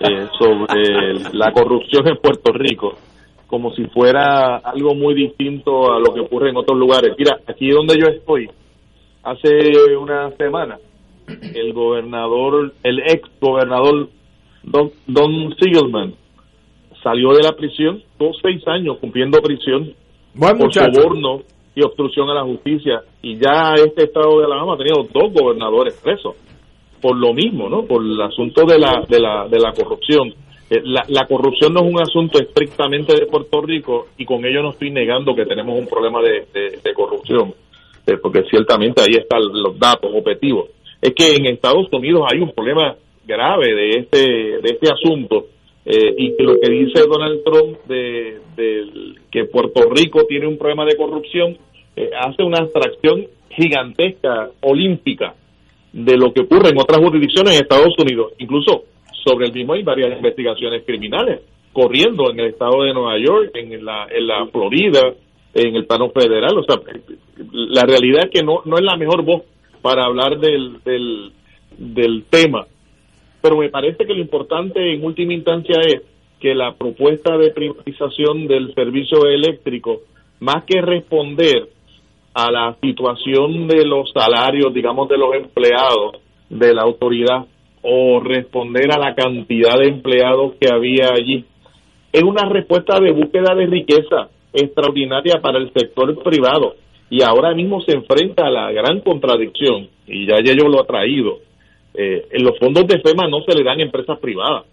eh, 0.00 0.26
sobre 0.38 1.32
la 1.32 1.50
corrupción 1.52 2.06
en 2.06 2.18
Puerto 2.18 2.52
Rico, 2.52 2.98
como 3.46 3.72
si 3.74 3.84
fuera 3.86 4.58
algo 4.58 4.94
muy 4.94 5.14
distinto 5.14 5.90
a 5.90 5.98
lo 5.98 6.12
que 6.12 6.20
ocurre 6.20 6.50
en 6.50 6.58
otros 6.58 6.78
lugares. 6.78 7.14
Mira, 7.16 7.38
aquí 7.46 7.70
donde 7.70 7.98
yo 7.98 8.08
estoy, 8.08 8.50
hace 9.22 9.96
una 9.96 10.30
semana, 10.36 10.76
el 11.26 11.72
gobernador, 11.72 12.74
el 12.82 12.98
ex 13.08 13.22
gobernador 13.40 14.10
Don, 14.64 14.90
Don 15.06 15.54
Siegelman, 15.58 16.14
salió 17.06 17.30
de 17.34 17.42
la 17.44 17.52
prisión, 17.52 18.02
dos 18.18 18.36
seis 18.42 18.66
años 18.66 18.98
cumpliendo 18.98 19.38
prisión 19.40 19.94
Buen 20.34 20.56
por 20.58 20.66
muchacho. 20.66 20.92
soborno 21.00 21.42
y 21.74 21.82
obstrucción 21.82 22.28
a 22.30 22.34
la 22.34 22.42
justicia. 22.42 23.02
Y 23.22 23.36
ya 23.38 23.74
este 23.76 24.04
estado 24.04 24.40
de 24.40 24.46
Alabama 24.46 24.74
ha 24.74 24.76
tenido 24.78 25.06
dos 25.12 25.32
gobernadores 25.32 25.94
presos 26.02 26.34
por 27.00 27.16
lo 27.16 27.32
mismo, 27.32 27.68
¿no? 27.68 27.84
Por 27.84 28.02
el 28.02 28.20
asunto 28.20 28.64
de 28.66 28.78
la, 28.78 29.04
de 29.08 29.20
la, 29.20 29.46
de 29.48 29.58
la 29.60 29.72
corrupción. 29.72 30.34
Eh, 30.68 30.80
La, 30.82 31.04
la 31.08 31.26
corrupción 31.26 31.72
no 31.74 31.80
es 31.84 31.92
un 31.94 32.00
asunto 32.00 32.40
estrictamente 32.40 33.14
de 33.14 33.26
Puerto 33.26 33.60
Rico 33.62 34.06
y 34.18 34.24
con 34.24 34.44
ello 34.44 34.62
no 34.62 34.70
estoy 34.70 34.90
negando 34.90 35.34
que 35.34 35.46
tenemos 35.46 35.78
un 35.78 35.86
problema 35.86 36.20
de, 36.22 36.46
de- 36.52 36.78
de 36.82 36.92
corrupción, 36.94 37.54
eh, 38.06 38.16
porque 38.20 38.42
ciertamente 38.50 39.00
ahí 39.02 39.14
están 39.16 39.42
los 39.52 39.78
datos 39.78 40.10
objetivos. 40.12 40.70
Es 41.00 41.12
que 41.14 41.36
en 41.36 41.46
Estados 41.46 41.86
Unidos 41.92 42.22
hay 42.32 42.40
un 42.40 42.50
problema 42.50 42.96
grave 43.24 43.74
de 43.74 43.90
este, 44.00 44.18
de 44.62 44.68
este 44.74 44.88
asunto 44.90 45.46
eh, 45.86 46.14
y 46.18 46.36
que 46.36 46.42
lo 46.42 46.58
que 46.60 46.68
dice 46.70 47.06
Donald 47.08 47.42
Trump 47.44 47.78
de, 47.86 48.40
del- 48.56 49.14
que 49.30 49.44
Puerto 49.44 49.88
Rico 49.90 50.24
tiene 50.28 50.46
un 50.46 50.58
problema 50.58 50.84
de 50.84 50.96
corrupción 50.96 51.56
eh, 51.94 52.10
hace 52.20 52.42
una 52.42 52.58
abstracción 52.58 53.26
gigantesca, 53.50 54.50
olímpica, 54.60 55.34
de 55.92 56.16
lo 56.16 56.32
que 56.32 56.42
ocurre 56.42 56.70
en 56.70 56.78
otras 56.78 56.98
jurisdicciones 57.00 57.54
en 57.56 57.62
Estados 57.62 57.94
Unidos. 57.98 58.32
Incluso 58.38 58.84
sobre 59.24 59.46
el 59.46 59.52
mismo 59.52 59.72
hay 59.72 59.82
varias 59.82 60.14
investigaciones 60.16 60.82
criminales 60.84 61.40
corriendo 61.72 62.30
en 62.30 62.40
el 62.40 62.46
estado 62.48 62.82
de 62.82 62.92
Nueva 62.92 63.18
York, 63.18 63.50
en 63.54 63.84
la, 63.84 64.06
en 64.10 64.26
la 64.26 64.46
Florida, 64.46 65.12
en 65.54 65.76
el 65.76 65.86
plano 65.86 66.10
federal. 66.10 66.56
O 66.58 66.64
sea, 66.64 66.80
la 67.52 67.82
realidad 67.84 68.24
es 68.24 68.30
que 68.30 68.42
no, 68.42 68.60
no 68.64 68.76
es 68.76 68.82
la 68.82 68.96
mejor 68.96 69.22
voz 69.22 69.42
para 69.82 70.04
hablar 70.04 70.38
del, 70.38 70.82
del, 70.84 71.32
del 71.78 72.24
tema. 72.30 72.66
Pero 73.40 73.56
me 73.58 73.68
parece 73.68 74.06
que 74.06 74.14
lo 74.14 74.20
importante 74.20 74.94
en 74.94 75.04
última 75.04 75.34
instancia 75.34 75.80
es 75.80 76.02
que 76.40 76.54
la 76.54 76.74
propuesta 76.74 77.36
de 77.36 77.50
privatización 77.50 78.46
del 78.46 78.74
servicio 78.74 79.26
eléctrico, 79.26 80.02
más 80.40 80.64
que 80.64 80.80
responder 80.80 81.68
a 82.34 82.50
la 82.50 82.76
situación 82.82 83.66
de 83.66 83.86
los 83.86 84.10
salarios, 84.12 84.72
digamos, 84.74 85.08
de 85.08 85.16
los 85.16 85.34
empleados 85.34 86.16
de 86.50 86.74
la 86.74 86.82
autoridad 86.82 87.46
o 87.82 88.20
responder 88.20 88.92
a 88.92 88.98
la 88.98 89.14
cantidad 89.14 89.78
de 89.78 89.88
empleados 89.88 90.54
que 90.60 90.68
había 90.72 91.10
allí, 91.14 91.44
es 92.12 92.22
una 92.22 92.48
respuesta 92.48 93.00
de 93.00 93.12
búsqueda 93.12 93.54
de 93.54 93.66
riqueza 93.66 94.28
extraordinaria 94.52 95.40
para 95.40 95.58
el 95.58 95.72
sector 95.72 96.22
privado. 96.22 96.74
Y 97.08 97.22
ahora 97.22 97.54
mismo 97.54 97.80
se 97.82 97.92
enfrenta 97.92 98.46
a 98.46 98.50
la 98.50 98.72
gran 98.72 99.00
contradicción, 99.00 99.88
y 100.06 100.26
ya 100.26 100.36
yo 100.42 100.68
lo 100.68 100.80
ha 100.80 100.86
traído, 100.86 101.38
eh, 101.96 102.26
los 102.40 102.58
fondos 102.58 102.86
de 102.86 103.00
FEMA 103.00 103.28
no 103.28 103.40
se 103.42 103.54
le 103.56 103.64
dan 103.64 103.80
a 103.80 103.82
empresas 103.82 104.18
privadas, 104.18 104.64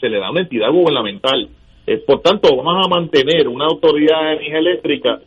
se 0.00 0.08
le 0.08 0.18
da 0.18 0.28
a 0.28 0.30
una 0.30 0.42
entidad 0.42 0.70
gubernamental. 0.70 1.48
Eh, 1.86 1.98
por 2.06 2.20
tanto, 2.20 2.54
vamos 2.54 2.84
a 2.84 2.88
mantener 2.88 3.48
una 3.48 3.66
autoridad 3.66 4.20
de 4.22 4.32
energía 4.32 4.58
eléctrica 4.58 5.20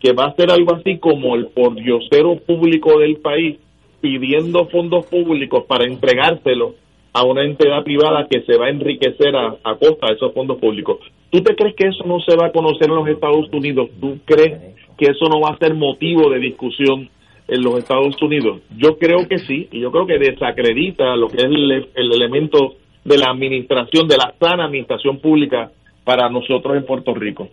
que 0.00 0.12
va 0.12 0.26
a 0.26 0.34
ser 0.34 0.50
algo 0.50 0.74
así 0.74 0.98
como 0.98 1.34
el 1.34 1.46
pordiosero 1.46 2.36
público 2.36 2.98
del 2.98 3.16
país, 3.16 3.58
pidiendo 4.00 4.66
fondos 4.66 5.06
públicos 5.06 5.64
para 5.66 5.84
entregárselos 5.84 6.74
a 7.12 7.24
una 7.24 7.44
entidad 7.44 7.82
privada 7.82 8.26
que 8.28 8.42
se 8.42 8.56
va 8.56 8.66
a 8.66 8.70
enriquecer 8.70 9.34
a, 9.34 9.56
a 9.64 9.74
costa 9.76 10.08
de 10.08 10.14
esos 10.14 10.32
fondos 10.34 10.58
públicos. 10.58 10.98
¿Tú 11.30 11.42
te 11.42 11.54
crees 11.54 11.74
que 11.74 11.88
eso 11.88 12.04
no 12.04 12.20
se 12.20 12.36
va 12.36 12.46
a 12.46 12.52
conocer 12.52 12.88
en 12.88 12.94
los 12.94 13.08
Estados 13.08 13.48
Unidos? 13.52 13.90
¿Tú 14.00 14.18
crees 14.24 14.76
que 14.96 15.06
eso 15.06 15.26
no 15.28 15.40
va 15.40 15.50
a 15.50 15.58
ser 15.58 15.74
motivo 15.74 16.30
de 16.30 16.38
discusión 16.38 17.08
en 17.48 17.62
los 17.62 17.78
Estados 17.78 18.20
Unidos? 18.22 18.60
Yo 18.76 18.98
creo 18.98 19.26
que 19.28 19.38
sí, 19.38 19.68
y 19.72 19.80
yo 19.80 19.90
creo 19.90 20.06
que 20.06 20.18
desacredita 20.18 21.16
lo 21.16 21.28
que 21.28 21.38
es 21.38 21.44
el, 21.44 21.88
el 21.94 22.12
elemento 22.12 22.74
de 23.04 23.18
la 23.18 23.32
administración, 23.32 24.06
de 24.06 24.16
la 24.16 24.32
sana 24.38 24.66
administración 24.66 25.18
pública 25.18 25.72
para 26.04 26.28
nosotros 26.28 26.76
en 26.76 26.84
Puerto 26.84 27.14
Rico. 27.14 27.48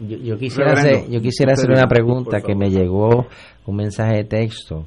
Yo, 0.00 0.18
yo 0.18 0.38
quisiera 0.38 0.74
Reverendo, 0.74 0.98
hacer, 0.98 1.14
yo 1.14 1.22
quisiera 1.22 1.54
hacer 1.54 1.70
una 1.70 1.86
pregunta 1.86 2.42
que 2.42 2.54
me 2.54 2.68
llegó 2.68 3.26
un 3.64 3.76
mensaje 3.76 4.16
de 4.16 4.24
texto 4.24 4.86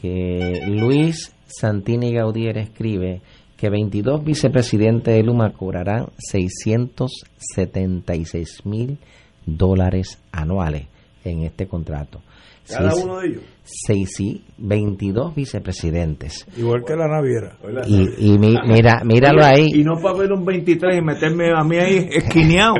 que 0.00 0.62
Luis 0.68 1.36
Santini 1.46 2.12
Gaudier 2.12 2.58
escribe 2.58 3.22
que 3.56 3.68
22 3.68 4.24
vicepresidentes 4.24 5.12
de 5.14 5.22
Luma 5.22 5.52
cobrarán 5.52 6.06
676 6.16 8.64
mil 8.64 8.98
dólares 9.44 10.22
anuales 10.32 10.86
en 11.24 11.42
este 11.42 11.66
contrato. 11.66 12.22
Cada 12.70 12.90
Sí, 12.92 13.02
uno 13.04 13.18
de 13.20 13.28
ellos. 13.28 13.42
Seis, 13.62 14.10
sí, 14.16 14.42
22 14.58 15.34
vicepresidentes. 15.34 16.44
Igual 16.56 16.82
que 16.84 16.96
la 16.96 17.06
naviera. 17.06 17.56
Y, 17.86 18.32
y 18.32 18.38
mi- 18.38 18.56
mira, 18.66 19.02
míralo 19.04 19.44
ahí. 19.44 19.68
Y 19.74 19.84
no 19.84 19.94
para 20.02 20.18
ver 20.18 20.32
un 20.32 20.44
23 20.44 20.96
y 20.98 21.02
meterme 21.02 21.50
a 21.56 21.62
mí 21.62 21.76
ahí 21.76 22.08
esquineado. 22.10 22.74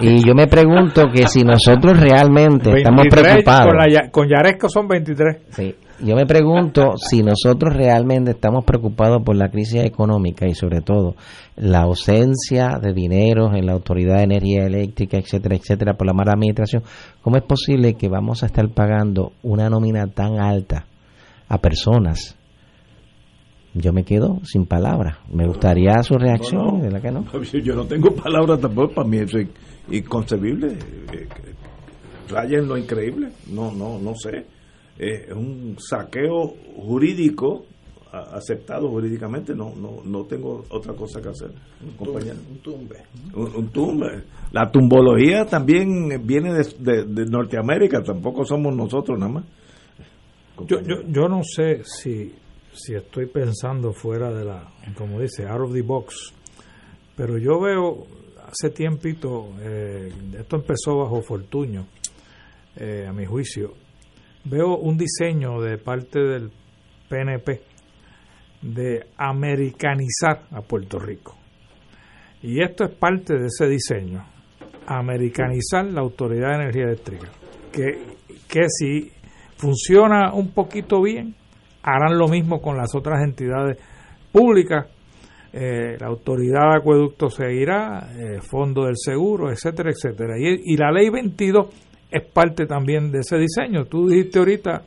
Y 0.00 0.26
yo 0.26 0.34
me 0.34 0.46
pregunto 0.46 1.04
que 1.14 1.26
si 1.26 1.42
nosotros 1.42 1.98
realmente 2.00 2.70
estamos 2.76 3.02
23, 3.04 3.22
preocupados. 3.22 3.66
Con, 3.66 3.76
la, 3.76 3.86
Ya- 3.88 4.10
con 4.10 4.28
Yaresco 4.28 4.68
son 4.68 4.88
23. 4.88 5.36
Sí. 5.50 5.74
Yo 6.00 6.14
me 6.14 6.26
pregunto 6.26 6.92
si 6.96 7.22
nosotros 7.24 7.74
realmente 7.74 8.30
estamos 8.30 8.64
preocupados 8.64 9.20
por 9.24 9.34
la 9.34 9.50
crisis 9.50 9.82
económica 9.84 10.46
y 10.46 10.54
sobre 10.54 10.80
todo 10.80 11.16
la 11.56 11.80
ausencia 11.80 12.78
de 12.80 12.92
dinero 12.92 13.52
en 13.52 13.66
la 13.66 13.72
Autoridad 13.72 14.18
de 14.18 14.22
Energía 14.24 14.64
Eléctrica, 14.64 15.18
etcétera, 15.18 15.56
etcétera, 15.56 15.94
por 15.94 16.06
la 16.06 16.12
mala 16.12 16.32
administración. 16.34 16.84
¿Cómo 17.20 17.36
es 17.36 17.42
posible 17.42 17.94
que 17.94 18.08
vamos 18.08 18.44
a 18.44 18.46
estar 18.46 18.68
pagando 18.68 19.32
una 19.42 19.68
nómina 19.68 20.06
tan 20.06 20.38
alta 20.38 20.86
a 21.48 21.58
personas? 21.58 22.36
Yo 23.74 23.92
me 23.92 24.04
quedo 24.04 24.38
sin 24.44 24.66
palabras. 24.66 25.18
Me 25.32 25.46
gustaría 25.48 26.00
su 26.04 26.14
reacción, 26.14 26.64
No, 26.64 26.72
no. 26.72 26.80
¿verdad 26.82 27.02
que 27.02 27.10
no? 27.10 27.24
Yo 27.64 27.74
no 27.74 27.84
tengo 27.86 28.10
palabras 28.14 28.60
tampoco, 28.60 28.94
para 28.94 29.08
mí 29.08 29.18
eso 29.18 29.38
es 29.38 29.48
inconcebible. 29.90 30.68
eh, 30.74 31.26
que 31.28 32.32
Raya 32.32 32.58
en 32.58 32.68
lo 32.68 32.76
increíble. 32.76 33.30
No, 33.50 33.72
no, 33.72 33.98
no 33.98 34.14
sé. 34.14 34.44
Eh, 34.98 35.26
Es 35.28 35.34
un 35.34 35.76
saqueo 35.78 36.54
jurídico 36.76 37.64
aceptado 38.10 38.88
jurídicamente. 38.88 39.54
No, 39.54 39.74
no, 39.76 40.02
no 40.04 40.24
tengo 40.24 40.64
otra 40.70 40.94
cosa 40.94 41.20
que 41.20 41.28
hacer, 41.28 41.50
compañero. 41.98 42.36
Un 42.50 42.58
tumbe. 42.58 42.96
Un, 43.34 43.54
un 43.56 43.68
tumbe. 43.68 44.22
La 44.52 44.70
tumbología 44.70 45.44
también 45.44 46.08
viene 46.26 46.52
de, 46.54 46.64
de- 46.78 47.04
de 47.04 47.24
Norteamérica, 47.26 48.02
tampoco 48.02 48.44
somos 48.44 48.74
nosotros 48.74 49.18
nada 49.18 49.32
más. 49.32 49.44
Yo, 50.66 50.80
yo, 50.80 51.02
yo 51.08 51.28
no 51.28 51.42
sé 51.44 51.82
si, 51.84 52.34
si 52.72 52.94
estoy 52.94 53.26
pensando 53.26 53.92
fuera 53.92 54.32
de 54.32 54.44
la, 54.44 54.68
como 54.96 55.20
dice, 55.20 55.46
out 55.46 55.60
of 55.60 55.72
the 55.72 55.82
box, 55.82 56.32
pero 57.14 57.38
yo 57.38 57.60
veo 57.60 58.06
hace 58.44 58.70
tiempito, 58.70 59.50
eh, 59.60 60.10
esto 60.38 60.56
empezó 60.56 60.96
bajo 60.98 61.20
Fortuño, 61.22 61.86
eh, 62.76 63.06
a 63.08 63.12
mi 63.12 63.24
juicio, 63.26 63.74
veo 64.48 64.76
un 64.76 64.96
diseño 64.96 65.60
de 65.60 65.78
parte 65.78 66.20
del 66.20 66.50
PNP 67.08 67.60
de 68.62 69.06
americanizar 69.16 70.46
a 70.50 70.60
Puerto 70.62 70.98
Rico. 70.98 71.36
Y 72.42 72.62
esto 72.62 72.84
es 72.84 72.94
parte 72.94 73.34
de 73.34 73.46
ese 73.46 73.68
diseño, 73.68 74.24
americanizar 74.86 75.84
la 75.86 76.00
Autoridad 76.00 76.50
de 76.50 76.62
Energía 76.62 76.84
Eléctrica, 76.84 77.28
que, 77.72 77.98
que 78.48 78.68
si 78.68 79.10
funciona 79.56 80.32
un 80.32 80.52
poquito 80.52 81.02
bien, 81.02 81.34
harán 81.82 82.18
lo 82.18 82.28
mismo 82.28 82.60
con 82.60 82.76
las 82.76 82.94
otras 82.94 83.22
entidades 83.22 83.78
públicas 84.32 84.86
eh, 85.50 85.96
la 85.98 86.08
autoridad 86.08 86.72
de 86.72 86.76
acueducto 86.76 87.30
seguirá, 87.30 88.10
eh, 88.14 88.40
fondo 88.42 88.84
del 88.84 88.96
seguro, 88.96 89.50
etcétera, 89.50 89.90
etcétera. 89.90 90.34
Y, 90.38 90.76
la 90.76 90.92
ley 90.92 91.08
22 91.08 91.66
es 92.10 92.24
parte 92.32 92.66
también 92.66 93.10
de 93.10 93.20
ese 93.20 93.36
diseño. 93.36 93.84
Tú 93.84 94.08
dijiste 94.08 94.38
ahorita, 94.38 94.82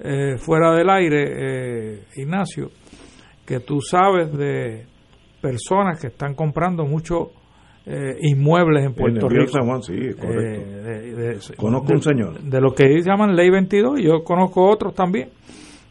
eh, 0.00 0.36
fuera 0.38 0.72
del 0.74 0.90
aire, 0.90 2.00
Ignacio, 2.16 2.70
que 3.46 3.60
tú 3.60 3.80
sabes 3.80 4.32
de 4.32 4.84
personas 5.40 6.00
que 6.00 6.08
están 6.08 6.34
comprando 6.34 6.84
muchos 6.84 7.28
inmuebles 8.20 8.84
en 8.84 8.92
Puerto 8.92 9.30
Rico. 9.30 9.80
sí, 9.80 9.94
correcto. 10.20 11.54
conozco 11.56 11.92
un 11.94 12.02
señor. 12.02 12.38
De 12.42 12.60
lo 12.60 12.74
que 12.74 12.84
llaman 13.00 13.34
ley 13.34 13.48
22, 13.48 14.00
y 14.00 14.04
yo 14.04 14.22
conozco 14.24 14.68
otros 14.68 14.94
también. 14.94 15.30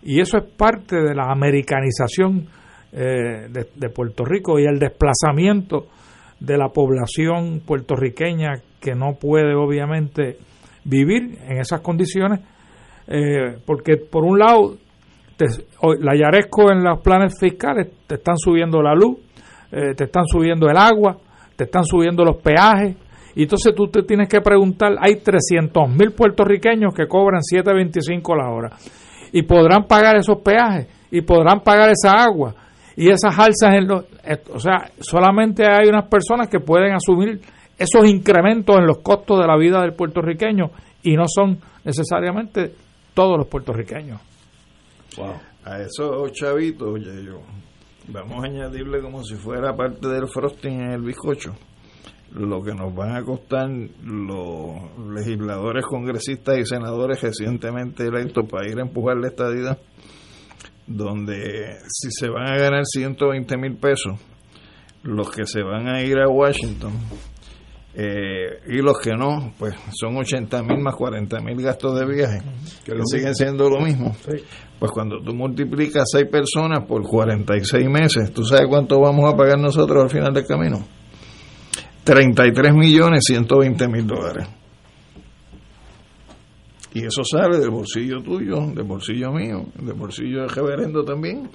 Y 0.04 0.22
eso 0.22 0.38
es 0.38 0.44
parte 0.44 0.96
de 0.96 1.16
la 1.16 1.32
americanización 1.32 2.46
eh, 2.94 3.50
de, 3.50 3.90
Puerto 3.90 4.24
Rico 4.24 4.58
y 4.58 4.64
el 4.64 4.80
desplazamiento 4.80 5.88
de 6.40 6.58
la 6.58 6.70
población 6.70 7.60
puertorriqueña 7.66 8.62
que 8.80 8.96
no 8.96 9.16
puede 9.20 9.54
obviamente 9.56 10.38
vivir 10.88 11.38
en 11.48 11.60
esas 11.60 11.82
condiciones, 11.82 12.40
eh, 13.08 13.58
porque 13.66 13.98
por 13.98 14.24
un 14.24 14.40
lado 14.40 14.78
la 16.00 16.16
Yaresco 16.18 16.72
en 16.72 16.84
los 16.84 17.00
planes 17.02 17.36
fiscales 17.40 17.90
te 18.08 18.16
están 18.16 18.38
subiendo 18.38 18.82
la 18.82 18.96
luz, 18.96 19.18
eh, 19.72 19.94
te 19.96 20.06
están 20.06 20.24
subiendo 20.26 20.68
el 20.70 20.78
agua, 20.78 21.18
te 21.56 21.66
están 21.66 21.84
subiendo 21.84 22.24
los 22.24 22.38
peajes, 22.38 22.96
y 23.36 23.44
entonces 23.44 23.76
tú 23.76 23.88
te 23.88 24.02
tienes 24.02 24.28
que 24.28 24.42
preguntar, 24.42 24.96
hay 25.00 25.18
300 25.18 25.90
mil 25.90 26.12
puertorriqueños 26.12 26.94
que 26.94 27.06
cobran 27.08 27.42
7.25 27.42 28.36
la 28.36 28.50
hora, 28.50 28.70
y 29.32 29.44
podrán 29.44 29.84
pagar 29.84 30.16
esos 30.16 30.38
peajes, 30.40 30.88
y 31.12 31.22
podrán 31.22 31.60
pagar 31.60 31.90
esa 31.90 32.24
agua, 32.24 32.56
y 32.96 33.10
esas 33.10 33.38
alzas 33.38 33.76
en 33.76 33.88
los, 33.88 34.06
o 34.54 34.60
sea, 34.60 34.90
solamente 35.00 35.64
hay 35.70 35.88
unas 35.88 36.08
personas 36.10 36.48
que 36.48 36.60
pueden 36.60 36.94
asumir 36.94 37.40
esos 37.78 38.08
incrementos 38.08 38.76
en 38.78 38.86
los 38.86 39.00
costos 39.00 39.40
de 39.40 39.48
la 39.48 39.58
vida 39.58 39.82
del 39.82 39.94
puertorriqueño 39.94 40.72
y 41.04 41.16
no 41.16 41.26
son 41.28 41.60
necesariamente 41.84 42.74
todos 43.14 43.38
los 43.38 43.48
puertorriqueños. 43.48 44.20
Wow. 45.18 45.36
A 45.66 45.82
esos 45.82 46.32
chavitos, 46.32 46.88
oye, 46.88 47.24
yo, 47.26 47.42
vamos 48.08 48.44
a 48.44 48.48
añadirle 48.48 49.02
como 49.02 49.24
si 49.24 49.36
fuera 49.36 49.76
parte 49.76 50.08
del 50.08 50.28
frosting 50.28 50.82
en 50.82 50.92
el 50.92 51.02
bizcocho 51.02 51.56
lo 52.32 52.62
que 52.62 52.74
nos 52.74 52.94
van 52.94 53.16
a 53.16 53.24
costar 53.24 53.70
los 54.04 54.76
legisladores, 55.14 55.86
congresistas 55.86 56.58
y 56.60 56.66
senadores 56.66 57.22
recientemente 57.22 58.06
electos 58.06 58.46
para 58.50 58.70
ir 58.70 58.78
a 58.80 58.82
empujar 58.82 59.18
la 59.18 59.28
estadidad 59.28 59.78
donde 60.88 61.80
si 61.88 62.10
se 62.12 62.30
van 62.30 62.48
a 62.48 62.58
ganar 62.58 62.86
120 62.86 63.58
mil 63.58 63.76
pesos, 63.76 64.20
los 65.04 65.30
que 65.30 65.46
se 65.46 65.62
van 65.62 65.88
a 65.88 66.02
ir 66.02 66.18
a 66.18 66.30
Washington 66.30 66.94
eh, 68.00 68.60
y 68.68 68.76
los 68.76 69.00
que 69.00 69.16
no, 69.16 69.56
pues 69.58 69.74
son 70.00 70.18
80 70.18 70.62
mil 70.62 70.78
más 70.78 70.96
40 70.96 71.40
mil 71.40 71.60
gastos 71.60 72.00
de 72.00 72.06
viaje, 72.06 72.44
que 72.86 72.94
siguen 73.06 73.34
siendo 73.34 73.72
lo 73.72 73.80
mismo. 73.80 74.16
Pues 74.78 74.92
cuando 74.92 75.20
tú 75.20 75.34
multiplicas 75.34 76.04
6 76.12 76.28
personas 76.30 76.86
por 76.88 77.02
46 77.02 77.90
meses, 77.90 78.32
¿tú 78.32 78.44
sabes 78.44 78.68
cuánto 78.70 79.00
vamos 79.00 79.34
a 79.34 79.36
pagar 79.36 79.60
nosotros 79.60 80.04
al 80.04 80.12
final 80.12 80.32
del 80.32 80.46
camino? 80.46 80.86
33 82.04 82.72
millones 82.76 83.24
120 83.26 83.88
mil 83.88 84.06
dólares. 84.06 84.48
Y 86.94 87.04
eso 87.04 87.24
sale 87.24 87.58
del 87.58 87.72
bolsillo 87.72 88.22
tuyo, 88.22 88.58
del 88.76 88.84
bolsillo 88.84 89.32
mío, 89.32 89.66
del 89.74 89.96
bolsillo 89.96 90.42
del 90.42 90.50
reverendo 90.50 91.04
también 91.04 91.50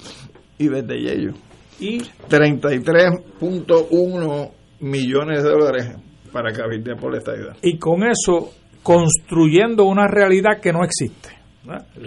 y 0.58 0.66
desde 0.66 0.96
ellos. 0.96 1.36
Y 1.78 2.00
33.1 2.00 4.50
millones 4.80 5.44
de 5.44 5.48
dólares 5.48 5.94
para 6.32 6.52
cabildear 6.52 6.98
por 6.98 7.12
la 7.12 7.18
estadidad. 7.18 7.56
Y 7.62 7.78
con 7.78 8.02
eso 8.04 8.50
construyendo 8.82 9.84
una 9.84 10.08
realidad 10.08 10.60
que 10.60 10.72
no 10.72 10.82
existe. 10.84 11.30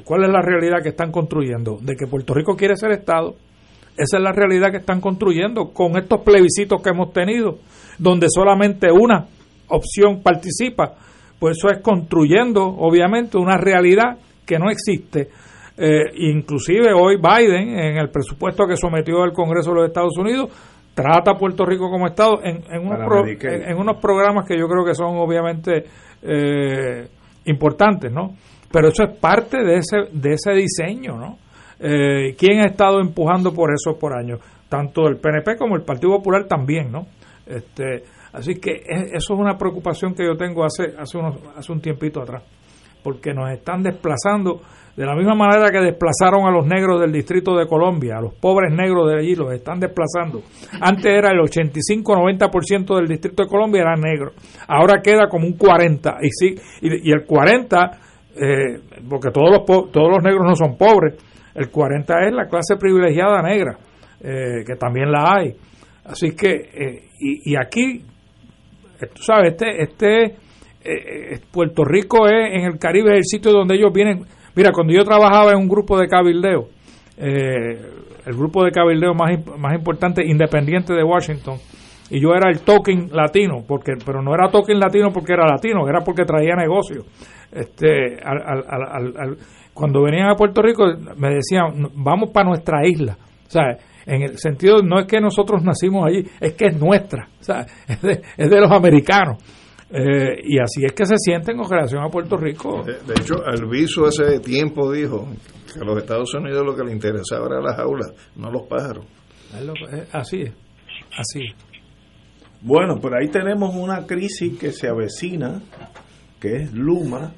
¿Cuál 0.03 0.25
es 0.25 0.29
la 0.29 0.41
realidad 0.41 0.83
que 0.83 0.89
están 0.89 1.11
construyendo? 1.11 1.77
De 1.81 1.95
que 1.95 2.07
Puerto 2.07 2.33
Rico 2.33 2.55
quiere 2.55 2.75
ser 2.75 2.91
Estado. 2.91 3.35
Esa 3.95 4.17
es 4.17 4.23
la 4.23 4.33
realidad 4.33 4.71
que 4.71 4.77
están 4.77 4.99
construyendo 4.99 5.71
con 5.71 5.97
estos 5.97 6.21
plebiscitos 6.21 6.81
que 6.81 6.89
hemos 6.89 7.13
tenido, 7.13 7.59
donde 7.97 8.27
solamente 8.29 8.91
una 8.91 9.27
opción 9.69 10.21
participa 10.21 10.95
pues 11.39 11.57
eso 11.57 11.69
es 11.69 11.81
construyendo, 11.81 12.63
obviamente, 12.63 13.37
una 13.37 13.57
realidad 13.57 14.17
que 14.45 14.57
no 14.57 14.69
existe. 14.69 15.29
Eh, 15.77 16.05
inclusive 16.17 16.93
hoy 16.93 17.17
Biden, 17.17 17.77
en 17.77 17.97
el 17.97 18.09
presupuesto 18.09 18.65
que 18.65 18.77
sometió 18.77 19.21
al 19.21 19.33
Congreso 19.33 19.71
de 19.71 19.75
los 19.75 19.87
Estados 19.87 20.17
Unidos, 20.17 20.49
trata 20.95 21.31
a 21.31 21.37
Puerto 21.37 21.65
Rico 21.65 21.91
como 21.91 22.07
Estado 22.07 22.39
en, 22.43 22.63
unos, 22.87 23.27
en, 23.43 23.77
unos 23.77 23.97
programas 23.97 24.47
que 24.47 24.57
yo 24.57 24.67
creo 24.67 24.83
que 24.83 24.95
son 24.95 25.17
obviamente 25.17 25.83
eh, 26.23 27.07
importantes, 27.45 28.11
¿no? 28.11 28.35
Pero 28.71 28.87
eso 28.87 29.03
es 29.03 29.15
parte 29.19 29.63
de 29.63 29.75
ese, 29.75 29.97
de 30.11 30.33
ese 30.33 30.53
diseño, 30.53 31.17
¿no? 31.17 31.37
Eh, 31.79 32.35
¿Quién 32.37 32.61
ha 32.61 32.65
estado 32.65 32.99
empujando 32.99 33.53
por 33.53 33.71
eso 33.71 33.99
por 33.99 34.17
años? 34.17 34.39
Tanto 34.67 35.07
el 35.07 35.17
PNP 35.17 35.57
como 35.57 35.75
el 35.75 35.83
Partido 35.83 36.17
Popular 36.17 36.45
también, 36.47 36.91
¿no? 36.91 37.05
Este, 37.45 38.03
Así 38.35 38.55
que 38.55 38.83
eso 38.85 39.33
es 39.33 39.39
una 39.39 39.57
preocupación 39.57 40.13
que 40.13 40.25
yo 40.25 40.35
tengo 40.35 40.65
hace, 40.65 40.93
hace, 40.99 41.17
unos, 41.17 41.37
hace 41.55 41.71
un 41.71 41.79
tiempito 41.79 42.21
atrás, 42.21 42.43
porque 43.01 43.33
nos 43.33 43.49
están 43.49 43.81
desplazando 43.81 44.59
de 44.95 45.05
la 45.05 45.15
misma 45.15 45.35
manera 45.35 45.69
que 45.71 45.79
desplazaron 45.79 46.45
a 46.45 46.51
los 46.51 46.65
negros 46.65 47.01
del 47.01 47.11
Distrito 47.11 47.55
de 47.55 47.67
Colombia, 47.67 48.17
a 48.17 48.21
los 48.21 48.33
pobres 48.33 48.73
negros 48.73 49.09
de 49.09 49.19
allí, 49.19 49.35
los 49.35 49.51
están 49.53 49.79
desplazando. 49.79 50.41
Antes 50.79 51.05
era 51.05 51.31
el 51.31 51.39
85-90% 51.39 52.95
del 52.95 53.07
Distrito 53.07 53.43
de 53.43 53.49
Colombia 53.49 53.81
era 53.81 53.95
negro, 53.95 54.31
ahora 54.67 55.01
queda 55.01 55.27
como 55.27 55.47
un 55.47 55.57
40%, 55.57 56.17
y, 56.21 56.29
sí, 56.29 56.55
y, 56.81 57.11
el 57.11 57.27
40%, 57.27 57.97
eh, 58.37 58.79
porque 59.09 59.31
todos 59.31 59.51
los, 59.51 59.91
todos 59.91 60.09
los 60.09 60.23
negros 60.23 60.45
no 60.47 60.55
son 60.55 60.77
pobres, 60.77 61.15
el 61.53 61.71
40% 61.71 62.27
es 62.27 62.33
la 62.33 62.47
clase 62.47 62.77
privilegiada 62.77 63.41
negra, 63.41 63.77
eh, 64.21 64.63
que 64.65 64.75
también 64.75 65.11
la 65.11 65.33
hay. 65.35 65.55
Así 66.05 66.31
que, 66.31 66.51
eh, 66.51 67.09
y, 67.19 67.51
y 67.51 67.55
aquí 67.57 68.03
tú 69.13 69.21
sabes, 69.21 69.53
este, 69.53 69.81
este 69.81 70.23
eh, 70.23 71.33
eh, 71.33 71.39
Puerto 71.51 71.83
Rico 71.83 72.27
es 72.27 72.53
en 72.53 72.65
el 72.65 72.77
Caribe 72.77 73.11
es 73.13 73.17
el 73.17 73.25
sitio 73.25 73.51
donde 73.51 73.75
ellos 73.75 73.91
vienen. 73.93 74.23
Mira, 74.55 74.71
cuando 74.71 74.93
yo 74.93 75.03
trabajaba 75.03 75.51
en 75.51 75.57
un 75.57 75.67
grupo 75.67 75.97
de 75.97 76.07
cabildeo, 76.07 76.67
eh, 77.17 77.79
el 78.25 78.33
grupo 78.35 78.63
de 78.63 78.71
cabildeo 78.71 79.13
más, 79.13 79.31
más 79.57 79.75
importante 79.75 80.25
independiente 80.25 80.93
de 80.93 81.03
Washington, 81.03 81.57
y 82.09 82.21
yo 82.21 82.33
era 82.33 82.49
el 82.49 82.61
token 82.61 83.09
latino, 83.11 83.63
porque 83.67 83.93
pero 84.05 84.21
no 84.21 84.33
era 84.33 84.49
token 84.49 84.79
latino 84.79 85.11
porque 85.11 85.33
era 85.33 85.47
latino, 85.47 85.87
era 85.87 86.01
porque 86.01 86.23
traía 86.23 86.55
negocio. 86.55 87.03
Este, 87.51 88.17
cuando 89.73 90.03
venían 90.03 90.29
a 90.29 90.35
Puerto 90.35 90.61
Rico 90.61 90.85
me 91.17 91.35
decían, 91.35 91.89
vamos 91.95 92.29
para 92.31 92.49
nuestra 92.49 92.87
isla. 92.87 93.17
O 93.47 93.49
sea, 93.49 93.77
en 94.05 94.21
el 94.21 94.37
sentido 94.37 94.81
no 94.83 94.99
es 94.99 95.07
que 95.07 95.19
nosotros 95.19 95.63
nacimos 95.63 96.05
allí, 96.07 96.25
es 96.39 96.53
que 96.53 96.67
es 96.67 96.79
nuestra, 96.79 97.27
o 97.39 97.43
sea, 97.43 97.65
es, 97.87 98.01
de, 98.01 98.59
los 98.59 98.71
americanos. 98.71 99.37
Eh, 99.97 100.41
y 100.43 100.59
así 100.59 100.83
es 100.83 100.91
que 100.91 101.05
se 101.05 101.17
sienten 101.17 101.55
con 101.55 101.69
relación 101.69 102.03
a 102.03 102.09
Puerto 102.09 102.35
Rico. 102.35 102.83
De, 102.83 103.13
hecho, 103.13 103.35
Alviso 103.45 104.05
hace 104.05 104.39
tiempo 104.41 104.91
dijo 104.91 105.25
que 105.73 105.79
a 105.79 105.85
los 105.85 105.97
Estados 105.97 106.33
Unidos 106.33 106.65
lo 106.65 106.75
que 106.75 106.83
le 106.83 106.91
interesaba 106.91 107.45
era 107.47 107.61
las 107.61 107.77
jaulas, 107.77 108.11
no 108.35 108.51
los 108.51 108.63
pájaros. 108.63 109.05
Así 110.11 110.41
es, 110.41 110.51
así 111.17 111.45
es. 111.45 111.55
Bueno, 112.61 112.99
por 112.99 113.15
ahí 113.15 113.29
tenemos 113.29 113.73
una 113.73 114.05
crisis 114.05 114.57
que 114.59 114.73
se 114.73 114.89
avecina, 114.89 115.61
que 116.41 116.57
es 116.57 116.73
Luma, 116.73 117.31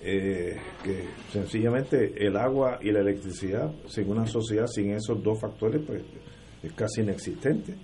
eh, 0.00 0.56
que 0.82 1.04
sencillamente 1.30 2.14
el 2.16 2.36
agua 2.36 2.78
y 2.82 2.90
la 2.90 3.00
electricidad, 3.00 3.70
sin 3.86 4.10
una 4.10 4.26
sociedad 4.26 4.66
sin 4.66 4.90
esos 4.90 5.22
dos 5.22 5.40
factores, 5.40 5.82
pues 5.86 6.02
es 6.64 6.72
casi 6.72 7.02
inexistente. 7.02 7.74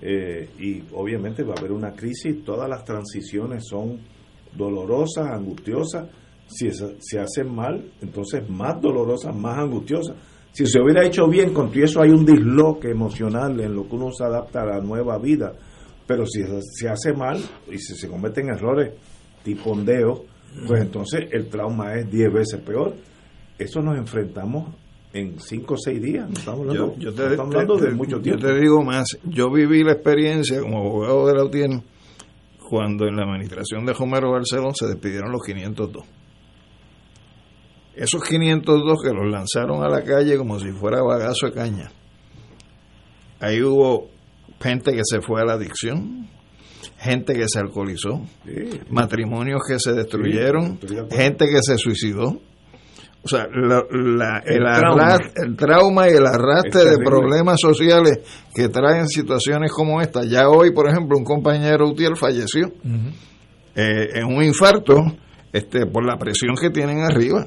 Eh, 0.00 0.48
y 0.58 0.82
obviamente 0.94 1.42
va 1.42 1.54
a 1.54 1.58
haber 1.58 1.72
una 1.72 1.92
crisis, 1.92 2.44
todas 2.44 2.68
las 2.68 2.84
transiciones 2.84 3.66
son 3.66 3.98
dolorosas, 4.56 5.26
angustiosas. 5.26 6.08
Si 6.46 6.70
se 6.70 7.18
hacen 7.18 7.54
mal, 7.54 7.92
entonces 8.00 8.48
más 8.48 8.80
dolorosas, 8.80 9.34
más 9.36 9.58
angustiosas. 9.58 10.16
Si 10.52 10.66
se 10.66 10.80
hubiera 10.80 11.04
hecho 11.04 11.28
bien, 11.28 11.52
con 11.52 11.70
todo 11.70 11.84
eso 11.84 12.00
hay 12.00 12.10
un 12.10 12.24
disloque 12.24 12.90
emocional 12.90 13.60
en 13.60 13.74
lo 13.74 13.86
que 13.86 13.94
uno 13.96 14.10
se 14.10 14.24
adapta 14.24 14.62
a 14.62 14.66
la 14.66 14.80
nueva 14.80 15.18
vida. 15.18 15.52
Pero 16.06 16.24
si 16.26 16.42
se 16.62 16.88
hace 16.88 17.12
mal 17.12 17.38
y 17.70 17.78
si 17.78 17.94
se 17.94 18.08
cometen 18.08 18.48
errores 18.48 18.92
tipo 19.44 19.70
ondeo, 19.70 20.24
pues 20.66 20.80
entonces 20.80 21.28
el 21.30 21.48
trauma 21.48 21.94
es 21.94 22.10
10 22.10 22.32
veces 22.32 22.60
peor. 22.60 22.94
Eso 23.58 23.80
nos 23.82 23.98
enfrentamos 23.98 24.74
en 25.12 25.40
5 25.40 25.74
o 25.74 25.76
6 25.76 26.02
días. 26.02 26.28
estamos 26.30 26.60
hablando, 26.60 26.96
yo, 26.98 27.12
te, 27.14 27.28
de 27.28 27.94
mucho 27.94 28.20
tiempo. 28.20 28.40
Yo 28.40 28.48
te 28.48 28.60
digo 28.60 28.82
más, 28.82 29.06
yo 29.24 29.50
viví 29.50 29.82
la 29.82 29.92
experiencia 29.92 30.60
como 30.60 30.78
abogado 30.78 31.26
de 31.26 31.34
la 31.34 31.44
UTIEN 31.44 31.82
cuando 32.68 33.06
en 33.06 33.16
la 33.16 33.22
administración 33.22 33.86
de 33.86 33.94
Homero 33.98 34.32
Barcelona 34.32 34.74
se 34.74 34.86
despidieron 34.86 35.32
los 35.32 35.42
502. 35.42 36.04
Esos 37.96 38.22
502 38.22 38.98
que 39.02 39.12
los 39.12 39.30
lanzaron 39.30 39.82
a 39.82 39.88
la 39.88 40.04
calle 40.04 40.36
como 40.36 40.60
si 40.60 40.70
fuera 40.70 41.02
bagazo 41.02 41.46
de 41.46 41.52
caña. 41.52 41.90
ahí 43.40 43.62
hubo 43.62 44.08
gente 44.60 44.92
que 44.92 45.02
se 45.02 45.20
fue 45.20 45.40
a 45.40 45.44
la 45.44 45.54
adicción, 45.54 46.28
gente 46.98 47.34
que 47.34 47.48
se 47.48 47.58
alcoholizó, 47.58 48.20
matrimonios 48.90 49.62
que 49.66 49.78
se 49.78 49.94
destruyeron, 49.94 50.78
gente 51.10 51.46
que 51.46 51.62
se 51.62 51.76
suicidó. 51.78 52.40
O 53.22 53.28
sea, 53.28 53.46
la- 53.52 53.84
la- 53.90 54.42
el, 54.46 54.62
trauma. 54.80 55.18
el 55.36 55.56
trauma 55.56 56.08
y 56.08 56.12
el 56.12 56.26
arrastre 56.26 56.80
de 56.84 56.90
terrible. 56.90 57.04
problemas 57.04 57.56
sociales 57.60 58.20
que 58.54 58.68
traen 58.68 59.06
situaciones 59.08 59.70
como 59.72 60.00
esta. 60.00 60.24
Ya 60.24 60.48
hoy, 60.48 60.72
por 60.72 60.88
ejemplo, 60.88 61.18
un 61.18 61.24
compañero 61.24 61.88
UTIEL 61.88 62.16
falleció 62.16 62.72
eh, 63.74 64.08
en 64.14 64.24
un 64.24 64.42
infarto 64.42 64.96
este, 65.52 65.86
por 65.86 66.06
la 66.06 66.16
presión 66.16 66.54
que 66.60 66.70
tienen 66.70 67.00
arriba. 67.00 67.46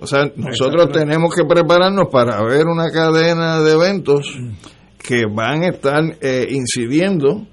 O 0.00 0.06
sea, 0.06 0.30
nosotros 0.36 0.90
tenemos 0.90 1.34
que 1.34 1.44
prepararnos 1.44 2.06
para 2.10 2.42
ver 2.44 2.66
una 2.66 2.90
cadena 2.90 3.60
de 3.60 3.72
eventos 3.72 4.36
que 4.98 5.24
van 5.32 5.62
a 5.64 5.68
estar 5.68 6.02
eh, 6.20 6.46
incidiendo 6.50 7.46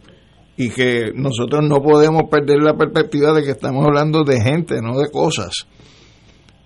y 0.58 0.70
que 0.70 1.12
nosotros 1.16 1.64
no 1.68 1.82
podemos 1.82 2.24
perder 2.30 2.62
la 2.62 2.76
perspectiva 2.76 3.34
de 3.34 3.44
que 3.44 3.52
estamos 3.52 3.84
hablando 3.86 4.24
de 4.24 4.40
gente, 4.42 4.76
no 4.82 4.98
de 5.00 5.10
cosas. 5.12 5.68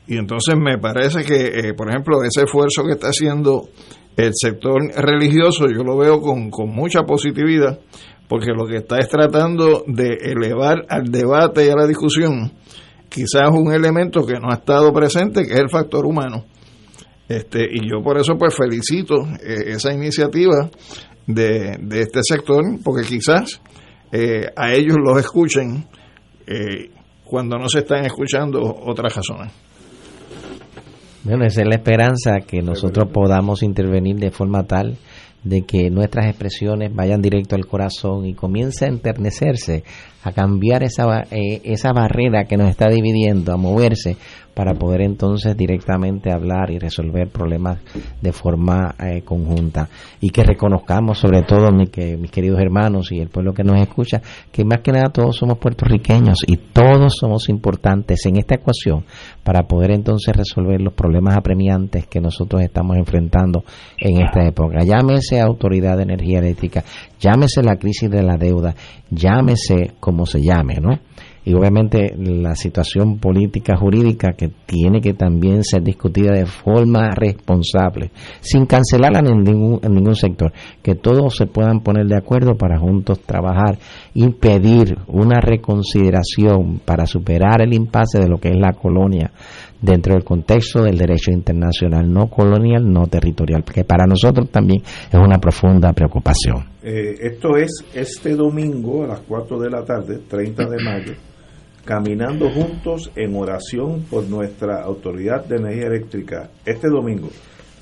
Y 0.10 0.18
entonces 0.18 0.56
me 0.58 0.80
parece 0.80 1.24
que, 1.24 1.60
eh, 1.60 1.74
por 1.76 1.88
ejemplo, 1.88 2.24
ese 2.24 2.46
esfuerzo 2.46 2.84
que 2.84 2.94
está 2.94 3.10
haciendo 3.10 3.70
el 4.18 4.32
sector 4.34 4.82
religioso, 4.96 5.68
yo 5.70 5.84
lo 5.84 5.96
veo 5.98 6.20
con, 6.20 6.50
mucha 6.74 7.04
positividad, 7.04 7.80
porque 8.28 8.52
lo 8.52 8.66
que 8.66 8.78
está 8.78 8.98
es 8.98 9.08
tratando 9.08 9.84
de 9.86 10.18
elevar 10.20 10.84
al 10.90 11.12
debate 11.12 11.68
y 11.68 11.70
a 11.70 11.76
la 11.76 11.86
discusión 11.86 12.52
quizás 13.08 13.52
un 13.52 13.72
elemento 13.72 14.26
que 14.26 14.40
no 14.40 14.50
ha 14.50 14.56
estado 14.56 14.92
presente, 14.92 15.44
que 15.46 15.54
es 15.54 15.60
el 15.60 15.70
factor 15.70 16.08
humano. 16.08 16.44
Este, 17.28 17.68
y 17.72 17.88
yo 17.88 18.02
por 18.04 18.18
eso 18.18 18.36
pues 18.36 18.56
felicito 18.56 19.28
eh, 19.44 19.74
esa 19.74 19.94
iniciativa 19.94 20.72
de, 21.28 21.78
de 21.80 22.02
este 22.02 22.22
sector, 22.24 22.64
porque 22.84 23.08
quizás 23.08 23.62
eh, 24.12 24.48
a 24.56 24.74
ellos 24.74 24.98
los 25.04 25.20
escuchen 25.20 25.88
eh, 26.48 26.90
cuando 27.24 27.60
no 27.60 27.70
se 27.70 27.80
están 27.80 28.06
escuchando 28.06 28.60
otras 28.60 29.16
razones. 29.16 29.69
Bueno, 31.24 31.46
esa 31.46 31.62
es 31.62 31.68
la 31.68 31.76
esperanza 31.76 32.40
que 32.48 32.62
nosotros 32.62 33.10
podamos 33.12 33.62
intervenir 33.62 34.16
de 34.16 34.32
forma 34.32 34.64
tal 34.64 34.98
de 35.44 35.62
que 35.64 35.90
nuestras 35.90 36.28
expresiones 36.28 36.94
vayan 36.94 37.22
directo 37.22 37.56
al 37.56 37.66
corazón 37.66 38.26
y 38.26 38.34
comience 38.34 38.86
a 38.86 38.90
enternecerse, 38.90 39.84
a 40.24 40.32
cambiar 40.32 40.84
esa, 40.84 41.24
eh, 41.32 41.62
esa 41.64 41.92
barrera 41.94 42.46
que 42.46 42.58
nos 42.58 42.70
está 42.70 42.90
dividiendo, 42.90 43.54
a 43.54 43.58
moverse 43.58 44.18
para 44.60 44.74
poder 44.74 45.00
entonces 45.04 45.56
directamente 45.56 46.34
hablar 46.34 46.70
y 46.70 46.80
resolver 46.80 47.30
problemas 47.30 47.78
de 48.22 48.34
forma 48.34 48.94
eh, 49.00 49.22
conjunta 49.22 49.88
y 50.20 50.32
que 50.32 50.44
reconozcamos 50.44 51.18
sobre 51.18 51.44
todo 51.44 51.72
mi- 51.72 51.88
que 51.88 52.18
mis 52.18 52.30
queridos 52.30 52.60
hermanos 52.60 53.10
y 53.14 53.20
el 53.22 53.30
pueblo 53.30 53.54
que 53.54 53.64
nos 53.64 53.80
escucha 53.82 54.22
que 54.52 54.66
más 54.66 54.82
que 54.82 54.92
nada 54.92 55.14
todos 55.14 55.38
somos 55.38 55.60
puertorriqueños 55.60 56.40
y 56.46 56.58
todos 56.58 57.14
somos 57.18 57.48
importantes 57.48 58.26
en 58.26 58.36
esta 58.36 58.56
ecuación 58.56 59.06
para 59.46 59.64
poder 59.64 59.92
entonces 59.92 60.36
resolver 60.36 60.82
los 60.82 60.94
problemas 60.94 61.38
apremiantes 61.38 62.06
que 62.08 62.20
nosotros 62.20 62.62
estamos 62.62 62.98
enfrentando 62.98 63.64
en 63.98 64.20
esta 64.26 64.46
época. 64.46 64.80
Llámese 64.84 65.40
autoridad 65.40 65.96
de 65.96 66.04
energía 66.04 66.40
eléctrica, 66.40 66.84
llámese 67.18 67.64
la 67.64 67.78
crisis 67.78 68.12
de 68.12 68.24
la 68.24 68.36
deuda, 68.36 68.76
llámese 69.10 69.94
como 70.02 70.26
se 70.26 70.42
llame, 70.42 70.80
¿no? 70.82 71.00
Y 71.46 71.54
obviamente 71.54 72.16
la 72.18 72.56
situación 72.56 73.18
política 73.18 73.78
jurídica 73.78 74.34
que 74.34 74.50
tiene 74.66 75.02
que 75.02 75.14
también 75.14 75.64
ser 75.64 75.84
discutida 75.84 76.32
de 76.32 76.46
forma 76.46 77.12
responsable, 77.12 78.12
sin 78.42 78.66
cancelarla 78.66 79.20
en 79.20 79.44
ningún, 79.44 79.80
en 79.82 79.94
ningún 79.94 80.16
sector, 80.16 80.52
que 80.82 80.96
todos 80.96 81.36
se 81.36 81.48
puedan 81.48 81.82
poner 81.82 82.08
de 82.08 82.18
acuerdo 82.18 82.56
para 82.56 82.80
juntos 82.80 83.20
trabajar 83.22 83.78
y 84.14 84.30
pedir 84.30 84.98
una 85.08 85.40
reconsideración 85.40 86.80
para 86.86 87.06
superar 87.06 87.62
el 87.62 87.74
impasse 87.74 88.20
de 88.20 88.28
lo 88.28 88.38
que 88.38 88.50
es 88.50 88.58
la 88.58 88.74
colonia 88.74 89.32
dentro 89.82 90.14
del 90.14 90.24
contexto 90.24 90.84
del 90.84 90.98
derecho 90.98 91.32
internacional 91.32 92.12
no 92.12 92.28
colonial, 92.28 92.92
no 92.92 93.08
territorial, 93.08 93.64
que 93.64 93.84
para 93.84 94.06
nosotros 94.06 94.50
también 94.50 94.82
es 94.82 95.20
una 95.20 95.40
profunda 95.40 95.94
preocupación. 95.94 96.69
Eh, 96.92 97.20
esto 97.22 97.56
es 97.56 97.86
este 97.94 98.34
domingo 98.34 99.04
a 99.04 99.08
las 99.10 99.20
4 99.20 99.60
de 99.60 99.70
la 99.70 99.86
tarde, 99.86 100.22
30 100.28 100.70
de 100.70 100.84
mayo, 100.84 101.14
caminando 101.86 102.50
juntos 102.50 103.12
en 103.16 103.36
oración 103.36 104.06
por 104.10 104.28
nuestra 104.28 104.82
Autoridad 104.82 105.46
de 105.46 105.58
Energía 105.58 105.86
Eléctrica. 105.86 106.50
Este 106.66 106.88
domingo, 106.90 107.30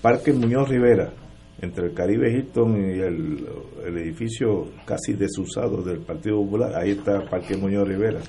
Parque 0.01 0.33
Muñoz 0.33 0.67
Rivera, 0.67 1.13
entre 1.61 1.87
el 1.87 1.93
Caribe 1.93 2.31
Hilton 2.31 2.77
y 2.77 2.99
el, 2.99 3.47
el 3.85 3.97
edificio 3.97 4.65
casi 4.85 5.13
desusado 5.13 5.81
del 5.81 5.99
Partido 5.99 6.37
Popular, 6.37 6.71
ahí 6.75 6.91
está 6.91 7.21
Parque 7.29 7.57
Muñoz 7.57 7.87
Rivera. 7.87 8.19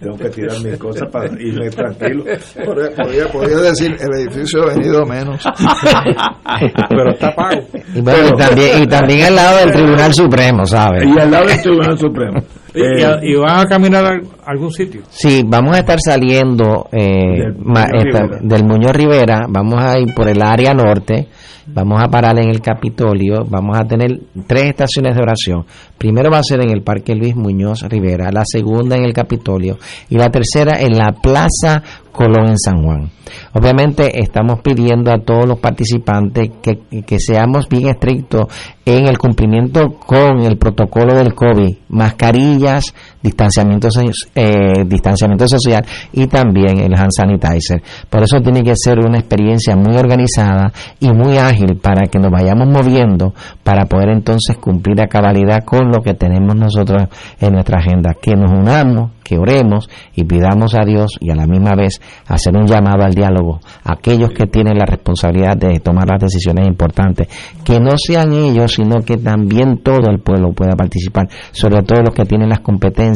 Tengo 0.00 0.16
que 0.16 0.30
tirar 0.30 0.60
mis 0.64 0.76
cosas 0.78 1.08
para 1.10 1.26
irme 1.40 1.70
tranquilo. 1.70 2.24
Podría, 2.64 3.56
decir, 3.58 3.96
el 4.00 4.20
edificio 4.20 4.62
ha 4.62 4.74
venido 4.74 5.06
menos. 5.06 5.44
Pero 6.88 7.10
está 7.12 7.34
pago. 7.34 7.62
Y, 7.94 8.00
bueno, 8.00 8.28
y 8.28 8.36
también, 8.36 8.82
y 8.82 8.86
también 8.86 9.22
al 9.26 9.36
lado 9.36 9.58
del 9.58 9.72
Tribunal 9.72 10.14
Supremo, 10.14 10.66
¿sabes? 10.66 11.04
Y 11.04 11.20
al 11.20 11.30
lado 11.30 11.46
del 11.46 11.62
Tribunal 11.62 11.98
Supremo. 11.98 12.40
¿Y, 12.74 12.80
y- 12.80 13.32
y 13.32 13.34
van 13.36 13.60
a 13.60 13.66
caminar 13.66 14.04
a 14.04 14.20
algún 14.50 14.70
sitio? 14.72 15.02
Sí, 15.10 15.42
vamos 15.46 15.76
a 15.76 15.80
estar 15.80 15.98
saliendo 16.00 16.86
eh, 16.92 17.38
Del 17.38 17.56
ma- 17.58 17.86
Muñoz 17.86 18.04
esta- 18.06 18.22
Rivera. 18.22 18.38
del 18.42 18.64
Muñoz 18.64 18.92
Rivera, 18.92 19.40
vamos 19.48 19.82
a 19.82 19.98
ir 19.98 20.14
por 20.14 20.28
el 20.28 20.40
área 20.42 20.72
norte, 20.72 21.28
vamos 21.66 22.02
a 22.02 22.08
parar 22.08 22.38
en 22.38 22.48
el 22.48 22.60
Capitolio, 22.60 23.44
vamos 23.48 23.78
a 23.78 23.84
tener 23.84 24.18
tres 24.46 24.64
estaciones 24.70 25.14
de 25.14 25.22
oración. 25.22 25.64
Primero 25.98 26.30
va 26.30 26.38
a 26.38 26.42
ser 26.42 26.60
en 26.62 26.70
el 26.70 26.82
Parque 26.82 27.14
Luis 27.14 27.36
Muñoz 27.36 27.82
Rivera, 27.88 28.30
la 28.32 28.42
segunda 28.44 28.96
en 28.96 29.04
el 29.04 29.12
Capitolio 29.12 29.78
y 30.08 30.16
la 30.16 30.30
tercera 30.30 30.80
en 30.80 30.96
la 30.96 31.12
Plaza 31.22 31.82
Colón 32.12 32.50
en 32.50 32.58
San 32.58 32.82
Juan. 32.82 33.10
Obviamente 33.54 34.20
estamos 34.20 34.60
pidiendo 34.60 35.10
a 35.10 35.18
todos 35.18 35.46
los 35.46 35.58
participantes 35.58 36.50
que, 36.62 36.78
que 37.02 37.18
seamos 37.18 37.68
bien 37.68 37.88
estrictos 37.88 38.46
en 38.84 39.06
el 39.06 39.18
cumplimiento 39.18 39.94
con 39.94 40.42
el 40.42 40.58
protocolo 40.58 41.14
del 41.14 41.34
COVID, 41.34 41.76
mascarillas, 41.88 42.94
distanciamiento, 43.22 43.88
eh, 44.34 44.84
distanciamiento 44.86 45.46
social 45.46 45.84
y 46.12 46.26
también 46.26 46.80
el 46.80 46.94
hand 46.94 47.10
sanitizer. 47.16 47.82
Por 48.10 48.22
eso 48.22 48.40
tiene 48.40 48.62
que 48.62 48.74
ser 48.74 48.98
una 48.98 49.18
experiencia 49.18 49.76
muy 49.76 49.96
organizada 49.96 50.72
y 51.00 51.10
muy 51.12 51.38
ágil 51.38 51.76
para 51.76 52.06
que 52.06 52.18
nos 52.18 52.30
vayamos 52.30 52.68
moviendo 52.68 53.34
para 53.62 53.86
poder 53.86 54.10
entonces 54.10 54.56
cumplir 54.58 55.00
a 55.00 55.06
cabalidad 55.06 55.64
con 55.64 55.90
lo 55.90 56.02
que 56.02 56.14
tenemos 56.14 56.56
nosotros 56.56 57.04
en 57.40 57.52
nuestra 57.52 57.78
agenda, 57.78 58.14
que 58.20 58.34
nos 58.34 58.50
unamos, 58.50 59.12
que 59.22 59.38
oremos 59.38 59.88
y 60.14 60.24
pidamos 60.24 60.74
a 60.74 60.84
Dios 60.84 61.16
y 61.20 61.30
a 61.30 61.36
la 61.36 61.46
misma 61.46 61.74
vez 61.74 62.00
hacer 62.26 62.56
un 62.56 62.66
llamado 62.66 63.04
al 63.04 63.14
diálogo. 63.14 63.60
Aquellos 63.84 64.30
que 64.30 64.46
tienen 64.46 64.78
la 64.78 64.84
responsabilidad 64.84 65.56
de 65.56 65.78
tomar 65.80 66.08
las 66.08 66.20
decisiones 66.20 66.66
importantes, 66.66 67.28
que 67.64 67.78
no 67.78 67.96
sean 67.96 68.32
ellos, 68.32 68.72
sino 68.72 69.00
que 69.02 69.16
también 69.16 69.78
todo 69.82 70.10
el 70.10 70.20
pueblo 70.20 70.52
pueda 70.52 70.74
participar, 70.76 71.28
sobre 71.52 71.82
todo 71.82 72.02
los 72.02 72.14
que 72.14 72.24
tienen 72.24 72.48
las 72.48 72.60
competencias 72.60 73.11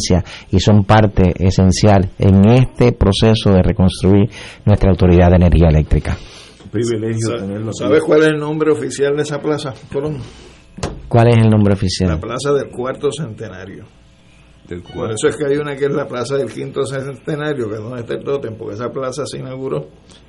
y 0.51 0.61
son 0.61 0.85
parte 0.85 1.33
esencial 1.39 2.11
en 2.19 2.49
este 2.51 2.93
proceso 2.93 3.51
de 3.51 3.63
reconstruir 3.63 4.29
nuestra 4.65 4.91
autoridad 4.91 5.31
de 5.31 5.37
energía 5.37 5.69
eléctrica. 5.69 6.17
Privilegio 6.71 7.35
tenerlo. 7.39 7.71
aquí. 7.71 7.79
¿Sabes 7.79 8.03
cuál 8.03 8.23
es 8.23 8.29
el 8.29 8.39
nombre 8.39 8.73
oficial 8.73 9.17
de 9.17 9.23
esa 9.23 9.39
plaza, 9.41 9.73
Colón? 9.93 10.19
¿Cuál 11.09 11.29
es 11.29 11.39
el 11.39 11.49
nombre 11.49 11.75
oficial? 11.75 12.11
La 12.11 12.21
plaza 12.21 12.53
del 12.53 12.69
cuarto 12.69 13.11
centenario. 13.11 13.85
Del 14.69 14.83
Por 14.83 15.13
eso 15.13 15.29
es 15.29 15.37
que 15.37 15.47
hay 15.47 15.57
una 15.59 15.77
que 15.77 15.85
es 15.85 15.93
la 15.93 16.09
plaza 16.09 16.37
del 16.37 16.53
quinto 16.53 16.85
centenario, 16.85 17.69
que 17.69 17.77
es 17.77 17.81
donde 17.81 18.01
está 18.01 18.15
el 18.15 18.25
tótem, 18.25 18.57
porque 18.57 18.75
esa 18.75 18.91
plaza 18.91 19.23
se 19.25 19.39
inauguró 19.39 19.87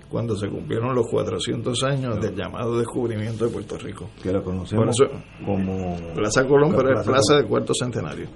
cuando 0.10 0.36
se 0.38 0.48
cumplieron 0.48 0.96
los 0.96 1.08
400 1.10 1.84
años 1.84 2.22
del 2.22 2.36
llamado 2.36 2.78
descubrimiento 2.78 3.46
de 3.46 3.52
Puerto 3.52 3.78
Rico. 3.78 4.10
que 4.22 4.32
lo 4.32 4.44
conocemos 4.44 4.86
Por 4.86 4.90
eso, 4.90 5.24
como 5.44 5.98
Plaza 6.14 6.46
Colón, 6.46 6.74
pero 6.78 6.90
es 6.90 6.94
Plaza 6.94 7.12
plaza 7.12 7.24
Colón. 7.28 7.42
del 7.42 7.50
cuarto 7.50 7.74
centenario. 7.74 8.28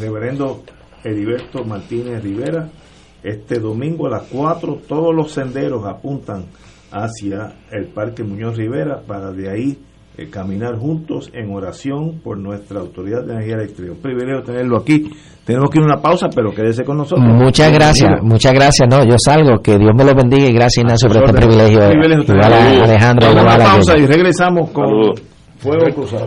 Reverendo 0.00 0.62
Heriberto 1.04 1.64
Martínez 1.64 2.22
Rivera. 2.22 2.68
Este 3.22 3.58
domingo 3.60 4.06
a 4.06 4.10
las 4.10 4.22
4 4.24 4.80
todos 4.88 5.14
los 5.14 5.30
senderos 5.32 5.84
apuntan 5.86 6.46
hacia 6.90 7.54
el 7.70 7.86
Parque 7.86 8.22
Muñoz 8.24 8.56
Rivera 8.56 9.00
para 9.06 9.30
de 9.32 9.48
ahí 9.50 9.78
eh, 10.18 10.28
caminar 10.28 10.76
juntos 10.76 11.30
en 11.32 11.54
oración 11.54 12.20
por 12.22 12.36
nuestra 12.36 12.80
Autoridad 12.80 13.24
de 13.24 13.32
Energía 13.32 13.54
Eléctrica. 13.54 13.92
Un 13.92 13.98
privilegio 14.02 14.42
tenerlo 14.42 14.78
aquí. 14.78 15.10
Tenemos 15.44 15.70
que 15.70 15.78
ir 15.78 15.84
a 15.84 15.86
una 15.86 16.02
pausa, 16.02 16.28
pero 16.34 16.52
quédese 16.52 16.84
con 16.84 16.98
nosotros. 16.98 17.26
Muchas 17.26 17.72
gracias, 17.72 18.08
Bienvenido. 18.08 18.32
muchas 18.34 18.52
gracias. 18.52 18.88
No, 18.90 19.04
yo 19.04 19.16
salgo, 19.18 19.62
que 19.62 19.78
Dios 19.78 19.90
me 19.96 20.04
lo 20.04 20.14
bendiga 20.14 20.46
y 20.48 20.52
gracias 20.52 20.84
Ignacio 20.84 21.08
por 21.08 21.16
este 21.24 21.32
privilegio. 21.32 21.78
Privilegio. 21.88 22.34
Alejandro, 22.42 23.26
Vamos 23.26 23.38
a 23.38 23.40
igual 23.40 23.56
una 23.56 23.64
pausa 23.64 23.98
y 23.98 24.06
regresamos 24.06 24.70
con 24.70 25.14
Fuego 25.58 25.86
Cruzado. 25.94 26.26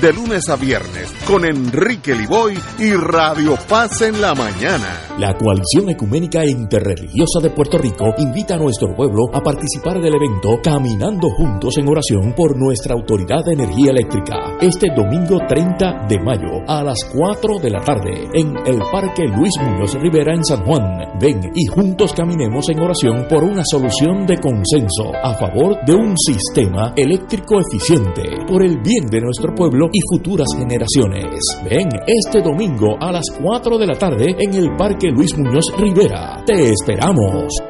de 0.00 0.12
lunes 0.14 0.48
a 0.48 0.56
viernes 0.56 1.12
con 1.26 1.44
Enrique 1.44 2.14
Liboy 2.14 2.58
y 2.78 2.92
Radio 2.92 3.56
Paz 3.68 4.00
en 4.00 4.20
la 4.20 4.34
mañana. 4.34 5.00
La 5.18 5.36
Coalición 5.36 5.90
Ecuménica 5.90 6.44
Interreligiosa 6.46 7.40
de 7.42 7.50
Puerto 7.50 7.76
Rico 7.76 8.06
invita 8.16 8.54
a 8.54 8.58
nuestro 8.58 8.94
pueblo 8.94 9.24
a 9.34 9.40
participar 9.42 10.00
del 10.00 10.14
evento 10.14 10.58
Caminando 10.62 11.28
Juntos 11.30 11.76
en 11.76 11.88
Oración 11.88 12.32
por 12.34 12.56
nuestra 12.56 12.94
Autoridad 12.94 13.44
de 13.44 13.52
Energía 13.52 13.90
Eléctrica 13.90 14.56
este 14.60 14.88
domingo 14.96 15.38
30 15.46 16.06
de 16.08 16.18
mayo 16.20 16.62
a 16.66 16.82
las 16.82 16.98
4 17.14 17.58
de 17.60 17.70
la 17.70 17.80
tarde 17.80 18.28
en 18.32 18.56
el 18.66 18.80
Parque 18.90 19.24
Luis 19.26 19.52
Muñoz 19.60 19.94
Rivera 19.94 20.34
en 20.34 20.44
San 20.44 20.64
Juan. 20.64 21.18
Ven 21.20 21.40
y 21.54 21.66
juntos 21.66 22.14
caminemos 22.14 22.68
en 22.70 22.80
oración 22.80 23.26
por 23.28 23.44
una 23.44 23.62
solución 23.70 24.26
de 24.26 24.38
consenso 24.38 25.12
a 25.22 25.34
favor 25.34 25.76
de 25.84 25.94
un 25.94 26.16
sistema 26.16 26.94
eléctrico 26.96 27.60
eficiente 27.60 28.22
por 28.48 28.64
el 28.64 28.78
bien 28.80 29.06
de 29.10 29.20
nuestro 29.20 29.54
pueblo 29.54 29.89
y 29.92 30.00
futuras 30.14 30.48
generaciones. 30.56 31.40
Ven 31.68 31.88
este 32.06 32.42
domingo 32.42 32.96
a 33.00 33.12
las 33.12 33.24
4 33.42 33.78
de 33.78 33.86
la 33.86 33.98
tarde 33.98 34.36
en 34.38 34.54
el 34.54 34.76
Parque 34.76 35.08
Luis 35.10 35.36
Muñoz 35.36 35.66
Rivera. 35.78 36.42
Te 36.44 36.70
esperamos. 36.70 37.69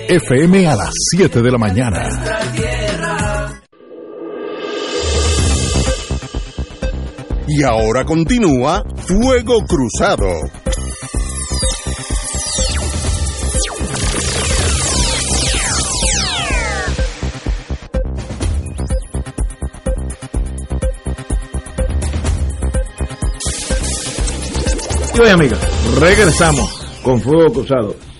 FM 0.07 0.67
a 0.67 0.75
las 0.75 0.93
7 1.15 1.41
de 1.41 1.51
la 1.51 1.57
mañana. 1.57 2.09
Y 7.47 7.63
ahora 7.63 8.05
continúa 8.05 8.83
Fuego 9.07 9.65
Cruzado. 9.65 10.27
Y 25.13 25.19
hoy, 25.19 25.29
amiga, 25.29 25.57
regresamos 25.99 26.69
con 27.03 27.19
Fuego 27.19 27.51
Cruzado. 27.51 28.10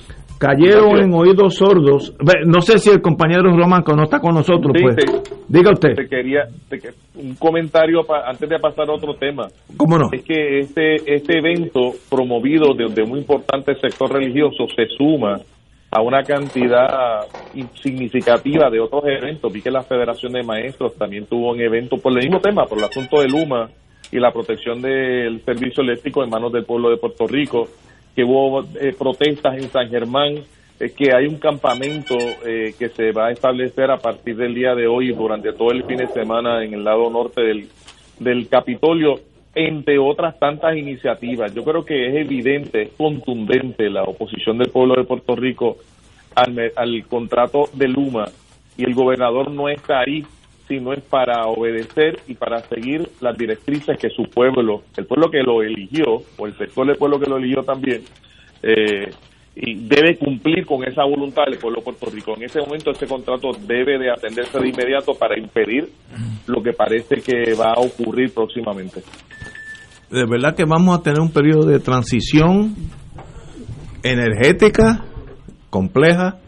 Cayeron 0.42 0.98
en 1.00 1.14
oídos 1.14 1.54
sordos. 1.56 2.16
No 2.48 2.62
sé 2.62 2.80
si 2.80 2.90
el 2.90 3.00
compañero 3.00 3.44
Román, 3.56 3.84
que 3.84 3.94
no 3.94 4.04
está 4.06 4.20
con 4.20 4.34
nosotros, 4.34 4.74
Sí, 4.76 4.82
pues. 4.82 4.96
te- 4.96 5.36
Diga 5.48 5.72
usted. 5.72 5.94
Te 5.96 6.08
quería 6.08 6.46
te 6.68 6.80
un 7.16 7.36
comentario 7.36 8.02
pa- 8.04 8.24
antes 8.28 8.50
de 8.50 8.58
pasar 8.58 8.90
a 8.90 8.94
otro 8.94 9.14
tema. 9.14 9.48
¿Cómo 9.78 10.00
no? 10.00 10.10
Es 10.12 10.24
que 10.24 10.60
este 10.60 10.96
este 11.16 11.38
evento 11.38 11.92
promovido 12.10 12.74
desde 12.74 13.04
un 13.04 13.20
importante 13.20 13.76
sector 13.76 14.12
religioso 14.12 14.66
se 14.76 14.88
suma 14.98 15.36
a 15.92 16.02
una 16.02 16.24
cantidad 16.24 16.88
significativa 17.82 18.70
de 18.70 18.80
otros 18.80 19.04
eventos. 19.06 19.52
Vi 19.54 19.62
que 19.62 19.70
la 19.72 19.84
Federación 19.84 20.34
de 20.34 20.42
Maestros 20.44 20.96
también 20.96 21.26
tuvo 21.28 21.52
un 21.52 21.60
evento 21.62 21.98
por 21.98 22.14
el 22.14 22.20
mismo 22.20 22.40
tema, 22.40 22.66
por 22.66 22.78
el 22.80 22.86
asunto 22.86 23.22
de 23.22 23.28
Luma 23.30 23.70
y 24.12 24.18
la 24.20 24.32
protección 24.32 24.82
del 24.82 25.42
servicio 25.44 25.84
eléctrico 25.84 26.24
en 26.24 26.30
manos 26.30 26.52
del 26.52 26.66
pueblo 26.66 26.90
de 26.90 26.98
Puerto 26.98 27.28
Rico, 27.28 27.68
que 28.16 28.24
hubo 28.24 28.64
eh, 28.80 28.94
protestas 28.98 29.58
en 29.58 29.70
San 29.70 29.90
Germán, 29.90 30.36
eh, 30.80 30.92
que 30.96 31.14
hay 31.14 31.28
un 31.28 31.38
campamento 31.38 32.18
eh, 32.46 32.74
que 32.78 32.90
se 32.90 33.12
va 33.12 33.28
a 33.28 33.32
establecer 33.32 33.92
a 33.92 33.98
partir 33.98 34.36
del 34.36 34.54
día 34.54 34.76
de 34.76 34.88
hoy 34.88 35.14
durante 35.14 35.54
todo 35.54 35.72
el 35.72 35.84
fin 35.84 35.98
de 35.98 36.08
semana 36.08 36.64
en 36.64 36.74
el 36.74 36.84
lado 36.84 37.10
norte 37.10 37.42
del, 37.42 37.70
del 38.20 38.48
Capitolio, 38.48 39.20
entre 39.54 40.00
otras 40.00 40.40
tantas 40.40 40.76
iniciativas. 40.78 41.54
Yo 41.54 41.64
creo 41.64 41.86
que 41.86 42.08
es 42.08 42.16
evidente, 42.16 42.84
es 42.84 42.90
contundente 42.98 43.90
la 43.90 44.04
oposición 44.04 44.58
del 44.58 44.70
pueblo 44.70 44.96
de 44.96 45.04
Puerto 45.04 45.36
Rico 45.36 45.78
al, 46.36 46.72
al 46.76 47.06
contrato 47.08 47.70
de 47.74 47.88
Luma 47.88 48.26
y 48.78 48.86
el 48.86 48.94
gobernador 48.94 49.52
no 49.52 49.70
está 49.70 50.00
ahí 50.00 50.26
sino 50.72 50.94
es 50.94 51.02
para 51.02 51.48
obedecer 51.48 52.22
y 52.30 52.34
para 52.34 52.62
seguir 52.62 53.06
las 53.20 53.38
directrices 53.38 53.98
que 54.00 54.10
su 54.10 54.24
pueblo, 54.24 54.84
el 54.96 55.06
pueblo 55.06 55.30
que 55.30 55.44
lo 55.44 55.62
eligió, 55.62 56.22
o 56.38 56.48
el 56.48 56.58
sector 56.58 56.88
del 56.88 56.96
pueblo 56.96 57.20
que 57.20 57.30
lo 57.30 57.36
eligió 57.36 57.62
también, 57.62 58.04
eh, 58.64 59.10
y 59.54 59.76
debe 59.86 60.16
cumplir 60.16 60.66
con 60.66 60.86
esa 60.86 61.04
voluntad 61.04 61.44
del 61.50 61.60
pueblo 61.60 61.82
de 61.82 61.84
Puerto 61.84 62.10
Rico. 62.10 62.38
En 62.38 62.44
ese 62.44 62.62
momento 62.62 62.92
ese 62.92 63.06
contrato 63.06 63.52
debe 63.68 64.00
de 64.00 64.10
atenderse 64.10 64.58
de 64.60 64.70
inmediato 64.70 65.14
para 65.14 65.38
impedir 65.38 65.90
lo 66.48 66.64
que 66.64 66.72
parece 66.72 67.16
que 67.16 67.54
va 67.54 67.74
a 67.74 67.82
ocurrir 67.82 68.34
próximamente. 68.34 69.02
De 70.10 70.26
verdad 70.26 70.56
que 70.56 70.64
vamos 70.64 70.98
a 70.98 71.04
tener 71.04 71.20
un 71.20 71.34
periodo 71.34 71.66
de 71.66 71.80
transición 71.80 72.76
energética 74.04 75.04
compleja 75.70 76.40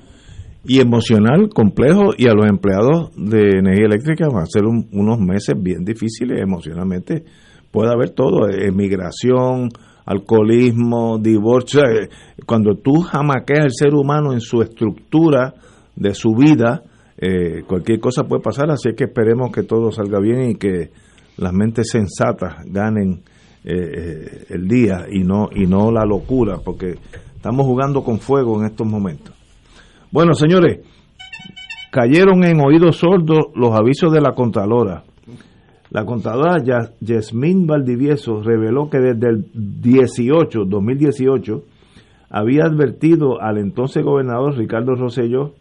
y 0.65 0.79
emocional 0.79 1.49
complejo 1.53 2.13
y 2.17 2.27
a 2.27 2.33
los 2.33 2.45
empleados 2.47 3.11
de 3.17 3.59
energía 3.59 3.85
eléctrica 3.85 4.27
van 4.29 4.43
a 4.43 4.45
ser 4.45 4.63
un- 4.65 4.87
unos 4.93 5.19
meses 5.19 5.55
bien 5.61 5.83
difíciles 5.83 6.41
emocionalmente. 6.41 7.23
Puede 7.71 7.91
haber 7.91 8.11
todo, 8.11 8.47
eh, 8.49 8.67
emigración, 8.67 9.69
alcoholismo, 10.05 11.17
divorcio. 11.19 11.81
eh, 11.83 12.09
Cuando 12.45 12.75
tú 12.75 13.01
jamaqueas 13.01 13.63
al 13.65 13.71
ser 13.71 13.93
humano 13.93 14.33
en 14.33 14.39
su 14.41 14.61
estructura 14.61 15.53
de 15.95 16.13
su 16.13 16.33
vida, 16.35 16.83
eh, 17.17 17.63
cualquier 17.67 17.99
cosa 17.99 18.23
puede 18.23 18.41
pasar, 18.41 18.69
así 18.71 18.89
que 18.95 19.05
esperemos 19.05 19.51
que 19.51 19.63
todo 19.63 19.91
salga 19.91 20.19
bien 20.19 20.51
y 20.51 20.55
que 20.55 20.89
las 21.37 21.53
mentes 21.53 21.89
sensatas 21.89 22.55
ganen 22.65 23.21
eh, 23.65 23.71
eh, 23.73 24.45
el 24.49 24.67
día 24.67 25.05
y 25.09 25.23
no 25.23 25.47
y 25.55 25.65
no 25.67 25.89
la 25.91 26.03
locura, 26.05 26.57
porque 26.63 26.95
estamos 27.35 27.65
jugando 27.65 28.03
con 28.03 28.19
fuego 28.19 28.59
en 28.59 28.67
estos 28.67 28.85
momentos. 28.85 29.33
Bueno, 30.13 30.35
señores, 30.35 30.79
cayeron 31.91 32.43
en 32.43 32.61
oídos 32.61 32.97
sordos 32.97 33.47
los 33.55 33.73
avisos 33.73 34.13
de 34.13 34.21
la 34.21 34.33
Contralora. 34.33 35.03
La 35.89 36.05
Contralora 36.05 36.63
Ya- 36.63 36.91
Yasmín 37.01 37.65
Valdivieso 37.65 38.41
reveló 38.43 38.91
que 38.91 38.99
desde 38.99 39.27
el 39.27 39.45
18, 39.81 40.65
2018, 40.67 41.63
había 42.29 42.65
advertido 42.65 43.41
al 43.41 43.57
entonces 43.57 44.03
gobernador 44.03 44.55
Ricardo 44.55 44.93
Rosselló 44.93 45.53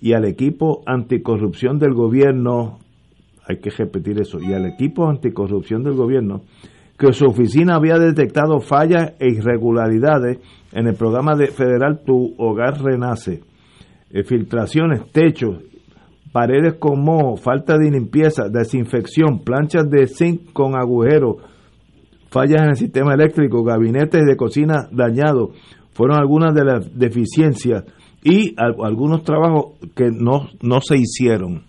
y 0.00 0.14
al 0.14 0.24
equipo 0.24 0.82
anticorrupción 0.86 1.78
del 1.78 1.92
gobierno, 1.92 2.78
hay 3.46 3.58
que 3.58 3.68
repetir 3.68 4.18
eso, 4.20 4.38
y 4.40 4.54
al 4.54 4.64
equipo 4.64 5.06
anticorrupción 5.06 5.82
del 5.82 5.96
gobierno, 5.96 6.40
que 6.98 7.12
su 7.12 7.26
oficina 7.26 7.74
había 7.76 7.98
detectado 7.98 8.60
fallas 8.60 9.12
e 9.20 9.28
irregularidades 9.28 10.38
en 10.72 10.86
el 10.86 10.94
programa 10.94 11.34
de 11.36 11.48
federal 11.48 12.00
Tu 12.06 12.34
Hogar 12.38 12.82
Renace. 12.82 13.42
Eh, 14.10 14.22
filtraciones, 14.24 15.10
techos, 15.12 15.58
paredes 16.32 16.74
con 16.78 17.02
moho, 17.02 17.36
falta 17.36 17.76
de 17.78 17.90
limpieza, 17.90 18.48
desinfección, 18.48 19.40
planchas 19.44 19.88
de 19.90 20.06
zinc 20.06 20.52
con 20.52 20.76
agujeros, 20.76 21.36
fallas 22.30 22.62
en 22.62 22.68
el 22.70 22.76
sistema 22.76 23.14
eléctrico, 23.14 23.62
gabinetes 23.64 24.22
de 24.26 24.36
cocina 24.36 24.88
dañados, 24.92 25.50
fueron 25.92 26.18
algunas 26.18 26.54
de 26.54 26.64
las 26.64 26.96
deficiencias 26.98 27.84
y 28.22 28.54
al- 28.58 28.76
algunos 28.84 29.22
trabajos 29.22 29.74
que 29.94 30.10
no, 30.10 30.48
no 30.62 30.80
se 30.80 30.96
hicieron. 30.98 31.64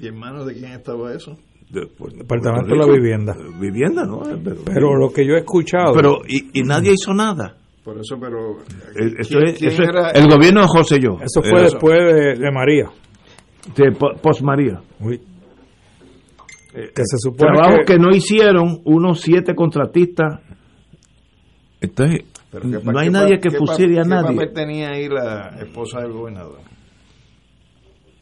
¿Y 0.00 0.08
en 0.08 0.18
manos 0.18 0.46
de 0.46 0.54
quién 0.54 0.72
estaba 0.72 1.12
eso? 1.14 1.36
Departamento 1.70 2.66
de 2.74 2.76
la 2.76 2.86
Vivienda. 2.86 3.36
Vivienda, 3.60 4.04
¿no? 4.04 4.22
Pero, 4.42 4.56
Pero 4.64 4.96
lo 4.96 5.12
que 5.12 5.24
yo 5.26 5.34
he 5.34 5.38
escuchado. 5.40 5.92
pero 5.94 6.18
y, 6.26 6.58
y 6.58 6.62
nadie 6.64 6.92
hizo 6.92 7.14
nada. 7.14 7.56
Por 7.84 7.98
eso, 7.98 8.16
pero... 8.20 8.58
Eh, 8.94 9.14
Eso 9.20 9.38
¿quién- 9.38 9.48
es- 9.48 9.58
quién 9.58 9.70
eso 9.72 9.82
es 9.82 9.88
era? 9.88 10.10
el 10.10 10.28
gobierno 10.28 10.60
de 10.62 10.66
José 10.68 10.98
yo. 11.00 11.16
Eso 11.22 11.42
fue 11.42 11.60
Eh, 11.60 11.64
después 11.64 11.98
de, 11.98 12.34
de 12.38 12.50
María. 12.52 12.90
de 13.74 13.92
po- 13.92 14.14
post 14.22 14.42
María. 14.42 14.80
Que 16.72 17.02
se 17.04 17.16
supone 17.18 17.52
Trabajos 17.52 17.78
que- 17.86 17.94
que, 17.94 17.98
no 17.98 18.10
hicieron 18.14 18.80
unos 18.84 19.20
siete 19.20 19.54
contratistas. 19.54 20.40
Entonces, 21.80 22.24
Pero 22.50 22.62
¿qué 22.62 22.68
no 22.92 22.98
hay 22.98 23.06
qué 23.06 23.12
nadie 23.12 23.40
que 23.40 23.48
qué 23.48 23.56
fusilie 23.56 23.98
a 24.00 24.02
¿Qué 24.02 24.08
nadie. 24.08 24.36
papel 24.36 24.52
tenía 24.54 24.90
ahí 24.90 25.08
la 25.08 25.48
esposa 25.60 26.00
del 26.00 26.12
gobernador? 26.12 26.58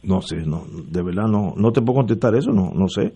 No 0.03 0.21
sé, 0.21 0.37
no, 0.37 0.63
de 0.67 1.03
verdad 1.03 1.25
no, 1.27 1.53
no 1.57 1.71
te 1.71 1.81
puedo 1.81 1.97
contestar 1.97 2.33
eso, 2.35 2.51
no, 2.51 2.71
no 2.73 2.87
sé. 2.87 3.13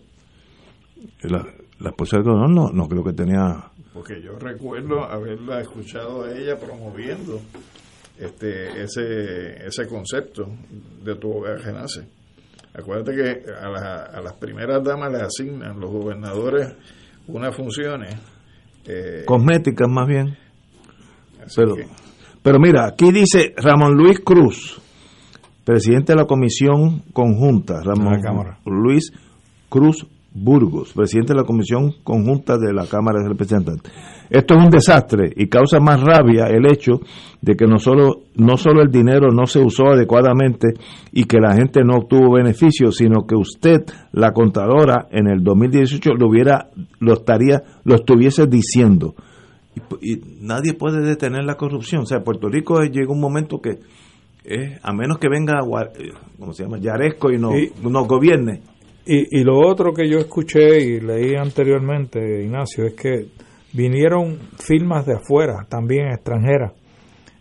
La, 1.21 1.45
la 1.79 1.89
esposa 1.89 2.17
del 2.17 2.25
gobernador 2.25 2.51
no, 2.53 2.69
no 2.73 2.87
creo 2.89 3.03
que 3.03 3.13
tenía. 3.13 3.71
Porque 3.93 4.21
yo 4.21 4.37
recuerdo 4.39 5.03
haberla 5.03 5.61
escuchado 5.61 6.23
a 6.23 6.31
ella 6.31 6.57
promoviendo 6.59 7.39
este 8.19 8.83
ese 8.83 9.65
ese 9.67 9.87
concepto 9.87 10.47
de 11.03 11.15
tu 11.15 11.31
hogar 11.31 11.59
renace. 11.59 12.07
Acuérdate 12.73 13.15
que 13.15 13.51
a, 13.53 13.69
la- 13.69 14.03
a 14.05 14.21
las 14.21 14.33
primeras 14.33 14.83
damas 14.83 15.11
les 15.11 15.21
asignan 15.21 15.79
los 15.79 15.91
gobernadores 15.91 16.73
unas 17.27 17.55
funciones. 17.55 18.15
eh, 18.85 19.23
Cosméticas 19.25 19.87
más 19.89 20.07
bien. 20.07 20.35
Pero, 21.55 21.75
que- 21.75 21.87
pero 22.41 22.59
mira, 22.59 22.87
aquí 22.87 23.11
dice 23.11 23.53
Ramón 23.57 23.93
Luis 23.95 24.19
Cruz, 24.21 24.81
presidente 25.63 26.13
de 26.13 26.17
la 26.17 26.25
Comisión 26.25 27.03
Conjunta, 27.13 27.81
Ramón 27.83 28.13
la 28.13 28.19
Cámara. 28.21 28.57
Luis 28.65 29.11
Cruz 29.69 30.05
Burgos, 30.35 30.93
presidente 30.93 31.33
de 31.33 31.39
la 31.39 31.45
Comisión 31.45 31.93
Conjunta 32.03 32.57
de 32.57 32.73
la 32.73 32.85
Cámara 32.87 33.21
de 33.21 33.29
Representantes. 33.29 33.91
Esto 34.29 34.55
es 34.55 34.63
un 34.65 34.71
desastre 34.71 35.31
y 35.35 35.47
causa 35.47 35.79
más 35.79 36.01
rabia 36.01 36.47
el 36.47 36.65
hecho 36.65 36.93
de 37.41 37.55
que 37.55 37.67
no 37.67 37.77
solo, 37.77 38.21
no 38.35 38.57
solo 38.57 38.81
el 38.81 38.89
dinero 38.89 39.27
no 39.31 39.45
se 39.45 39.59
usó 39.59 39.89
adecuadamente 39.93 40.69
y 41.11 41.25
que 41.25 41.37
la 41.39 41.55
gente 41.55 41.83
no 41.83 41.97
obtuvo 41.97 42.33
beneficios, 42.35 42.95
sino 42.95 43.27
que 43.27 43.35
usted, 43.35 43.81
la 44.11 44.31
contadora, 44.31 45.07
en 45.11 45.27
el 45.27 45.43
2018 45.43 46.11
lo 46.17 46.29
hubiera, 46.29 46.69
lo 46.99 47.13
estaría, 47.13 47.61
lo 47.83 47.95
estuviese 47.95 48.47
diciendo 48.47 49.13
y, 50.01 50.13
y 50.13 50.21
nadie 50.41 50.73
puede 50.73 51.01
detener 51.05 51.43
la 51.43 51.55
corrupción. 51.55 52.03
O 52.03 52.05
sea, 52.05 52.23
Puerto 52.23 52.47
Rico 52.49 52.81
eh, 52.81 52.89
llega 52.91 53.11
un 53.11 53.19
momento 53.19 53.59
que, 53.59 53.79
eh, 54.45 54.77
a 54.81 54.93
menos 54.93 55.17
que 55.19 55.29
venga, 55.29 55.59
eh, 55.99 56.11
¿cómo 56.39 56.53
se 56.53 56.63
llama? 56.63 56.77
Yaresco 56.79 57.31
y 57.31 57.37
nos, 57.39 57.53
Y- 57.55 57.71
nos 57.87 58.07
gobierne. 58.07 58.61
Y, 59.05 59.39
y 59.39 59.43
lo 59.43 59.59
otro 59.59 59.93
que 59.93 60.07
yo 60.09 60.17
escuché 60.19 60.79
y 60.79 60.99
leí 61.01 61.35
anteriormente, 61.35 62.19
Ignacio, 62.43 62.85
es 62.85 62.93
que 62.93 63.27
vinieron 63.73 64.39
firmas 64.57 65.05
de 65.05 65.15
afuera, 65.15 65.65
también 65.67 66.07
extranjeras, 66.07 66.71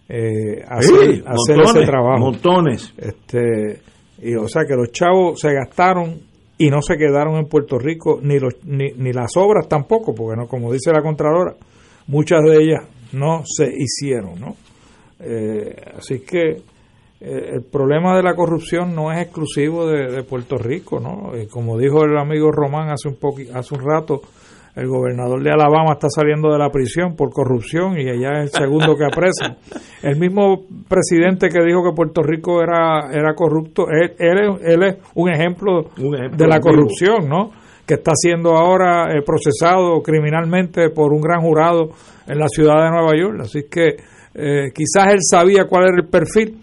eh, 0.09 0.62
a 0.68 0.82
Sí, 0.82 0.93
hacer, 0.93 1.24
a 1.26 1.32
hacer 1.32 1.56
montones, 1.56 1.76
ese 1.76 1.86
trabajo. 1.86 2.18
montones. 2.18 2.94
Este, 2.98 3.80
y, 4.22 4.34
o 4.34 4.48
sea 4.48 4.62
que 4.66 4.74
los 4.74 4.90
chavos 4.93 5.40
se 5.40 5.52
gastaron 5.55 6.20
y 6.59 6.68
no 6.68 6.82
se 6.82 6.97
quedaron 6.97 7.36
en 7.36 7.47
Puerto 7.47 7.78
Rico, 7.78 8.18
ni, 8.22 8.39
los, 8.39 8.55
ni, 8.64 8.93
ni 8.97 9.12
las 9.12 9.36
obras 9.36 9.68
tampoco, 9.68 10.14
porque 10.14 10.36
no 10.40 10.47
como 10.48 10.72
dice 10.72 10.93
la 10.93 11.02
Contralora, 11.02 11.55
muchas 12.09 12.40
de 12.44 12.56
ellas 12.56 12.84
no 13.12 13.43
se 13.44 13.68
hicieron, 13.76 14.40
¿no? 14.40 14.56
Eh, 15.20 15.74
así 15.97 16.20
que 16.20 16.62
el 17.24 17.62
problema 17.62 18.16
de 18.16 18.23
la 18.23 18.35
corrupción 18.35 18.94
no 18.94 19.12
es 19.12 19.20
exclusivo 19.23 19.86
de, 19.86 20.11
de 20.11 20.23
Puerto 20.24 20.59
Rico, 20.59 20.99
¿no? 20.99 21.36
Y 21.40 21.47
como 21.47 21.78
dijo 21.78 22.05
el 22.05 22.16
amigo 22.19 22.51
Román 22.51 22.90
hace 22.90 23.09
un 23.09 23.15
poqui- 23.16 23.51
hace 23.55 23.74
un 23.74 23.81
rato, 23.89 24.23
el 24.74 24.89
gobernador 24.89 25.43
de 25.43 25.51
Alabama 25.51 25.93
está 25.93 26.09
saliendo 26.09 26.51
de 26.51 26.59
la 26.59 26.70
prisión 26.70 27.15
por 27.15 27.31
corrupción 27.31 27.99
y 28.01 28.09
allá 28.09 28.43
es 28.43 28.53
el 28.55 28.62
segundo 28.62 28.97
que 28.97 29.05
apresan. 29.05 29.57
El 30.03 30.19
mismo 30.19 30.62
presidente 30.89 31.49
que 31.49 31.62
dijo 31.62 31.85
que 31.85 31.94
Puerto 31.94 32.23
Rico 32.23 32.61
era 32.61 33.09
era 33.12 33.35
corrupto, 33.35 33.86
él, 33.89 34.15
él 34.19 34.39
es, 34.39 34.73
él 34.74 34.82
es 34.82 34.97
un 35.15 35.31
ejemplo, 35.31 35.85
Un 35.99 36.15
ejemplo 36.16 36.36
de 36.39 36.47
la 36.49 36.59
corrupción, 36.59 37.28
¿no? 37.28 37.51
Que 37.86 37.94
está 37.94 38.12
siendo 38.16 38.57
ahora 38.57 39.12
eh, 39.15 39.23
procesado 39.24 40.01
criminalmente 40.03 40.89
por 40.90 41.12
un 41.12 41.20
gran 41.20 41.40
jurado 41.43 41.90
en 42.27 42.39
la 42.39 42.49
ciudad 42.49 42.82
de 42.82 42.90
Nueva 42.90 43.12
York. 43.16 43.40
Así 43.43 43.65
que 43.70 43.97
eh, 44.35 44.70
quizás 44.74 45.12
él 45.12 45.19
sabía 45.20 45.66
cuál 45.69 45.85
era 45.85 45.97
el 46.03 46.09
perfil 46.09 46.59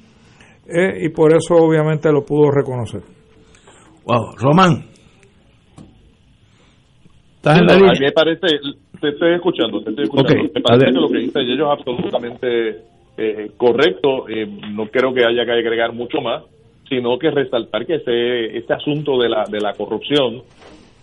eh, 0.71 1.05
y 1.05 1.09
por 1.09 1.33
eso 1.33 1.55
obviamente 1.55 2.11
lo 2.11 2.23
pudo 2.23 2.51
reconocer. 2.51 3.01
Wow, 4.05 4.35
Román. 4.37 4.85
¿Estás 7.37 7.59
en 7.59 7.65
la 7.67 7.73
a 7.73 7.77
línea? 7.77 7.91
mí 7.93 7.99
me 7.99 8.11
parece, 8.11 8.47
te 8.99 9.09
estoy 9.09 9.35
escuchando, 9.35 9.81
te 9.81 9.89
estoy 9.91 10.05
escuchando. 10.05 10.51
Me 10.53 10.61
parece 10.61 10.85
que 10.87 10.99
lo 10.99 11.07
que 11.07 11.19
dice 11.19 11.45
Yello 11.45 11.71
es 11.71 11.79
absolutamente 11.79 12.69
eh, 13.17 13.51
correcto. 13.57 14.27
eh, 14.29 14.45
no 14.71 14.87
creo 14.87 15.13
que 15.13 15.25
haya 15.25 15.45
que 15.45 15.51
agregar 15.51 15.93
mucho 15.93 16.19
más, 16.21 16.43
sino 16.89 17.17
que 17.17 17.31
resaltar 17.31 17.85
que 17.85 17.95
ese, 17.95 18.57
este 18.57 18.73
asunto 18.73 19.17
de 19.19 19.29
la, 19.29 19.45
de 19.49 19.59
la 19.61 19.73
corrupción 19.73 20.41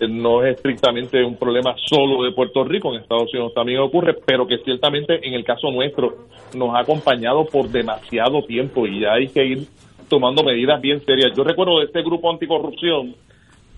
no 0.01 0.45
es 0.45 0.57
estrictamente 0.57 1.25
un 1.25 1.37
problema 1.37 1.75
solo 1.87 2.23
de 2.25 2.33
Puerto 2.33 2.65
Rico, 2.65 2.93
en 2.93 3.01
Estados 3.01 3.33
Unidos 3.33 3.55
también 3.55 3.81
ocurre, 3.81 4.15
pero 4.27 4.47
que 4.47 4.59
ciertamente 4.59 5.27
en 5.27 5.35
el 5.35 5.45
caso 5.45 5.71
nuestro 5.71 6.27
nos 6.55 6.75
ha 6.75 6.81
acompañado 6.81 7.47
por 7.47 7.69
demasiado 7.69 8.43
tiempo 8.43 8.87
y 8.87 9.01
ya 9.01 9.15
hay 9.15 9.29
que 9.29 9.45
ir 9.45 9.67
tomando 10.09 10.43
medidas 10.43 10.81
bien 10.81 11.05
serias. 11.05 11.33
Yo 11.37 11.45
recuerdo 11.45 11.79
de 11.79 11.87
este 11.87 12.03
grupo 12.03 12.31
anticorrupción 12.31 13.15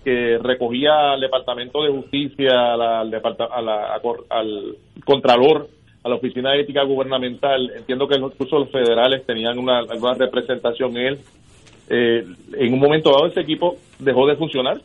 que 0.03 0.37
recogía 0.37 1.13
al 1.13 1.21
Departamento 1.21 1.83
de 1.83 1.91
Justicia, 1.91 2.73
al, 2.73 3.13
al 4.29 4.75
Contralor, 5.05 5.69
a 6.03 6.09
la 6.09 6.15
Oficina 6.15 6.51
de 6.51 6.61
Ética 6.61 6.83
Gubernamental. 6.83 7.71
Entiendo 7.75 8.07
que 8.07 8.15
incluso 8.15 8.59
los 8.59 8.69
federales 8.69 9.25
tenían 9.25 9.57
una, 9.57 9.79
alguna 9.79 10.13
representación 10.13 10.95
en 10.97 11.05
él. 11.05 11.19
Eh, 11.89 12.23
en 12.53 12.73
un 12.73 12.79
momento 12.79 13.11
dado 13.11 13.27
ese 13.27 13.41
equipo 13.41 13.75
dejó 13.97 14.27
de 14.27 14.35
funcionar. 14.35 14.79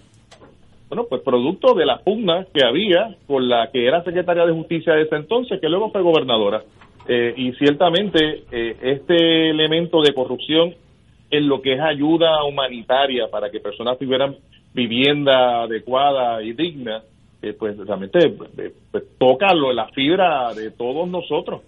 Bueno, 0.89 1.07
pues 1.09 1.23
producto 1.23 1.75
de 1.75 1.87
la 1.87 1.99
pugna 1.99 2.47
que 2.53 2.65
había 2.65 3.17
con 3.27 3.49
la 3.49 3.71
que 3.73 3.87
era 3.87 4.05
secretaria 4.05 4.45
de 4.47 4.53
Justicia 4.53 4.95
de 4.95 5.03
ese 5.03 5.17
entonces, 5.17 5.61
que 5.61 5.69
luego 5.69 5.91
fue 5.91 6.03
gobernadora. 6.03 6.63
Eh, 7.09 7.35
y 7.37 7.53
ciertamente 7.55 8.45
eh, 8.51 8.77
este 8.83 9.51
elemento 9.51 10.01
de 10.03 10.15
corrupción 10.15 10.75
en 11.31 11.49
lo 11.49 11.61
que 11.61 11.75
es 11.75 11.81
ayuda 11.81 12.45
humanitaria 12.45 13.29
para 13.31 13.51
que 13.51 13.61
personas 13.61 13.99
tuvieran 13.99 14.37
vivienda 14.73 15.63
adecuada 15.63 16.43
y 16.43 16.53
digna, 16.53 17.03
eh, 17.43 17.55
pues 17.59 17.77
realmente 17.79 18.31
pues, 18.91 19.05
toca 19.19 19.53
lo, 19.55 19.73
la 19.73 19.89
fibra 19.89 20.53
de 20.55 20.71
todos 20.71 21.09
nosotros, 21.09 21.63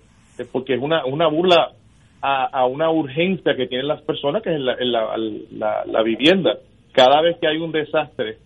porque 0.52 0.74
es 0.74 0.80
una, 0.80 1.05
una 1.05 1.26
burla 1.28 1.72
a, 2.22 2.44
a 2.47 2.66
una 2.66 2.90
urgencia 2.90 3.55
que 3.56 3.66
tienen 3.66 3.88
las 3.88 4.02
personas, 4.02 4.43
que 4.43 4.55
es 4.55 4.60
la, 4.60 4.76
la, 4.80 5.16
la- 5.52 5.84
la 5.86 6.02
vivienda. 6.02 6.56
Cada 6.93 7.20
vez 7.20 7.36
que 7.38 7.47
hay 7.47 7.59
un 7.59 7.72
desastre 7.72 8.38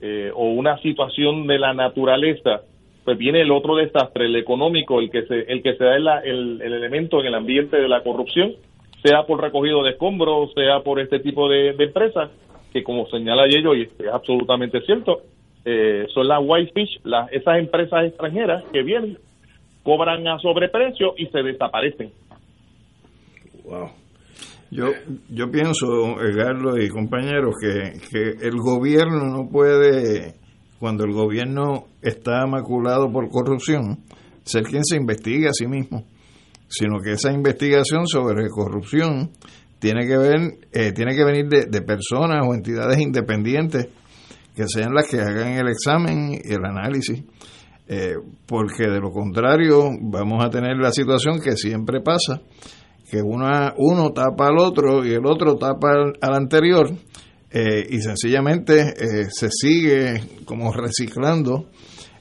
eh, 0.00 0.30
o 0.34 0.50
una 0.50 0.78
situación 0.78 1.46
de 1.46 1.58
la 1.58 1.72
naturaleza, 1.74 2.62
pues 3.04 3.16
viene 3.16 3.40
el 3.42 3.52
otro 3.52 3.76
desastre, 3.76 4.26
el 4.26 4.36
económico, 4.36 5.00
el 5.00 5.10
que 5.10 5.22
se, 5.26 5.40
el 5.42 5.62
que 5.62 5.76
se 5.76 5.84
da 5.84 5.96
el, 5.96 6.08
el, 6.24 6.62
el 6.62 6.72
elemento 6.72 7.20
en 7.20 7.26
el 7.26 7.34
ambiente 7.34 7.76
de 7.76 7.88
la 7.88 8.02
corrupción, 8.02 8.54
sea 9.02 9.24
por 9.24 9.40
recogido 9.40 9.82
de 9.82 9.90
escombros, 9.90 10.52
sea 10.54 10.80
por 10.80 11.00
este 11.00 11.20
tipo 11.20 11.48
de, 11.48 11.72
de 11.74 11.84
empresas, 11.84 12.30
que 12.72 12.82
como 12.82 13.06
señala 13.08 13.46
Yello, 13.46 13.74
y 13.74 13.82
es 13.82 13.90
absolutamente 14.12 14.80
cierto, 14.82 15.22
eh, 15.64 16.06
son 16.12 16.28
las 16.28 16.40
whitefish, 16.42 17.00
las, 17.04 17.30
esas 17.32 17.58
empresas 17.58 18.06
extranjeras 18.06 18.64
que 18.72 18.82
vienen, 18.82 19.18
cobran 19.82 20.26
a 20.26 20.38
sobreprecio 20.40 21.14
y 21.16 21.26
se 21.26 21.42
desaparecen. 21.42 22.10
Wow. 23.64 23.90
Yo, 24.70 24.86
yo 25.28 25.50
pienso, 25.50 26.20
Edgardo 26.20 26.76
y 26.78 26.88
compañeros, 26.88 27.54
que, 27.60 28.00
que 28.10 28.46
el 28.46 28.56
gobierno 28.56 29.24
no 29.26 29.48
puede, 29.48 30.34
cuando 30.78 31.04
el 31.04 31.12
gobierno 31.12 31.86
está 32.02 32.46
maculado 32.46 33.10
por 33.12 33.28
corrupción, 33.30 34.00
ser 34.44 34.64
quien 34.64 34.84
se 34.84 34.96
investigue 34.96 35.48
a 35.48 35.52
sí 35.52 35.66
mismo, 35.66 36.04
sino 36.68 36.98
que 37.00 37.12
esa 37.12 37.32
investigación 37.32 38.06
sobre 38.06 38.48
corrupción 38.48 39.30
tiene 39.78 40.06
que 40.06 40.16
ver, 40.16 40.40
eh, 40.72 40.92
tiene 40.92 41.14
que 41.14 41.24
venir 41.24 41.48
de, 41.48 41.66
de 41.66 41.82
personas 41.82 42.44
o 42.46 42.54
entidades 42.54 42.98
independientes 42.98 43.88
que 44.54 44.64
sean 44.66 44.94
las 44.94 45.06
que 45.08 45.20
hagan 45.20 45.52
el 45.52 45.68
examen 45.68 46.32
y 46.32 46.52
el 46.52 46.64
análisis. 46.64 47.22
eh, 47.88 48.14
porque 48.46 48.88
de 48.88 48.98
lo 49.00 49.10
contrario 49.10 49.90
vamos 50.00 50.44
a 50.44 50.50
tener 50.50 50.76
la 50.76 50.90
situación 50.90 51.40
que 51.40 51.52
siempre 51.56 52.00
pasa, 52.00 52.40
que 53.10 53.22
una, 53.22 53.74
uno 53.76 54.12
tapa 54.12 54.48
al 54.48 54.58
otro 54.58 55.04
y 55.04 55.12
el 55.12 55.26
otro 55.26 55.56
tapa 55.56 55.88
al, 56.20 56.34
anterior 56.34 56.90
eh, 57.50 57.86
y 57.88 58.00
sencillamente 58.00 58.80
eh, 58.80 59.26
se 59.30 59.48
sigue 59.50 60.20
como 60.44 60.72
reciclando 60.72 61.68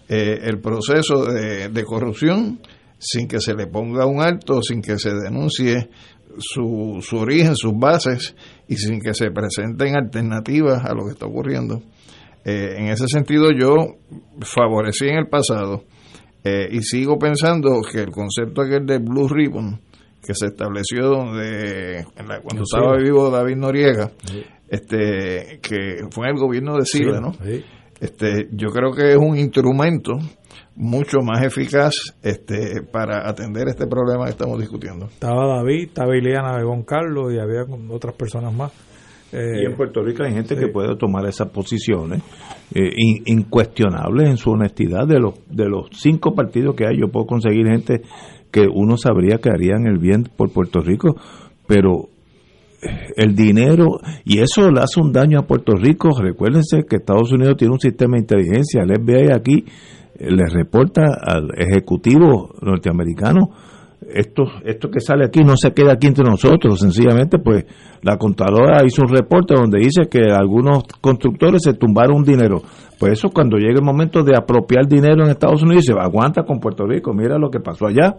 el 0.08 0.62
proceso 0.62 1.26
de, 1.26 1.84
corrupción 1.84 2.60
sin 3.00 3.28
que 3.28 3.40
se 3.40 3.56
le 3.56 3.66
ponga 3.66 4.06
un 4.06 4.22
alto, 4.22 4.62
sin 4.62 4.80
que 4.80 5.00
se 5.00 5.12
denuncie 5.16 5.90
su, 6.38 7.00
su 7.02 7.18
origen, 7.18 7.56
sus 7.56 7.74
bases 7.76 8.36
y 8.68 8.76
sin 8.76 9.00
que 9.00 9.16
se 9.16 9.32
presenten 9.32 9.96
alternativas 9.96 10.86
a 10.86 10.94
lo 10.94 11.06
que 11.06 11.14
está 11.14 11.26
ocurriendo. 11.26 11.82
Eh, 12.46 12.76
en 12.78 12.90
ese 12.90 13.08
sentido 13.08 13.48
yo 13.52 13.74
favorecí 14.42 15.08
en 15.08 15.18
el 15.18 15.28
pasado 15.28 15.84
eh, 16.44 16.68
y 16.72 16.82
sigo 16.84 17.18
pensando 17.18 17.82
que 17.82 18.02
el 18.02 18.12
concepto 18.12 18.62
aquel 18.62 18.86
de 18.86 19.00
Blue 19.00 19.28
Ribbon 19.28 19.82
que 20.26 20.34
se 20.34 20.48
estableció 20.48 21.08
donde 21.08 22.06
cuando 22.44 22.64
estaba 22.64 22.98
vivo 22.98 23.30
David 23.30 23.56
Noriega, 23.58 24.12
este 24.68 25.60
que 25.62 26.08
fue 26.12 26.28
en 26.28 26.36
el 26.36 26.42
gobierno 26.42 26.78
de 26.78 26.86
Sila, 26.86 27.20
¿no? 27.20 27.32
Este, 28.00 28.50
yo 28.52 28.70
creo 28.70 28.92
que 28.92 29.12
es 29.12 29.18
un 29.18 29.38
instrumento 29.38 30.14
mucho 30.76 31.20
más 31.22 31.44
eficaz 31.44 31.96
este, 32.22 32.82
para 32.92 33.30
atender 33.30 33.68
este 33.70 33.88
problema 33.88 34.26
que 34.26 34.32
estamos 34.32 34.60
discutiendo. 34.60 35.06
Estaba 35.06 35.58
David, 35.58 35.88
estaba 35.88 36.18
Ileana 36.18 36.58
de 36.58 36.66
Carlos 36.86 37.34
y 37.34 37.40
había 37.40 37.64
otras 37.90 38.16
personas 38.16 38.54
más. 38.54 38.72
Eh, 39.32 39.64
y 39.64 39.66
en 39.66 39.76
Puerto 39.76 40.02
Rico 40.02 40.24
hay 40.24 40.34
gente 40.34 40.56
que 40.56 40.68
puede 40.68 40.96
tomar 40.98 41.26
esas 41.26 41.50
posiciones 41.50 42.22
eh, 42.74 42.90
incuestionables 43.26 44.30
en 44.30 44.38
su 44.38 44.52
honestidad. 44.52 45.08
De 45.08 45.20
los, 45.20 45.34
de 45.50 45.66
los 45.66 45.90
cinco 45.92 46.36
partidos 46.36 46.76
que 46.76 46.86
hay, 46.86 47.00
yo 47.00 47.08
puedo 47.08 47.26
conseguir 47.26 47.66
gente 47.68 48.02
que 48.52 48.68
uno 48.72 48.98
sabría 48.98 49.38
que 49.38 49.50
harían 49.50 49.86
el 49.88 49.98
bien 49.98 50.30
por 50.36 50.52
Puerto 50.52 50.82
Rico, 50.82 51.16
pero 51.68 52.10
eh, 52.82 53.14
el 53.18 53.36
dinero, 53.36 54.00
y 54.24 54.40
eso 54.40 54.72
le 54.72 54.82
hace 54.82 55.00
un 55.02 55.12
daño 55.12 55.40
a 55.40 55.48
Puerto 55.48 55.74
Rico. 55.76 56.10
Recuérdense 56.20 56.84
que 56.90 56.98
Estados 56.98 57.32
Unidos 57.32 57.58
tiene 57.58 57.74
un 57.74 57.80
sistema 57.80 58.16
de 58.16 58.22
inteligencia, 58.22 58.84
el 58.84 58.96
FBI 58.96 59.32
aquí 59.34 59.66
le 60.20 60.46
reporta 60.50 61.04
al 61.22 61.50
Ejecutivo 61.58 62.56
norteamericano 62.62 63.50
esto, 64.14 64.44
esto 64.64 64.90
que 64.90 65.00
sale 65.00 65.26
aquí 65.26 65.44
no 65.44 65.56
se 65.58 65.72
queda 65.72 65.94
aquí 65.94 66.08
entre 66.08 66.24
nosotros, 66.24 66.80
sencillamente 66.80 67.38
pues 67.40 67.66
la 68.02 68.18
contadora 68.18 68.86
hizo 68.86 69.02
un 69.02 69.16
reporte 69.16 69.56
donde 69.56 69.80
dice 69.80 70.10
que 70.10 70.32
algunos 70.32 70.84
constructores 71.02 71.64
se 71.64 71.74
tumbaron 71.74 72.24
dinero. 72.24 72.62
Pues 73.00 73.14
eso 73.14 73.30
cuando 73.30 73.58
llega 73.58 73.74
el 73.74 73.84
momento 73.84 74.24
de 74.24 74.38
apropiar 74.38 74.88
dinero 74.88 75.26
en 75.26 75.32
Estados 75.32 75.62
Unidos, 75.64 75.86
se 75.86 75.94
aguanta 75.94 76.44
con 76.44 76.60
Puerto 76.60 76.86
Rico, 76.86 77.14
mira 77.14 77.38
lo 77.38 77.50
que 77.50 77.60
pasó 77.60 77.88
allá. 77.88 78.16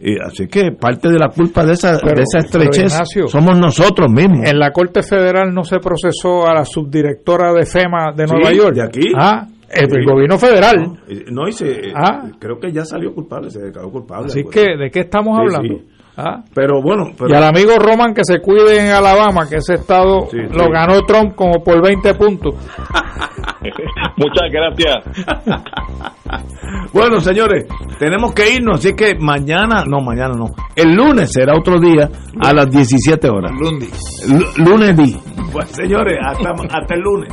Y 0.00 0.20
así 0.20 0.46
que 0.48 0.72
parte 0.72 1.08
de 1.08 1.18
la 1.18 1.28
culpa 1.28 1.64
de 1.64 1.72
esa, 1.72 1.92
de 1.96 2.22
esa 2.22 2.38
estrechez 2.38 2.98
somos 3.26 3.58
nosotros 3.58 4.10
mismos. 4.10 4.48
En 4.48 4.58
la 4.58 4.70
Corte 4.70 5.02
Federal 5.02 5.52
no 5.54 5.64
se 5.64 5.78
procesó 5.78 6.46
a 6.46 6.54
la 6.54 6.64
subdirectora 6.64 7.52
de 7.52 7.64
FEMA 7.64 8.12
de 8.14 8.26
Nueva 8.26 8.52
York. 8.52 8.74
De 8.74 8.82
aquí. 8.82 9.12
Ah, 9.18 9.46
el, 9.70 10.04
gobierno 10.04 10.38
federal. 10.38 10.98
No, 11.30 11.48
y 11.48 11.52
se, 11.52 11.92
ah. 11.94 12.28
creo 12.38 12.58
que 12.58 12.72
ya 12.72 12.84
salió 12.84 13.14
culpable, 13.14 13.50
se 13.50 13.60
declaró 13.60 13.90
culpable. 13.90 14.26
Así 14.26 14.42
que, 14.44 14.76
¿de 14.76 14.90
qué 14.90 15.00
estamos 15.00 15.38
hablando? 15.38 15.82
Ah. 16.16 16.42
Pero 16.54 16.82
bueno. 16.82 17.12
y 17.26 17.32
al 17.32 17.44
amigo 17.44 17.78
Roman 17.78 18.12
que 18.12 18.24
se 18.24 18.40
cuide 18.40 18.78
en 18.78 18.92
Alabama, 18.92 19.48
que 19.48 19.56
ese 19.56 19.74
estado 19.74 20.28
lo 20.32 20.70
ganó 20.70 21.00
Trump 21.02 21.34
como 21.34 21.62
por 21.62 21.82
20 21.82 22.14
puntos. 22.14 22.54
Muchas 24.16 24.50
gracias. 24.50 25.04
bueno, 26.92 27.20
señores, 27.20 27.66
tenemos 27.98 28.34
que 28.34 28.54
irnos, 28.54 28.80
así 28.80 28.94
que 28.94 29.14
mañana, 29.18 29.84
no, 29.86 30.00
mañana 30.00 30.34
no, 30.36 30.46
el 30.74 30.94
lunes 30.94 31.30
será 31.32 31.54
otro 31.56 31.78
día 31.78 32.10
a 32.38 32.52
las 32.52 32.68
17 32.70 33.28
horas. 33.30 33.52
Lunes. 33.52 34.58
Lunes, 34.58 35.20
Pues 35.52 35.70
señores, 35.70 36.18
hasta, 36.22 36.50
hasta 36.50 36.94
el 36.94 37.00
lunes. 37.00 37.32